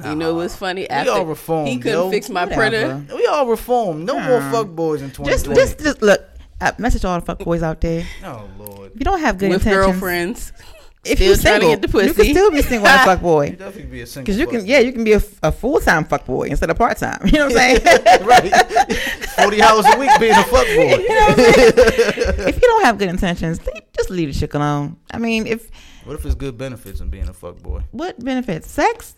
You 0.05 0.16
know 0.16 0.34
what's 0.34 0.57
funny? 0.57 0.90
After 0.90 1.12
all 1.12 1.24
reformed, 1.24 1.68
he 1.68 1.76
couldn't 1.78 1.92
yo. 1.99 2.11
fix 2.11 2.28
my 2.28 2.45
Whatever. 2.45 2.61
printer. 3.07 3.14
We 3.16 3.26
all 3.26 3.47
reformed. 3.47 4.05
No 4.07 4.18
more 4.18 4.40
fuck 4.51 4.68
boys 4.68 5.03
in 5.03 5.09
Just, 5.11 5.45
2020. 5.45 5.55
just, 5.61 5.78
just 5.78 5.84
just 5.84 6.03
look. 6.03 6.20
Uh, 6.61 6.72
message 6.78 7.03
to 7.03 7.09
all 7.09 7.18
the 7.20 7.26
fuck 7.26 7.38
boys 7.40 7.62
out 7.62 7.80
there. 7.80 8.05
oh 8.24 8.49
Lord, 8.59 8.92
If 8.95 9.01
you 9.01 9.05
don't 9.05 9.20
have 9.20 9.38
good 9.38 9.51
with 9.51 9.66
intentions, 9.66 9.86
girlfriends. 9.92 10.53
If 11.05 11.21
you're 11.21 11.37
trying 11.37 11.61
to 11.61 11.67
single, 11.67 11.69
get 11.71 11.83
the 11.83 11.89
pussy. 11.89 12.07
you 12.09 12.15
can 12.15 12.25
still 12.35 12.51
be 12.51 12.63
single 12.63 12.87
as 12.89 13.03
a 13.03 13.05
fuck 13.05 13.21
you 13.51 13.57
definitely 13.57 13.83
be 13.91 14.01
a 14.03 14.07
single. 14.07 14.25
Because 14.25 14.39
you 14.39 14.47
can, 14.47 14.61
fuck 14.61 14.69
yeah, 14.69 14.79
you 14.81 14.93
can 14.93 15.05
be 15.05 15.13
a, 15.13 15.23
a 15.43 15.53
full 15.53 15.81
time 15.81 16.05
fuck 16.05 16.25
boy 16.27 16.45
instead 16.49 16.71
of 16.71 16.77
part 16.79 16.97
time. 16.99 17.21
You 17.27 17.33
know 17.39 17.47
what 17.49 17.57
I'm 17.57 17.81
saying? 17.83 18.23
right. 18.27 18.53
40 19.37 19.63
hours 19.63 19.85
a 19.87 19.99
week 19.99 20.11
being 20.21 20.33
a 20.33 20.45
fuck 20.45 20.67
boy. 20.67 20.97
if 22.49 22.55
you 22.55 22.61
don't 22.61 22.85
have 22.85 22.99
good 22.99 23.09
intentions, 23.09 23.61
just 23.97 24.11
leave 24.11 24.33
the 24.33 24.39
chick 24.39 24.55
alone. 24.55 24.97
I 25.11 25.19
mean, 25.19 25.47
if 25.47 25.71
What 26.05 26.15
if 26.15 26.25
it's 26.25 26.35
good 26.35 26.57
benefits 26.59 27.01
in 27.01 27.09
being 27.11 27.29
a 27.29 27.33
fuck 27.33 27.59
boy? 27.59 27.83
what 27.93 28.23
benefits? 28.23 28.71
Sex? 28.71 29.15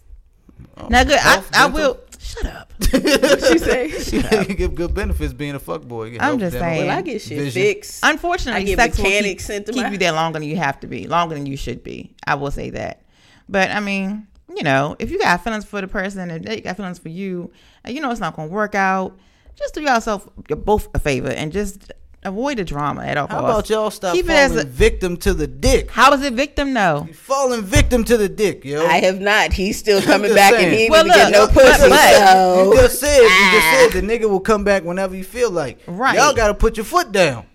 Oh, 0.79 0.89
Now, 0.89 1.05
good. 1.05 1.19
I, 1.19 1.21
health, 1.21 1.51
I 1.55 1.63
dental? 1.69 1.81
will. 1.81 2.01
Shut 2.27 2.47
up. 2.47 2.73
What 2.91 3.45
she 3.45 3.59
say? 3.59 3.87
you 4.49 4.55
get 4.57 4.75
good 4.75 4.95
benefits 4.95 5.33
being 5.33 5.55
a 5.55 5.61
fuck 5.61 5.83
boy. 5.83 6.17
I'm 6.19 6.39
just 6.41 6.59
saying. 6.59 6.87
Well, 6.87 6.99
I 6.99 7.03
get 7.03 7.23
shit 7.23 7.39
Vision. 7.39 7.63
fixed. 7.63 8.01
Unfortunately, 8.03 8.63
I 8.63 8.65
get 8.65 8.79
sex 8.79 8.99
will 8.99 9.05
keep, 9.05 9.13
mechanics 9.15 9.45
sent 9.47 9.67
to 9.67 9.73
keep 9.73 9.93
you 9.93 9.99
there 9.99 10.13
longer 10.13 10.41
than 10.41 10.49
you 10.49 10.57
have 10.57 10.81
to 10.81 10.89
be, 10.89 11.07
longer 11.07 11.37
than 11.37 11.47
you 11.47 11.57
should 11.57 11.85
be. 11.85 12.15
I 12.27 12.35
will 12.35 12.51
say 12.51 12.71
that. 12.71 13.03
But 13.49 13.71
I 13.71 13.79
mean, 13.79 14.27
you 14.55 14.65
know, 14.65 14.97
if 14.99 15.11
you 15.11 15.21
got 15.21 15.45
feelings 15.45 15.65
for 15.65 15.81
the 15.81 15.87
person 15.87 16.29
and 16.31 16.45
they 16.45 16.61
got 16.61 16.77
feelings 16.77 16.99
for 16.99 17.11
you, 17.11 17.53
and 17.85 17.95
you 17.95 18.01
know 18.01 18.11
it's 18.11 18.21
not 18.21 18.35
going 18.35 18.49
to 18.49 18.55
work 18.55 18.75
out, 18.75 19.17
just 19.55 19.75
do 19.75 19.83
yourself 19.83 20.29
both 20.49 20.89
a 20.95 20.99
favor 20.99 21.31
and 21.31 21.53
just 21.53 21.93
avoid 22.27 22.59
the 22.59 22.65
drama 22.65 23.05
at 23.05 23.17
all 23.17 23.27
How 23.27 23.41
costs. 23.41 23.51
about 23.51 23.71
y'all 23.71 23.91
stop 23.91 24.15
Keep 24.15 24.27
it 24.27 24.31
as 24.33 24.51
falling 24.53 24.67
a- 24.67 24.69
victim 24.71 25.17
to 25.19 25.35
the 25.35 25.47
dick? 25.47 25.91
How 25.91 26.13
is 26.13 26.23
it 26.23 26.35
victim? 26.35 26.73
No. 26.73 27.05
You 27.09 27.15
falling 27.15 27.63
victim 27.63 28.05
to 28.05 28.17
the 28.17 28.29
dick, 28.29 28.65
yo. 28.65 28.85
I 28.87 28.99
have 29.01 29.21
not. 29.21 29.53
He's 29.53 29.79
still 29.79 30.03
coming 30.11 30.35
back 30.35 30.53
saying. 30.55 30.67
and 30.67 30.75
he 30.75 30.83
ain't 30.85 30.91
Well, 30.91 31.07
even 31.07 31.17
get 31.17 31.33
no 31.33 31.47
pussy. 31.47 31.91
so. 31.91 32.71
You 32.73 32.81
just 32.81 33.01
said, 33.01 33.21
you 33.23 33.29
just 33.29 33.67
Ah. 33.67 33.89
said 33.93 34.03
the 34.03 34.07
nigga 34.07 34.29
will 34.29 34.41
come 34.41 34.65
back 34.65 34.85
whenever 34.85 35.15
you 35.17 35.25
feel 35.25 35.51
like. 35.51 35.81
Right. 35.87 36.17
Y'all 36.17 36.35
got 36.35 36.49
to 36.49 36.55
put 36.55 36.77
your 36.77 36.85
foot 36.85 37.13
down. 37.13 37.47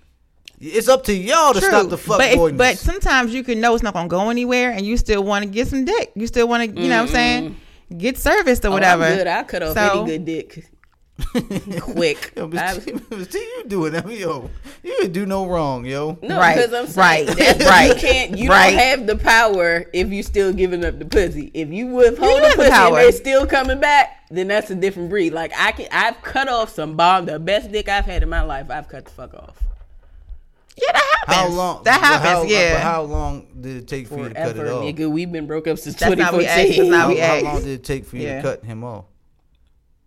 It's 0.59 0.87
up 0.87 1.03
to 1.05 1.13
y'all 1.13 1.53
to 1.53 1.59
True. 1.59 1.69
stop 1.69 1.89
the 1.89 1.97
fuck 1.97 2.19
but, 2.19 2.31
if- 2.31 2.57
but 2.57 2.77
sometimes 2.77 3.33
you 3.33 3.43
can 3.43 3.59
know 3.59 3.73
it's 3.73 3.83
not 3.83 3.93
gonna 3.95 4.07
go 4.07 4.29
anywhere, 4.29 4.69
and 4.71 4.85
you 4.85 4.95
still 4.95 5.23
want 5.23 5.43
to 5.43 5.49
get 5.49 5.67
some 5.67 5.85
dick. 5.85 6.11
You 6.15 6.27
still 6.27 6.47
want 6.47 6.75
to, 6.75 6.81
you 6.81 6.87
know, 6.87 6.97
what 7.01 7.07
I'm 7.09 7.13
saying, 7.15 7.57
get 7.97 8.17
serviced 8.19 8.63
or 8.63 8.67
Oh, 8.67 8.71
whatever. 8.71 9.03
I'm 9.05 9.17
good. 9.17 9.27
I 9.27 9.43
cut 9.43 9.63
off 9.63 9.73
So- 9.73 10.01
any 10.03 10.11
good 10.11 10.25
dick. 10.25 10.65
Quick. 11.81 12.33
Yo, 12.37 12.49
I- 12.55 12.77
T, 12.77 13.37
you 13.37 13.63
doing 13.67 13.93
that, 13.93 14.09
yo? 14.09 14.49
You 14.83 14.97
didn't 14.97 15.13
do 15.13 15.25
no 15.25 15.47
wrong, 15.47 15.85
yo. 15.85 16.17
No, 16.21 16.37
Right, 16.37 16.55
because 16.55 16.73
I'm 16.73 16.87
saying 16.87 17.27
right, 17.27 17.37
that 17.37 17.59
you 17.59 17.65
right, 17.65 17.97
can't. 17.97 18.37
You 18.37 18.49
right. 18.49 18.69
don't 18.71 18.79
have 18.79 19.07
the 19.07 19.15
power 19.17 19.85
if 19.93 20.09
you 20.09 20.23
still 20.23 20.51
giving 20.53 20.83
up 20.85 20.99
the 20.99 21.05
pussy. 21.05 21.51
If 21.53 21.69
you 21.69 21.87
withhold 21.87 22.31
You 22.35 22.41
the 22.41 22.47
have 22.47 22.51
the 22.51 22.63
pussy 22.63 22.65
and 22.65 22.73
power. 22.73 22.95
they 22.97 23.11
still 23.11 23.45
coming 23.47 23.79
back, 23.79 24.27
then 24.29 24.47
that's 24.47 24.69
a 24.71 24.75
different 24.75 25.09
breed. 25.09 25.33
Like 25.33 25.51
I 25.57 25.71
can, 25.73 25.87
I've 25.91 26.21
cut 26.21 26.47
off 26.49 26.69
some 26.73 26.95
bomb. 26.95 27.25
The 27.25 27.39
best 27.39 27.71
dick 27.71 27.87
I've 27.89 28.05
had 28.05 28.23
in 28.23 28.29
my 28.29 28.41
life, 28.41 28.69
I've 28.69 28.87
cut 28.87 29.05
the 29.05 29.11
fuck 29.11 29.33
off. 29.33 29.57
Yeah, 30.77 30.93
that 30.93 31.03
happens. 31.27 31.35
How 31.37 31.47
long? 31.49 31.83
That 31.83 31.99
but 31.99 32.05
happens. 32.07 32.29
How, 32.29 32.43
yeah. 32.43 32.73
But 32.75 32.81
how 32.81 33.01
long 33.03 33.47
did 33.59 33.75
it 33.77 33.87
take 33.87 34.07
for 34.07 34.17
you 34.19 34.29
to 34.29 34.33
cut 34.33 34.55
Forever, 34.55 34.65
it 34.65 34.71
off? 34.71 34.83
nigga. 34.83 35.11
We've 35.11 35.31
been 35.31 35.45
broke 35.47 35.67
up 35.67 35.77
since 35.77 35.97
That's 35.97 36.15
not 36.17 36.31
what 36.31 36.39
we 36.39 36.47
asked. 36.47 36.67
2014. 36.75 36.91
That's 36.91 37.19
How, 37.21 37.27
how 37.49 37.53
long 37.53 37.61
did 37.63 37.71
it 37.79 37.83
take 37.83 38.05
for 38.05 38.15
you 38.17 38.23
Yeah. 38.23 38.37
to 38.37 38.41
cut 38.41 38.63
him 38.65 38.83
off? 38.83 39.05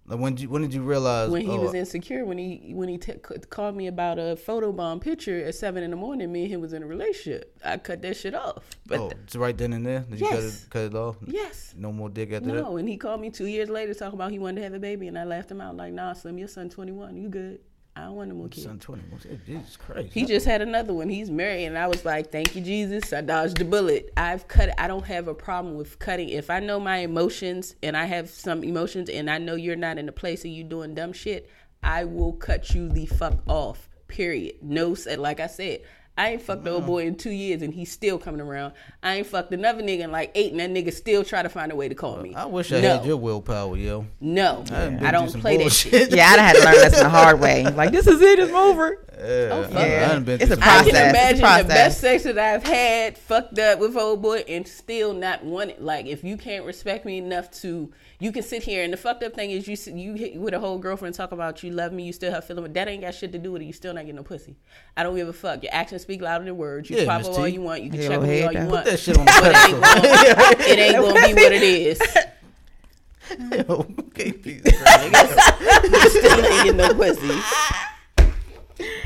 When 0.06 0.34
did 0.34 0.42
you 0.42 0.48
when 0.50 0.60
did 0.62 0.74
you 0.74 0.82
realize 0.82 1.30
when 1.30 1.42
he 1.42 1.48
oh, 1.48 1.62
was 1.62 1.72
insecure, 1.72 2.26
when 2.26 2.36
he 2.36 2.72
when 2.74 2.90
he 2.90 2.98
t- 2.98 3.14
called 3.48 3.74
me 3.74 3.86
about 3.86 4.18
a 4.18 4.36
photo 4.36 4.70
bomb 4.70 5.00
picture 5.00 5.42
at 5.44 5.54
seven 5.54 5.82
in 5.82 5.90
the 5.90 5.96
morning, 5.96 6.30
me 6.30 6.42
and 6.42 6.52
him 6.52 6.60
was 6.60 6.74
in 6.74 6.82
a 6.82 6.86
relationship. 6.86 7.56
I 7.64 7.78
cut 7.78 8.02
that 8.02 8.14
shit 8.16 8.34
off. 8.34 8.64
But 8.86 9.00
oh, 9.00 9.10
it's 9.22 9.34
right 9.34 9.56
then 9.56 9.72
and 9.72 9.86
there? 9.86 10.00
Did 10.00 10.20
you 10.20 10.28
cut 10.28 10.42
Yes. 10.42 10.64
it 10.64 10.70
cut 10.70 10.82
it 10.82 10.94
off? 10.94 11.16
yes, 11.26 11.74
No 11.76 11.90
more 11.90 12.10
dick 12.10 12.32
after 12.32 12.48
that? 12.48 12.54
no. 12.54 12.76
And 12.76 12.86
he 12.86 12.98
called 12.98 13.20
me 13.22 13.30
two 13.30 13.46
years 13.46 13.70
later 13.70 13.94
talking 13.94 14.18
about 14.18 14.30
he 14.30 14.38
wanted 14.38 14.56
to 14.56 14.62
have 14.64 14.74
a 14.74 14.78
baby, 14.78 15.08
and 15.08 15.18
I 15.18 15.24
laughed 15.24 15.50
him 15.50 15.62
out 15.62 15.74
like, 15.76 15.94
Nah, 15.94 16.12
Slim, 16.12 16.36
your 16.36 16.48
son 16.48 16.68
twenty 16.68 16.92
one, 16.92 17.16
you 17.16 17.28
good? 17.30 17.60
I 17.96 18.02
don't 18.02 18.16
want 18.16 18.28
no 18.30 18.34
more 18.34 18.48
kids. 18.48 18.66
Son 18.66 18.78
20. 18.78 19.02
Jesus 19.46 19.76
Christ. 19.76 20.12
He 20.12 20.24
just 20.24 20.46
had 20.46 20.60
another 20.60 20.92
one. 20.92 21.08
He's 21.08 21.30
married, 21.30 21.66
and 21.66 21.78
I 21.78 21.86
was 21.86 22.04
like, 22.04 22.32
"Thank 22.32 22.56
you, 22.56 22.60
Jesus. 22.60 23.12
I 23.12 23.20
dodged 23.20 23.58
the 23.58 23.64
bullet. 23.64 24.12
I've 24.16 24.48
cut. 24.48 24.70
I 24.78 24.88
don't 24.88 25.06
have 25.06 25.28
a 25.28 25.34
problem 25.34 25.76
with 25.76 26.00
cutting. 26.00 26.28
If 26.28 26.50
I 26.50 26.58
know 26.58 26.80
my 26.80 26.98
emotions, 26.98 27.76
and 27.84 27.96
I 27.96 28.06
have 28.06 28.30
some 28.30 28.64
emotions, 28.64 29.08
and 29.08 29.30
I 29.30 29.38
know 29.38 29.54
you're 29.54 29.76
not 29.76 29.98
in 29.98 30.08
a 30.08 30.12
place 30.12 30.44
of 30.44 30.50
you 30.50 30.64
doing 30.64 30.94
dumb 30.94 31.12
shit, 31.12 31.48
I 31.84 32.04
will 32.04 32.32
cut 32.32 32.74
you 32.74 32.88
the 32.88 33.06
fuck 33.06 33.40
off. 33.46 33.88
Period. 34.08 34.56
No, 34.60 34.94
said 34.94 35.20
like 35.20 35.38
I 35.38 35.46
said. 35.46 35.82
I 36.16 36.30
ain't 36.30 36.42
fucked 36.42 36.62
the 36.62 36.70
old 36.70 36.86
boy 36.86 37.06
in 37.06 37.16
two 37.16 37.30
years 37.30 37.60
and 37.62 37.74
he's 37.74 37.90
still 37.90 38.18
coming 38.18 38.40
around. 38.40 38.74
I 39.02 39.16
ain't 39.16 39.26
fucked 39.26 39.52
another 39.52 39.82
nigga 39.82 40.00
in 40.00 40.12
like 40.12 40.30
eight 40.36 40.52
and 40.52 40.60
that 40.60 40.70
nigga 40.70 40.92
still 40.92 41.24
try 41.24 41.42
to 41.42 41.48
find 41.48 41.72
a 41.72 41.76
way 41.76 41.88
to 41.88 41.94
call 41.96 42.18
me. 42.18 42.34
I 42.34 42.44
wish 42.44 42.70
I 42.70 42.80
no, 42.80 42.98
had 42.98 43.04
your 43.04 43.16
willpower, 43.16 43.76
yo. 43.76 44.06
No, 44.20 44.62
done 44.64 44.98
been 44.98 45.06
I 45.06 45.10
don't 45.10 45.28
some 45.28 45.40
play 45.40 45.56
that 45.56 45.70
shit. 45.70 46.12
yeah, 46.14 46.28
I 46.28 46.36
done 46.36 46.44
had 46.44 46.56
to 46.56 46.64
learn 46.64 46.74
this 46.74 47.00
the 47.00 47.08
hard 47.08 47.40
way. 47.40 47.64
Like 47.64 47.90
this 47.90 48.06
is 48.06 48.20
it. 48.20 48.38
It's 48.38 48.52
over. 48.52 49.04
Yeah, 49.16 49.48
oh, 49.52 49.62
fuck 49.64 49.76
I, 49.76 50.14
I 50.14 50.18
been 50.18 50.40
It's 50.40 50.50
a 50.50 50.54
some 50.54 50.62
I 50.62 50.66
process. 50.66 50.86
can 50.86 50.96
It's 50.96 50.98
a 50.98 51.08
imagine 51.10 51.68
the 51.68 51.74
best 51.74 52.00
sex 52.00 52.24
that 52.24 52.38
I've 52.38 52.64
had 52.64 53.16
fucked 53.16 53.58
up 53.58 53.78
with 53.78 53.96
old 53.96 54.22
boy 54.22 54.44
and 54.48 54.66
still 54.66 55.12
not 55.14 55.44
want 55.44 55.70
it. 55.70 55.82
Like 55.82 56.06
if 56.06 56.24
you 56.24 56.36
can't 56.36 56.64
respect 56.64 57.04
me 57.04 57.18
enough 57.18 57.50
to, 57.62 57.92
you 58.18 58.32
can 58.32 58.42
sit 58.42 58.62
here 58.62 58.82
and 58.84 58.92
the 58.92 58.96
fucked 58.96 59.22
up 59.22 59.34
thing 59.34 59.50
is 59.50 59.68
you 59.68 59.94
you 59.94 60.14
hit 60.14 60.36
with 60.36 60.54
a 60.54 60.60
whole 60.60 60.78
girlfriend 60.78 61.14
talk 61.14 61.32
about 61.32 61.62
you 61.62 61.70
love 61.70 61.92
me, 61.92 62.04
you 62.04 62.12
still 62.12 62.32
have 62.32 62.44
feeling, 62.44 62.64
but 62.64 62.74
that 62.74 62.88
ain't 62.88 63.02
got 63.02 63.14
shit 63.14 63.32
to 63.32 63.38
do 63.38 63.52
with 63.52 63.62
it. 63.62 63.66
You 63.66 63.72
still 63.72 63.94
not 63.94 64.00
getting 64.00 64.16
no 64.16 64.22
pussy. 64.22 64.56
I 64.96 65.02
don't 65.02 65.16
give 65.16 65.28
a 65.28 65.32
fuck. 65.32 65.62
Your 65.62 65.72
actions 65.72 66.03
speak 66.04 66.22
louder 66.22 66.44
than 66.44 66.56
words. 66.56 66.88
You 66.90 66.98
Yeah, 66.98 67.04
pop 67.06 67.24
up 67.24 67.38
all 67.38 67.48
you 67.48 67.60
want. 67.62 67.82
You 67.82 67.90
can 67.90 68.00
Yeah, 68.00 68.08
check 68.08 68.20
me 68.22 68.42
all 68.42 68.50
ahead, 68.50 68.52
you 68.54 68.58
want. 68.70 68.70
Put 68.70 68.84
that 68.92 68.98
shit 69.00 69.18
on 69.18 69.24
the 69.24 69.32
But 69.40 69.50
it 69.50 69.56
ain't, 69.56 69.82
pedestal. 69.82 70.42
gonna, 70.52 70.64
it 70.70 70.78
ain't 70.78 70.96
gonna 70.96 71.26
be 71.26 71.34
what 71.34 71.52
it 71.52 71.62
is. 71.62 72.00
Yo, 73.68 73.86
okay, 74.08 74.32
peace, 74.32 74.60
bro. 74.62 74.70
You 75.84 76.10
still 76.10 76.44
ain't 76.44 76.64
getting 76.64 76.76
no 76.76 76.94
pussy. 76.94 77.40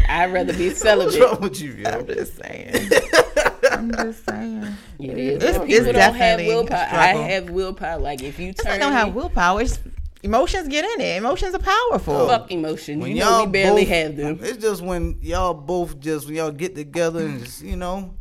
I'd 0.08 0.32
rather 0.32 0.52
be 0.54 0.68
What's 0.68 0.80
celibate. 0.80 1.20
wrong 1.20 1.40
with 1.40 1.60
you, 1.60 1.72
yo? 1.72 1.88
I'm 1.90 2.06
just 2.06 2.36
saying. 2.36 2.90
I'm 3.70 3.92
just 3.92 4.24
saying. 4.28 4.66
It 4.98 5.18
is. 5.18 5.42
It's- 5.42 5.58
People 5.58 5.72
it's 5.74 5.84
don't 5.86 5.94
have 5.94 6.14
definitely 6.14 6.50
a 6.52 6.56
willpower. 6.56 6.78
I 6.90 7.06
have 7.14 7.50
willpower. 7.50 7.98
Like 8.00 8.22
if 8.22 8.38
you 8.38 8.52
turn 8.54 8.72
I 8.72 8.78
don't 8.78 8.90
me- 8.92 8.96
have 8.98 9.14
willpower. 9.14 9.60
It's, 9.62 9.78
emotions 10.22 10.68
get 10.68 10.84
in 10.84 11.00
it. 11.00 11.16
Emotions 11.18 11.54
are 11.54 11.58
powerful. 11.60 12.14
Oh. 12.14 12.26
fuck 12.28 12.50
emotions. 12.50 13.00
When 13.02 13.12
you 13.12 13.20
know 13.20 13.30
y'all 13.38 13.46
we 13.46 13.52
barely 13.52 13.82
both- 13.84 13.88
have 13.94 14.16
them. 14.16 14.38
It's 14.42 14.58
just 14.58 14.82
when 14.82 15.18
y'all 15.22 15.54
both 15.54 15.98
just 16.00 16.26
when 16.26 16.36
y'all 16.36 16.50
get 16.50 16.74
together 16.74 17.20
and 17.20 17.40
just 17.44 17.62
you 17.62 17.76
know. 17.76 18.14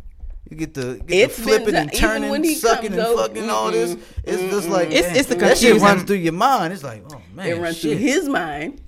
You 0.50 0.56
get 0.56 0.74
the 0.74 1.02
get 1.06 1.26
It's 1.30 1.36
the 1.38 1.44
been 1.46 1.58
flipping 1.58 1.76
and 1.76 1.94
turning, 1.94 2.30
when 2.30 2.42
he 2.42 2.56
sucking 2.56 2.94
and 2.94 3.02
over, 3.02 3.24
fucking 3.24 3.50
all 3.50 3.70
this. 3.70 3.98
It's 4.24 4.42
just 4.54 4.70
like 4.70 4.92
It's- 4.92 5.18
it's 5.18 5.28
the 5.28 5.36
that 5.36 5.58
shit 5.58 5.72
confusion. 5.72 5.82
runs 5.86 6.04
through 6.04 6.16
your 6.18 6.32
mind. 6.32 6.72
It's 6.72 6.84
like, 6.84 7.04
oh 7.12 7.22
man, 7.34 7.48
It 7.48 7.60
runs 7.60 7.76
shit. 7.78 7.98
through 7.98 8.06
his 8.06 8.30
mind. 8.30 8.80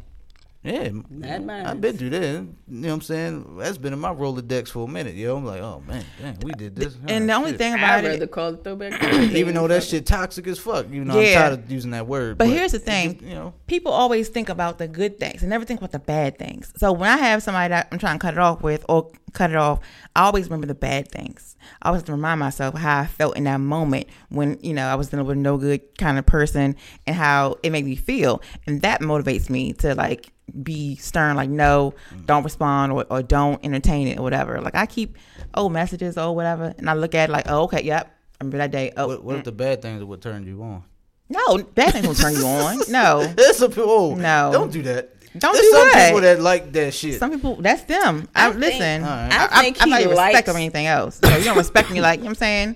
Yeah, 0.61 0.89
Not 1.09 1.45
mine. 1.45 1.65
I've 1.65 1.79
been 1.79 1.97
through 1.97 2.09
that. 2.09 2.21
You 2.21 2.47
know 2.67 2.87
what 2.89 2.93
I'm 2.95 3.01
saying? 3.01 3.57
That's 3.59 3.77
been 3.77 3.93
in 3.93 3.99
my 3.99 4.13
Rolodex 4.13 4.67
for 4.67 4.85
a 4.85 4.91
minute, 4.91 5.15
yo. 5.15 5.37
I'm 5.37 5.45
like, 5.45 5.61
oh 5.61 5.81
man, 5.87 6.03
damn, 6.21 6.35
we 6.41 6.51
did 6.51 6.75
this. 6.75 6.97
And 7.07 7.29
the 7.29 7.33
only 7.33 7.51
shit. 7.51 7.59
thing 7.59 7.73
I'd 7.75 7.77
about 7.79 8.03
rather 8.03 8.23
it, 8.25 8.31
call 8.31 8.53
it 8.55 8.63
throwback. 8.65 9.01
even 9.31 9.55
though 9.55 9.69
that 9.69 9.83
shit 9.83 10.05
toxic 10.05 10.47
as 10.47 10.59
fuck, 10.59 10.89
you 10.91 11.05
know, 11.05 11.17
Yeah. 11.17 11.27
I'm 11.29 11.33
tired 11.35 11.59
of 11.59 11.71
using 11.71 11.91
that 11.91 12.07
word. 12.07 12.37
But 12.37 12.49
here's 12.49 12.73
the 12.73 12.79
thing. 12.79 13.13
just, 13.13 13.25
you 13.25 13.35
know, 13.35 13.53
people 13.67 13.93
always 13.93 14.27
think 14.27 14.49
about 14.49 14.79
the 14.79 14.89
good 14.89 15.17
things 15.17 15.43
and 15.43 15.49
never 15.49 15.63
think 15.63 15.79
about 15.79 15.93
the 15.93 15.99
bad 15.99 16.37
things. 16.37 16.73
So 16.75 16.91
when 16.91 17.09
I 17.09 17.15
have 17.17 17.41
somebody 17.41 17.69
that 17.69 17.87
I'm 17.93 17.97
trying 17.97 18.17
to 18.17 18.21
cut 18.21 18.33
it 18.33 18.39
off 18.39 18.61
with 18.61 18.83
or 18.89 19.09
cut 19.31 19.51
it 19.51 19.55
off, 19.55 19.79
I 20.13 20.23
always 20.25 20.47
remember 20.47 20.67
the 20.67 20.75
bad 20.75 21.09
things. 21.09 21.55
I 21.81 21.87
always 21.87 22.01
have 22.01 22.07
to 22.07 22.11
remind 22.11 22.41
myself 22.41 22.75
how 22.75 22.99
I 22.99 23.05
felt 23.05 23.37
in 23.37 23.45
that 23.45 23.61
moment 23.61 24.07
when, 24.27 24.59
you 24.61 24.73
know, 24.73 24.87
I 24.87 24.95
was 24.95 25.07
dealing 25.07 25.25
with 25.25 25.37
a 25.37 25.39
no 25.39 25.55
good 25.57 25.97
kind 25.97 26.19
of 26.19 26.25
person 26.25 26.75
and 27.07 27.15
how 27.15 27.55
it 27.63 27.69
made 27.69 27.85
me 27.85 27.95
feel. 27.95 28.41
And 28.67 28.81
that 28.81 28.99
motivates 28.99 29.49
me 29.49 29.71
to 29.73 29.95
like 29.95 30.33
be 30.51 30.95
stern, 30.95 31.35
like, 31.35 31.49
no, 31.49 31.93
don't 32.25 32.43
respond 32.43 32.91
or, 32.91 33.05
or 33.09 33.21
don't 33.21 33.63
entertain 33.63 34.07
it 34.07 34.19
or 34.19 34.23
whatever. 34.23 34.61
Like 34.61 34.75
I 34.75 34.85
keep 34.85 35.17
old 35.53 35.73
messages 35.73 36.17
or 36.17 36.35
whatever 36.35 36.73
and 36.77 36.89
I 36.89 36.93
look 36.93 37.15
at 37.15 37.29
it 37.29 37.31
like, 37.31 37.45
oh, 37.47 37.63
okay, 37.63 37.83
yep. 37.83 38.07
I 38.39 38.43
remember 38.43 38.57
that 38.59 38.71
day. 38.71 38.91
Oh, 38.95 39.07
what, 39.07 39.23
what 39.23 39.35
if 39.35 39.41
mm. 39.41 39.45
the 39.45 39.51
bad 39.51 39.81
things 39.81 40.01
are 40.01 40.05
what 40.05 40.21
turned 40.21 40.45
you 40.45 40.61
on? 40.63 40.83
no, 41.29 41.57
bad 41.59 41.93
things 41.93 42.07
will 42.07 42.15
turn 42.15 42.33
you 42.33 42.45
on. 42.45 42.79
No. 42.89 43.25
There's 43.25 43.61
a 43.61 43.69
people. 43.69 43.83
Oh, 43.89 44.15
No. 44.15 44.49
don't 44.51 44.71
do 44.71 44.81
that. 44.83 45.15
Don't 45.37 45.53
There's 45.53 45.63
do 45.65 45.71
some 45.71 45.87
what? 45.87 46.05
people 46.05 46.21
that 46.21 46.39
like 46.41 46.71
that 46.73 46.93
shit. 46.93 47.19
Some 47.19 47.31
people, 47.31 47.55
that's 47.57 47.83
them. 47.83 48.27
I, 48.33 48.47
I 48.47 48.49
think- 48.49 48.61
listen. 48.61 49.03
Alright. 49.03 49.31
I 49.31 49.61
think 49.61 49.81
I'm 49.81 49.89
not 49.89 49.99
he 49.99 50.05
even 50.05 50.17
respect 50.17 50.33
likes- 50.33 50.49
or 50.49 50.57
anything 50.57 50.87
else. 50.87 51.19
So 51.23 51.37
you 51.37 51.43
don't 51.43 51.57
respect 51.57 51.91
me, 51.91 52.01
like 52.01 52.19
you 52.19 52.23
know 52.23 52.31
what 52.31 52.41
I'm 52.41 52.75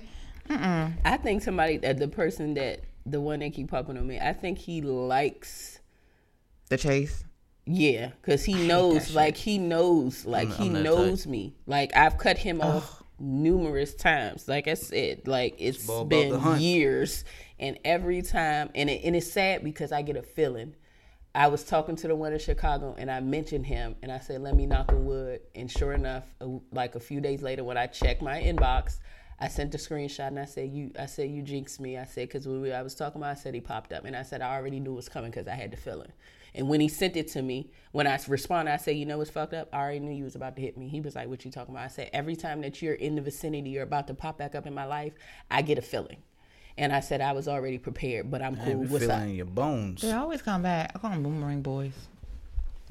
I 1.04 1.16
think 1.16 1.42
somebody 1.42 1.78
that 1.78 1.98
the 1.98 2.08
person 2.08 2.54
that 2.54 2.80
the 3.06 3.20
one 3.20 3.40
that 3.40 3.52
keep 3.52 3.70
popping 3.70 3.96
on 3.98 4.06
me. 4.06 4.18
I 4.18 4.32
think 4.32 4.58
he 4.58 4.80
likes. 4.80 5.80
The 6.68 6.76
chase. 6.76 7.24
Yeah, 7.66 8.10
because 8.20 8.44
he 8.44 8.66
knows, 8.66 9.14
like 9.14 9.36
he 9.36 9.58
knows, 9.58 10.26
like 10.26 10.48
I'm- 10.48 10.56
he 10.56 10.66
I'm 10.76 10.82
knows 10.82 11.26
me. 11.26 11.54
Like 11.66 11.96
I've 11.96 12.18
cut 12.18 12.36
him 12.36 12.60
off 12.60 13.02
numerous 13.18 13.94
times. 13.94 14.48
Like 14.48 14.68
I 14.68 14.74
said, 14.74 15.26
like 15.26 15.54
it's 15.58 15.88
about 15.88 16.08
been 16.10 16.60
years, 16.60 17.24
and 17.58 17.78
every 17.84 18.20
time, 18.22 18.70
and 18.74 18.90
it, 18.90 19.02
and 19.04 19.16
it's 19.16 19.30
sad 19.30 19.64
because 19.64 19.92
I 19.92 20.02
get 20.02 20.16
a 20.16 20.22
feeling. 20.22 20.74
I 21.36 21.48
was 21.48 21.64
talking 21.64 21.96
to 21.96 22.06
the 22.08 22.14
one 22.14 22.32
in 22.32 22.38
Chicago, 22.38 22.94
and 22.96 23.10
I 23.10 23.20
mentioned 23.20 23.66
him, 23.66 23.96
and 24.02 24.12
I 24.12 24.18
said, 24.18 24.42
"Let 24.42 24.54
me 24.54 24.66
knock 24.66 24.92
on 24.92 25.04
wood." 25.06 25.40
And 25.54 25.70
sure 25.70 25.94
enough, 25.94 26.24
a, 26.40 26.48
like 26.70 26.94
a 26.96 27.00
few 27.00 27.20
days 27.20 27.40
later, 27.42 27.64
when 27.64 27.78
I 27.78 27.86
checked 27.86 28.20
my 28.22 28.40
inbox, 28.42 28.98
I 29.40 29.48
sent 29.48 29.74
a 29.74 29.78
screenshot, 29.78 30.28
and 30.28 30.38
I 30.38 30.44
said, 30.44 30.70
"You," 30.70 30.90
I 30.98 31.06
said, 31.06 31.30
"You 31.30 31.40
jinxed 31.42 31.80
me." 31.80 31.96
I 31.96 32.04
said, 32.04 32.28
"Because 32.28 32.46
we, 32.46 32.72
I 32.72 32.82
was 32.82 32.94
talking 32.94 33.20
about, 33.22 33.30
I 33.30 33.40
said 33.40 33.54
he 33.54 33.60
popped 33.60 33.92
up, 33.94 34.04
and 34.04 34.14
I 34.14 34.22
said 34.22 34.42
I 34.42 34.54
already 34.54 34.80
knew 34.80 34.92
it 34.92 34.96
was 34.96 35.08
coming 35.08 35.30
because 35.30 35.48
I 35.48 35.54
had 35.54 35.70
the 35.70 35.76
feeling." 35.78 36.12
And 36.54 36.68
when 36.68 36.80
he 36.80 36.88
sent 36.88 37.16
it 37.16 37.28
to 37.28 37.42
me, 37.42 37.70
when 37.92 38.06
I 38.06 38.18
responded, 38.28 38.72
I 38.72 38.76
said, 38.76 38.96
"You 38.96 39.06
know 39.06 39.18
what's 39.18 39.30
fucked 39.30 39.54
up? 39.54 39.68
I 39.72 39.78
already 39.78 40.00
knew 40.00 40.12
you 40.12 40.24
was 40.24 40.34
about 40.36 40.54
to 40.56 40.62
hit 40.62 40.76
me." 40.76 40.88
He 40.88 41.00
was 41.00 41.14
like, 41.16 41.28
"What 41.28 41.44
you 41.44 41.50
talking 41.50 41.74
about?" 41.74 41.84
I 41.84 41.88
said, 41.88 42.10
"Every 42.12 42.36
time 42.36 42.60
that 42.62 42.80
you're 42.82 42.94
in 42.94 43.16
the 43.16 43.22
vicinity, 43.22 43.70
you're 43.70 43.82
about 43.82 44.06
to 44.08 44.14
pop 44.14 44.38
back 44.38 44.54
up 44.54 44.66
in 44.66 44.74
my 44.74 44.84
life, 44.84 45.12
I 45.50 45.62
get 45.62 45.78
a 45.78 45.82
feeling." 45.82 46.18
And 46.76 46.92
I 46.92 47.00
said 47.00 47.20
I 47.20 47.32
was 47.32 47.46
already 47.48 47.78
prepared, 47.78 48.30
but 48.30 48.42
I'm 48.42 48.56
cool. 48.56 48.64
Damn, 48.66 48.82
you 48.82 48.88
What's 48.88 49.04
feel 49.04 49.12
up? 49.12 49.22
in 49.22 49.34
your 49.34 49.46
bones. 49.46 50.02
They 50.02 50.12
always 50.12 50.42
come 50.42 50.62
back. 50.62 50.92
I 50.94 50.98
call 50.98 51.10
them 51.10 51.22
boomerang 51.22 51.62
boys. 51.62 51.92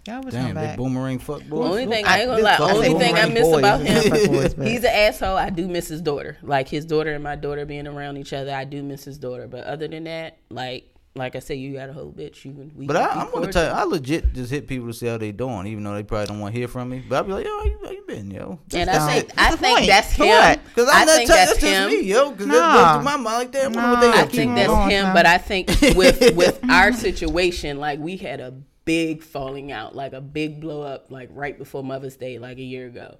They 0.05 0.11
always 0.11 0.33
Damn, 0.33 0.53
come 0.53 0.55
they 0.67 0.75
boomerang 0.75 1.19
fuck 1.19 1.43
boys. 1.47 1.69
Only 1.69 1.85
thing 1.85 2.05
I- 2.05 2.15
I 2.15 2.19
ain't 2.19 2.29
gonna 2.29 2.43
lie. 2.43 2.57
fuck 2.57 2.71
Only 2.73 2.93
thing 2.93 3.15
I 3.15 3.25
miss 3.29 3.43
boys, 3.47 3.59
about 3.59 3.81
him, 3.81 4.09
boys, 4.31 4.53
he's 4.61 4.79
an 4.83 4.91
asshole. 4.93 5.37
I 5.37 5.49
do 5.49 5.67
miss 5.69 5.87
his 5.87 6.01
daughter. 6.01 6.37
Like 6.41 6.67
his 6.67 6.83
daughter 6.85 7.13
and 7.13 7.23
my 7.23 7.37
daughter 7.37 7.65
being 7.65 7.87
around 7.87 8.17
each 8.17 8.33
other, 8.33 8.53
I 8.53 8.65
do 8.65 8.83
miss 8.83 9.05
his 9.05 9.17
daughter. 9.17 9.47
But 9.47 9.63
other 9.65 9.87
than 9.87 10.03
that, 10.05 10.37
like 10.49 10.92
like 11.15 11.35
I 11.35 11.39
said, 11.39 11.59
you 11.59 11.73
got 11.73 11.89
a 11.89 11.93
whole 11.93 12.11
bitch. 12.11 12.43
You. 12.43 12.71
We 12.75 12.87
But 12.87 12.97
I, 12.97 13.21
I'm 13.21 13.29
gonna 13.31 13.51
tell 13.51 13.65
you, 13.65 13.71
I 13.71 13.83
legit 13.83 14.33
just 14.33 14.49
hit 14.49 14.67
people 14.67 14.87
to 14.87 14.93
see 14.93 15.05
how 15.05 15.17
they 15.17 15.31
doing, 15.31 15.67
even 15.67 15.83
though 15.83 15.93
they 15.93 16.01
probably 16.01 16.25
don't 16.25 16.39
want 16.39 16.53
to 16.53 16.59
hear 16.59 16.67
from 16.67 16.89
me. 16.89 17.03
But 17.07 17.17
I'll 17.17 17.23
be 17.23 17.33
like, 17.33 17.45
yo, 17.45 17.51
how 17.51 17.65
you, 17.65 17.79
how 17.83 17.91
you 17.91 18.03
been, 18.07 18.31
yo? 18.31 18.59
And 18.73 18.89
I 18.89 19.13
think. 19.13 19.31
I 19.37 19.55
think 19.55 19.77
point? 19.77 19.87
that's 19.87 20.11
him. 20.13 20.59
Because 20.63 20.89
I 20.89 21.01
I'm 21.01 21.05
not 21.05 21.15
think 21.17 21.29
telling 21.29 21.45
that's 21.45 21.59
just 21.59 21.61
him. 21.61 21.89
me, 21.89 22.01
yo. 22.01 22.31
Because 22.31 22.47
that 22.47 22.95
goes 22.95 23.05
my 23.05 23.15
mind 23.15 23.25
like 23.25 23.51
that. 23.51 23.77
I 23.77 24.21
I 24.21 24.25
think 24.25 24.55
that's 24.55 24.67
going, 24.67 24.89
him, 24.89 25.13
but 25.13 25.27
I 25.27 25.37
think 25.37 25.69
with 25.95 26.35
with 26.35 26.59
our 26.67 26.91
situation, 26.93 27.77
like 27.77 27.99
we 27.99 28.17
had 28.17 28.39
a 28.39 28.51
big 28.85 29.21
falling 29.21 29.71
out, 29.71 29.95
like 29.95 30.13
a 30.13 30.21
big 30.21 30.59
blow 30.59 30.81
up, 30.81 31.11
like 31.11 31.29
right 31.31 31.57
before 31.57 31.83
Mother's 31.83 32.17
Day, 32.17 32.39
like 32.39 32.57
a 32.57 32.63
year 32.63 32.87
ago. 32.87 33.17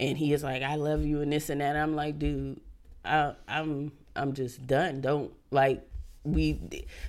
And 0.00 0.18
he 0.18 0.32
is 0.32 0.42
like, 0.42 0.62
"I 0.62 0.74
love 0.74 1.04
you" 1.04 1.20
and 1.22 1.32
this 1.32 1.48
and 1.48 1.60
that. 1.60 1.76
I'm 1.76 1.94
like, 1.94 2.18
dude, 2.18 2.60
I, 3.04 3.34
I'm 3.46 3.92
I'm 4.16 4.34
just 4.34 4.66
done. 4.66 5.00
Don't 5.00 5.32
like 5.50 5.88
we. 6.26 6.58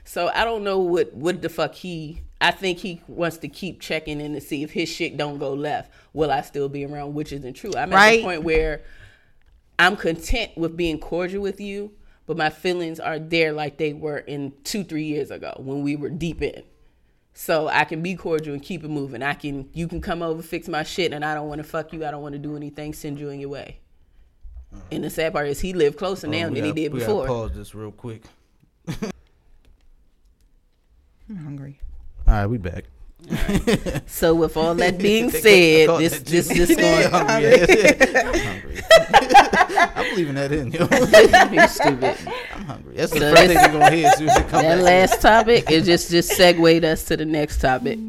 So 0.05 0.29
I 0.33 0.43
don't 0.45 0.63
know 0.63 0.79
what 0.79 1.13
what 1.13 1.41
the 1.41 1.49
fuck 1.49 1.73
he. 1.75 2.21
I 2.39 2.51
think 2.51 2.77
he 2.77 3.01
wants 3.07 3.37
to 3.37 3.47
keep 3.47 3.81
checking 3.81 4.21
in 4.21 4.33
to 4.33 4.41
see 4.41 4.61
if 4.63 4.71
his 4.71 4.87
shit 4.89 5.17
don't 5.17 5.39
go 5.39 5.53
left. 5.53 5.91
Will 6.13 6.31
I 6.31 6.41
still 6.41 6.69
be 6.69 6.85
around? 6.85 7.13
Which 7.15 7.31
isn't 7.33 7.53
true. 7.55 7.71
I'm 7.75 7.91
at 7.93 8.11
the 8.11 8.21
point 8.21 8.43
where 8.43 8.83
I'm 9.79 9.95
content 9.95 10.51
with 10.57 10.77
being 10.77 10.99
cordial 10.99 11.41
with 11.41 11.59
you, 11.59 11.91
but 12.25 12.37
my 12.37 12.49
feelings 12.49 12.99
are 12.99 13.19
there 13.19 13.53
like 13.53 13.77
they 13.77 13.93
were 13.93 14.17
in 14.19 14.53
two, 14.63 14.83
three 14.83 15.03
years 15.05 15.31
ago 15.31 15.53
when 15.57 15.81
we 15.83 15.95
were 15.95 16.09
deep 16.09 16.41
in. 16.41 16.63
So 17.33 17.67
I 17.67 17.83
can 17.85 18.01
be 18.01 18.15
cordial 18.15 18.53
and 18.55 18.63
keep 18.63 18.83
it 18.83 18.87
moving. 18.89 19.21
I 19.21 19.33
can 19.35 19.69
you 19.73 19.87
can 19.87 20.01
come 20.01 20.21
over, 20.23 20.41
fix 20.41 20.67
my 20.67 20.83
shit, 20.83 21.13
and 21.13 21.23
I 21.25 21.33
don't 21.35 21.47
want 21.47 21.59
to 21.59 21.63
fuck 21.63 21.93
you. 21.93 22.05
I 22.05 22.11
don't 22.11 22.21
want 22.23 22.33
to 22.33 22.39
do 22.39 22.55
anything, 22.55 22.93
send 22.93 23.19
you 23.19 23.29
in 23.29 23.39
your 23.39 23.49
way. 23.49 23.79
Uh-huh. 24.73 24.81
And 24.91 25.03
the 25.03 25.09
sad 25.09 25.33
part 25.33 25.47
is 25.47 25.59
he 25.61 25.73
lived 25.73 25.97
closer 25.97 26.27
now 26.27 26.45
Oh, 26.45 26.49
we 26.49 26.55
than 26.55 26.55
he 26.55 26.61
gotta- 26.71 26.73
did 26.81 26.93
we 26.93 26.99
gotta 26.99 27.11
before. 27.13 27.27
pause 27.27 27.51
this 27.55 27.73
real 27.75 27.91
quick. 27.91 28.23
I'm 31.29 31.35
hungry. 31.37 31.79
All 32.27 32.33
right, 32.33 32.45
we 32.47 32.57
back. 32.57 32.85
So 34.05 34.33
with 34.35 34.55
all 34.55 34.75
that 34.75 34.97
being 34.99 35.29
said, 35.31 35.41
this 35.89 36.13
that 36.19 36.25
this 36.25 36.47
juice. 36.47 36.67
this 36.67 36.75
going. 36.77 37.09
hungry. 37.09 37.61
I'm 38.15 38.39
hungry. 38.39 38.81
I'm 39.95 40.15
leaving 40.15 40.35
that 40.39 40.51
in. 40.51 40.71
Yo. 40.71 40.87
you 41.61 41.67
stupid. 41.67 42.17
I'm 42.53 42.65
hungry. 42.65 42.95
That's 42.95 43.11
the 43.11 43.19
So 43.19 43.29
first 43.35 43.37
thing 43.41 43.47
that's- 43.55 43.71
you're 43.73 43.79
gonna 43.81 43.95
hear 43.95 44.07
as 44.07 44.17
soon 44.17 44.29
as 44.29 44.37
it 44.37 44.47
comes 44.47 44.63
That 44.63 44.75
back. 44.77 44.83
last 44.83 45.21
topic 45.21 45.69
it 45.71 45.83
just 45.83 46.11
just 46.11 46.29
segued 46.33 46.85
us 46.85 47.03
to 47.05 47.17
the 47.17 47.25
next 47.25 47.59
topic. 47.59 47.99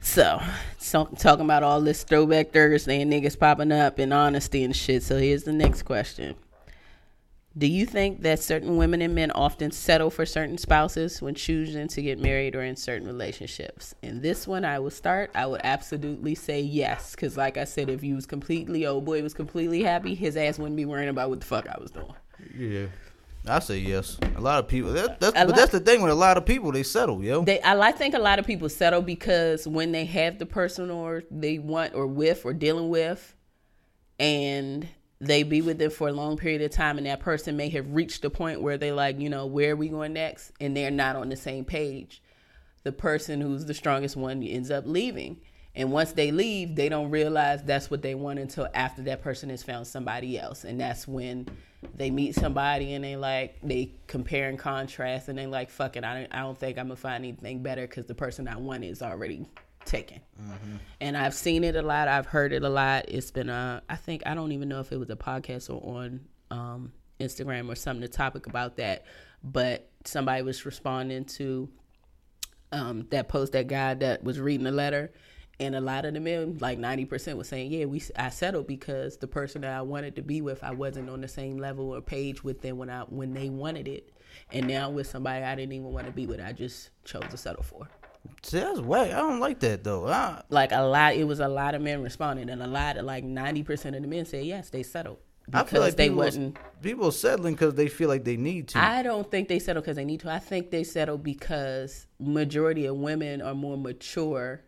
So, 0.00 0.40
so 0.78 1.04
talking 1.18 1.44
about 1.44 1.62
all 1.62 1.80
this 1.80 2.02
throwback 2.02 2.50
Thursday 2.52 3.00
and 3.00 3.12
niggas 3.12 3.38
popping 3.38 3.72
up 3.72 3.98
and 3.98 4.12
honesty 4.12 4.64
and 4.64 4.74
shit. 4.74 5.02
So 5.02 5.18
here's 5.18 5.44
the 5.44 5.52
next 5.52 5.82
question. 5.82 6.34
Do 7.56 7.68
you 7.68 7.86
think 7.86 8.22
that 8.22 8.42
certain 8.42 8.76
women 8.76 9.00
and 9.00 9.14
men 9.14 9.30
often 9.30 9.70
settle 9.70 10.10
for 10.10 10.26
certain 10.26 10.58
spouses 10.58 11.22
when 11.22 11.36
choosing 11.36 11.86
to 11.86 12.02
get 12.02 12.18
married 12.18 12.56
or 12.56 12.64
in 12.64 12.74
certain 12.74 13.06
relationships? 13.06 13.94
And 14.02 14.22
this 14.22 14.48
one 14.48 14.64
I 14.64 14.80
will 14.80 14.90
start. 14.90 15.30
I 15.36 15.46
would 15.46 15.60
absolutely 15.62 16.34
say 16.34 16.60
yes. 16.60 17.14
Because, 17.14 17.36
like 17.36 17.56
I 17.56 17.62
said, 17.62 17.88
if 17.88 18.02
you 18.02 18.16
was 18.16 18.26
completely, 18.26 18.86
old 18.86 19.04
boy 19.04 19.22
was 19.22 19.34
completely 19.34 19.84
happy, 19.84 20.16
his 20.16 20.36
ass 20.36 20.58
wouldn't 20.58 20.76
be 20.76 20.84
worrying 20.84 21.08
about 21.08 21.30
what 21.30 21.40
the 21.40 21.46
fuck 21.46 21.68
I 21.68 21.78
was 21.80 21.92
doing. 21.92 22.12
Yeah, 22.58 22.86
I 23.46 23.60
say 23.60 23.78
yes. 23.78 24.18
A 24.34 24.40
lot 24.40 24.58
of 24.58 24.66
people. 24.66 24.92
That, 24.92 25.20
that's, 25.20 25.40
A 25.40 25.46
but 25.46 25.54
that's 25.54 25.70
the 25.70 25.78
thing 25.78 26.02
with 26.02 26.10
a 26.10 26.16
lot 26.16 26.36
of 26.36 26.44
people. 26.44 26.72
They 26.72 26.82
settle, 26.82 27.22
yo. 27.22 27.44
They, 27.44 27.60
I 27.60 27.74
like 27.74 27.96
think 27.96 28.14
a 28.14 28.18
lot 28.18 28.40
of 28.40 28.46
people 28.46 28.68
settle 28.68 29.00
because 29.00 29.68
when 29.68 29.92
they 29.92 30.06
have 30.06 30.40
the 30.40 30.46
person 30.46 30.90
or 30.90 31.22
they 31.30 31.60
want 31.60 31.94
or 31.94 32.08
with 32.08 32.44
or 32.44 32.52
dealing 32.52 32.88
with, 32.88 33.36
and 34.18 34.88
they 35.26 35.42
be 35.42 35.62
with 35.62 35.78
them 35.78 35.90
for 35.90 36.08
a 36.08 36.12
long 36.12 36.36
period 36.36 36.62
of 36.62 36.70
time, 36.70 36.98
and 36.98 37.06
that 37.06 37.20
person 37.20 37.56
may 37.56 37.68
have 37.70 37.94
reached 37.94 38.22
the 38.22 38.30
point 38.30 38.62
where 38.62 38.78
they 38.78 38.92
like, 38.92 39.18
you 39.18 39.28
know, 39.28 39.46
where 39.46 39.72
are 39.72 39.76
we 39.76 39.88
going 39.88 40.12
next, 40.12 40.52
and 40.60 40.76
they're 40.76 40.90
not 40.90 41.16
on 41.16 41.28
the 41.28 41.36
same 41.36 41.64
page. 41.64 42.22
The 42.82 42.92
person 42.92 43.40
who's 43.40 43.64
the 43.64 43.74
strongest 43.74 44.16
one 44.16 44.42
ends 44.42 44.70
up 44.70 44.84
leaving, 44.86 45.40
and 45.74 45.90
once 45.90 46.12
they 46.12 46.30
leave, 46.30 46.76
they 46.76 46.88
don't 46.88 47.10
realize 47.10 47.62
that's 47.62 47.90
what 47.90 48.02
they 48.02 48.14
want 48.14 48.38
until 48.38 48.68
after 48.74 49.02
that 49.02 49.22
person 49.22 49.50
has 49.50 49.62
found 49.62 49.86
somebody 49.86 50.38
else, 50.38 50.64
and 50.64 50.80
that's 50.80 51.08
when 51.08 51.48
they 51.96 52.10
meet 52.10 52.34
somebody 52.34 52.94
and 52.94 53.04
they 53.04 53.16
like 53.16 53.58
they 53.62 53.92
compare 54.06 54.48
and 54.48 54.58
contrast 54.58 55.28
and 55.28 55.38
they 55.38 55.46
like 55.46 55.70
fuck 55.70 55.96
it 55.96 56.04
I 56.04 56.20
don't, 56.20 56.34
I 56.34 56.40
don't 56.40 56.58
think 56.58 56.78
I'm 56.78 56.86
gonna 56.86 56.96
find 56.96 57.24
anything 57.24 57.62
better 57.62 57.86
because 57.86 58.06
the 58.06 58.14
person 58.14 58.48
I 58.48 58.56
want 58.56 58.84
is 58.84 59.02
already 59.02 59.46
taken. 59.84 60.20
And 61.00 61.16
I've 61.16 61.34
seen 61.34 61.64
it 61.64 61.76
a 61.76 61.82
lot. 61.82 62.08
I've 62.08 62.26
heard 62.26 62.52
it 62.52 62.62
a 62.62 62.68
lot. 62.68 63.06
It's 63.08 63.30
been 63.30 63.48
a 63.48 63.82
I 63.88 63.96
think 63.96 64.22
I 64.26 64.34
don't 64.34 64.52
even 64.52 64.68
know 64.68 64.80
if 64.80 64.92
it 64.92 64.98
was 64.98 65.10
a 65.10 65.16
podcast 65.16 65.70
or 65.70 65.98
on 65.98 66.20
um, 66.50 66.92
Instagram 67.20 67.70
or 67.70 67.74
something 67.74 68.00
the 68.00 68.08
topic 68.08 68.46
about 68.46 68.76
that. 68.76 69.04
But 69.42 69.90
somebody 70.04 70.42
was 70.42 70.64
responding 70.64 71.24
to 71.24 71.68
um, 72.72 73.06
that 73.10 73.28
post 73.28 73.52
that 73.52 73.68
guy 73.68 73.94
that 73.94 74.24
was 74.24 74.40
reading 74.40 74.64
the 74.64 74.72
letter 74.72 75.12
and 75.60 75.74
a 75.74 75.80
lot 75.80 76.04
of 76.04 76.14
the 76.14 76.20
men 76.20 76.58
like 76.60 76.78
90% 76.78 77.36
was 77.36 77.48
saying 77.48 77.70
yeah 77.70 77.84
we 77.84 78.02
i 78.16 78.28
settled 78.28 78.66
because 78.66 79.16
the 79.18 79.28
person 79.28 79.60
that 79.62 79.72
i 79.72 79.82
wanted 79.82 80.16
to 80.16 80.22
be 80.22 80.40
with 80.40 80.64
i 80.64 80.72
wasn't 80.72 81.08
on 81.08 81.20
the 81.20 81.28
same 81.28 81.58
level 81.58 81.94
or 81.94 82.00
page 82.00 82.42
with 82.42 82.60
them 82.60 82.76
when 82.76 82.90
i 82.90 83.02
when 83.02 83.32
they 83.32 83.48
wanted 83.48 83.88
it. 83.88 84.10
And 84.52 84.66
now 84.66 84.90
with 84.90 85.06
somebody 85.06 85.44
i 85.44 85.54
didn't 85.54 85.72
even 85.72 85.92
want 85.92 86.06
to 86.06 86.12
be 86.12 86.26
with 86.26 86.40
i 86.40 86.52
just 86.52 86.90
chose 87.04 87.24
to 87.30 87.36
settle 87.36 87.62
for 87.62 87.88
See, 88.42 88.60
that's 88.60 88.80
whack. 88.80 89.12
I 89.12 89.16
don't 89.16 89.40
like 89.40 89.60
that 89.60 89.84
though. 89.84 90.06
I, 90.06 90.42
like 90.50 90.72
a 90.72 90.82
lot 90.82 91.14
it 91.14 91.24
was 91.24 91.40
a 91.40 91.48
lot 91.48 91.74
of 91.74 91.82
men 91.82 92.02
responding 92.02 92.50
and 92.50 92.62
a 92.62 92.66
lot 92.66 92.96
of 92.96 93.04
like 93.04 93.24
90% 93.24 93.96
of 93.96 94.02
the 94.02 94.08
men 94.08 94.24
said 94.24 94.44
yes 94.44 94.70
they 94.70 94.82
settled 94.82 95.18
I 95.52 95.62
because 95.62 95.70
feel 95.70 95.80
like 95.80 95.96
they 95.96 96.08
people, 96.08 96.24
wasn't 96.24 96.58
people 96.82 97.12
settling 97.12 97.54
because 97.54 97.74
they 97.74 97.88
feel 97.88 98.08
like 98.08 98.24
they 98.24 98.36
need 98.36 98.68
to. 98.68 98.78
I 98.78 99.02
don't 99.02 99.30
think 99.30 99.48
they 99.48 99.58
settle 99.58 99.82
because 99.82 99.96
they 99.96 100.04
need 100.04 100.20
to. 100.20 100.32
I 100.32 100.38
think 100.38 100.70
they 100.70 100.84
settle 100.84 101.18
because 101.18 102.06
majority 102.18 102.86
of 102.86 102.96
women 102.96 103.42
are 103.42 103.54
more 103.54 103.76
mature 103.76 104.62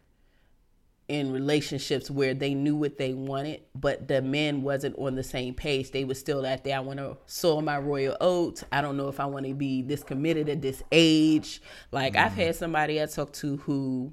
in 1.08 1.32
relationships 1.32 2.10
where 2.10 2.34
they 2.34 2.52
knew 2.52 2.74
what 2.74 2.98
they 2.98 3.14
wanted, 3.14 3.60
but 3.74 4.08
the 4.08 4.20
men 4.20 4.62
wasn't 4.62 4.98
on 4.98 5.14
the 5.14 5.22
same 5.22 5.54
page. 5.54 5.92
They 5.92 6.04
was 6.04 6.18
still 6.18 6.44
out 6.44 6.64
there. 6.64 6.76
I 6.76 6.80
want 6.80 6.98
to 6.98 7.16
sow 7.26 7.60
my 7.60 7.78
royal 7.78 8.16
oats. 8.20 8.64
I 8.72 8.80
don't 8.80 8.96
know 8.96 9.08
if 9.08 9.20
I 9.20 9.26
want 9.26 9.46
to 9.46 9.54
be 9.54 9.82
this 9.82 10.02
committed 10.02 10.48
at 10.48 10.62
this 10.62 10.82
age. 10.90 11.62
Like 11.92 12.16
I've 12.16 12.32
mm-hmm. 12.32 12.40
had 12.40 12.56
somebody 12.56 13.00
I 13.00 13.06
talked 13.06 13.34
to 13.34 13.58
who, 13.58 14.12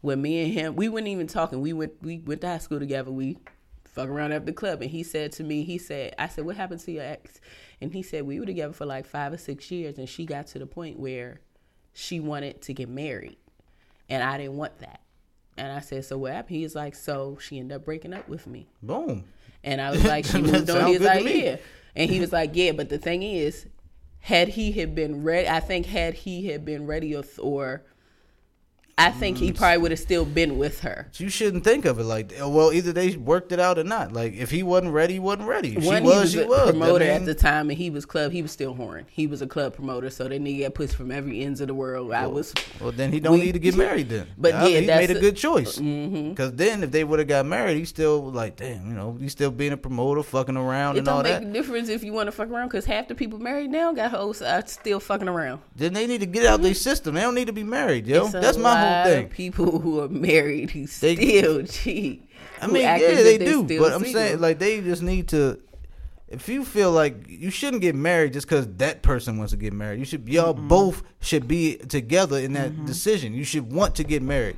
when 0.00 0.20
me 0.20 0.42
and 0.42 0.52
him, 0.52 0.76
we 0.76 0.88
weren't 0.88 1.06
even 1.06 1.28
talking. 1.28 1.60
We 1.60 1.72
went 1.72 1.92
we 2.02 2.18
went 2.18 2.40
to 2.40 2.48
high 2.48 2.58
school 2.58 2.80
together. 2.80 3.12
We 3.12 3.38
fuck 3.84 4.08
around 4.08 4.32
at 4.32 4.46
the 4.46 4.52
club, 4.52 4.82
and 4.82 4.90
he 4.90 5.04
said 5.04 5.30
to 5.32 5.44
me, 5.44 5.62
he 5.62 5.78
said, 5.78 6.14
I 6.18 6.28
said, 6.28 6.44
what 6.44 6.56
happened 6.56 6.80
to 6.80 6.92
your 6.92 7.04
ex? 7.04 7.40
And 7.80 7.92
he 7.92 8.02
said 8.02 8.26
we 8.26 8.40
were 8.40 8.46
together 8.46 8.72
for 8.72 8.86
like 8.86 9.06
five 9.06 9.32
or 9.32 9.38
six 9.38 9.70
years, 9.70 9.96
and 9.98 10.08
she 10.08 10.26
got 10.26 10.48
to 10.48 10.58
the 10.58 10.66
point 10.66 10.98
where 10.98 11.40
she 11.92 12.18
wanted 12.18 12.62
to 12.62 12.74
get 12.74 12.88
married, 12.88 13.36
and 14.08 14.24
I 14.24 14.38
didn't 14.38 14.56
want 14.56 14.78
that. 14.80 15.00
And 15.60 15.72
I 15.72 15.80
said, 15.80 16.06
so 16.06 16.16
what 16.16 16.32
happened? 16.32 16.56
He 16.56 16.62
was 16.62 16.74
like, 16.74 16.94
so 16.94 17.36
she 17.38 17.58
ended 17.58 17.76
up 17.76 17.84
breaking 17.84 18.14
up 18.14 18.26
with 18.28 18.46
me. 18.46 18.66
Boom. 18.82 19.24
And 19.62 19.78
I 19.78 19.90
was 19.90 20.02
like, 20.04 20.24
she 20.26 20.40
moved 20.40 20.70
on. 20.70 20.76
sound 20.76 20.86
He 20.86 20.98
was 20.98 21.06
good 21.06 21.18
to 21.18 21.24
like, 21.24 21.34
yeah. 21.44 21.56
And 21.94 22.10
he 22.10 22.18
was 22.18 22.32
like, 22.32 22.52
yeah. 22.54 22.72
But 22.72 22.88
the 22.88 22.96
thing 22.96 23.22
is, 23.22 23.66
had 24.20 24.48
he 24.48 24.72
had 24.72 24.94
been 24.94 25.22
ready, 25.22 25.46
I 25.48 25.60
think 25.60 25.84
had 25.84 26.14
he 26.14 26.46
had 26.48 26.64
been 26.64 26.86
ready 26.86 27.14
or, 27.14 27.24
or 27.38 27.82
I 29.00 29.10
think 29.10 29.38
he 29.38 29.50
probably 29.50 29.78
would 29.78 29.90
have 29.92 30.00
still 30.00 30.26
been 30.26 30.58
with 30.58 30.80
her. 30.80 31.08
You 31.14 31.30
shouldn't 31.30 31.64
think 31.64 31.86
of 31.86 31.98
it 31.98 32.04
like. 32.04 32.34
Well, 32.38 32.70
either 32.70 32.92
they 32.92 33.16
worked 33.16 33.50
it 33.50 33.58
out 33.58 33.78
or 33.78 33.84
not. 33.84 34.12
Like 34.12 34.34
if 34.34 34.50
he 34.50 34.62
wasn't 34.62 34.92
ready, 34.92 35.14
he 35.14 35.18
wasn't 35.18 35.48
ready. 35.48 35.76
If 35.76 35.84
One, 35.86 36.02
she 36.02 36.06
was, 36.06 36.12
he 36.12 36.20
was 36.20 36.32
she 36.32 36.40
a 36.42 36.46
was. 36.46 36.70
promoter 36.70 37.04
I 37.06 37.08
at 37.08 37.24
the 37.24 37.34
time, 37.34 37.70
and 37.70 37.78
he 37.78 37.88
was 37.88 38.04
club. 38.04 38.30
He 38.30 38.42
was 38.42 38.52
still 38.52 38.74
whoring. 38.74 39.06
He 39.10 39.26
was 39.26 39.40
a 39.40 39.46
club 39.46 39.74
promoter, 39.74 40.10
so 40.10 40.28
that 40.28 40.42
nigga 40.42 40.64
got 40.64 40.74
pushed 40.74 40.96
from 40.96 41.10
every 41.10 41.42
ends 41.42 41.62
of 41.62 41.68
the 41.68 41.74
world. 41.74 42.12
I 42.12 42.26
was, 42.26 42.52
Well, 42.78 42.92
then 42.92 43.10
he 43.10 43.20
don't 43.20 43.38
We- 43.38 43.46
need 43.46 43.52
to 43.52 43.58
get 43.58 43.74
married 43.74 44.10
then. 44.10 44.26
But 44.36 44.54
I- 44.54 44.68
yeah, 44.68 44.80
he 44.80 44.86
made 44.86 45.10
a 45.10 45.16
a- 45.16 45.20
good 45.20 45.36
choice. 45.36 45.78
Uh, 45.78 45.82
mm-hmm. 45.82 46.30
Because 46.30 46.52
then 46.52 46.84
if 46.84 46.90
they 46.90 47.02
would 47.02 47.20
have 47.20 47.28
got 47.28 47.46
married, 47.46 47.78
he's 47.78 47.88
still 47.88 48.30
like, 48.30 48.56
damn, 48.56 48.86
you 48.86 48.94
know, 48.94 49.16
he's 49.18 49.32
still 49.32 49.50
being 49.50 49.72
a 49.72 49.78
promoter, 49.78 50.22
fucking 50.22 50.58
around 50.58 50.96
it 50.96 51.00
and 51.00 51.08
all 51.08 51.22
don't 51.22 51.32
make 51.32 51.42
that. 51.42 51.48
a 51.48 51.52
difference 51.52 51.88
if 51.88 52.04
you 52.04 52.12
want 52.12 52.26
to 52.26 52.32
fuck 52.32 52.50
around, 52.50 52.68
because 52.68 52.84
half 52.84 53.08
the 53.08 53.14
people 53.14 53.38
married 53.38 53.70
now 53.70 53.92
got 53.92 54.10
hoes 54.10 54.42
are 54.42 54.66
still 54.66 55.00
fucking 55.00 55.28
around. 55.28 55.62
Then 55.74 55.94
they 55.94 56.06
need 56.06 56.20
to 56.20 56.26
get 56.26 56.44
out 56.44 56.56
of 56.56 56.62
their 56.62 56.72
mm-hmm. 56.72 56.76
system. 56.76 57.14
They 57.14 57.22
don't 57.22 57.34
need 57.34 57.46
to 57.46 57.52
be 57.52 57.64
married, 57.64 58.06
yo. 58.06 58.28
That's 58.28 58.58
my 58.58 58.89
lot 58.90 59.06
whole 59.06 59.12
of 59.14 59.18
thing. 59.18 59.28
People 59.28 59.78
who 59.80 60.00
are 60.00 60.08
married 60.08 60.70
who 60.70 60.86
They- 60.86 61.16
still 61.16 61.62
cheat. 61.66 62.26
I 62.62 62.66
mean, 62.66 62.82
yeah, 62.82 62.98
they 62.98 63.38
do. 63.38 63.62
But 63.62 63.92
I'm 63.92 64.02
single. 64.02 64.12
saying, 64.20 64.40
like, 64.40 64.58
they 64.58 64.80
just 64.82 65.02
need 65.02 65.28
to. 65.28 65.58
If 66.28 66.48
you 66.48 66.64
feel 66.64 66.92
like 66.92 67.26
you 67.28 67.50
shouldn't 67.50 67.82
get 67.82 67.94
married 67.94 68.34
just 68.34 68.46
because 68.46 68.66
that 68.76 69.02
person 69.02 69.38
wants 69.38 69.52
to 69.52 69.56
get 69.56 69.72
married, 69.72 69.98
you 69.98 70.04
should 70.04 70.28
y'all 70.28 70.52
both 70.54 71.02
should 71.20 71.48
be 71.48 71.76
together 71.76 72.38
in 72.38 72.52
that 72.52 72.70
Mm-hmm. 72.72 72.84
decision. 72.86 73.34
You 73.34 73.44
should 73.44 73.72
want 73.72 73.96
to 73.96 74.04
get 74.04 74.22
married. 74.22 74.56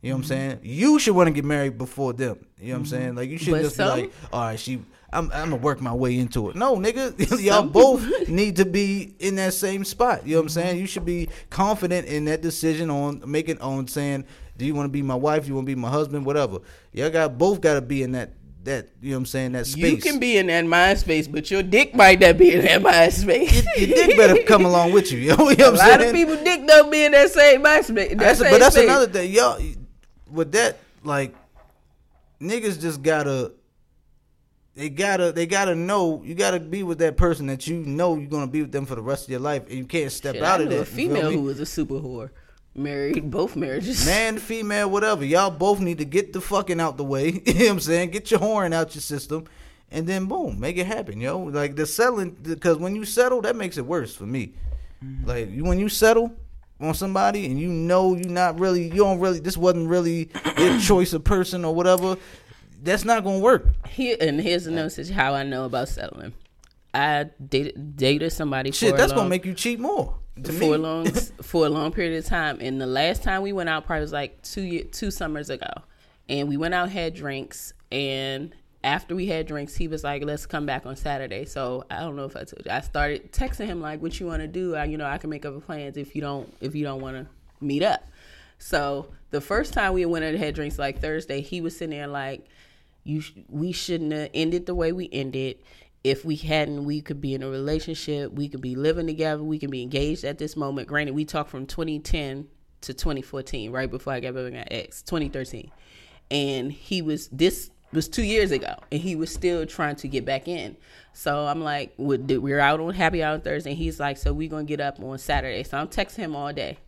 You 0.00 0.10
know 0.10 0.16
what 0.16 0.20
I'm 0.22 0.28
saying? 0.28 0.58
You 0.62 0.98
should 0.98 1.14
want 1.14 1.26
to 1.28 1.32
get 1.32 1.44
married 1.44 1.76
before 1.78 2.12
them. 2.12 2.46
You 2.58 2.68
know 2.68 2.74
what 2.74 2.78
I'm 2.80 2.86
saying? 2.86 3.14
Like 3.16 3.28
you 3.28 3.38
should 3.38 3.48
Mm-hmm. 3.48 3.56
But 3.56 3.62
just 3.64 3.76
some- 3.76 3.96
be 3.96 4.02
like, 4.04 4.12
all 4.32 4.40
right, 4.40 4.58
she. 4.58 4.80
I'm, 5.12 5.30
I'm 5.32 5.50
gonna 5.50 5.56
work 5.56 5.80
my 5.80 5.92
way 5.94 6.18
into 6.18 6.48
it. 6.50 6.56
No, 6.56 6.76
nigga, 6.76 7.40
y'all 7.42 7.64
both 7.64 8.06
need 8.28 8.56
to 8.56 8.64
be 8.64 9.14
in 9.18 9.34
that 9.36 9.54
same 9.54 9.84
spot. 9.84 10.26
You 10.26 10.34
know 10.34 10.40
what 10.40 10.44
I'm 10.44 10.48
saying? 10.50 10.78
You 10.80 10.86
should 10.86 11.04
be 11.04 11.28
confident 11.50 12.06
in 12.06 12.24
that 12.26 12.40
decision 12.40 12.90
on 12.90 13.22
making 13.26 13.60
on 13.60 13.86
saying, 13.88 14.24
do 14.56 14.64
you 14.64 14.74
want 14.74 14.86
to 14.86 14.92
be 14.92 15.02
my 15.02 15.14
wife? 15.14 15.46
You 15.48 15.54
want 15.54 15.66
to 15.66 15.74
be 15.74 15.80
my 15.80 15.90
husband? 15.90 16.24
Whatever. 16.24 16.58
Y'all 16.92 17.10
got 17.10 17.36
both 17.38 17.60
got 17.60 17.74
to 17.74 17.80
be 17.82 18.02
in 18.02 18.12
that 18.12 18.32
that. 18.64 18.88
You 19.00 19.10
know 19.10 19.16
what 19.16 19.18
I'm 19.20 19.26
saying? 19.26 19.52
That 19.52 19.66
space. 19.66 19.92
You 19.92 19.96
can 19.98 20.20
be 20.20 20.36
in 20.38 20.46
that 20.46 20.64
mind 20.64 20.98
space, 20.98 21.26
but 21.26 21.50
your 21.50 21.62
dick 21.62 21.94
might 21.94 22.20
not 22.20 22.38
be 22.38 22.52
in 22.54 22.64
that 22.64 22.80
mind 22.90 23.12
space. 23.12 23.64
Your 23.76 23.86
dick 23.88 24.16
better 24.16 24.42
come 24.44 24.64
along 24.64 24.92
with 24.92 25.10
you. 25.12 25.18
You 25.18 25.36
know 25.36 25.44
what 25.44 25.60
A 25.60 25.66
I'm 25.66 25.76
saying? 25.76 25.88
A 25.88 25.90
lot 25.90 26.00
saying? 26.00 26.10
of 26.10 26.14
people 26.14 26.44
dick 26.44 26.66
don't 26.66 26.90
be 26.90 27.04
in 27.04 27.12
that 27.12 27.30
same 27.30 27.62
mind 27.62 27.84
space. 27.86 28.10
That 28.10 28.18
That's, 28.18 28.38
same 28.38 28.50
but 28.50 28.58
that's 28.60 28.74
space. 28.74 28.88
another 28.88 29.06
thing, 29.06 29.32
y'all. 29.32 29.60
With 30.30 30.52
that, 30.52 30.78
like, 31.02 31.34
niggas 32.40 32.80
just 32.80 33.02
gotta. 33.02 33.52
They 34.74 34.88
gotta, 34.88 35.32
they 35.32 35.46
gotta 35.46 35.74
know. 35.74 36.22
You 36.24 36.34
gotta 36.34 36.58
be 36.58 36.82
with 36.82 36.98
that 36.98 37.16
person 37.18 37.46
that 37.48 37.66
you 37.66 37.76
know 37.76 38.16
you're 38.16 38.30
gonna 38.30 38.46
be 38.46 38.62
with 38.62 38.72
them 38.72 38.86
for 38.86 38.94
the 38.94 39.02
rest 39.02 39.24
of 39.24 39.30
your 39.30 39.40
life, 39.40 39.64
and 39.68 39.76
you 39.78 39.84
can't 39.84 40.10
step 40.10 40.34
Shit, 40.34 40.42
out 40.42 40.60
I 40.60 40.62
of 40.64 40.68
knew 40.70 40.76
that. 40.76 40.82
a 40.82 40.86
female 40.86 41.28
me? 41.30 41.36
who 41.36 41.42
was 41.42 41.60
a 41.60 41.66
super 41.66 41.94
whore. 41.96 42.30
married 42.74 43.30
both 43.30 43.54
marriages. 43.54 44.06
man, 44.12 44.38
female, 44.38 44.88
whatever. 44.88 45.24
Y'all 45.26 45.50
both 45.50 45.80
need 45.80 45.98
to 45.98 46.06
get 46.06 46.32
the 46.32 46.40
fucking 46.40 46.80
out 46.80 46.96
the 46.96 47.04
way. 47.04 47.42
you 47.46 47.52
know 47.54 47.60
what 47.64 47.70
I'm 47.72 47.80
saying? 47.80 48.10
Get 48.12 48.30
your 48.30 48.40
horn 48.40 48.72
out 48.72 48.94
your 48.94 49.02
system, 49.02 49.44
and 49.90 50.06
then 50.06 50.24
boom, 50.24 50.58
make 50.58 50.78
it 50.78 50.86
happen, 50.86 51.20
yo. 51.20 51.38
Like 51.38 51.76
the 51.76 51.84
settling, 51.84 52.30
because 52.42 52.78
when 52.78 52.96
you 52.96 53.04
settle, 53.04 53.42
that 53.42 53.56
makes 53.56 53.76
it 53.76 53.84
worse 53.84 54.14
for 54.16 54.24
me. 54.24 54.54
Mm-hmm. 55.04 55.28
Like 55.28 55.50
you- 55.50 55.64
when 55.64 55.78
you 55.80 55.90
settle 55.90 56.32
on 56.80 56.94
somebody 56.94 57.46
and 57.46 57.60
you 57.60 57.68
know 57.68 58.16
you're 58.16 58.26
not 58.28 58.58
really, 58.58 58.84
you 58.84 58.96
don't 58.96 59.20
really, 59.20 59.38
this 59.38 59.56
wasn't 59.56 59.88
really 59.88 60.28
your 60.58 60.80
choice 60.80 61.12
of 61.12 61.22
person 61.22 61.64
or 61.64 61.72
whatever. 61.74 62.16
That's 62.82 63.04
not 63.04 63.24
gonna 63.24 63.38
work. 63.38 63.86
Here 63.86 64.16
and 64.20 64.40
here's 64.40 64.66
another 64.66 64.90
situation 64.90 65.14
how 65.14 65.34
I 65.34 65.44
know 65.44 65.64
about 65.64 65.88
settling. 65.88 66.32
I 66.92 67.30
dated 67.48 67.96
dated 67.96 68.32
somebody 68.32 68.72
Shit, 68.72 68.90
for 68.90 68.94
a 68.96 68.98
that's 68.98 69.12
long, 69.12 69.20
gonna 69.20 69.30
make 69.30 69.46
you 69.46 69.54
cheat 69.54 69.80
more. 69.80 70.16
For 70.44 70.52
me. 70.52 70.72
a 70.72 70.78
long 70.78 71.06
for 71.42 71.66
a 71.66 71.68
long 71.68 71.92
period 71.92 72.18
of 72.18 72.28
time. 72.28 72.58
And 72.60 72.80
the 72.80 72.86
last 72.86 73.22
time 73.22 73.42
we 73.42 73.52
went 73.52 73.68
out 73.68 73.86
probably 73.86 74.02
was 74.02 74.12
like 74.12 74.42
two 74.42 74.62
year, 74.62 74.84
two 74.84 75.10
summers 75.10 75.48
ago. 75.50 75.70
And 76.28 76.48
we 76.48 76.56
went 76.56 76.74
out 76.74 76.90
had 76.90 77.14
drinks 77.14 77.72
and 77.90 78.54
after 78.84 79.14
we 79.14 79.26
had 79.26 79.46
drinks, 79.46 79.76
he 79.76 79.86
was 79.86 80.02
like, 80.02 80.24
"Let's 80.24 80.44
come 80.44 80.66
back 80.66 80.86
on 80.86 80.96
Saturday." 80.96 81.44
So 81.44 81.84
I 81.88 82.00
don't 82.00 82.16
know 82.16 82.24
if 82.24 82.34
I 82.34 82.40
told 82.40 82.62
you. 82.64 82.70
I 82.72 82.80
started 82.80 83.32
texting 83.32 83.66
him 83.66 83.80
like, 83.80 84.02
"What 84.02 84.18
you 84.18 84.26
want 84.26 84.42
to 84.42 84.48
do? 84.48 84.74
I, 84.74 84.84
you 84.86 84.98
know, 84.98 85.06
I 85.06 85.18
can 85.18 85.30
make 85.30 85.44
other 85.44 85.60
plans 85.60 85.96
if 85.96 86.16
you 86.16 86.20
don't 86.20 86.52
if 86.60 86.74
you 86.74 86.82
don't 86.82 87.00
want 87.00 87.16
to 87.16 87.26
meet 87.64 87.84
up." 87.84 88.04
So 88.58 89.08
the 89.30 89.40
first 89.40 89.72
time 89.72 89.92
we 89.92 90.04
went 90.04 90.24
out 90.24 90.34
and 90.34 90.38
had 90.38 90.54
drinks, 90.54 90.78
like 90.78 91.00
Thursday, 91.00 91.40
he 91.40 91.60
was 91.60 91.76
sitting 91.76 91.96
there 91.96 92.06
like, 92.06 92.46
"You, 93.04 93.20
sh- 93.20 93.32
we 93.48 93.72
shouldn't 93.72 94.12
have 94.12 94.30
ended 94.34 94.66
the 94.66 94.74
way 94.74 94.92
we 94.92 95.08
ended. 95.12 95.58
If 96.04 96.24
we 96.24 96.34
hadn't, 96.36 96.84
we 96.84 97.00
could 97.00 97.20
be 97.20 97.34
in 97.34 97.42
a 97.42 97.48
relationship. 97.48 98.32
We 98.32 98.48
could 98.48 98.60
be 98.60 98.74
living 98.74 99.06
together. 99.06 99.42
We 99.44 99.58
could 99.58 99.70
be 99.70 99.82
engaged 99.82 100.24
at 100.24 100.38
this 100.38 100.56
moment. 100.56 100.88
Granted, 100.88 101.14
we 101.14 101.24
talked 101.24 101.50
from 101.50 101.66
2010 101.66 102.48
to 102.82 102.94
2014, 102.94 103.70
right 103.70 103.88
before 103.90 104.12
I 104.12 104.20
got 104.20 104.34
back 104.34 104.44
with 104.44 104.52
my 104.54 104.66
ex, 104.70 105.02
2013, 105.02 105.70
and 106.32 106.72
he 106.72 107.00
was 107.02 107.28
this 107.28 107.70
was 107.92 108.08
two 108.08 108.22
years 108.24 108.50
ago, 108.50 108.74
and 108.90 109.00
he 109.00 109.14
was 109.14 109.30
still 109.32 109.66
trying 109.66 109.94
to 109.96 110.08
get 110.08 110.24
back 110.24 110.48
in. 110.48 110.76
So 111.12 111.46
I'm 111.46 111.60
like, 111.62 111.92
we- 111.98 112.16
we're 112.38 112.58
out 112.58 112.80
on 112.80 112.94
happy 112.94 113.22
hour 113.22 113.38
Thursday. 113.38 113.70
And 113.70 113.78
he's 113.78 114.00
like, 114.00 114.16
so 114.16 114.32
we're 114.32 114.48
gonna 114.48 114.64
get 114.64 114.80
up 114.80 114.98
on 115.00 115.18
Saturday. 115.18 115.62
So 115.62 115.76
I'm 115.78 115.88
texting 115.88 116.16
him 116.16 116.34
all 116.34 116.52
day. 116.52 116.78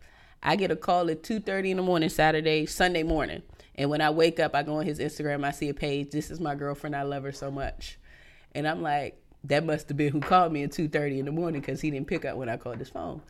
I 0.41 0.55
get 0.55 0.71
a 0.71 0.75
call 0.75 1.09
at 1.09 1.23
two 1.23 1.39
thirty 1.39 1.71
in 1.71 1.77
the 1.77 1.83
morning, 1.83 2.09
Saturday, 2.09 2.65
Sunday 2.65 3.03
morning. 3.03 3.43
And 3.75 3.89
when 3.89 4.01
I 4.01 4.09
wake 4.09 4.39
up, 4.39 4.55
I 4.55 4.63
go 4.63 4.79
on 4.79 4.85
his 4.85 4.99
Instagram, 4.99 5.45
I 5.45 5.51
see 5.51 5.69
a 5.69 5.73
page, 5.73 6.11
this 6.11 6.31
is 6.31 6.39
my 6.39 6.55
girlfriend, 6.55 6.95
I 6.95 7.03
love 7.03 7.23
her 7.23 7.31
so 7.31 7.51
much. 7.51 7.99
And 8.53 8.67
I'm 8.67 8.81
like, 8.81 9.21
that 9.43 9.65
must 9.65 9.89
have 9.89 9.97
been 9.97 10.11
who 10.11 10.21
called 10.21 10.53
me 10.53 10.63
at 10.63 10.71
two 10.71 10.87
thirty 10.87 11.19
in 11.19 11.25
the 11.25 11.31
morning 11.31 11.61
because 11.61 11.81
he 11.81 11.91
didn't 11.91 12.07
pick 12.07 12.25
up 12.25 12.37
when 12.37 12.49
I 12.49 12.57
called 12.57 12.77
his 12.77 12.89
phone. 12.89 13.21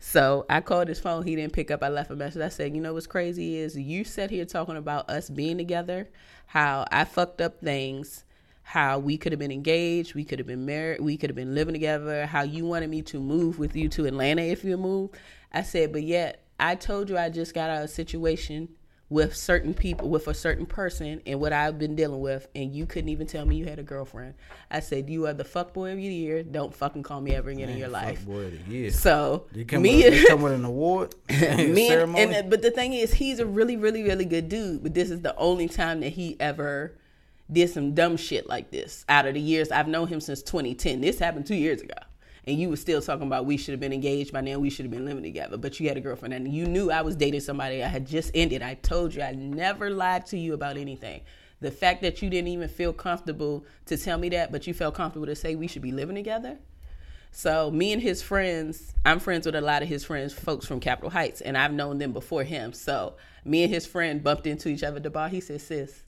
So 0.00 0.44
I 0.50 0.60
called 0.60 0.88
his 0.88 0.98
phone, 0.98 1.22
he 1.22 1.36
didn't 1.36 1.52
pick 1.52 1.70
up. 1.70 1.82
I 1.82 1.88
left 1.88 2.10
a 2.10 2.16
message. 2.16 2.42
I 2.42 2.48
said, 2.48 2.74
you 2.74 2.80
know 2.80 2.92
what's 2.92 3.06
crazy 3.06 3.56
is 3.56 3.76
you 3.76 4.02
sat 4.02 4.30
here 4.30 4.44
talking 4.44 4.76
about 4.76 5.08
us 5.08 5.30
being 5.30 5.56
together, 5.56 6.10
how 6.46 6.84
I 6.90 7.04
fucked 7.04 7.40
up 7.40 7.60
things, 7.60 8.24
how 8.64 8.98
we 8.98 9.16
could 9.16 9.30
have 9.30 9.38
been 9.38 9.52
engaged, 9.52 10.14
we 10.14 10.24
could 10.24 10.40
have 10.40 10.48
been 10.48 10.66
married, 10.66 11.00
we 11.00 11.16
could 11.16 11.30
have 11.30 11.36
been 11.36 11.54
living 11.54 11.74
together, 11.74 12.26
how 12.26 12.42
you 12.42 12.64
wanted 12.64 12.90
me 12.90 13.02
to 13.02 13.20
move 13.20 13.60
with 13.60 13.76
you 13.76 13.88
to 13.90 14.06
Atlanta 14.06 14.42
if 14.42 14.64
you 14.64 14.76
move. 14.76 15.10
I 15.52 15.62
said, 15.62 15.92
but 15.92 16.02
yet 16.02 16.42
I 16.58 16.74
told 16.74 17.08
you 17.08 17.16
I 17.16 17.28
just 17.28 17.54
got 17.54 17.70
out 17.70 17.78
of 17.78 17.84
a 17.84 17.88
situation 17.88 18.68
with 19.12 19.36
certain 19.36 19.74
people, 19.74 20.08
with 20.08 20.26
a 20.26 20.34
certain 20.34 20.64
person, 20.64 21.20
and 21.26 21.38
what 21.38 21.52
I've 21.52 21.78
been 21.78 21.94
dealing 21.94 22.20
with, 22.20 22.48
and 22.54 22.74
you 22.74 22.86
couldn't 22.86 23.10
even 23.10 23.26
tell 23.26 23.44
me 23.44 23.56
you 23.56 23.66
had 23.66 23.78
a 23.78 23.82
girlfriend. 23.82 24.34
I 24.70 24.80
said, 24.80 25.10
you 25.10 25.26
are 25.26 25.34
the 25.34 25.44
fuck 25.44 25.74
boy 25.74 25.90
of 25.90 25.98
the 25.98 26.02
year. 26.02 26.42
Don't 26.42 26.74
fucking 26.74 27.02
call 27.02 27.20
me 27.20 27.34
ever 27.34 27.50
again 27.50 27.68
in 27.68 27.76
your 27.76 27.88
life. 27.88 28.24
Boy 28.24 28.46
of 28.46 28.52
the 28.52 28.72
year. 28.72 28.90
So 28.90 29.46
They 29.52 29.64
come, 29.64 29.82
me, 29.82 30.02
with, 30.02 30.14
they 30.14 30.24
come 30.24 30.40
with 30.40 30.52
an 30.54 30.64
award. 30.64 31.14
me 31.28 31.46
and, 31.46 31.76
ceremony. 31.76 32.34
and 32.34 32.50
but 32.50 32.62
the 32.62 32.70
thing 32.70 32.94
is, 32.94 33.12
he's 33.12 33.38
a 33.38 33.46
really, 33.46 33.76
really, 33.76 34.02
really 34.02 34.24
good 34.24 34.48
dude. 34.48 34.82
But 34.82 34.94
this 34.94 35.10
is 35.10 35.20
the 35.20 35.36
only 35.36 35.68
time 35.68 36.00
that 36.00 36.10
he 36.10 36.36
ever 36.40 36.96
did 37.50 37.68
some 37.68 37.92
dumb 37.94 38.16
shit 38.16 38.48
like 38.48 38.70
this. 38.70 39.04
Out 39.10 39.26
of 39.26 39.34
the 39.34 39.40
years 39.40 39.70
I've 39.70 39.88
known 39.88 40.08
him 40.08 40.20
since 40.20 40.42
2010, 40.42 41.02
this 41.02 41.18
happened 41.18 41.46
two 41.46 41.54
years 41.54 41.82
ago, 41.82 41.94
and 42.46 42.58
you 42.58 42.68
were 42.68 42.76
still 42.76 43.00
talking 43.00 43.26
about 43.26 43.46
we 43.46 43.56
should 43.56 43.72
have 43.72 43.80
been 43.80 43.92
engaged 43.92 44.32
by 44.32 44.40
now. 44.40 44.58
We 44.58 44.70
should 44.70 44.84
have 44.84 44.90
been 44.90 45.04
living 45.04 45.22
together. 45.22 45.56
But 45.56 45.78
you 45.78 45.88
had 45.88 45.96
a 45.96 46.00
girlfriend, 46.00 46.34
and 46.34 46.52
you 46.52 46.66
knew 46.66 46.90
I 46.90 47.02
was 47.02 47.16
dating 47.16 47.40
somebody 47.40 47.82
I 47.82 47.88
had 47.88 48.06
just 48.06 48.30
ended. 48.34 48.62
I 48.62 48.74
told 48.74 49.14
you 49.14 49.22
I 49.22 49.32
never 49.32 49.90
lied 49.90 50.26
to 50.26 50.38
you 50.38 50.54
about 50.54 50.76
anything. 50.76 51.20
The 51.60 51.70
fact 51.70 52.02
that 52.02 52.20
you 52.20 52.28
didn't 52.28 52.48
even 52.48 52.68
feel 52.68 52.92
comfortable 52.92 53.64
to 53.86 53.96
tell 53.96 54.18
me 54.18 54.28
that, 54.30 54.50
but 54.50 54.66
you 54.66 54.74
felt 54.74 54.94
comfortable 54.94 55.26
to 55.26 55.36
say 55.36 55.54
we 55.54 55.68
should 55.68 55.82
be 55.82 55.92
living 55.92 56.16
together. 56.16 56.58
So 57.30 57.70
me 57.70 57.92
and 57.92 58.02
his 58.02 58.20
friends, 58.20 58.92
I'm 59.06 59.18
friends 59.18 59.46
with 59.46 59.54
a 59.54 59.60
lot 59.60 59.82
of 59.82 59.88
his 59.88 60.04
friends, 60.04 60.34
folks 60.34 60.66
from 60.66 60.80
Capitol 60.80 61.10
Heights, 61.10 61.40
and 61.40 61.56
I've 61.56 61.72
known 61.72 61.98
them 61.98 62.12
before 62.12 62.44
him. 62.44 62.72
So 62.72 63.14
me 63.44 63.62
and 63.62 63.72
his 63.72 63.86
friend 63.86 64.22
bumped 64.22 64.46
into 64.46 64.68
each 64.68 64.82
other 64.82 64.96
at 64.96 65.02
the 65.02 65.10
bar. 65.10 65.28
He 65.28 65.40
said, 65.40 65.60
"Sis, 65.60 66.01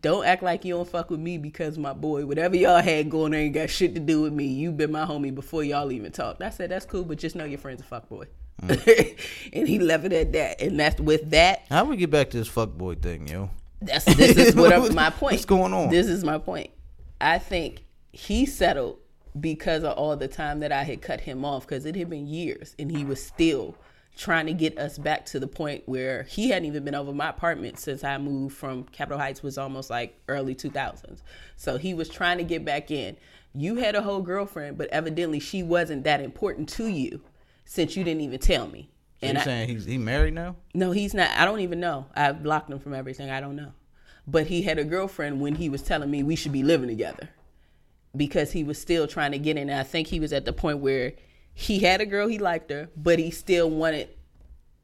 don't 0.00 0.24
act 0.24 0.42
like 0.42 0.64
you 0.64 0.74
don't 0.74 0.88
fuck 0.88 1.10
with 1.10 1.20
me 1.20 1.38
because 1.38 1.78
my 1.78 1.92
boy, 1.92 2.26
whatever 2.26 2.56
y'all 2.56 2.82
had 2.82 3.10
going 3.10 3.34
on, 3.34 3.40
ain't 3.40 3.54
got 3.54 3.70
shit 3.70 3.94
to 3.94 4.00
do 4.00 4.22
with 4.22 4.32
me. 4.32 4.46
You 4.46 4.72
been 4.72 4.92
my 4.92 5.04
homie 5.04 5.34
before 5.34 5.62
y'all 5.62 5.92
even 5.92 6.12
talked." 6.12 6.42
I 6.42 6.50
said, 6.50 6.70
"That's 6.70 6.86
cool, 6.86 7.04
but 7.04 7.18
just 7.18 7.36
know 7.36 7.44
your 7.44 7.58
friend's 7.58 7.82
a 7.82 7.84
fuck 7.84 8.08
boy." 8.08 8.26
Mm. 8.62 9.18
and 9.52 9.68
he 9.68 9.78
left 9.78 10.04
it 10.04 10.12
at 10.12 10.32
that. 10.32 10.60
And 10.60 10.78
that's 10.78 11.00
with 11.00 11.30
that. 11.30 11.64
How 11.68 11.84
we 11.84 11.96
get 11.96 12.10
back 12.10 12.30
to 12.30 12.38
this 12.38 12.48
fuck 12.48 12.70
boy 12.70 12.94
thing, 12.94 13.28
yo? 13.28 13.50
That's 13.80 14.04
this 14.04 14.36
is 14.36 14.54
what 14.56 14.72
I'm, 14.72 14.94
my 14.94 15.10
point. 15.10 15.34
What's 15.34 15.44
going 15.44 15.72
on? 15.72 15.90
This 15.90 16.06
is 16.06 16.24
my 16.24 16.38
point. 16.38 16.70
I 17.20 17.38
think 17.38 17.84
he 18.12 18.46
settled 18.46 18.98
because 19.38 19.82
of 19.82 19.96
all 19.98 20.16
the 20.16 20.28
time 20.28 20.60
that 20.60 20.72
I 20.72 20.84
had 20.84 21.02
cut 21.02 21.20
him 21.20 21.44
off 21.44 21.66
because 21.66 21.84
it 21.86 21.96
had 21.96 22.08
been 22.08 22.26
years 22.26 22.74
and 22.78 22.90
he 22.90 23.04
was 23.04 23.24
still 23.24 23.76
trying 24.16 24.46
to 24.46 24.52
get 24.52 24.78
us 24.78 24.96
back 24.96 25.26
to 25.26 25.40
the 25.40 25.46
point 25.46 25.82
where 25.86 26.22
he 26.24 26.50
hadn't 26.50 26.66
even 26.66 26.84
been 26.84 26.94
over 26.94 27.12
my 27.12 27.30
apartment 27.30 27.78
since 27.78 28.04
I 28.04 28.16
moved 28.18 28.56
from 28.56 28.84
Capitol 28.84 29.18
Heights 29.18 29.42
was 29.42 29.58
almost 29.58 29.90
like 29.90 30.18
early 30.28 30.54
2000s. 30.54 31.20
So 31.56 31.78
he 31.78 31.94
was 31.94 32.08
trying 32.08 32.38
to 32.38 32.44
get 32.44 32.64
back 32.64 32.90
in. 32.90 33.16
You 33.54 33.76
had 33.76 33.94
a 33.94 34.02
whole 34.02 34.20
girlfriend, 34.20 34.78
but 34.78 34.88
evidently 34.90 35.40
she 35.40 35.62
wasn't 35.62 36.04
that 36.04 36.20
important 36.20 36.68
to 36.70 36.86
you 36.86 37.22
since 37.64 37.96
you 37.96 38.04
didn't 38.04 38.20
even 38.20 38.38
tell 38.38 38.68
me. 38.68 38.90
So 39.20 39.28
and 39.28 39.36
you 39.36 39.40
I, 39.40 39.44
saying 39.44 39.68
he's 39.68 39.84
he 39.84 39.98
married 39.98 40.34
now? 40.34 40.56
no, 40.74 40.92
he's 40.92 41.14
not. 41.14 41.30
I 41.30 41.44
don't 41.44 41.60
even 41.60 41.80
know. 41.80 42.06
I 42.14 42.32
blocked 42.32 42.70
him 42.70 42.78
from 42.78 42.94
everything. 42.94 43.30
I 43.30 43.40
don't 43.40 43.56
know. 43.56 43.72
But 44.26 44.46
he 44.46 44.62
had 44.62 44.78
a 44.78 44.84
girlfriend 44.84 45.40
when 45.40 45.56
he 45.56 45.68
was 45.68 45.82
telling 45.82 46.10
me 46.10 46.22
we 46.22 46.36
should 46.36 46.52
be 46.52 46.62
living 46.62 46.88
together 46.88 47.28
because 48.16 48.52
he 48.52 48.64
was 48.64 48.78
still 48.78 49.06
trying 49.06 49.32
to 49.32 49.38
get 49.38 49.56
in. 49.56 49.68
And 49.68 49.78
I 49.78 49.82
think 49.82 50.08
he 50.08 50.20
was 50.20 50.32
at 50.32 50.44
the 50.44 50.52
point 50.52 50.78
where 50.78 51.12
he 51.54 51.78
had 51.78 52.00
a 52.00 52.06
girl, 52.06 52.26
he 52.26 52.38
liked 52.38 52.70
her, 52.70 52.90
but 52.96 53.18
he 53.18 53.30
still 53.30 53.70
wanted 53.70 54.08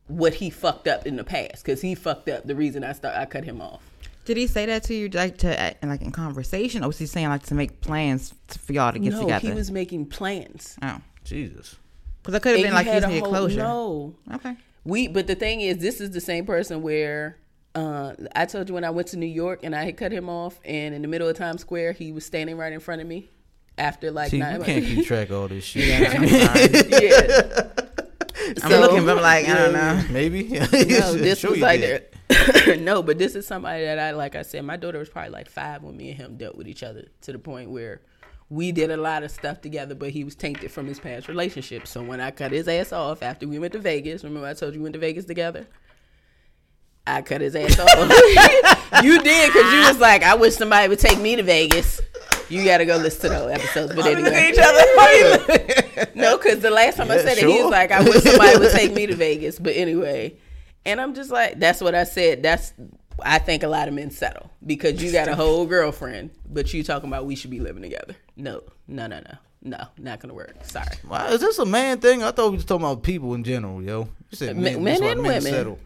what 0.07 0.35
he 0.35 0.51
fucked 0.51 0.89
up 0.89 1.07
in 1.07 1.17
the 1.17 1.25
past 1.25 1.65
because 1.65 1.81
he 1.81 1.95
fucked 1.95 2.29
up 2.29 2.45
the 2.47 2.55
reason 2.55 2.83
I 2.83 2.93
start 2.93 3.17
I 3.17 3.27
cut 3.27 3.45
him 3.45 3.61
off. 3.61 3.83
Did 4.25 4.37
he 4.37 4.47
say 4.47 4.67
that 4.67 4.85
to 4.85 4.95
you, 4.95 5.09
like 5.09 5.39
to 5.39 5.75
like 5.83 6.03
in 6.03 6.13
conversation, 6.13 6.85
or 6.85 6.89
was 6.89 6.99
he 6.99 7.07
saying 7.07 7.29
like 7.29 7.43
to 7.45 7.55
make 7.55 7.81
plans 7.81 8.35
for 8.47 8.73
y'all 8.73 8.93
to 8.93 8.99
get 8.99 9.13
no, 9.13 9.23
together? 9.23 9.49
No, 9.49 9.53
he 9.53 9.57
was 9.57 9.71
making 9.71 10.07
plans. 10.07 10.77
oh, 10.83 11.01
Jesus. 11.25 11.77
because 12.23 12.35
it 12.35 12.43
could 12.43 12.53
have 12.53 12.63
been 12.63 12.71
you 12.71 12.75
like 12.75 12.87
had 12.87 13.03
using 13.03 13.19
a 13.19 13.21
whole- 13.21 13.29
closure. 13.29 13.59
No, 13.59 14.15
Okay. 14.35 14.57
We, 14.83 15.09
but 15.09 15.27
the 15.27 15.35
thing 15.35 15.61
is, 15.61 15.79
this 15.79 16.01
is 16.01 16.13
the 16.13 16.23
same 16.23 16.47
person 16.47 16.81
where 16.81 17.37
uh, 17.75 18.15
I 18.35 18.47
told 18.47 18.69
you 18.69 18.75
when 18.75 18.85
I 18.85 18.91
went 18.91 19.09
to 19.09 19.19
New 19.19 19.27
York 19.27 19.61
and 19.63 19.77
I 19.77 19.85
had 19.85 19.97
cut 19.99 20.11
him 20.11 20.29
off, 20.31 20.59
and 20.65 20.95
in 20.95 21.03
the 21.03 21.09
middle 21.09 21.29
of 21.29 21.37
Times 21.37 21.61
Square, 21.61 21.93
he 21.93 22.13
was 22.13 22.25
standing 22.25 22.57
right 22.57 22.73
in 22.73 22.81
front 22.81 23.03
of 23.03 23.07
me 23.07 23.29
after 23.79 24.11
like 24.11 24.31
See, 24.31 24.39
nine 24.39 24.61
you 24.61 24.65
can't 24.67 24.85
keep 24.85 25.07
track 25.07 25.31
of 25.31 25.37
all 25.41 25.49
this 25.49 25.65
shit. 25.71 25.89
yeah. 25.89 27.63
I'm 28.63 28.71
So- 28.71 28.81
looking, 28.81 29.05
but 29.07 29.17
I'm 29.17 29.23
like, 29.23 29.49
I 29.49 29.55
don't 29.55 29.73
know. 29.73 30.05
Maybe. 30.11 30.45
No, 30.59 31.15
this 31.15 31.39
Sure 31.41 31.51
was 31.53 31.61
like 31.61 31.81
did. 31.81 32.07
no, 32.81 33.03
but 33.03 33.19
this 33.19 33.35
is 33.35 33.47
somebody 33.47 33.85
that 33.85 33.99
I 33.99 34.13
like. 34.13 34.35
I 34.37 34.43
said, 34.43 34.65
my 34.65 34.77
daughter 34.77 34.99
was 34.99 35.09
probably 35.09 35.31
like 35.31 35.49
five 35.49 35.83
when 35.83 35.97
me 35.97 36.11
and 36.11 36.19
him 36.19 36.37
dealt 36.37 36.57
with 36.57 36.69
each 36.69 36.83
other 36.83 37.07
to 37.23 37.33
the 37.33 37.39
point 37.39 37.71
where 37.71 38.01
we 38.49 38.73
did 38.73 38.91
a 38.91 38.97
lot 38.97 39.23
of 39.23 39.31
stuff 39.31 39.61
together, 39.61 39.95
but 39.95 40.11
he 40.11 40.25
was 40.25 40.35
tainted 40.35 40.71
from 40.73 40.87
his 40.87 40.99
past 40.99 41.29
relationship. 41.29 41.87
So 41.87 42.03
when 42.03 42.21
I 42.21 42.31
cut 42.33 42.51
his 42.53 42.67
ass 42.69 42.93
off 42.93 43.23
after 43.23 43.47
we 43.47 43.59
went 43.59 43.73
to 43.75 43.79
Vegas, 43.79 44.25
remember 44.25 44.47
I 44.49 44.55
told 44.55 44.75
you 44.75 44.81
we 44.81 44.85
went 44.85 44.95
to 44.95 44.99
Vegas 45.01 45.25
together? 45.25 45.67
I 47.07 47.23
cut 47.23 47.41
his 47.41 47.55
ass 47.57 47.79
off. 47.79 47.89
you 49.05 49.23
did 49.23 49.53
because 49.53 49.73
you 49.73 49.81
was 49.89 49.99
like, 49.99 50.23
I 50.23 50.35
wish 50.35 50.55
somebody 50.55 50.89
would 50.89 50.99
take 50.99 51.19
me 51.21 51.37
to 51.37 51.43
Vegas. 51.43 52.01
You 52.51 52.65
got 52.65 52.79
to 52.79 52.85
go 52.85 52.97
listen 52.97 53.31
to 53.31 53.37
those 53.39 53.53
episodes. 53.53 53.95
But 53.95 54.07
anyway, 54.07 54.53
no, 56.15 56.37
because 56.37 56.61
the 56.61 56.71
last 56.71 56.97
time 56.97 57.11
I 57.11 57.17
Yeah, 57.17 57.23
said 57.23 57.39
it, 57.39 57.47
he 57.47 57.63
was 57.63 57.71
like, 57.71 57.91
I 57.93 58.03
wish 58.03 58.23
somebody 58.23 58.59
would 58.59 58.73
take 58.73 58.93
me 58.93 59.07
to 59.07 59.15
Vegas. 59.27 59.59
But 59.59 59.77
anyway, 59.77 60.35
and 60.85 61.01
I'm 61.01 61.15
just 61.15 61.31
like, 61.31 61.59
that's 61.61 61.81
what 61.81 61.95
I 61.95 62.05
said. 62.05 62.43
That's 62.43 62.73
I 63.23 63.39
think 63.39 63.63
a 63.63 63.69
lot 63.69 63.87
of 63.89 63.95
men 63.95 64.11
settle 64.11 64.51
because 64.65 65.03
you 65.03 65.13
got 65.13 65.29
a 65.29 65.37
whole 65.43 65.67
girlfriend, 65.67 66.31
but 66.49 66.73
you 66.75 66.83
talking 66.83 67.09
about 67.09 67.27
we 67.27 67.37
should 67.37 67.51
be 67.51 67.61
living 67.61 67.83
together. 67.83 68.17
No, 68.37 68.63
no, 68.89 69.07
no, 69.07 69.21
no, 69.21 69.35
no, 69.63 69.85
not 69.99 70.21
gonna 70.21 70.35
work. 70.35 70.57
Sorry. 70.65 70.87
Why 71.07 71.29
is 71.29 71.41
this 71.41 71.59
a 71.59 71.67
man 71.67 71.99
thing? 72.01 72.23
I 72.23 72.31
thought 72.33 72.51
we 72.51 72.57
was 72.57 72.65
talking 72.65 72.85
about 72.87 73.03
people 73.03 73.35
in 73.35 73.45
general, 73.45 73.83
yo. 73.83 74.09
You 74.31 74.37
said 74.37 74.57
Men- 74.57 74.83
men, 74.83 75.01
men 75.01 75.11
and 75.13 75.21
women. 75.23 75.43
settle. 75.43 75.79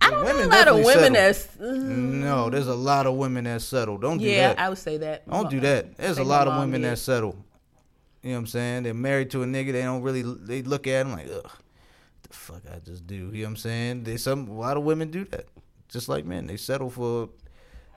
I 0.00 0.10
don't 0.10 0.24
know 0.24 0.44
a 0.44 0.46
lot 0.46 0.68
of 0.68 0.76
women 0.76 0.86
settle. 0.86 1.12
that's. 1.14 1.60
uh, 1.60 1.72
No, 1.74 2.50
there's 2.50 2.68
a 2.68 2.74
lot 2.74 3.06
of 3.06 3.14
women 3.14 3.44
that 3.44 3.62
settle. 3.62 3.98
Don't 3.98 4.18
do 4.18 4.24
yeah, 4.24 4.48
that. 4.48 4.58
I 4.58 4.68
would 4.68 4.78
say 4.78 4.96
that. 4.98 5.28
Don't 5.28 5.50
do 5.50 5.60
that. 5.60 5.96
There's 5.96 6.18
a 6.18 6.24
lot 6.24 6.48
of 6.48 6.58
women 6.58 6.82
did. 6.82 6.90
that 6.90 6.96
settle. 6.98 7.36
You 8.22 8.30
know 8.30 8.36
what 8.36 8.40
I'm 8.40 8.46
saying? 8.48 8.82
They're 8.84 8.94
married 8.94 9.30
to 9.30 9.42
a 9.42 9.46
nigga. 9.46 9.72
They 9.72 9.82
don't 9.82 10.02
really. 10.02 10.22
They 10.22 10.62
look 10.62 10.86
at 10.86 11.06
him 11.06 11.12
like, 11.12 11.28
ugh. 11.32 11.50
The 12.22 12.28
fuck 12.36 12.62
I 12.72 12.78
just 12.78 13.06
do. 13.06 13.14
You 13.14 13.22
know 13.24 13.38
what 13.40 13.48
I'm 13.48 13.56
saying? 13.56 14.04
They 14.04 14.16
some 14.16 14.48
a 14.48 14.52
lot 14.52 14.76
of 14.76 14.82
women 14.84 15.10
do 15.10 15.24
that. 15.26 15.46
Just 15.88 16.08
like 16.08 16.24
men. 16.24 16.46
They 16.46 16.56
settle 16.56 16.90
for 16.90 17.28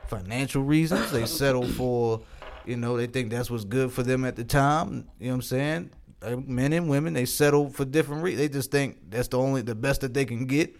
financial 0.07 0.63
reasons. 0.63 1.11
They 1.11 1.25
settle 1.25 1.67
for 1.67 2.21
you 2.65 2.77
know, 2.77 2.95
they 2.97 3.07
think 3.07 3.29
that's 3.29 3.51
what's 3.51 3.65
good 3.65 3.91
for 3.91 4.03
them 4.03 4.23
at 4.25 4.35
the 4.35 4.43
time. 4.43 5.07
You 5.19 5.27
know 5.27 5.31
what 5.31 5.35
I'm 5.35 5.41
saying? 5.41 5.89
Uh, 6.21 6.37
Men 6.37 6.71
and 6.71 6.89
women, 6.89 7.13
they 7.13 7.25
settle 7.25 7.69
for 7.69 7.83
different 7.83 8.23
reasons. 8.23 8.39
They 8.41 8.49
just 8.49 8.71
think 8.71 8.97
that's 9.09 9.27
the 9.27 9.37
only 9.37 9.61
the 9.61 9.75
best 9.75 10.01
that 10.01 10.13
they 10.13 10.23
can 10.25 10.45
get. 10.45 10.73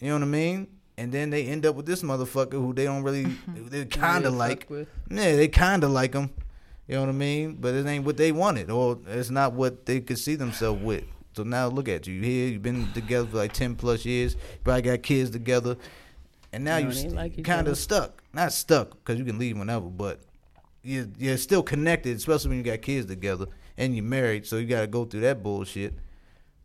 You 0.00 0.08
know 0.08 0.14
what 0.14 0.22
I 0.22 0.26
mean? 0.26 0.68
And 0.96 1.12
then 1.12 1.30
they 1.30 1.46
end 1.46 1.64
up 1.64 1.76
with 1.76 1.86
this 1.86 2.02
motherfucker 2.02 2.52
who 2.52 2.72
they 2.74 2.84
don't 2.84 3.02
really 3.02 3.26
they 3.56 3.84
kind 3.86 4.24
of 4.26 4.34
like. 4.34 4.68
Yeah, 4.68 5.36
they 5.36 5.48
kind 5.48 5.84
of 5.84 5.90
like 5.90 6.12
him. 6.14 6.30
You 6.86 6.94
know 6.94 7.02
what 7.02 7.10
I 7.10 7.12
mean? 7.12 7.54
But 7.60 7.74
it 7.74 7.86
ain't 7.86 8.04
what 8.04 8.16
they 8.16 8.32
wanted, 8.32 8.70
or 8.70 8.98
it's 9.06 9.30
not 9.30 9.52
what 9.52 9.86
they 9.86 10.00
could 10.00 10.18
see 10.18 10.36
themselves 10.36 10.82
with. 10.82 11.04
So 11.34 11.42
now 11.44 11.68
look 11.68 11.88
at 11.88 12.06
you. 12.06 12.14
You 12.14 12.22
here, 12.22 12.48
you've 12.48 12.62
been 12.62 12.90
together 12.94 13.28
for 13.28 13.36
like 13.36 13.52
ten 13.52 13.76
plus 13.76 14.04
years. 14.04 14.36
Probably 14.64 14.82
got 14.82 15.02
kids 15.02 15.30
together, 15.30 15.76
and 16.52 16.64
now 16.64 16.78
You 16.78 16.88
you 16.88 17.02
don't 17.04 17.14
like 17.14 17.44
kind 17.44 17.68
of 17.68 17.76
stuck. 17.76 18.22
Not 18.32 18.52
stuck 18.52 18.90
because 18.90 19.18
you 19.18 19.24
can 19.24 19.38
leave 19.38 19.58
whenever, 19.58 19.86
but 19.86 20.20
you're 20.82 21.06
you're 21.18 21.36
still 21.36 21.62
connected, 21.62 22.16
especially 22.16 22.48
when 22.48 22.58
you 22.58 22.64
got 22.64 22.82
kids 22.82 23.06
together 23.06 23.46
and 23.76 23.94
you're 23.94 24.04
married. 24.04 24.46
So 24.46 24.56
you 24.56 24.66
got 24.66 24.80
to 24.80 24.86
go 24.86 25.04
through 25.04 25.20
that 25.20 25.42
bullshit. 25.42 25.94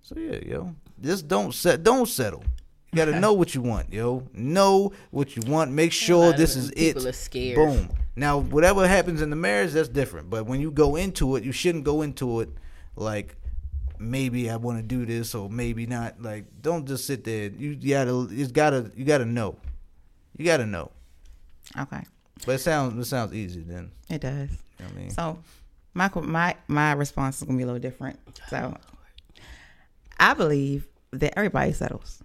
So 0.01 0.15
yeah, 0.17 0.39
yo, 0.45 0.75
just 1.01 1.27
don't 1.27 1.53
set, 1.53 1.83
don't 1.83 2.07
settle. 2.07 2.43
You 2.93 2.97
got 2.97 3.05
to 3.11 3.19
know 3.19 3.33
what 3.33 3.55
you 3.55 3.61
want, 3.61 3.91
yo. 3.91 4.27
Know 4.33 4.93
what 5.09 5.35
you 5.35 5.41
want. 5.47 5.71
Make 5.71 5.91
sure 5.91 6.31
this 6.31 6.55
is 6.55 6.69
it. 6.71 6.75
people 6.93 7.07
are 7.07 7.11
scared. 7.11 7.55
Boom. 7.55 7.89
Now, 8.15 8.37
whatever 8.37 8.87
happens 8.87 9.21
in 9.21 9.31
the 9.31 9.35
marriage, 9.35 9.71
that's 9.71 9.89
different. 9.89 10.29
But 10.29 10.45
when 10.45 10.61
you 10.61 10.69
go 10.69 10.95
into 10.95 11.35
it, 11.35 11.43
you 11.43 11.51
shouldn't 11.51 11.83
go 11.83 12.03
into 12.03 12.41
it 12.41 12.49
like 12.95 13.35
maybe 13.97 14.49
I 14.49 14.57
want 14.57 14.77
to 14.77 14.83
do 14.83 15.05
this 15.05 15.33
or 15.33 15.49
maybe 15.49 15.87
not. 15.87 16.21
Like, 16.21 16.45
don't 16.61 16.87
just 16.87 17.07
sit 17.07 17.23
there. 17.23 17.49
You 17.49 17.75
gotta, 17.75 18.27
it's 18.31 18.51
gotta, 18.51 18.91
you 18.95 19.05
gotta 19.05 19.25
know. 19.25 19.55
You 20.37 20.45
gotta 20.45 20.65
know. 20.67 20.91
Okay, 21.79 22.01
But 22.45 22.53
it 22.53 22.59
sounds, 22.59 22.95
it 22.99 23.09
sounds 23.09 23.33
easy 23.33 23.61
then. 23.61 23.91
it 24.09 24.21
does. 24.21 24.49
You 24.51 24.85
know 24.85 24.85
what 24.85 24.91
I 24.91 24.99
mean, 24.99 25.09
So 25.11 25.39
my 25.95 26.09
my 26.15 26.55
my 26.67 26.91
response 26.93 27.37
is 27.37 27.43
gonna 27.43 27.57
be 27.57 27.63
a 27.63 27.65
little 27.67 27.79
different. 27.81 28.19
So 28.49 28.75
I 30.19 30.33
believe 30.33 30.87
that 31.11 31.33
everybody 31.37 31.71
settles. 31.73 32.22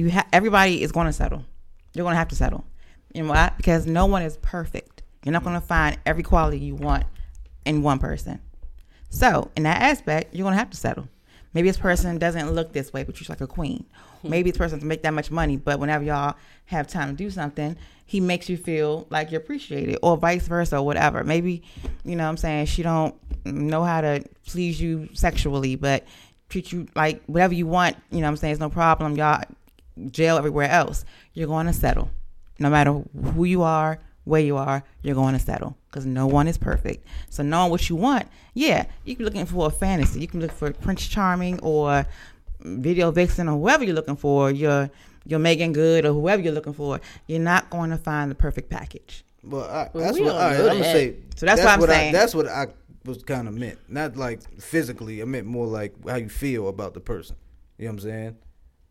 You 0.00 0.10
ha- 0.10 0.26
everybody 0.32 0.82
is 0.82 0.92
going 0.92 1.08
to 1.08 1.12
settle. 1.12 1.44
You're 1.92 2.04
going 2.04 2.14
to 2.14 2.18
have 2.18 2.28
to 2.28 2.34
settle. 2.34 2.64
You 3.12 3.22
know 3.22 3.28
why? 3.28 3.52
Because 3.54 3.86
no 3.86 4.06
one 4.06 4.22
is 4.22 4.38
perfect. 4.38 5.02
You're 5.22 5.34
not 5.34 5.44
going 5.44 5.60
to 5.60 5.66
find 5.66 5.98
every 6.06 6.22
quality 6.22 6.58
you 6.58 6.74
want 6.74 7.04
in 7.66 7.82
one 7.82 7.98
person. 7.98 8.40
So 9.10 9.50
in 9.56 9.64
that 9.64 9.82
aspect, 9.82 10.34
you're 10.34 10.44
going 10.44 10.54
to 10.54 10.58
have 10.58 10.70
to 10.70 10.76
settle. 10.78 11.06
Maybe 11.52 11.68
this 11.68 11.76
person 11.76 12.16
doesn't 12.16 12.50
look 12.50 12.72
this 12.72 12.94
way, 12.94 13.04
but 13.04 13.14
she's 13.14 13.28
like 13.28 13.42
a 13.42 13.46
queen. 13.46 13.84
Maybe 14.22 14.50
this 14.50 14.56
person 14.56 14.78
doesn't 14.78 14.88
make 14.88 15.02
that 15.02 15.12
much 15.12 15.30
money, 15.30 15.58
but 15.58 15.78
whenever 15.78 16.02
y'all 16.02 16.36
have 16.64 16.88
time 16.88 17.10
to 17.10 17.14
do 17.14 17.28
something, 17.28 17.76
he 18.06 18.20
makes 18.20 18.48
you 18.48 18.56
feel 18.56 19.06
like 19.10 19.30
you're 19.30 19.42
appreciated, 19.42 19.98
or 20.02 20.16
vice 20.16 20.48
versa, 20.48 20.78
or 20.78 20.86
whatever. 20.86 21.24
Maybe, 21.24 21.62
you 22.06 22.16
know, 22.16 22.24
what 22.24 22.30
I'm 22.30 22.36
saying 22.38 22.66
she 22.66 22.82
don't 22.82 23.14
know 23.44 23.84
how 23.84 24.00
to 24.00 24.24
please 24.46 24.80
you 24.80 25.10
sexually, 25.12 25.76
but 25.76 26.06
treat 26.48 26.72
you 26.72 26.88
like 26.94 27.22
whatever 27.26 27.52
you 27.52 27.66
want. 27.66 27.96
You 28.10 28.20
know, 28.20 28.22
what 28.22 28.30
I'm 28.30 28.36
saying 28.36 28.52
it's 28.52 28.60
no 28.60 28.70
problem. 28.70 29.16
Y'all 29.16 29.44
jail 30.10 30.36
everywhere 30.36 30.70
else. 30.70 31.04
You're 31.34 31.48
going 31.48 31.66
to 31.66 31.72
settle, 31.72 32.10
no 32.58 32.70
matter 32.70 32.92
who 33.34 33.44
you 33.44 33.62
are, 33.62 33.98
where 34.24 34.40
you 34.40 34.56
are. 34.56 34.82
You're 35.02 35.14
going 35.14 35.34
to 35.34 35.40
settle 35.40 35.76
because 35.88 36.06
no 36.06 36.26
one 36.26 36.46
is 36.48 36.58
perfect. 36.58 37.06
So 37.30 37.42
knowing 37.42 37.70
what 37.70 37.88
you 37.88 37.96
want, 37.96 38.28
yeah, 38.54 38.86
you 39.04 39.14
can 39.16 39.20
be 39.20 39.24
looking 39.24 39.46
for 39.46 39.66
a 39.66 39.70
fantasy. 39.70 40.20
You 40.20 40.26
can 40.28 40.40
look 40.40 40.52
for 40.52 40.72
Prince 40.72 41.06
Charming 41.06 41.58
or 41.60 42.06
Video 42.60 43.10
Vixen 43.10 43.48
or 43.48 43.58
whoever 43.58 43.84
you're 43.84 43.94
looking 43.94 44.16
for. 44.16 44.50
Your 44.50 44.90
your 45.26 45.38
Meagan 45.38 45.72
Good 45.72 46.04
or 46.06 46.12
whoever 46.12 46.42
you're 46.42 46.52
looking 46.52 46.72
for. 46.72 47.00
You're 47.26 47.40
not 47.40 47.68
going 47.70 47.90
to 47.90 47.98
find 47.98 48.30
the 48.30 48.34
perfect 48.34 48.70
package. 48.70 49.22
well, 49.44 49.64
I, 49.64 49.90
Well, 49.92 50.04
that's 50.04 50.18
we 50.18 50.24
what 50.24 50.32
don't 50.32 50.40
all 50.40 50.48
right, 50.48 50.58
know 50.58 50.68
I'm 50.68 50.72
gonna 50.78 50.84
say. 50.84 51.16
So 51.36 51.46
that's 51.46 51.60
what 51.62 51.68
I'm 51.70 51.82
I- 51.82 51.86
saying. 51.86 52.12
that's 52.12 52.34
what 52.34 52.46
I 52.48 52.66
was 53.04 53.22
kind 53.22 53.48
of 53.48 53.54
meant. 53.54 53.78
Not 53.88 54.16
like 54.16 54.42
physically. 54.60 55.20
I 55.22 55.24
meant 55.24 55.46
more 55.46 55.66
like 55.66 55.94
how 56.08 56.16
you 56.16 56.28
feel 56.28 56.68
about 56.68 56.94
the 56.94 57.00
person. 57.00 57.36
You 57.78 57.86
know 57.86 57.92
what 57.92 57.94
I'm 57.94 58.00
saying? 58.10 58.36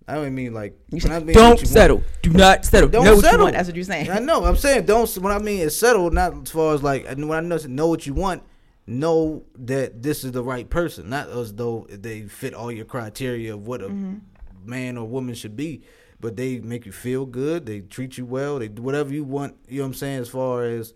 I 0.10 0.15
don't 0.15 0.34
mean 0.36 0.53
like. 0.53 0.77
You 0.91 0.99
I 1.10 1.19
mean 1.19 1.27
don't 1.36 1.36
you 1.36 1.44
want- 1.49 1.68
settle. 1.68 2.03
Do 2.22 2.31
not 2.31 2.65
settle. 2.65 2.90
Don't 2.90 3.06
know 3.06 3.15
what 3.15 3.23
settle. 3.23 3.40
you 3.40 3.44
want. 3.44 3.56
That's 3.56 3.68
what 3.69 3.76
you're 3.76 3.86
saying. 3.86 4.10
I 4.10 4.19
know. 4.19 4.44
I'm 4.45 4.56
saying 4.56 4.86
don't. 4.86 5.10
When 5.18 5.31
I 5.31 5.40
mean 5.40 5.61
it's 5.65 5.76
settled, 5.77 6.14
not 6.14 6.34
as 6.44 6.52
far 6.52 6.73
as 6.73 6.84
like 6.84 7.06
when 7.07 7.31
I 7.31 7.40
know 7.41 7.57
know 7.68 7.88
what 7.88 8.06
you 8.07 8.14
want. 8.14 8.44
Know 8.88 9.44
that 9.56 10.02
this 10.02 10.23
is 10.23 10.31
the 10.31 10.41
right 10.44 10.68
person, 10.68 11.10
not 11.11 11.30
as 11.30 11.53
though 11.53 11.86
they 11.91 12.23
fit 12.23 12.56
all 12.56 12.72
your 12.72 12.86
criteria 12.86 13.53
of 13.53 13.68
what 13.68 13.84
a 13.84 13.86
Mm-hmm. 13.90 14.15
man 14.65 14.98
or 14.98 15.07
woman 15.07 15.36
should 15.36 15.56
be. 15.56 15.84
But 16.19 16.36
they 16.36 16.57
make 16.60 16.88
you 16.88 16.91
feel 16.91 17.27
good. 17.27 17.68
They 17.68 17.81
treat 17.81 18.18
you 18.18 18.26
well. 18.26 18.57
They 18.57 18.68
do 18.68 18.81
whatever 18.81 19.14
you 19.14 19.23
want. 19.23 19.56
You 19.68 19.77
know 19.77 19.84
what 19.84 19.88
I'm 19.90 19.94
saying? 19.94 20.19
As 20.22 20.30
far 20.30 20.64
as 20.64 20.94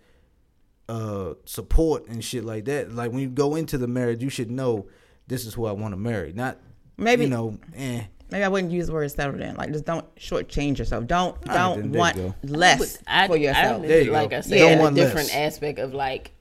uh 0.89 1.33
support 1.45 2.07
and 2.07 2.23
shit 2.23 2.43
like 2.43 2.65
that. 2.65 2.91
Like 2.91 3.11
when 3.11 3.21
you 3.21 3.29
go 3.29 3.55
into 3.55 3.77
the 3.77 3.87
marriage, 3.87 4.23
you 4.23 4.29
should 4.29 4.49
know 4.51 4.87
this 5.27 5.45
is 5.45 5.53
who 5.53 5.65
I 5.65 5.71
want 5.71 5.93
to 5.93 5.97
marry. 5.97 6.33
Not 6.33 6.57
Maybe- 6.97 7.25
you 7.25 7.29
know. 7.29 7.57
Eh. 7.75 8.03
Maybe 8.33 8.43
I 8.45 8.47
wouldn't 8.47 8.73
use 8.73 8.87
the 8.87 8.93
word 8.93 9.11
settle 9.11 9.37
then. 9.37 9.55
Like 9.57 9.71
just 9.71 9.85
don't 9.85 10.03
shortchange 10.15 10.79
yourself. 10.79 11.05
Don't 11.05 11.37
right, 11.45 11.53
don't 11.53 11.91
then 11.91 11.99
want 11.99 12.15
go. 12.15 12.33
less 12.43 12.97
But 12.97 13.03
I, 13.05 13.27
for 13.27 13.37
yourself. 13.37 13.83
I, 13.83 13.87
There 13.87 14.01
you 14.01 14.11
like 14.11 14.31
go. 14.31 14.37
I 14.37 14.41
said, 14.41 14.57
don't 14.57 14.91
a 14.93 14.95
different 14.95 15.27
less. 15.27 15.35
aspect 15.35 15.77
of 15.77 15.93
like 15.93 16.31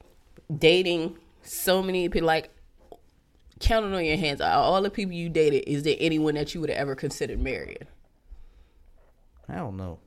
dating. 0.59 1.19
So 1.43 1.83
many 1.83 2.09
people, 2.09 2.27
like 2.27 2.49
counting 3.61 3.93
on 3.93 4.05
your 4.07 4.17
hands, 4.17 4.41
all 4.41 4.81
the 4.81 4.89
people 4.89 5.13
you 5.13 5.29
dated. 5.29 5.65
Is 5.67 5.83
there 5.83 5.97
anyone 6.01 6.35
that 6.37 6.55
you 6.55 6.63
would 6.63 6.71
have 6.71 6.79
ever 6.79 6.95
considered 6.95 7.41
marrying? 7.43 7.87
I 9.49 9.57
don't 9.57 9.77
know. 9.77 9.99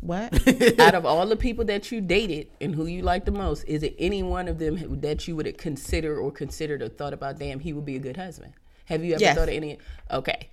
what? 0.00 0.32
Out 0.80 0.96
of 0.96 1.06
all 1.06 1.24
the 1.26 1.36
people 1.36 1.64
that 1.66 1.92
you 1.92 2.00
dated 2.00 2.48
and 2.60 2.74
who 2.74 2.86
you 2.86 3.02
like 3.02 3.26
the 3.26 3.30
most, 3.30 3.62
is 3.64 3.84
it 3.84 3.94
any 3.98 4.24
one 4.24 4.48
of 4.48 4.58
them 4.58 5.00
that 5.02 5.28
you 5.28 5.36
would 5.36 5.46
have 5.46 5.56
considered 5.56 6.18
or 6.18 6.32
considered 6.32 6.82
or 6.82 6.88
thought 6.88 7.12
about? 7.12 7.38
Damn, 7.38 7.60
he 7.60 7.72
would 7.72 7.84
be 7.84 7.94
a 7.94 8.00
good 8.00 8.16
husband. 8.16 8.54
Have 8.86 9.04
you 9.04 9.14
ever 9.14 9.20
Yes. 9.20 9.36
thought 9.36 9.48
of 9.48 9.54
any? 9.54 9.78
Okay. 10.10 10.48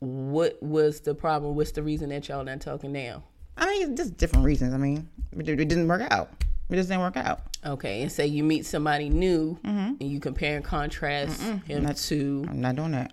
What 0.00 0.62
was 0.62 1.00
the 1.00 1.14
problem? 1.14 1.54
What's 1.54 1.72
the 1.72 1.82
reason 1.82 2.10
that 2.10 2.28
y'all 2.28 2.44
not 2.44 2.60
talking 2.60 2.92
now? 2.92 3.24
I 3.56 3.66
mean, 3.66 3.90
it's 3.90 4.00
just 4.00 4.16
different 4.16 4.44
reasons. 4.44 4.74
I 4.74 4.76
mean, 4.76 5.08
it, 5.32 5.48
it 5.48 5.56
didn't 5.68 5.88
work 5.88 6.02
out. 6.10 6.30
It 6.70 6.76
just 6.76 6.88
didn't 6.88 7.02
work 7.02 7.16
out. 7.16 7.40
Okay, 7.64 8.02
and 8.02 8.10
say 8.10 8.26
you 8.26 8.42
meet 8.42 8.66
somebody 8.66 9.08
new 9.08 9.58
mm-hmm. 9.64 9.94
and 10.00 10.02
you 10.02 10.18
compare 10.20 10.56
and 10.56 10.64
contrast 10.64 11.40
him 11.40 11.86
to, 11.94 12.46
I'm 12.48 12.60
not 12.60 12.76
doing 12.76 12.92
that. 12.92 13.12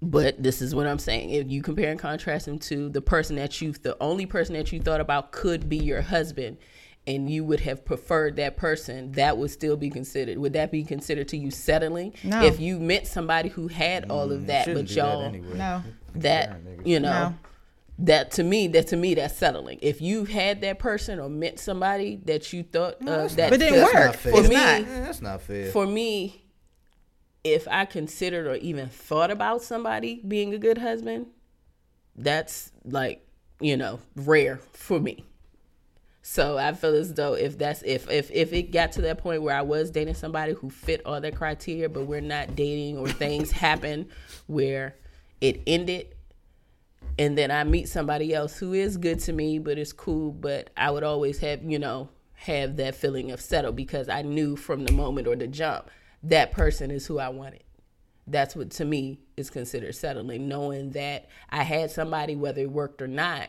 but 0.00 0.42
this 0.42 0.62
is 0.62 0.74
what 0.74 0.86
I'm 0.86 0.98
saying. 0.98 1.30
If 1.30 1.50
you 1.50 1.62
compare 1.62 1.90
and 1.90 1.98
contrast 1.98 2.46
him 2.46 2.58
to 2.60 2.88
the 2.88 3.00
person 3.00 3.36
that 3.36 3.60
you, 3.60 3.72
the 3.72 3.96
only 4.00 4.26
person 4.26 4.54
that 4.54 4.72
you 4.72 4.80
thought 4.80 5.00
about 5.00 5.32
could 5.32 5.68
be 5.68 5.78
your 5.78 6.02
husband, 6.02 6.58
and 7.06 7.28
you 7.28 7.44
would 7.44 7.60
have 7.60 7.84
preferred 7.84 8.36
that 8.36 8.56
person, 8.56 9.12
that 9.12 9.36
would 9.36 9.50
still 9.50 9.76
be 9.76 9.90
considered. 9.90 10.38
Would 10.38 10.54
that 10.54 10.70
be 10.70 10.84
considered 10.84 11.28
to 11.28 11.36
you 11.36 11.50
settling? 11.50 12.14
No. 12.22 12.42
If 12.42 12.60
you 12.60 12.78
met 12.78 13.06
somebody 13.06 13.50
who 13.50 13.68
had 13.68 14.10
all 14.10 14.32
of 14.32 14.42
mm, 14.42 14.46
that, 14.46 14.64
Shouldn't 14.64 14.88
but 14.88 14.96
y'all, 14.96 15.22
anyway. 15.22 15.58
No. 15.58 15.82
That 16.16 16.58
you 16.84 17.00
know 17.00 17.10
No. 17.30 17.34
that 18.00 18.30
to 18.32 18.42
me 18.44 18.68
that 18.68 18.88
to 18.88 18.96
me 18.96 19.14
that's 19.14 19.36
settling 19.36 19.78
if 19.82 20.00
you 20.00 20.24
had 20.24 20.60
that 20.62 20.78
person 20.78 21.18
or 21.18 21.28
met 21.28 21.58
somebody 21.58 22.20
that 22.24 22.52
you 22.52 22.62
thought 22.62 22.96
uh, 23.06 23.28
that 23.28 23.50
But 23.50 23.60
didn't 23.60 23.74
fit- 23.74 23.82
work. 23.84 23.94
Not 23.94 24.16
fair. 24.16 24.32
for 24.32 24.38
It's 24.40 24.48
me 24.48 24.54
not. 24.54 24.80
Yeah, 24.82 25.00
that's 25.00 25.22
not 25.22 25.42
fair. 25.42 25.70
for 25.70 25.86
me 25.86 26.40
if 27.42 27.68
i 27.70 27.84
considered 27.84 28.46
or 28.46 28.54
even 28.56 28.88
thought 28.88 29.30
about 29.30 29.62
somebody 29.62 30.22
being 30.26 30.54
a 30.54 30.58
good 30.58 30.78
husband 30.78 31.26
that's 32.16 32.70
like 32.84 33.26
you 33.60 33.76
know 33.76 34.00
rare 34.16 34.58
for 34.72 34.98
me 35.00 35.24
so 36.22 36.56
i 36.56 36.72
feel 36.72 36.94
as 36.94 37.12
though 37.14 37.34
if 37.34 37.58
that's 37.58 37.82
if 37.82 38.10
if 38.10 38.30
if 38.30 38.52
it 38.52 38.70
got 38.72 38.92
to 38.92 39.02
that 39.02 39.18
point 39.18 39.42
where 39.42 39.54
i 39.56 39.60
was 39.62 39.90
dating 39.90 40.14
somebody 40.14 40.52
who 40.54 40.70
fit 40.70 41.02
all 41.04 41.20
that 41.20 41.36
criteria 41.36 41.88
but 41.88 42.06
we're 42.06 42.20
not 42.20 42.56
dating 42.56 42.96
or 42.96 43.08
things 43.08 43.50
happen 43.66 44.08
where 44.46 44.96
it 45.40 45.62
ended 45.66 46.14
and 47.18 47.38
then 47.38 47.50
I 47.50 47.64
meet 47.64 47.88
somebody 47.88 48.34
else 48.34 48.56
who 48.58 48.72
is 48.72 48.96
good 48.96 49.20
to 49.20 49.32
me, 49.32 49.58
but 49.58 49.78
it's 49.78 49.92
cool. 49.92 50.32
But 50.32 50.70
I 50.76 50.90
would 50.90 51.04
always 51.04 51.38
have, 51.38 51.62
you 51.62 51.78
know, 51.78 52.08
have 52.34 52.76
that 52.76 52.94
feeling 52.94 53.30
of 53.30 53.40
settle 53.40 53.72
because 53.72 54.08
I 54.08 54.22
knew 54.22 54.56
from 54.56 54.84
the 54.84 54.92
moment 54.92 55.28
or 55.28 55.36
the 55.36 55.46
jump 55.46 55.90
that 56.24 56.52
person 56.52 56.90
is 56.90 57.06
who 57.06 57.18
I 57.18 57.28
wanted. 57.28 57.62
That's 58.26 58.56
what 58.56 58.70
to 58.72 58.84
me 58.84 59.20
is 59.36 59.50
considered 59.50 59.94
settling, 59.94 60.48
knowing 60.48 60.90
that 60.92 61.28
I 61.50 61.62
had 61.62 61.90
somebody, 61.90 62.34
whether 62.34 62.62
it 62.62 62.70
worked 62.70 63.02
or 63.02 63.06
not, 63.06 63.48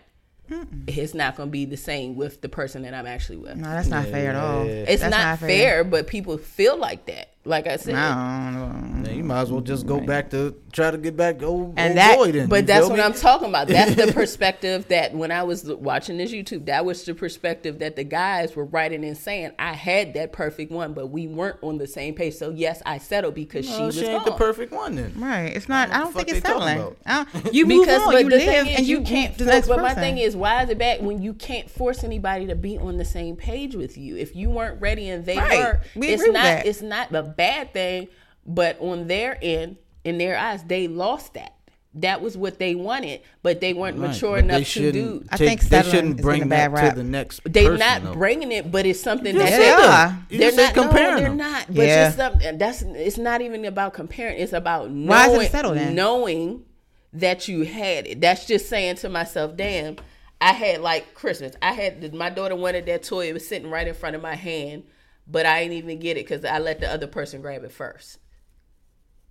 it's 0.85 1.13
not 1.13 1.37
going 1.37 1.47
to 1.47 1.51
be 1.51 1.65
the 1.65 1.77
same 1.77 2.15
with 2.15 2.41
the 2.41 2.49
person 2.49 2.81
that 2.83 2.93
I'm 2.93 3.07
actually 3.07 3.37
with. 3.37 3.55
No, 3.55 3.69
that's 3.69 3.87
not 3.87 4.05
fair 4.05 4.31
at 4.31 4.35
all. 4.35 4.63
It's 4.63 5.01
That's 5.01 5.15
not, 5.15 5.39
fair. 5.39 5.83
but 5.83 6.07
people 6.07 6.37
feel 6.37 6.77
like 6.77 7.05
that. 7.05 7.34
Like 7.47 7.67
I 7.67 7.77
said, 7.77 7.93
I 7.95 8.51
don't 8.51 8.53
know. 8.55 9.01
Man, 9.07 9.17
you 9.17 9.23
might 9.23 9.41
as 9.41 9.51
well 9.51 9.61
just 9.61 9.85
go 9.85 9.99
back 9.99 10.31
to 10.31 10.55
try 10.71 10.89
to 10.89 10.97
get 10.97 11.15
back 11.15 11.43
old, 11.43 11.75
And 11.77 11.89
old 11.91 11.97
that- 11.97 12.17
boy 12.17 12.31
then. 12.31 12.47
But 12.47 12.61
you 12.61 12.61
that's 12.63 12.87
what 12.89 12.97
me? 12.97 13.03
I'm 13.03 13.13
talking 13.13 13.49
about. 13.49 13.67
That's 13.67 13.93
the 13.95 14.11
perspective 14.13 14.87
that 14.87 15.13
when 15.13 15.31
I 15.31 15.43
was 15.43 15.63
watching 15.65 16.17
this 16.17 16.31
YouTube, 16.31 16.65
that 16.65 16.85
was 16.85 17.03
the 17.05 17.13
perspective 17.13 17.79
that 17.79 17.95
the 17.95 18.03
guys 18.03 18.55
were 18.55 18.65
writing 18.65 19.05
and 19.05 19.15
saying, 19.15 19.51
I 19.59 19.73
had 19.73 20.15
that 20.15 20.31
perfect 20.33 20.71
one, 20.71 20.93
but 20.93 21.07
we 21.07 21.27
weren't 21.27 21.57
on 21.61 21.77
the 21.77 21.85
same 21.87 22.15
page. 22.15 22.33
So 22.33 22.49
yes, 22.49 22.81
I 22.85 22.97
settled 22.97 23.35
because 23.35 23.65
she 23.67 23.77
No, 23.77 23.85
was 23.87 23.95
she 23.95 24.05
ain't 24.05 24.25
the 24.25 24.31
perfect 24.31 24.73
one 24.73 24.95
then. 24.95 25.13
Right. 25.15 25.55
It's 25.55 25.69
not. 25.69 25.91
I 25.91 25.99
don't 25.99 26.13
fuck 26.13 26.25
think 26.25 26.37
it's 26.37 26.45
they 26.47 26.51
talking 26.53 26.67
settling. 26.67 26.95
about? 27.05 27.25
I 27.33 27.39
don't- 27.41 27.53
You 27.53 27.65
move 27.67 27.85
because 27.85 28.01
on. 28.01 28.11
but 28.13 28.23
You 28.23 28.29
live 28.31 28.67
is, 28.67 28.77
and 28.77 28.87
you, 28.87 28.97
you 28.97 29.03
can't. 29.03 29.07
can't. 29.07 29.37
The 29.37 29.45
next 29.45 29.67
but 29.67 29.81
my 29.81 29.93
thing 29.93 30.17
is, 30.17 30.35
why 30.35 30.63
is 30.63 30.69
it 30.71 30.77
bad 30.79 31.05
when 31.05 31.21
you 31.21 31.33
can't 31.33 31.69
force 31.69 32.03
anybody 32.03 32.47
to 32.47 32.55
be 32.55 32.77
on 32.79 32.97
the 32.97 33.05
same 33.05 33.35
page 33.35 33.75
with 33.75 33.97
you? 33.97 34.17
If 34.17 34.35
you 34.35 34.49
weren't 34.49 34.81
ready 34.81 35.09
and 35.09 35.23
they 35.25 35.37
Right. 35.37 35.59
were, 35.59 35.81
We 35.95 36.07
it's 36.09 36.21
agree 36.23 36.31
with 36.31 36.33
not. 36.37 36.43
that. 36.43 36.65
It's 36.65 36.81
not 36.81 37.13
a 37.15 37.34
bad 37.35 37.73
thing, 37.73 38.07
but 38.45 38.79
on 38.79 39.07
their 39.07 39.37
end, 39.41 39.77
in 40.03 40.17
their 40.17 40.37
eyes, 40.37 40.63
they 40.63 40.87
lost 40.87 41.33
that. 41.33 41.51
That 41.99 42.21
was 42.21 42.35
what 42.37 42.59
they 42.59 42.75
wanted, 42.75 43.21
but 43.41 43.61
they 43.61 43.73
weren't 43.73 43.97
Right, 43.97 44.09
mature 44.09 44.35
but 44.35 44.43
enough 44.43 44.57
to 44.59 44.63
shouldn't 44.65 44.93
do. 44.93 45.23
I 45.31 45.37
think 45.37 45.61
they 45.61 45.81
shouldn't 45.81 46.21
bring 46.21 46.39
getting 46.39 46.51
a 46.51 46.55
bad 46.55 46.73
that 46.73 46.81
rap. 46.81 46.93
to 46.93 46.97
the 46.99 47.05
next. 47.05 47.39
They're 47.45 47.69
person, 47.69 47.79
not 47.79 48.03
though. 48.03 48.13
bringing 48.13 48.51
it, 48.51 48.69
but 48.69 48.85
it's 48.85 48.99
something 48.99 49.33
You 49.33 49.39
that 49.39 49.45
they 49.45 49.51
said 49.51 49.77
that. 49.77 50.09
are. 50.09 50.25
They're 50.29 50.51
not 50.51 50.73
comparing 50.73 51.15
no, 51.15 51.21
they're 51.21 51.33
not. 51.35 51.67
But 51.67 51.75
Yeah. 51.87 52.03
just 52.07 52.17
something 52.17 52.57
that's 52.57 52.81
it's 52.81 53.17
not 53.17 53.39
even 53.41 53.63
about 53.63 53.93
comparing. 53.93 54.37
It's 54.39 54.51
about 54.51 54.89
knowing, 54.91 55.07
Why 55.07 55.29
is 55.29 55.43
it 55.47 55.51
settled 55.51 55.77
then? 55.77 55.95
knowing 55.95 56.65
that 57.13 57.47
you 57.47 57.63
had 57.63 58.07
it. 58.07 58.19
That's 58.19 58.45
just 58.45 58.67
saying 58.67 58.95
to 58.97 59.07
myself, 59.07 59.55
damn, 59.55 59.95
I 60.41 60.51
had 60.51 60.81
like 60.81 61.13
Christmas. 61.13 61.55
I 61.61 61.71
had 61.71 62.13
my 62.13 62.29
daughter 62.29 62.57
wanted 62.57 62.87
that 62.87 63.03
toy. 63.03 63.29
It 63.29 63.33
was 63.33 63.47
sitting 63.47 63.69
right 63.71 63.87
in 63.87 63.93
front 63.93 64.17
of 64.17 64.21
my 64.21 64.35
hand, 64.35 64.83
but 65.27 65.45
I 65.45 65.63
didn't 65.63 65.77
even 65.77 65.99
get 65.99 66.17
it 66.17 66.25
because 66.27 66.45
I 66.45 66.59
let 66.59 66.79
the 66.79 66.91
other 66.91 67.07
person 67.07 67.41
grab 67.41 67.63
it 67.63 67.71
first. 67.71 68.19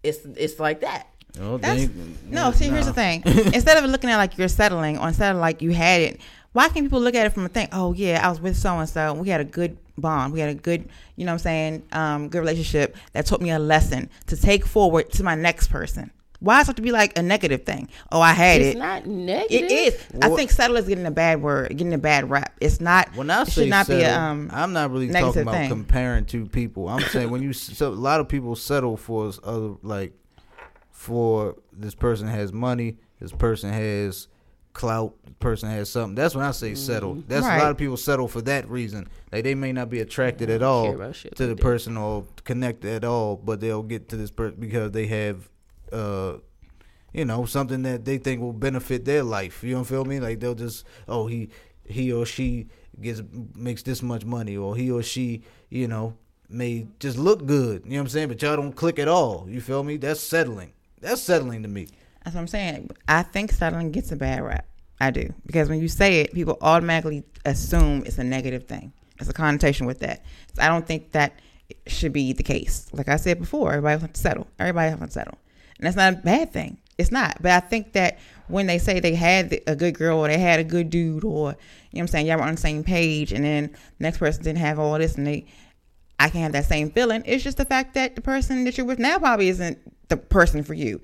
It's 0.03 0.19
it's 0.37 0.59
like 0.61 0.81
that. 0.81 1.09
Oh, 1.41 1.59
That's, 1.59 1.87
they- 1.87 1.93
no, 2.29 2.53
see, 2.53 2.69
here's 2.69 2.87
the 2.87 2.93
thing. 2.93 3.23
Instead 3.27 3.83
of 3.83 3.91
looking 3.91 4.11
at 4.11 4.19
like 4.19 4.39
you're 4.39 4.49
settling, 4.49 4.99
or 4.99 5.09
instead 5.09 5.35
of 5.35 5.41
like 5.41 5.63
you 5.63 5.73
had 5.73 6.01
it, 6.01 6.21
why 6.53 6.69
can't 6.69 6.87
people 6.87 7.01
look 7.01 7.15
at 7.17 7.27
it 7.27 7.31
from 7.33 7.45
a 7.45 7.49
thing? 7.49 7.69
Oh 7.73 7.93
yeah, 7.93 8.21
I 8.25 8.29
was 8.29 8.41
with 8.41 8.57
so 8.57 8.79
and 8.79 8.89
so. 8.89 9.15
We 9.15 9.29
had 9.31 9.41
a 9.41 9.45
good 9.45 9.77
bond. 9.99 10.33
We 10.33 10.41
had 10.41 10.51
a 10.51 10.55
good, 10.55 10.89
you 11.17 11.25
know, 11.25 11.33
what 11.33 11.35
I'm 11.35 11.39
saying, 11.41 11.83
um, 11.93 12.29
good 12.29 12.39
relationship 12.39 12.97
that 13.13 13.27
taught 13.27 13.41
me 13.41 13.51
a 13.51 13.59
lesson 13.59 14.11
to 14.27 14.37
take 14.37 14.65
forward 14.65 15.11
to 15.13 15.25
my 15.25 15.35
next 15.35 15.69
person. 15.69 16.11
Why 16.41 16.59
does 16.59 16.67
it 16.67 16.71
have 16.71 16.77
to 16.77 16.83
be 16.83 16.93
like 16.93 17.17
a 17.19 17.23
negative 17.23 17.65
thing? 17.65 17.89
Oh, 18.13 18.21
I 18.21 18.33
had 18.33 18.61
It's 18.61 18.75
it. 18.75 18.79
not 18.79 19.07
negative. 19.07 19.63
It 19.63 19.73
is. 19.73 20.07
I 20.21 20.29
think 20.35 20.51
settle 20.51 20.77
is 20.77 20.87
getting 20.87 21.07
a 21.07 21.11
bad 21.11 21.41
word, 21.41 21.71
getting 21.71 21.95
a 21.95 21.99
bad 21.99 22.29
rap. 22.29 22.55
It's 22.61 22.81
not. 22.81 23.09
When 23.17 23.31
I 23.31 23.43
it 23.43 23.47
say 23.47 23.63
should 23.63 23.71
not 23.71 23.87
settle, 23.87 24.01
be 24.03 24.05
a. 24.05 24.19
Um, 24.21 24.51
I'm 24.53 24.73
not 24.73 24.91
really 24.91 25.09
talking 25.09 25.43
about 25.43 25.55
thing. 25.55 25.69
comparing 25.71 26.27
two 26.27 26.47
people. 26.47 26.89
I'm 26.89 27.01
saying 27.09 27.31
when 27.31 27.43
you 27.43 27.53
so, 27.53 27.89
a 27.89 27.91
lot 27.91 28.21
of 28.21 28.29
people 28.29 28.57
settle 28.57 28.97
for 28.97 29.29
s- 29.29 29.39
other 29.43 29.75
like 29.83 30.13
for 30.91 31.57
this 31.73 31.95
person 31.95 32.29
has 32.29 32.53
money, 32.53 32.99
this 33.21 33.33
person 33.33 33.73
has 33.73 34.29
clout, 34.73 35.15
this 35.25 35.35
person 35.39 35.71
has 35.71 35.89
something. 35.89 36.15
That's 36.15 36.35
when 36.35 36.45
I 36.45 36.51
say 36.51 36.75
settle. 36.75 37.15
That's 37.29 37.47
a 37.47 37.59
lot 37.59 37.71
of 37.71 37.77
people 37.79 37.97
settle 37.97 38.29
for 38.29 38.43
that 38.43 38.69
reason. 38.69 39.09
Like 39.33 39.45
they 39.45 39.55
may 39.55 39.73
not 39.73 39.89
be 39.91 40.01
attracted 40.01 40.51
at 40.51 40.63
all 40.63 40.93
to 40.93 41.13
the 41.37 41.49
like 41.49 41.61
person 41.61 41.97
or 41.97 42.25
connect 42.45 42.85
at 42.85 43.05
all, 43.05 43.37
but 43.37 43.61
they'll 43.61 43.83
get 43.83 44.09
to 44.11 44.17
this 44.17 44.31
person 44.31 44.57
because 44.59 44.91
they 44.93 45.07
have 45.07 45.49
uh 45.95 46.39
you 47.15 47.25
know, 47.25 47.45
something 47.45 47.83
that 47.83 48.05
they 48.05 48.19
think 48.19 48.41
will 48.41 48.53
benefit 48.53 49.05
their 49.05 49.23
life. 49.23 49.63
You 49.63 49.75
don't 49.75 49.85
feel 49.85 50.05
me? 50.05 50.19
Like 50.19 50.41
they'll 50.41 50.57
just, 50.57 50.85
oh, 51.07 51.29
he 51.29 51.49
he 51.85 52.13
or 52.13 52.27
she 52.27 52.67
gets 53.01 53.23
makes 53.55 53.83
this 53.83 54.03
much 54.03 54.25
money, 54.25 54.57
or 54.57 54.77
he 54.77 54.91
or 54.91 55.03
she, 55.03 55.45
you 55.71 55.87
know, 55.87 56.17
may 56.49 56.89
just 56.99 57.17
look 57.17 57.47
good. 57.47 57.85
You 57.85 57.93
know 57.93 57.97
what 57.99 58.01
I'm 58.03 58.09
saying? 58.09 58.29
But 58.29 58.43
y'all 58.43 58.57
don't 58.57 58.73
click 58.73 58.99
at 58.99 59.09
all. 59.09 59.47
You 59.49 59.61
feel 59.61 59.85
me? 59.85 59.97
That's 59.97 60.21
settling. 60.21 60.73
That's 61.01 61.23
settling 61.23 61.63
to 61.63 61.69
me. 61.69 61.89
That's 62.25 62.35
what 62.35 62.41
I'm 62.41 62.49
saying. 62.49 62.91
I 63.07 63.23
think 63.23 63.53
settling 63.53 63.93
gets 63.93 64.11
a 64.11 64.17
bad 64.17 64.43
rap. 64.43 64.67
I 65.01 65.11
do 65.11 65.33
because 65.47 65.69
when 65.69 65.81
you 65.81 65.89
say 65.89 66.21
it, 66.21 66.33
people 66.33 66.59
automatically 66.61 67.25
assume 67.45 68.03
it's 68.07 68.19
a 68.19 68.25
negative 68.25 68.65
thing. 68.65 68.93
It's 69.21 69.29
a 69.29 69.33
connotation 69.33 69.87
with 69.87 70.01
that. 70.01 70.25
So 70.55 70.63
I 70.63 70.69
don't 70.69 70.87
think 70.87 71.13
that 71.13 71.39
should 71.87 72.13
be 72.13 72.33
the 72.33 72.43
case. 72.43 72.89
Like 72.93 73.09
I 73.09 73.17
said 73.17 73.39
before, 73.39 73.71
everybody 73.71 74.01
wants 74.01 74.21
to 74.21 74.21
settle. 74.21 74.47
Everybody 74.59 74.95
wants 74.95 75.15
to 75.15 75.21
settle, 75.21 75.39
and 75.79 75.87
that's 75.87 75.97
not 75.97 76.13
a 76.13 76.17
bad 76.17 76.53
thing. 76.53 76.79
It's 76.97 77.11
not. 77.11 77.43
But 77.43 77.51
I 77.51 77.61
think 77.61 77.93
that 77.93 78.19
when 78.47 78.67
they 78.67 78.79
say 78.79 79.01
they 79.01 79.15
had 79.15 79.61
a 79.67 79.75
good 79.75 79.95
girl 79.95 80.19
or 80.19 80.29
they 80.29 80.39
had 80.39 80.61
a 80.61 80.65
good 80.65 80.91
dude 80.91 81.25
or 81.25 81.51
you 81.51 81.51
know 81.51 81.57
what 81.93 82.01
I'm 82.01 82.07
saying, 82.09 82.27
y'all 82.27 82.39
were 82.39 82.45
on 82.45 82.55
the 82.55 82.61
same 82.61 82.85
page, 82.85 83.33
and 83.33 83.45
then 83.45 83.71
the 83.71 84.03
next 84.03 84.19
person 84.19 84.43
didn't 84.43 84.59
have 84.59 84.79
all 84.79 84.99
this, 84.99 85.17
and 85.17 85.27
they 85.27 85.47
I 86.19 86.29
can 86.29 86.43
have 86.43 86.53
that 86.53 86.67
same 86.67 86.91
feeling. 86.91 87.23
It's 87.27 87.43
just 87.43 87.57
the 87.57 87.65
fact 87.65 87.95
that 87.95 88.15
the 88.15 88.21
person 88.21 88.65
that 88.65 88.79
you're 88.79 88.87
with 88.87 88.99
now 88.99 89.19
probably 89.19 89.49
isn't 89.49 89.79
the 90.09 90.17
person 90.17 90.63
for 90.63 90.75
you. 90.75 91.01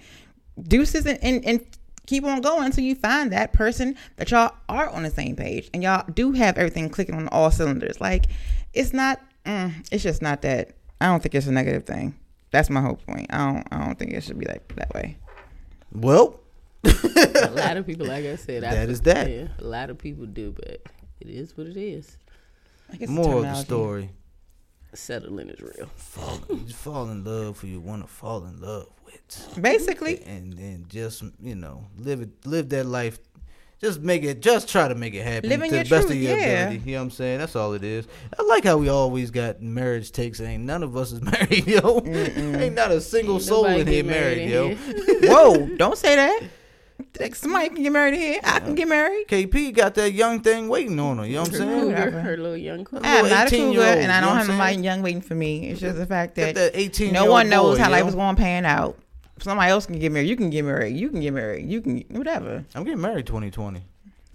Deuces 0.62 1.06
and, 1.06 1.18
and, 1.22 1.44
and 1.44 1.66
keep 2.06 2.24
on 2.24 2.40
going 2.40 2.64
until 2.64 2.84
you 2.84 2.94
find 2.94 3.32
that 3.32 3.52
person 3.52 3.96
that 4.16 4.30
y'all 4.30 4.54
are 4.68 4.88
on 4.88 5.02
the 5.02 5.10
same 5.10 5.36
page 5.36 5.68
and 5.72 5.82
y'all 5.82 6.04
do 6.12 6.32
have 6.32 6.56
everything 6.58 6.88
clicking 6.88 7.14
on 7.14 7.28
all 7.28 7.50
cylinders. 7.50 8.00
Like 8.00 8.26
it's 8.72 8.92
not, 8.92 9.20
mm, 9.44 9.72
it's 9.90 10.02
just 10.02 10.22
not 10.22 10.42
that. 10.42 10.70
I 11.00 11.06
don't 11.06 11.22
think 11.22 11.34
it's 11.34 11.46
a 11.46 11.52
negative 11.52 11.84
thing. 11.84 12.14
That's 12.50 12.68
my 12.70 12.80
whole 12.80 12.96
point. 12.96 13.26
I 13.30 13.52
don't, 13.52 13.66
I 13.70 13.84
don't 13.86 13.98
think 13.98 14.12
it 14.12 14.22
should 14.24 14.38
be 14.38 14.46
like 14.46 14.74
that 14.76 14.92
way. 14.94 15.16
Well, 15.92 16.40
a 16.84 17.50
lot 17.54 17.76
of 17.76 17.86
people, 17.86 18.06
like 18.06 18.24
I 18.24 18.36
said, 18.36 18.64
I 18.64 18.74
That 18.74 18.88
is 18.88 19.00
that. 19.02 19.30
yeah, 19.30 19.48
a 19.58 19.64
lot 19.64 19.90
of 19.90 19.98
people 19.98 20.26
do, 20.26 20.52
but 20.52 20.64
it 21.20 21.28
is 21.28 21.56
what 21.56 21.66
it 21.66 21.76
is. 21.76 22.16
I 22.88 22.92
guess 22.94 23.02
it's 23.02 23.10
more 23.10 23.36
of 23.36 23.42
the 23.42 23.54
story. 23.54 24.10
Settling 24.92 25.50
is 25.50 25.60
real. 25.60 25.88
Fall, 25.94 26.40
you 26.48 26.66
fall 26.72 27.08
in 27.10 27.22
love 27.22 27.60
who 27.60 27.68
you 27.68 27.78
want 27.78 28.02
to 28.02 28.08
fall 28.08 28.44
in 28.44 28.60
love 28.60 28.88
with. 29.04 29.58
Basically, 29.62 30.20
and 30.24 30.52
then 30.52 30.86
just 30.88 31.22
you 31.40 31.54
know 31.54 31.86
live 31.96 32.22
it 32.22 32.30
live 32.44 32.68
that 32.70 32.86
life 32.86 33.20
just 33.80 34.00
make 34.00 34.22
it 34.22 34.40
just 34.40 34.68
try 34.68 34.88
to 34.88 34.94
make 34.94 35.14
it 35.14 35.24
happen 35.24 35.48
Living 35.48 35.70
to 35.70 35.76
your 35.76 35.84
the 35.84 35.90
best 35.90 36.06
truth, 36.08 36.16
of 36.16 36.22
your 36.22 36.36
yeah. 36.36 36.68
ability 36.68 36.90
you 36.90 36.96
know 36.96 37.00
what 37.00 37.04
i'm 37.04 37.10
saying 37.10 37.38
that's 37.38 37.56
all 37.56 37.72
it 37.72 37.82
is 37.82 38.06
i 38.38 38.42
like 38.42 38.64
how 38.64 38.76
we 38.76 38.88
always 38.88 39.30
got 39.30 39.62
marriage 39.62 40.12
takes 40.12 40.40
ain't 40.40 40.64
none 40.64 40.82
of 40.82 40.96
us 40.96 41.12
is 41.12 41.22
married 41.22 41.66
yo 41.66 42.02
ain't 42.04 42.74
not 42.74 42.90
a 42.90 43.00
single 43.00 43.36
Ain't 43.36 43.44
soul 43.44 43.66
in 43.66 43.86
here 43.86 44.04
married, 44.04 44.48
married 44.48 44.50
yo 44.50 44.68
in 44.68 44.76
whoa, 45.30 45.76
don't 45.76 45.96
say 45.96 46.16
that. 46.16 46.40
Somebody 47.32 47.70
can 47.70 47.82
get 47.82 47.92
married 47.92 48.14
here. 48.14 48.40
I 48.44 48.60
can 48.60 48.74
get 48.74 48.86
married. 48.86 49.26
kp 49.26 49.74
got 49.74 49.94
that 49.94 50.12
young 50.12 50.40
thing 50.40 50.68
waiting 50.68 51.00
on 51.00 51.16
her 51.18 51.26
you 51.26 51.36
know 51.36 51.40
what 51.42 51.48
i'm 51.48 51.54
saying 51.54 51.86
Whatever. 51.86 52.20
her 52.20 52.36
little 52.36 52.56
young 52.56 52.84
cougar. 52.84 53.04
I'm 53.06 53.28
not 53.28 53.46
a 53.46 53.50
cougar, 53.50 53.64
18-year-old, 53.64 53.98
and 53.98 54.12
I 54.12 54.20
don't 54.20 54.36
have 54.36 54.48
nobody 54.48 54.76
young 54.76 55.00
waiting 55.02 55.22
for 55.22 55.34
me. 55.34 55.70
It's 55.70 55.80
just 55.80 55.96
the 55.96 56.06
fact 56.06 56.34
that 56.34 56.54
that 56.54 56.72
18 56.74 57.12
no 57.12 57.24
one 57.24 57.48
knows 57.48 57.78
boy, 57.78 57.84
how 57.84 57.90
life 57.90 58.06
is 58.06 58.14
going 58.14 58.36
to 58.36 58.42
pan 58.42 58.66
out. 58.66 58.98
Somebody 59.40 59.70
else 59.70 59.86
can 59.86 59.98
get 59.98 60.12
married. 60.12 60.28
You 60.28 60.36
can 60.36 60.50
get 60.50 60.64
married. 60.64 60.96
You 60.96 61.08
can 61.08 61.20
get 61.20 61.32
married. 61.32 61.66
You 61.68 61.80
can 61.80 62.04
whatever. 62.10 62.64
i'm 62.74 62.84
getting 62.84 63.00
married 63.00 63.26
2020 63.26 63.82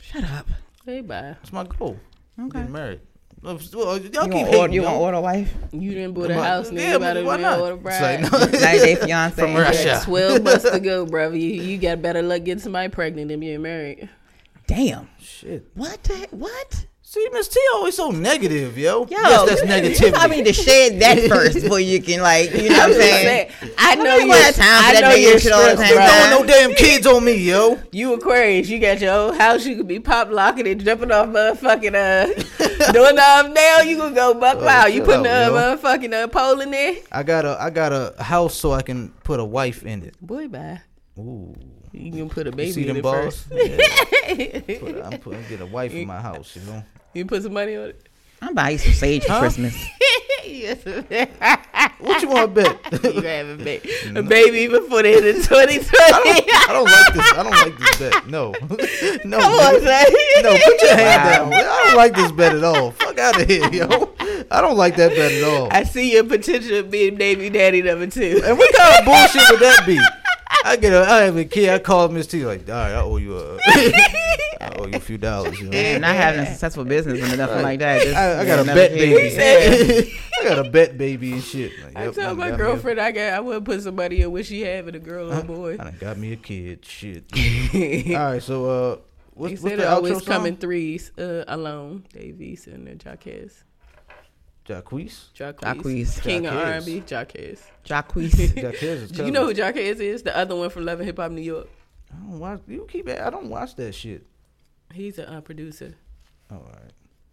Shut 0.01 0.23
up. 0.23 0.47
Hey, 0.85 1.01
bye. 1.01 1.35
that's 1.41 1.53
my 1.53 1.63
goal 1.63 1.97
I'm 2.37 2.45
Okay. 2.47 2.59
getting 2.59 2.73
married 2.73 2.99
well, 3.43 3.59
y'all 3.59 3.93
You 3.97 3.99
keep 3.99 4.11
want 4.11 4.33
hating, 4.33 4.55
order, 4.59 4.73
you 4.73 4.81
want 4.81 4.95
order 4.97 5.21
wife? 5.21 5.53
You 5.71 5.91
didn't 5.93 6.13
build 6.15 6.25
a 6.27 6.29
Come 6.29 6.37
on. 6.39 6.43
house, 6.45 6.71
Yeah, 6.71 6.93
nigga. 6.93 6.95
About 6.95 7.25
why 7.25 7.37
to 7.37 7.41
not? 7.43 7.59
order 7.59 7.75
It's 7.75 8.01
like, 8.01 8.29
bride. 8.31 8.51
no. 8.51 8.59
90 8.59 8.77
day 8.79 8.95
fiance. 8.95 9.39
From 9.41 9.53
Russia. 9.55 9.83
got 9.83 10.03
Twelve 10.03 10.41
months 10.43 10.67
to 10.71 10.79
go, 10.79 11.05
brother. 11.15 11.37
You, 11.37 11.61
you 11.61 11.77
got 11.77 12.01
better 12.01 12.23
luck 12.23 12.43
getting 12.43 12.59
somebody 12.59 12.89
pregnant 12.89 13.27
than 13.27 13.39
being 13.39 13.61
married. 13.61 14.09
Damn. 14.65 15.09
shit 15.19 15.67
What? 15.75 16.01
The, 16.03 16.15
heck? 16.15 16.29
what? 16.31 16.85
See 17.07 17.27
miss 17.31 17.47
t 17.47 17.59
always 17.75 17.95
so 17.95 18.09
negative 18.11 18.77
yo 18.77 19.01
Yo, 19.05 19.07
yes 19.09 19.47
that's 19.47 19.61
You 19.61 19.67
negativity 19.67 20.13
probably 20.13 20.37
need 20.37 20.45
to 20.47 20.53
shed 20.53 20.99
that 21.01 21.19
first 21.29 21.61
before 21.61 21.79
you 21.79 22.01
can 22.01 22.19
like, 22.21 22.51
you 22.51 22.69
know 22.69 22.75
what 22.77 22.89
I'm 22.89 22.93
saying? 22.93 23.51
I 23.77 23.95
know 23.95 24.15
you. 24.17 24.27
got 24.27 24.53
time 24.55 24.83
for 24.83 24.89
I 24.89 24.93
that 24.93 25.01
negative 25.01 25.21
you're 25.29 25.39
shit 25.39 25.51
all 25.51 25.69
the 25.69 25.75
time. 25.75 25.93
throwing 25.93 26.31
no 26.41 26.45
damn 26.47 26.73
kids 26.73 27.05
on 27.07 27.23
me, 27.23 27.35
yo. 27.35 27.79
You 27.91 28.13
Aquarius, 28.15 28.67
you 28.69 28.79
got 28.79 28.99
your 28.99 29.13
own 29.13 29.35
house. 29.37 29.65
You 29.65 29.75
could 29.77 29.87
be 29.87 29.99
pop 29.99 30.29
locking 30.31 30.67
and 30.67 30.83
jumping 30.83 31.11
off 31.11 31.27
motherfucking 31.27 31.93
uh 31.95 32.91
doorknob 32.91 33.53
now. 33.53 33.79
You 33.81 33.97
can 33.97 34.13
go 34.13 34.33
buck 34.33 34.57
Oh, 34.59 34.65
wild. 34.65 34.93
You 34.93 35.01
putting 35.03 35.27
out, 35.27 35.51
a 35.51 35.53
yo. 35.53 35.77
motherfucking 35.77 36.13
uh, 36.23 36.27
pole 36.27 36.59
in 36.61 36.71
there. 36.71 36.95
I 37.11 37.21
got 37.23 37.45
a 37.45 37.55
I 37.61 37.69
got 37.69 37.93
a 37.93 38.15
house 38.21 38.55
so 38.55 38.71
I 38.73 38.81
can 38.81 39.09
put 39.23 39.39
a 39.39 39.45
wife 39.45 39.83
in 39.85 40.03
it. 40.03 40.15
Boy, 40.19 40.47
bye. 40.47 40.81
Ooh, 41.17 41.53
You 41.97 42.11
can 42.11 42.29
put 42.29 42.47
a 42.47 42.49
you 42.51 42.55
baby 42.55 42.71
see 42.71 42.81
in 42.81 42.87
them 42.87 42.97
it 42.97 43.03
balls? 43.03 43.43
first. 43.43 43.47
Yeah. 43.53 44.59
Put 44.79 44.95
a- 44.95 45.03
I'm 45.05 45.19
putting 45.19 45.43
get 45.47 45.61
a 45.61 45.65
wife 45.65 45.93
in 45.93 46.07
my 46.07 46.19
house, 46.21 46.55
you 46.55 46.61
know. 46.63 46.83
You 47.13 47.25
put 47.25 47.43
some 47.43 47.53
money 47.53 47.75
on 47.75 47.89
it. 47.89 48.07
I'm 48.41 48.53
buying 48.53 48.73
you 48.73 48.77
some 48.79 48.93
sage 48.93 49.23
for 49.23 49.31
Huh? 49.31 49.39
Christmas. 49.39 49.75
What 51.99 52.21
you 52.21 52.29
want 52.29 52.53
to 52.55 52.61
bet? 52.63 53.03
you 53.03 53.13
gonna 53.13 53.29
have 53.29 53.47
a, 53.59 53.63
ba- 53.63 54.19
a 54.19 54.23
baby 54.23 54.67
before 54.67 55.01
the 55.01 55.09
end 55.15 55.25
of 55.25 55.35
2020. 55.37 55.89
I 55.97 56.67
don't 56.69 56.85
like 56.85 57.13
this. 57.13 57.33
I 57.33 57.43
don't 57.43 57.51
like 57.51 57.77
this 57.79 57.97
bet. 57.97 58.27
No, 58.27 58.51
no, 59.25 59.39
Come 59.39 59.53
on, 59.53 59.81
son. 59.81 60.05
no. 60.43 60.57
Put 60.57 60.81
your 60.83 60.95
hand 60.95 61.23
Wow. 61.23 61.49
down. 61.49 61.53
I 61.53 61.83
don't 61.85 61.95
like 61.97 62.15
this 62.15 62.31
bet 62.31 62.55
at 62.55 62.63
all. 62.63 62.91
Fuck 62.91 63.17
out 63.17 63.41
of 63.41 63.47
here, 63.47 63.67
yo. 63.73 64.13
I 64.51 64.61
don't 64.61 64.77
like 64.77 64.95
that 64.97 65.11
bet 65.15 65.31
at 65.31 65.43
all. 65.43 65.69
I 65.71 65.83
see 65.83 66.11
your 66.13 66.25
potential 66.25 66.77
of 66.79 66.91
being 66.91 67.15
baby 67.15 67.49
daddy 67.49 67.81
number 67.81 68.07
two. 68.07 68.41
And 68.45 68.57
what 68.57 68.75
kind 68.75 68.99
of 68.99 69.05
bullshit 69.05 69.49
would 69.49 69.59
that 69.61 69.83
be? 69.87 69.99
I 70.65 70.77
get 70.77 70.93
a, 70.93 71.01
I 71.07 71.21
have 71.21 71.37
a 71.37 71.45
kid. 71.45 71.69
I 71.69 71.77
call 71.77 72.09
Miss 72.09 72.25
T 72.25 72.43
like, 72.43 72.67
all 72.67 72.73
right, 72.73 72.91
I 72.93 73.01
owe 73.01 73.17
you 73.17 73.37
a, 73.37 73.55
I 73.67 74.71
owe 74.79 74.87
you 74.87 74.95
a 74.95 74.99
few 74.99 75.19
dollars. 75.19 75.59
You 75.59 75.69
know? 75.69 75.77
And 75.77 76.01
not 76.01 76.15
having 76.15 76.41
a 76.41 76.47
successful 76.47 76.83
business 76.85 77.21
or 77.21 77.37
nothing 77.37 77.61
like 77.61 77.79
that. 77.79 78.01
Just, 78.01 78.15
I, 78.15 78.41
I 78.41 78.45
got 78.45 78.59
a 78.59 78.63
bet 78.65 78.91
did. 78.91 78.97
baby. 78.97 80.11
I 80.41 80.43
got 80.43 80.65
a 80.65 80.69
bet 80.69 80.97
baby 80.97 81.33
and 81.33 81.43
shit. 81.43 81.71
Like, 81.83 81.95
I 81.95 82.05
yep, 82.05 82.15
told 82.15 82.15
done 82.15 82.37
my 82.37 82.49
got 82.49 82.57
me 82.59 82.63
a- 82.63 82.67
girlfriend 82.67 82.99
I 82.99 83.11
got 83.11 83.33
I 83.33 83.39
would 83.41 83.63
put 83.63 83.83
somebody 83.83 84.21
in 84.23 84.31
what 84.31 84.47
she 84.47 84.61
having 84.61 84.95
a 84.95 84.99
girl 84.99 85.31
or 85.31 85.43
boy. 85.43 85.73
I 85.73 85.83
done 85.83 85.97
got 85.99 86.17
me 86.17 86.33
a 86.33 86.35
kid. 86.35 86.83
Shit. 86.83 87.25
All 88.15 88.31
right, 88.31 88.41
so 88.41 88.65
uh, 88.65 88.97
what's, 89.35 89.51
what's 89.51 89.61
said 89.61 89.77
the 89.79 89.83
it 89.83 89.87
always 89.87 90.17
outro 90.17 90.25
come 90.25 90.45
in 90.47 90.53
song? 90.53 90.61
threes. 90.61 91.11
Uh, 91.15 91.43
alone, 91.47 92.05
Dave 92.11 92.41
East 92.41 92.65
and 92.65 92.87
the 92.87 92.95
Jaquez. 93.05 93.64
Jacquees. 94.67 95.31
Jaquez. 95.33 95.75
Jaquez. 95.75 96.19
King 96.21 96.47
of 96.47 96.53
Jaquez. 96.55 96.87
R&B, 96.87 97.03
Jaquez. 97.07 97.63
Jacquees. 97.85 98.31
Jacquez 98.55 99.11
Do 99.11 99.23
you 99.25 99.31
know 99.31 99.45
who 99.45 99.53
Jaquez 99.53 99.99
is? 99.99 100.23
The 100.23 100.35
other 100.35 100.55
one 100.55 100.69
from 100.71 100.85
Love 100.85 100.99
and 100.99 101.05
Hip 101.07 101.17
Hop 101.17 101.31
New 101.31 101.41
York. 101.41 101.67
I 102.11 102.15
don't 102.17 102.39
watch. 102.39 102.61
You 102.67 102.87
keep. 102.89 103.07
I 103.09 103.29
don't 103.29 103.49
watch 103.49 103.75
that 103.75 103.93
shit. 103.93 104.25
He's 104.93 105.19
a 105.19 105.31
uh, 105.31 105.41
producer. 105.41 105.93
Oh, 106.51 106.55
all 106.55 106.61
right. 106.81 106.91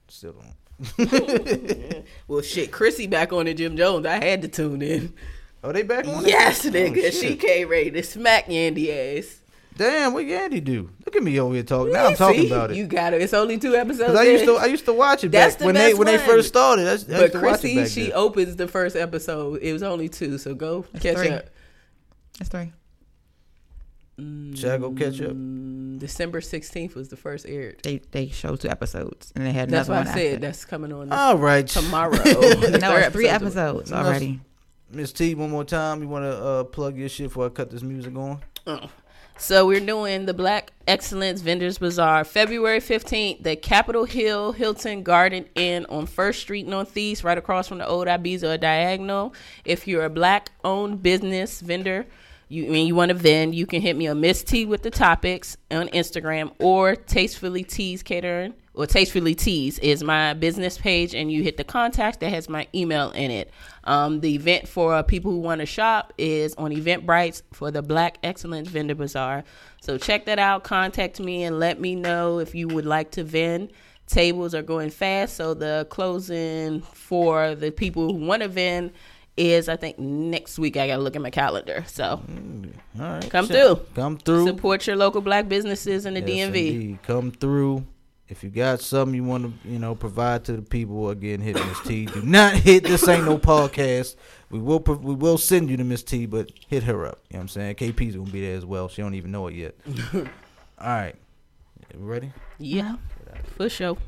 Still 0.09 0.35
don't. 0.35 2.05
Well, 2.29 2.41
shit, 2.43 2.73
Chrissy 2.73 3.07
back 3.07 3.33
on 3.33 3.47
it. 3.47 3.55
Jim 3.55 3.77
Jones. 3.77 4.05
I 4.07 4.23
had 4.23 4.43
to 4.43 4.49
tune 4.49 4.83
in. 4.83 5.15
Oh, 5.63 5.71
they 5.73 5.83
back 5.85 6.07
on 6.09 6.25
it? 6.25 6.29
Yes, 6.29 6.67
Oh, 6.67 6.71
nigga. 6.71 7.13
she 7.13 7.29
shit. 7.29 7.41
came 7.41 7.69
ready 7.69 7.91
to 7.93 8.03
smack 8.03 8.47
Yandy 8.47 8.89
ass. 9.19 9.42
Damn, 9.77 10.13
what 10.13 10.25
Yandy 10.27 10.63
do? 10.63 10.91
Look 11.07 11.17
at 11.17 11.23
me 11.23 11.41
over 11.41 11.55
here 11.55 11.63
talking. 11.63 11.93
Now 11.93 12.07
I'm 12.07 12.15
talking 12.15 12.43
See? 12.43 12.47
about 12.47 12.71
it. 12.71 12.77
You 12.77 12.87
got 12.87 13.15
it. 13.15 13.23
It's 13.23 13.33
only 13.33 13.59
two 13.59 13.75
episodes. 13.75 14.15
I 14.19 14.25
used 14.25 14.45
to. 14.45 14.57
I 14.57 14.67
used 14.67 14.85
to 14.85 14.93
watch 14.93 15.25
it 15.25 15.31
That's 15.33 15.55
back 15.55 15.59
the 15.61 15.67
when 15.67 15.75
they 15.75 15.89
best 15.89 15.99
when 15.99 16.07
they 16.07 16.19
first 16.19 16.49
started. 16.49 16.87
I, 16.87 16.91
I 16.91 16.93
used 16.93 17.09
But 17.09 17.33
to 17.33 17.41
watch 17.41 17.65
it 17.65 17.75
Chrissy, 17.75 17.75
back 17.77 17.89
she 17.89 18.03
then. 18.05 18.13
opens 18.15 18.57
the 18.57 18.69
first 18.69 18.97
episode. 18.97 19.61
It 19.63 19.73
was 19.73 19.83
only 19.83 20.09
two, 20.09 20.39
so 20.39 20.55
go 20.55 20.83
catch 21.01 21.17
three. 21.17 21.29
up. 21.31 21.47
That's 22.39 22.51
three. 22.51 22.73
Should 24.19 24.71
I 24.71 24.79
go 24.79 24.93
catch 24.93 25.21
up? 25.23 25.33
Mm, 25.33 25.99
December 25.99 26.41
sixteenth 26.43 26.95
was 26.95 27.09
the 27.09 27.17
first 27.17 27.47
aired. 27.47 27.81
They 27.83 28.03
they 28.11 28.29
showed 28.29 28.61
two 28.61 28.69
episodes 28.69 29.33
and 29.35 29.45
they 29.45 29.53
had 29.53 29.71
That's 29.71 29.89
another 29.89 30.01
what 30.05 30.07
I 30.07 30.11
one 30.11 30.19
said. 30.19 30.35
after. 30.35 30.47
That's 30.47 30.65
coming 30.67 30.93
on 30.93 31.11
All 31.13 31.39
right, 31.39 31.67
tomorrow. 31.67 32.13
No, 32.17 32.23
The 32.25 32.79
third 32.79 33.05
it's 33.05 33.13
three 33.13 33.29
episode's- 33.29 33.91
episodes 33.91 33.93
already. 33.93 34.41
Miss 34.91 35.13
T, 35.13 35.35
one 35.35 35.51
more 35.51 35.65
time. 35.65 36.03
You 36.03 36.09
want 36.09 36.25
to 36.27 36.37
uh, 36.45 36.65
plug 36.65 36.99
your 36.99 37.09
shit 37.09 37.29
before 37.29 37.47
I 37.47 37.49
cut 37.49 37.71
this 37.71 37.83
music 37.83 38.15
on? 38.15 38.41
So 39.39 39.67
we're 39.67 39.81
doing 39.81 40.27
the 40.27 40.35
Black 40.35 40.73
Excellence 40.87 41.41
Vendors 41.41 41.79
Bazaar 41.79 42.25
February 42.25 42.79
15th, 42.79 43.43
the 43.43 43.57
Capitol 43.57 44.05
Hill 44.05 44.53
Hilton 44.53 45.03
Garden 45.03 45.47
Inn 45.55 45.85
on 45.89 46.07
First 46.07 46.41
Street 46.41 46.67
Northeast, 46.67 47.25
right 47.25 47.37
across 47.37 47.67
from 47.67 47.79
the 47.79 47.87
old 47.87 48.07
Ibiza 48.07 48.61
Diagonal. 48.61 49.35
If 49.65 49.89
you're 49.89 50.05
a 50.05 50.11
black 50.11 50.53
owned 50.63 51.03
business 51.03 51.61
vendor, 51.61 52.07
you 52.49 52.67
and 52.67 52.87
you 52.87 52.95
want 52.95 53.09
to 53.09 53.15
vend, 53.15 53.55
you 53.55 53.67
can 53.67 53.83
hit 53.83 53.97
me 53.97 54.07
on 54.07 54.21
Miss 54.21 54.43
T 54.45 54.65
with 54.65 54.83
the 54.83 54.91
topics 54.91 55.57
on 55.71 55.89
Instagram 55.89 56.53
or 56.61 56.95
Tastefully 56.95 57.65
Teas 57.65 58.03
Catering 58.03 58.55
or 58.75 58.87
Tastefully 58.87 59.35
Teas 59.35 59.79
is 59.81 60.03
my 60.03 60.33
business 60.35 60.79
page, 60.79 61.15
and 61.15 61.31
you 61.31 61.43
hit 61.43 61.57
the 61.59 61.65
contact 61.65 62.21
that 62.21 62.31
has 62.31 62.49
my 62.49 62.67
email 62.75 63.11
in 63.11 63.31
it. 63.31 63.51
Um, 63.85 64.21
the 64.21 64.35
event 64.35 64.67
for 64.69 65.03
people 65.03 65.31
who 65.31 65.41
want 65.41 65.61
to 65.61 65.67
shop 65.67 66.13
is 66.17 66.55
on 66.55 66.71
Eventbrite 66.71 67.43
for 67.53 67.71
the 67.71 67.83
Black 67.83 68.19
Excellence 68.23 68.69
Vendor 68.69 68.95
Bazaar. 68.95 69.45
So 69.83 69.99
check 69.99 70.25
that 70.27 70.39
out. 70.39 70.65
Contact 70.65 71.21
me 71.21 71.43
and 71.45 71.59
let 71.59 71.81
me 71.81 71.95
know 71.97 72.39
if 72.39 72.55
you 72.55 72.69
would 72.69 72.87
like 72.87 73.11
to 73.13 73.25
vend. 73.25 73.73
Tables 74.07 74.55
are 74.55 74.63
going 74.63 74.91
fast, 74.91 75.37
so 75.37 75.55
the 75.55 75.87
closing 75.91 76.81
for 76.83 77.55
the 77.55 77.71
people 77.71 78.13
who 78.13 78.25
want 78.27 78.43
to 78.43 78.49
vend 78.49 78.93
is 79.37 79.69
I 79.69 79.77
think 79.77 79.99
next 79.99 80.59
week. 80.59 80.77
I 80.77 80.87
gotta 80.87 81.01
look 81.03 81.17
at 81.17 81.23
my 81.23 81.31
calendar. 81.31 81.85
So 81.87 82.21
All 83.01 83.07
right, 83.07 83.31
Come 83.31 83.47
shit. 83.47 83.57
through. 83.57 83.77
Come 83.95 84.19
through. 84.19 84.47
support 84.47 84.87
your 84.87 84.97
local 84.97 85.21
black 85.23 85.49
businesses 85.49 86.05
in 86.05 86.15
the 86.15 86.21
Yes, 86.21 86.29
DMV. 86.29 86.47
indeed. 86.47 86.99
Come 87.03 87.31
through. 87.31 87.87
If 88.33 88.43
you 88.43 88.49
got 88.49 88.81
something 88.81 89.15
you 89.15 89.25
want 89.25 89.63
to, 89.63 89.69
you 89.69 89.79
know, 89.79 89.95
provide 89.95 90.47
to 90.47 90.53
the 90.53 90.63
people, 90.63 91.11
again, 91.11 91.43
hit 91.43 91.55
Miss 91.55 91.81
T. 91.81 92.07
Do 92.07 92.23
not 92.23 92.55
hit 92.55 92.83
this. 92.83 93.07
Ain't 93.07 93.27
no 93.27 93.37
podcast. 93.37 94.17
We 94.49 94.59
will 94.59 94.79
we 94.79 95.15
will 95.15 95.37
send 95.37 95.69
you 95.69 95.77
to 95.77 95.85
Miss 95.85 96.03
T, 96.03 96.25
but 96.25 96.51
hit 96.67 96.85
her 96.85 97.05
up. 97.05 97.21
You 97.29 97.35
know 97.35 97.41
what 97.41 97.43
I'm 97.43 97.49
saying? 97.49 97.75
KP's 97.75 98.17
gonna 98.17 98.31
be 98.31 98.41
there 98.41 98.57
as 98.57 98.65
well. 98.65 98.89
She 98.89 99.03
don't 99.03 99.15
even 99.15 99.33
know 99.33 99.49
it 99.49 99.55
yet. 99.55 99.75
All 100.15 100.23
right, 100.79 101.15
ready? 101.95 102.33
Yeah, 102.59 102.97
for 103.59 103.69
sure. 103.69 103.99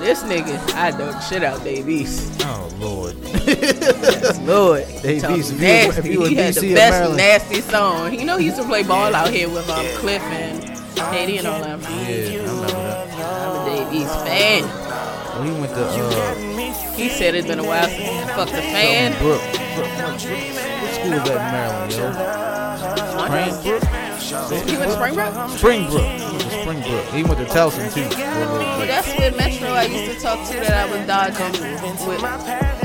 This 0.00 0.22
nigga, 0.22 0.58
I 0.74 0.90
know 0.92 1.10
the 1.12 1.20
shit 1.20 1.42
out 1.42 1.62
Dave 1.64 1.88
East. 1.88 2.40
Oh 2.44 2.68
Lord, 2.78 3.14
Lord, 4.46 4.86
Dave 5.02 5.22
Talking 5.22 5.38
East, 5.38 5.52
if 5.52 5.60
you- 5.60 5.66
nasty. 5.66 5.98
if 6.00 6.06
you 6.06 6.24
he 6.24 6.34
had 6.36 6.54
the 6.54 6.74
best 6.74 6.92
Maryland. 6.92 7.16
nasty 7.16 7.60
song. 7.62 8.14
You 8.14 8.24
know, 8.24 8.36
he 8.38 8.46
used 8.46 8.56
to 8.58 8.64
play 8.64 8.82
ball 8.84 9.14
out 9.14 9.30
here 9.30 9.48
with 9.48 9.68
um, 9.68 9.84
Cliff 9.96 10.22
and 10.22 10.64
Haiti 11.12 11.38
and 11.38 11.46
all 11.46 11.60
that. 11.60 11.80
yeah, 11.80 11.88
I 11.88 12.36
remember 12.36 12.66
that. 12.66 13.08
I'm 13.18 13.66
a 13.66 13.76
Dave 13.90 13.92
East 14.02 14.14
fan. 14.24 14.62
Well, 14.64 15.42
he 15.44 15.50
went 15.60 15.72
to 15.72 15.84
uh, 15.84 16.94
He 16.96 17.08
said 17.08 17.34
it's 17.34 17.46
been 17.46 17.58
a 17.58 17.64
while 17.64 17.86
since 17.88 17.98
he 17.98 18.20
fucked 18.34 18.52
a 18.52 18.62
fan. 18.62 19.12
Brook. 19.20 19.40
Brook. 19.40 19.52
What, 19.76 19.86
what, 19.86 20.22
what 20.82 20.94
school 20.94 21.12
is 21.12 21.22
that 21.24 21.38
in 21.38 21.52
Maryland, 21.52 21.92
yo? 21.92 21.98
Springbrook. 23.62 24.07
He 24.28 24.34
went 24.34 24.90
to 24.90 24.92
Springbrook? 24.92 25.50
Springbrook. 25.56 26.02
He 26.02 26.12
went 26.20 26.40
to 26.42 26.60
Springbrook. 26.60 27.04
He 27.06 27.22
went 27.22 27.38
to 27.38 27.46
Towson 27.46 27.94
too. 27.94 28.02
for 28.02 28.20
a 28.20 28.52
little 28.52 28.78
bit. 28.78 28.88
that's 28.88 29.08
where 29.18 29.32
Metro 29.32 29.68
I 29.70 29.84
used 29.84 30.18
to 30.18 30.20
talk 30.20 30.46
to 30.50 30.56
that 30.56 30.74
I 30.74 30.84
was 30.90 31.06
dodging 31.06 31.62
with. 32.06 32.77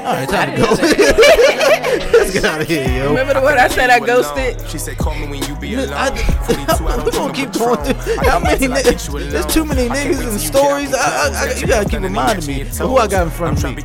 All 0.00 0.14
right, 0.14 0.28
time 0.28 0.50
to 0.52 0.56
go. 0.56 0.70
Let's 2.18 2.32
get 2.32 2.44
out 2.44 2.62
of 2.62 2.66
here, 2.66 2.88
yo. 2.88 3.10
Remember 3.10 3.34
the 3.34 3.40
one 3.42 3.58
I 3.58 3.68
said 3.68 3.90
I 3.90 4.00
ghosted? 4.00 4.58
She 4.68 4.78
said, 4.78 4.96
call 4.96 5.14
me 5.14 5.28
when 5.28 5.42
you 5.44 5.54
be 5.56 5.74
alone. 5.74 5.92
I, 5.92 6.16
42, 6.16 6.88
I 6.88 6.96
don't 6.96 7.04
we 7.04 7.10
gonna 7.10 7.32
keep 7.34 7.54
no 7.54 7.74
going. 7.76 7.94
Through, 7.94 8.16
how 8.24 8.38
many? 8.40 8.66
nothing, 8.66 8.94
niggas? 8.94 9.30
There's 9.30 9.46
too 9.46 9.64
many 9.66 9.88
niggas 9.88 10.18
wait 10.18 10.26
and 10.28 10.40
stories. 10.40 10.90
get 10.90 10.98
I. 11.00 11.28
I, 11.28 11.50
I, 11.50 11.54
you 11.54 11.66
gotta 11.66 11.88
keep 11.88 12.00
reminding 12.00 12.46
me. 12.46 12.64
But 12.64 12.76
who 12.88 12.96
I 12.96 13.06
got 13.08 13.24
in 13.24 13.30
front 13.30 13.62
of 13.62 13.76
me? 13.76 13.82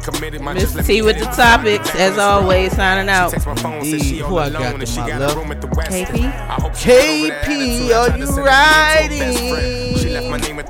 Miss 0.53 0.87
T 0.87 1.01
with 1.01 1.19
the 1.19 1.25
topics, 1.25 1.93
as 1.95 2.17
always, 2.17 2.71
signing 2.73 3.09
out. 3.09 3.33
Indeed. 3.33 4.21
Who 4.21 4.37
I 4.37 4.49
got 4.49 4.71
to 4.79 4.87
my 4.87 5.03
left? 5.03 5.91
KP? 5.91 6.31
KP, 6.71 7.93
are 7.93 8.17
you 8.17 8.25
riding? 8.41 9.75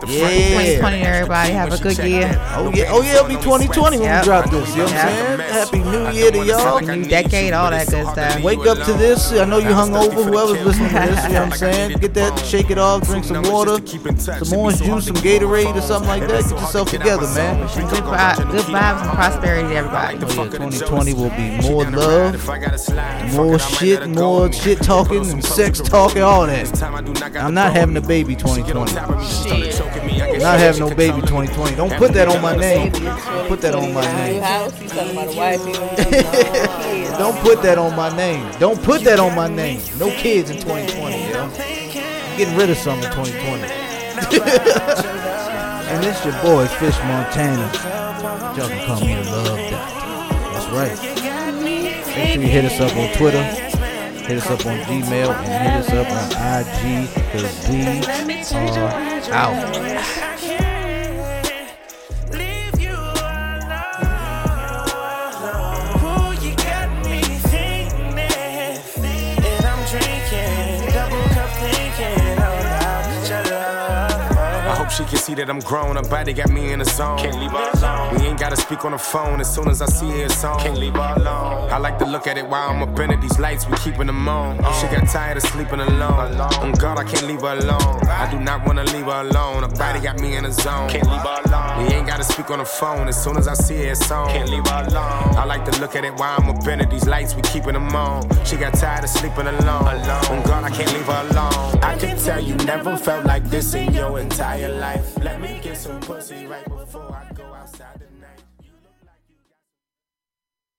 Yeah. 0.07 0.31
2020, 0.41 1.01
everybody. 1.01 1.51
Have 1.53 1.73
a 1.73 1.77
good 1.77 1.97
year. 1.99 2.31
Oh, 2.55 2.67
oh 2.67 2.71
yeah, 2.73 2.85
oh 2.89 3.01
yeah, 3.01 3.15
it'll 3.15 3.27
be 3.27 3.35
2020 3.35 3.97
when 3.97 4.05
Yep. 4.05 4.21
we 4.21 4.25
drop 4.25 4.49
this. 4.49 4.69
You 4.71 4.77
know 4.77 4.83
what 4.85 4.93
I'm 4.93 5.07
saying? 5.09 5.34
Happy 5.39 5.79
New 5.79 6.09
Year 6.11 6.31
to 6.31 6.45
y'all. 6.45 6.79
New 6.81 7.05
decade, 7.05 7.53
all 7.53 7.69
that 7.71 7.87
good 7.89 8.07
stuff. 8.07 8.41
Wake 8.43 8.65
up 8.65 8.77
to 8.85 8.93
this. 8.93 9.31
I 9.33 9.45
know 9.45 9.57
you 9.57 9.67
hungover. 9.69 10.23
Whoever's 10.25 10.63
listening 10.65 10.89
to 10.89 10.95
this, 10.95 11.23
you 11.27 11.33
know 11.33 11.43
what 11.43 11.51
I'm 11.51 11.51
saying? 11.57 11.97
Get 11.99 12.13
that, 12.15 12.39
shake 12.39 12.69
it 12.69 12.77
off, 12.77 13.03
drink 13.03 13.25
some 13.25 13.43
water, 13.51 13.77
some 13.85 14.57
orange 14.59 14.81
juice, 14.81 15.05
some 15.07 15.15
Gatorade 15.17 15.75
or 15.75 15.81
something 15.81 16.07
like 16.09 16.21
that. 16.27 16.43
Get 16.43 16.51
yourself 16.51 16.89
together, 16.91 17.27
man. 17.33 17.59
Good, 17.89 18.03
vi- 18.03 18.35
good 18.51 18.65
vibes 18.65 19.01
and 19.01 19.11
prosperity 19.11 19.67
to 19.69 19.75
everybody. 19.75 20.17
Oh, 20.17 20.45
2020 20.49 21.13
will 21.13 21.29
be 21.31 21.61
more 21.69 21.83
love, 21.85 23.33
more 23.33 23.59
shit, 23.59 24.07
more 24.09 24.51
shit 24.51 24.81
talking 24.81 25.29
and 25.29 25.43
sex 25.43 25.79
talking, 25.79 26.21
all 26.21 26.45
that. 26.47 26.81
I'm 27.35 27.53
not 27.53 27.73
having 27.73 27.97
a 27.97 28.01
baby 28.01 28.35
2020. 28.35 28.93
Not 30.39 30.59
having 30.59 30.81
no 30.81 30.93
baby 30.95 31.21
2020. 31.21 31.75
Don't 31.75 31.91
put 31.93 32.13
that 32.13 32.27
on 32.27 32.41
my 32.41 32.55
name. 32.55 32.91
Put 33.47 33.61
that 33.61 33.73
on 33.75 33.93
my 33.93 34.01
name. 34.15 34.41
House, 35.33 35.65
he's 35.65 35.77
talking 35.77 36.19
about 36.19 36.35
a 36.35 36.47
wife. 36.77 36.85
he 36.93 37.03
don't- 37.03 37.17
Don't 37.19 37.39
put 37.43 37.61
that 37.63 37.77
on 37.77 37.95
my 37.95 38.15
name. 38.15 38.51
Don't 38.59 38.81
put 38.83 39.03
that 39.03 39.19
on 39.19 39.33
my 39.35 39.47
name. 39.47 39.81
No 39.99 40.09
kids 40.11 40.49
in 40.49 40.57
2020, 40.57 41.29
yo. 41.29 41.43
I'm 41.43 42.37
getting 42.37 42.55
rid 42.57 42.69
of 42.69 42.77
some 42.77 42.97
in 42.99 43.11
2020. 43.11 43.63
and 45.89 46.03
it's 46.05 46.23
your 46.25 46.33
boy, 46.41 46.65
Fish 46.67 46.97
Montana. 47.03 47.71
Y'all 48.57 48.67
can 48.69 48.85
call 48.87 48.99
me 49.01 49.13
the 49.15 49.23
Love 49.31 49.57
Doctor. 49.71 49.77
That's 50.53 50.67
right. 50.71 50.97
Make 51.63 52.05
sure 52.33 52.41
you 52.41 52.47
hit 52.47 52.65
us 52.65 52.79
up 52.79 52.95
on 52.97 53.09
Twitter, 53.17 53.43
hit 53.43 54.37
us 54.37 54.47
up 54.49 54.65
on 54.65 54.77
Gmail, 54.79 55.29
and 55.33 55.47
hit 55.63 55.75
us 55.83 55.89
up 55.91 56.09
on 56.11 56.31
IG, 56.59 57.09
because 57.13 57.69
we 57.69 57.79
are 58.79 59.33
out. 59.33 60.74
She 74.95 75.03
can 75.03 75.17
see 75.17 75.33
that 75.35 75.49
I'm 75.49 75.59
grown. 75.59 75.97
Her 75.97 76.03
body 76.03 76.31
got 76.31 76.49
me 76.49 76.71
in 76.71 76.79
the 76.79 76.85
zone. 76.85 77.17
Can't 77.17 77.37
leave 77.37 77.51
her 77.51 77.71
alone. 77.73 78.15
We 78.15 78.27
ain't 78.27 78.39
gotta 78.39 78.55
speak 78.55 78.85
on 78.85 78.91
the 78.91 78.97
phone 78.97 79.41
as 79.41 79.53
soon 79.53 79.67
as 79.67 79.81
I 79.81 79.87
see 79.87 80.21
her 80.21 80.29
song. 80.29 80.59
Can't 80.59 80.77
leave 80.77 80.93
her 80.93 81.13
alone. 81.17 81.69
I 81.69 81.77
like 81.77 81.99
to 81.99 82.05
look 82.05 82.27
at 82.27 82.37
it 82.37 82.47
while 82.47 82.69
I'm 82.69 82.81
up 82.81 82.97
in 82.99 83.11
it. 83.11 83.19
These 83.19 83.37
lights, 83.37 83.67
we 83.67 83.75
keeping 83.77 84.07
them 84.07 84.27
on. 84.27 84.63
Uh. 84.63 84.71
She 84.79 84.87
got 84.87 85.07
tired 85.09 85.37
of 85.37 85.43
sleeping 85.43 85.81
alone. 85.81 86.39
On 86.39 86.71
God, 86.73 86.97
I 86.97 87.03
can't 87.03 87.27
leave 87.27 87.41
her 87.41 87.57
alone. 87.57 88.07
I 88.07 88.29
do 88.31 88.39
not 88.39 88.65
wanna 88.65 88.83
leave 88.85 89.05
her 89.05 89.21
alone. 89.21 89.63
Her 89.63 89.75
body 89.75 89.99
got 89.99 90.19
me 90.19 90.35
in 90.37 90.43
the 90.43 90.51
zone. 90.51 90.89
Can't 90.89 91.09
leave 91.09 91.21
her 91.21 91.41
alone. 91.45 91.85
We 91.85 91.93
ain't 91.93 92.07
gotta 92.07 92.23
speak 92.23 92.49
on 92.49 92.59
the 92.59 92.65
phone 92.65 93.07
as 93.09 93.21
soon 93.21 93.37
as 93.37 93.47
I 93.47 93.53
see 93.53 93.85
her 93.87 93.95
song. 93.95 94.29
Can't 94.29 94.49
leave 94.49 94.65
her 94.67 94.85
alone. 94.87 95.35
I 95.35 95.43
like 95.43 95.65
to 95.65 95.79
look 95.81 95.95
at 95.95 96.05
it 96.05 96.13
while 96.15 96.39
I'm 96.39 96.49
up 96.49 96.65
in 96.67 96.79
it. 96.79 96.89
These 96.89 97.07
lights, 97.07 97.35
we 97.35 97.41
keeping 97.41 97.73
them 97.73 97.93
on. 97.95 98.23
She 98.45 98.55
got 98.55 98.73
tired 98.73 99.03
of 99.03 99.09
sleeping 99.09 99.47
alone. 99.47 99.87
alone. 99.87 100.25
On 100.31 100.43
God, 100.43 100.63
I 100.63 100.69
can't 100.69 100.91
leave 100.93 101.05
her 101.05 101.27
alone. 101.29 101.79
I 101.83 101.97
can 101.97 102.17
tell 102.17 102.41
you 102.41 102.55
never 102.65 102.95
felt 102.97 103.25
like 103.25 103.43
this 103.45 103.73
in 103.73 103.93
your 103.93 104.19
entire 104.19 104.69
life. 104.85 105.23
Let 105.23 105.41
me 105.41 105.59
get 105.61 105.77
some 105.77 105.99
pussy 105.99 106.45
right 106.45 106.65
before 106.65 107.11
I 107.23 107.34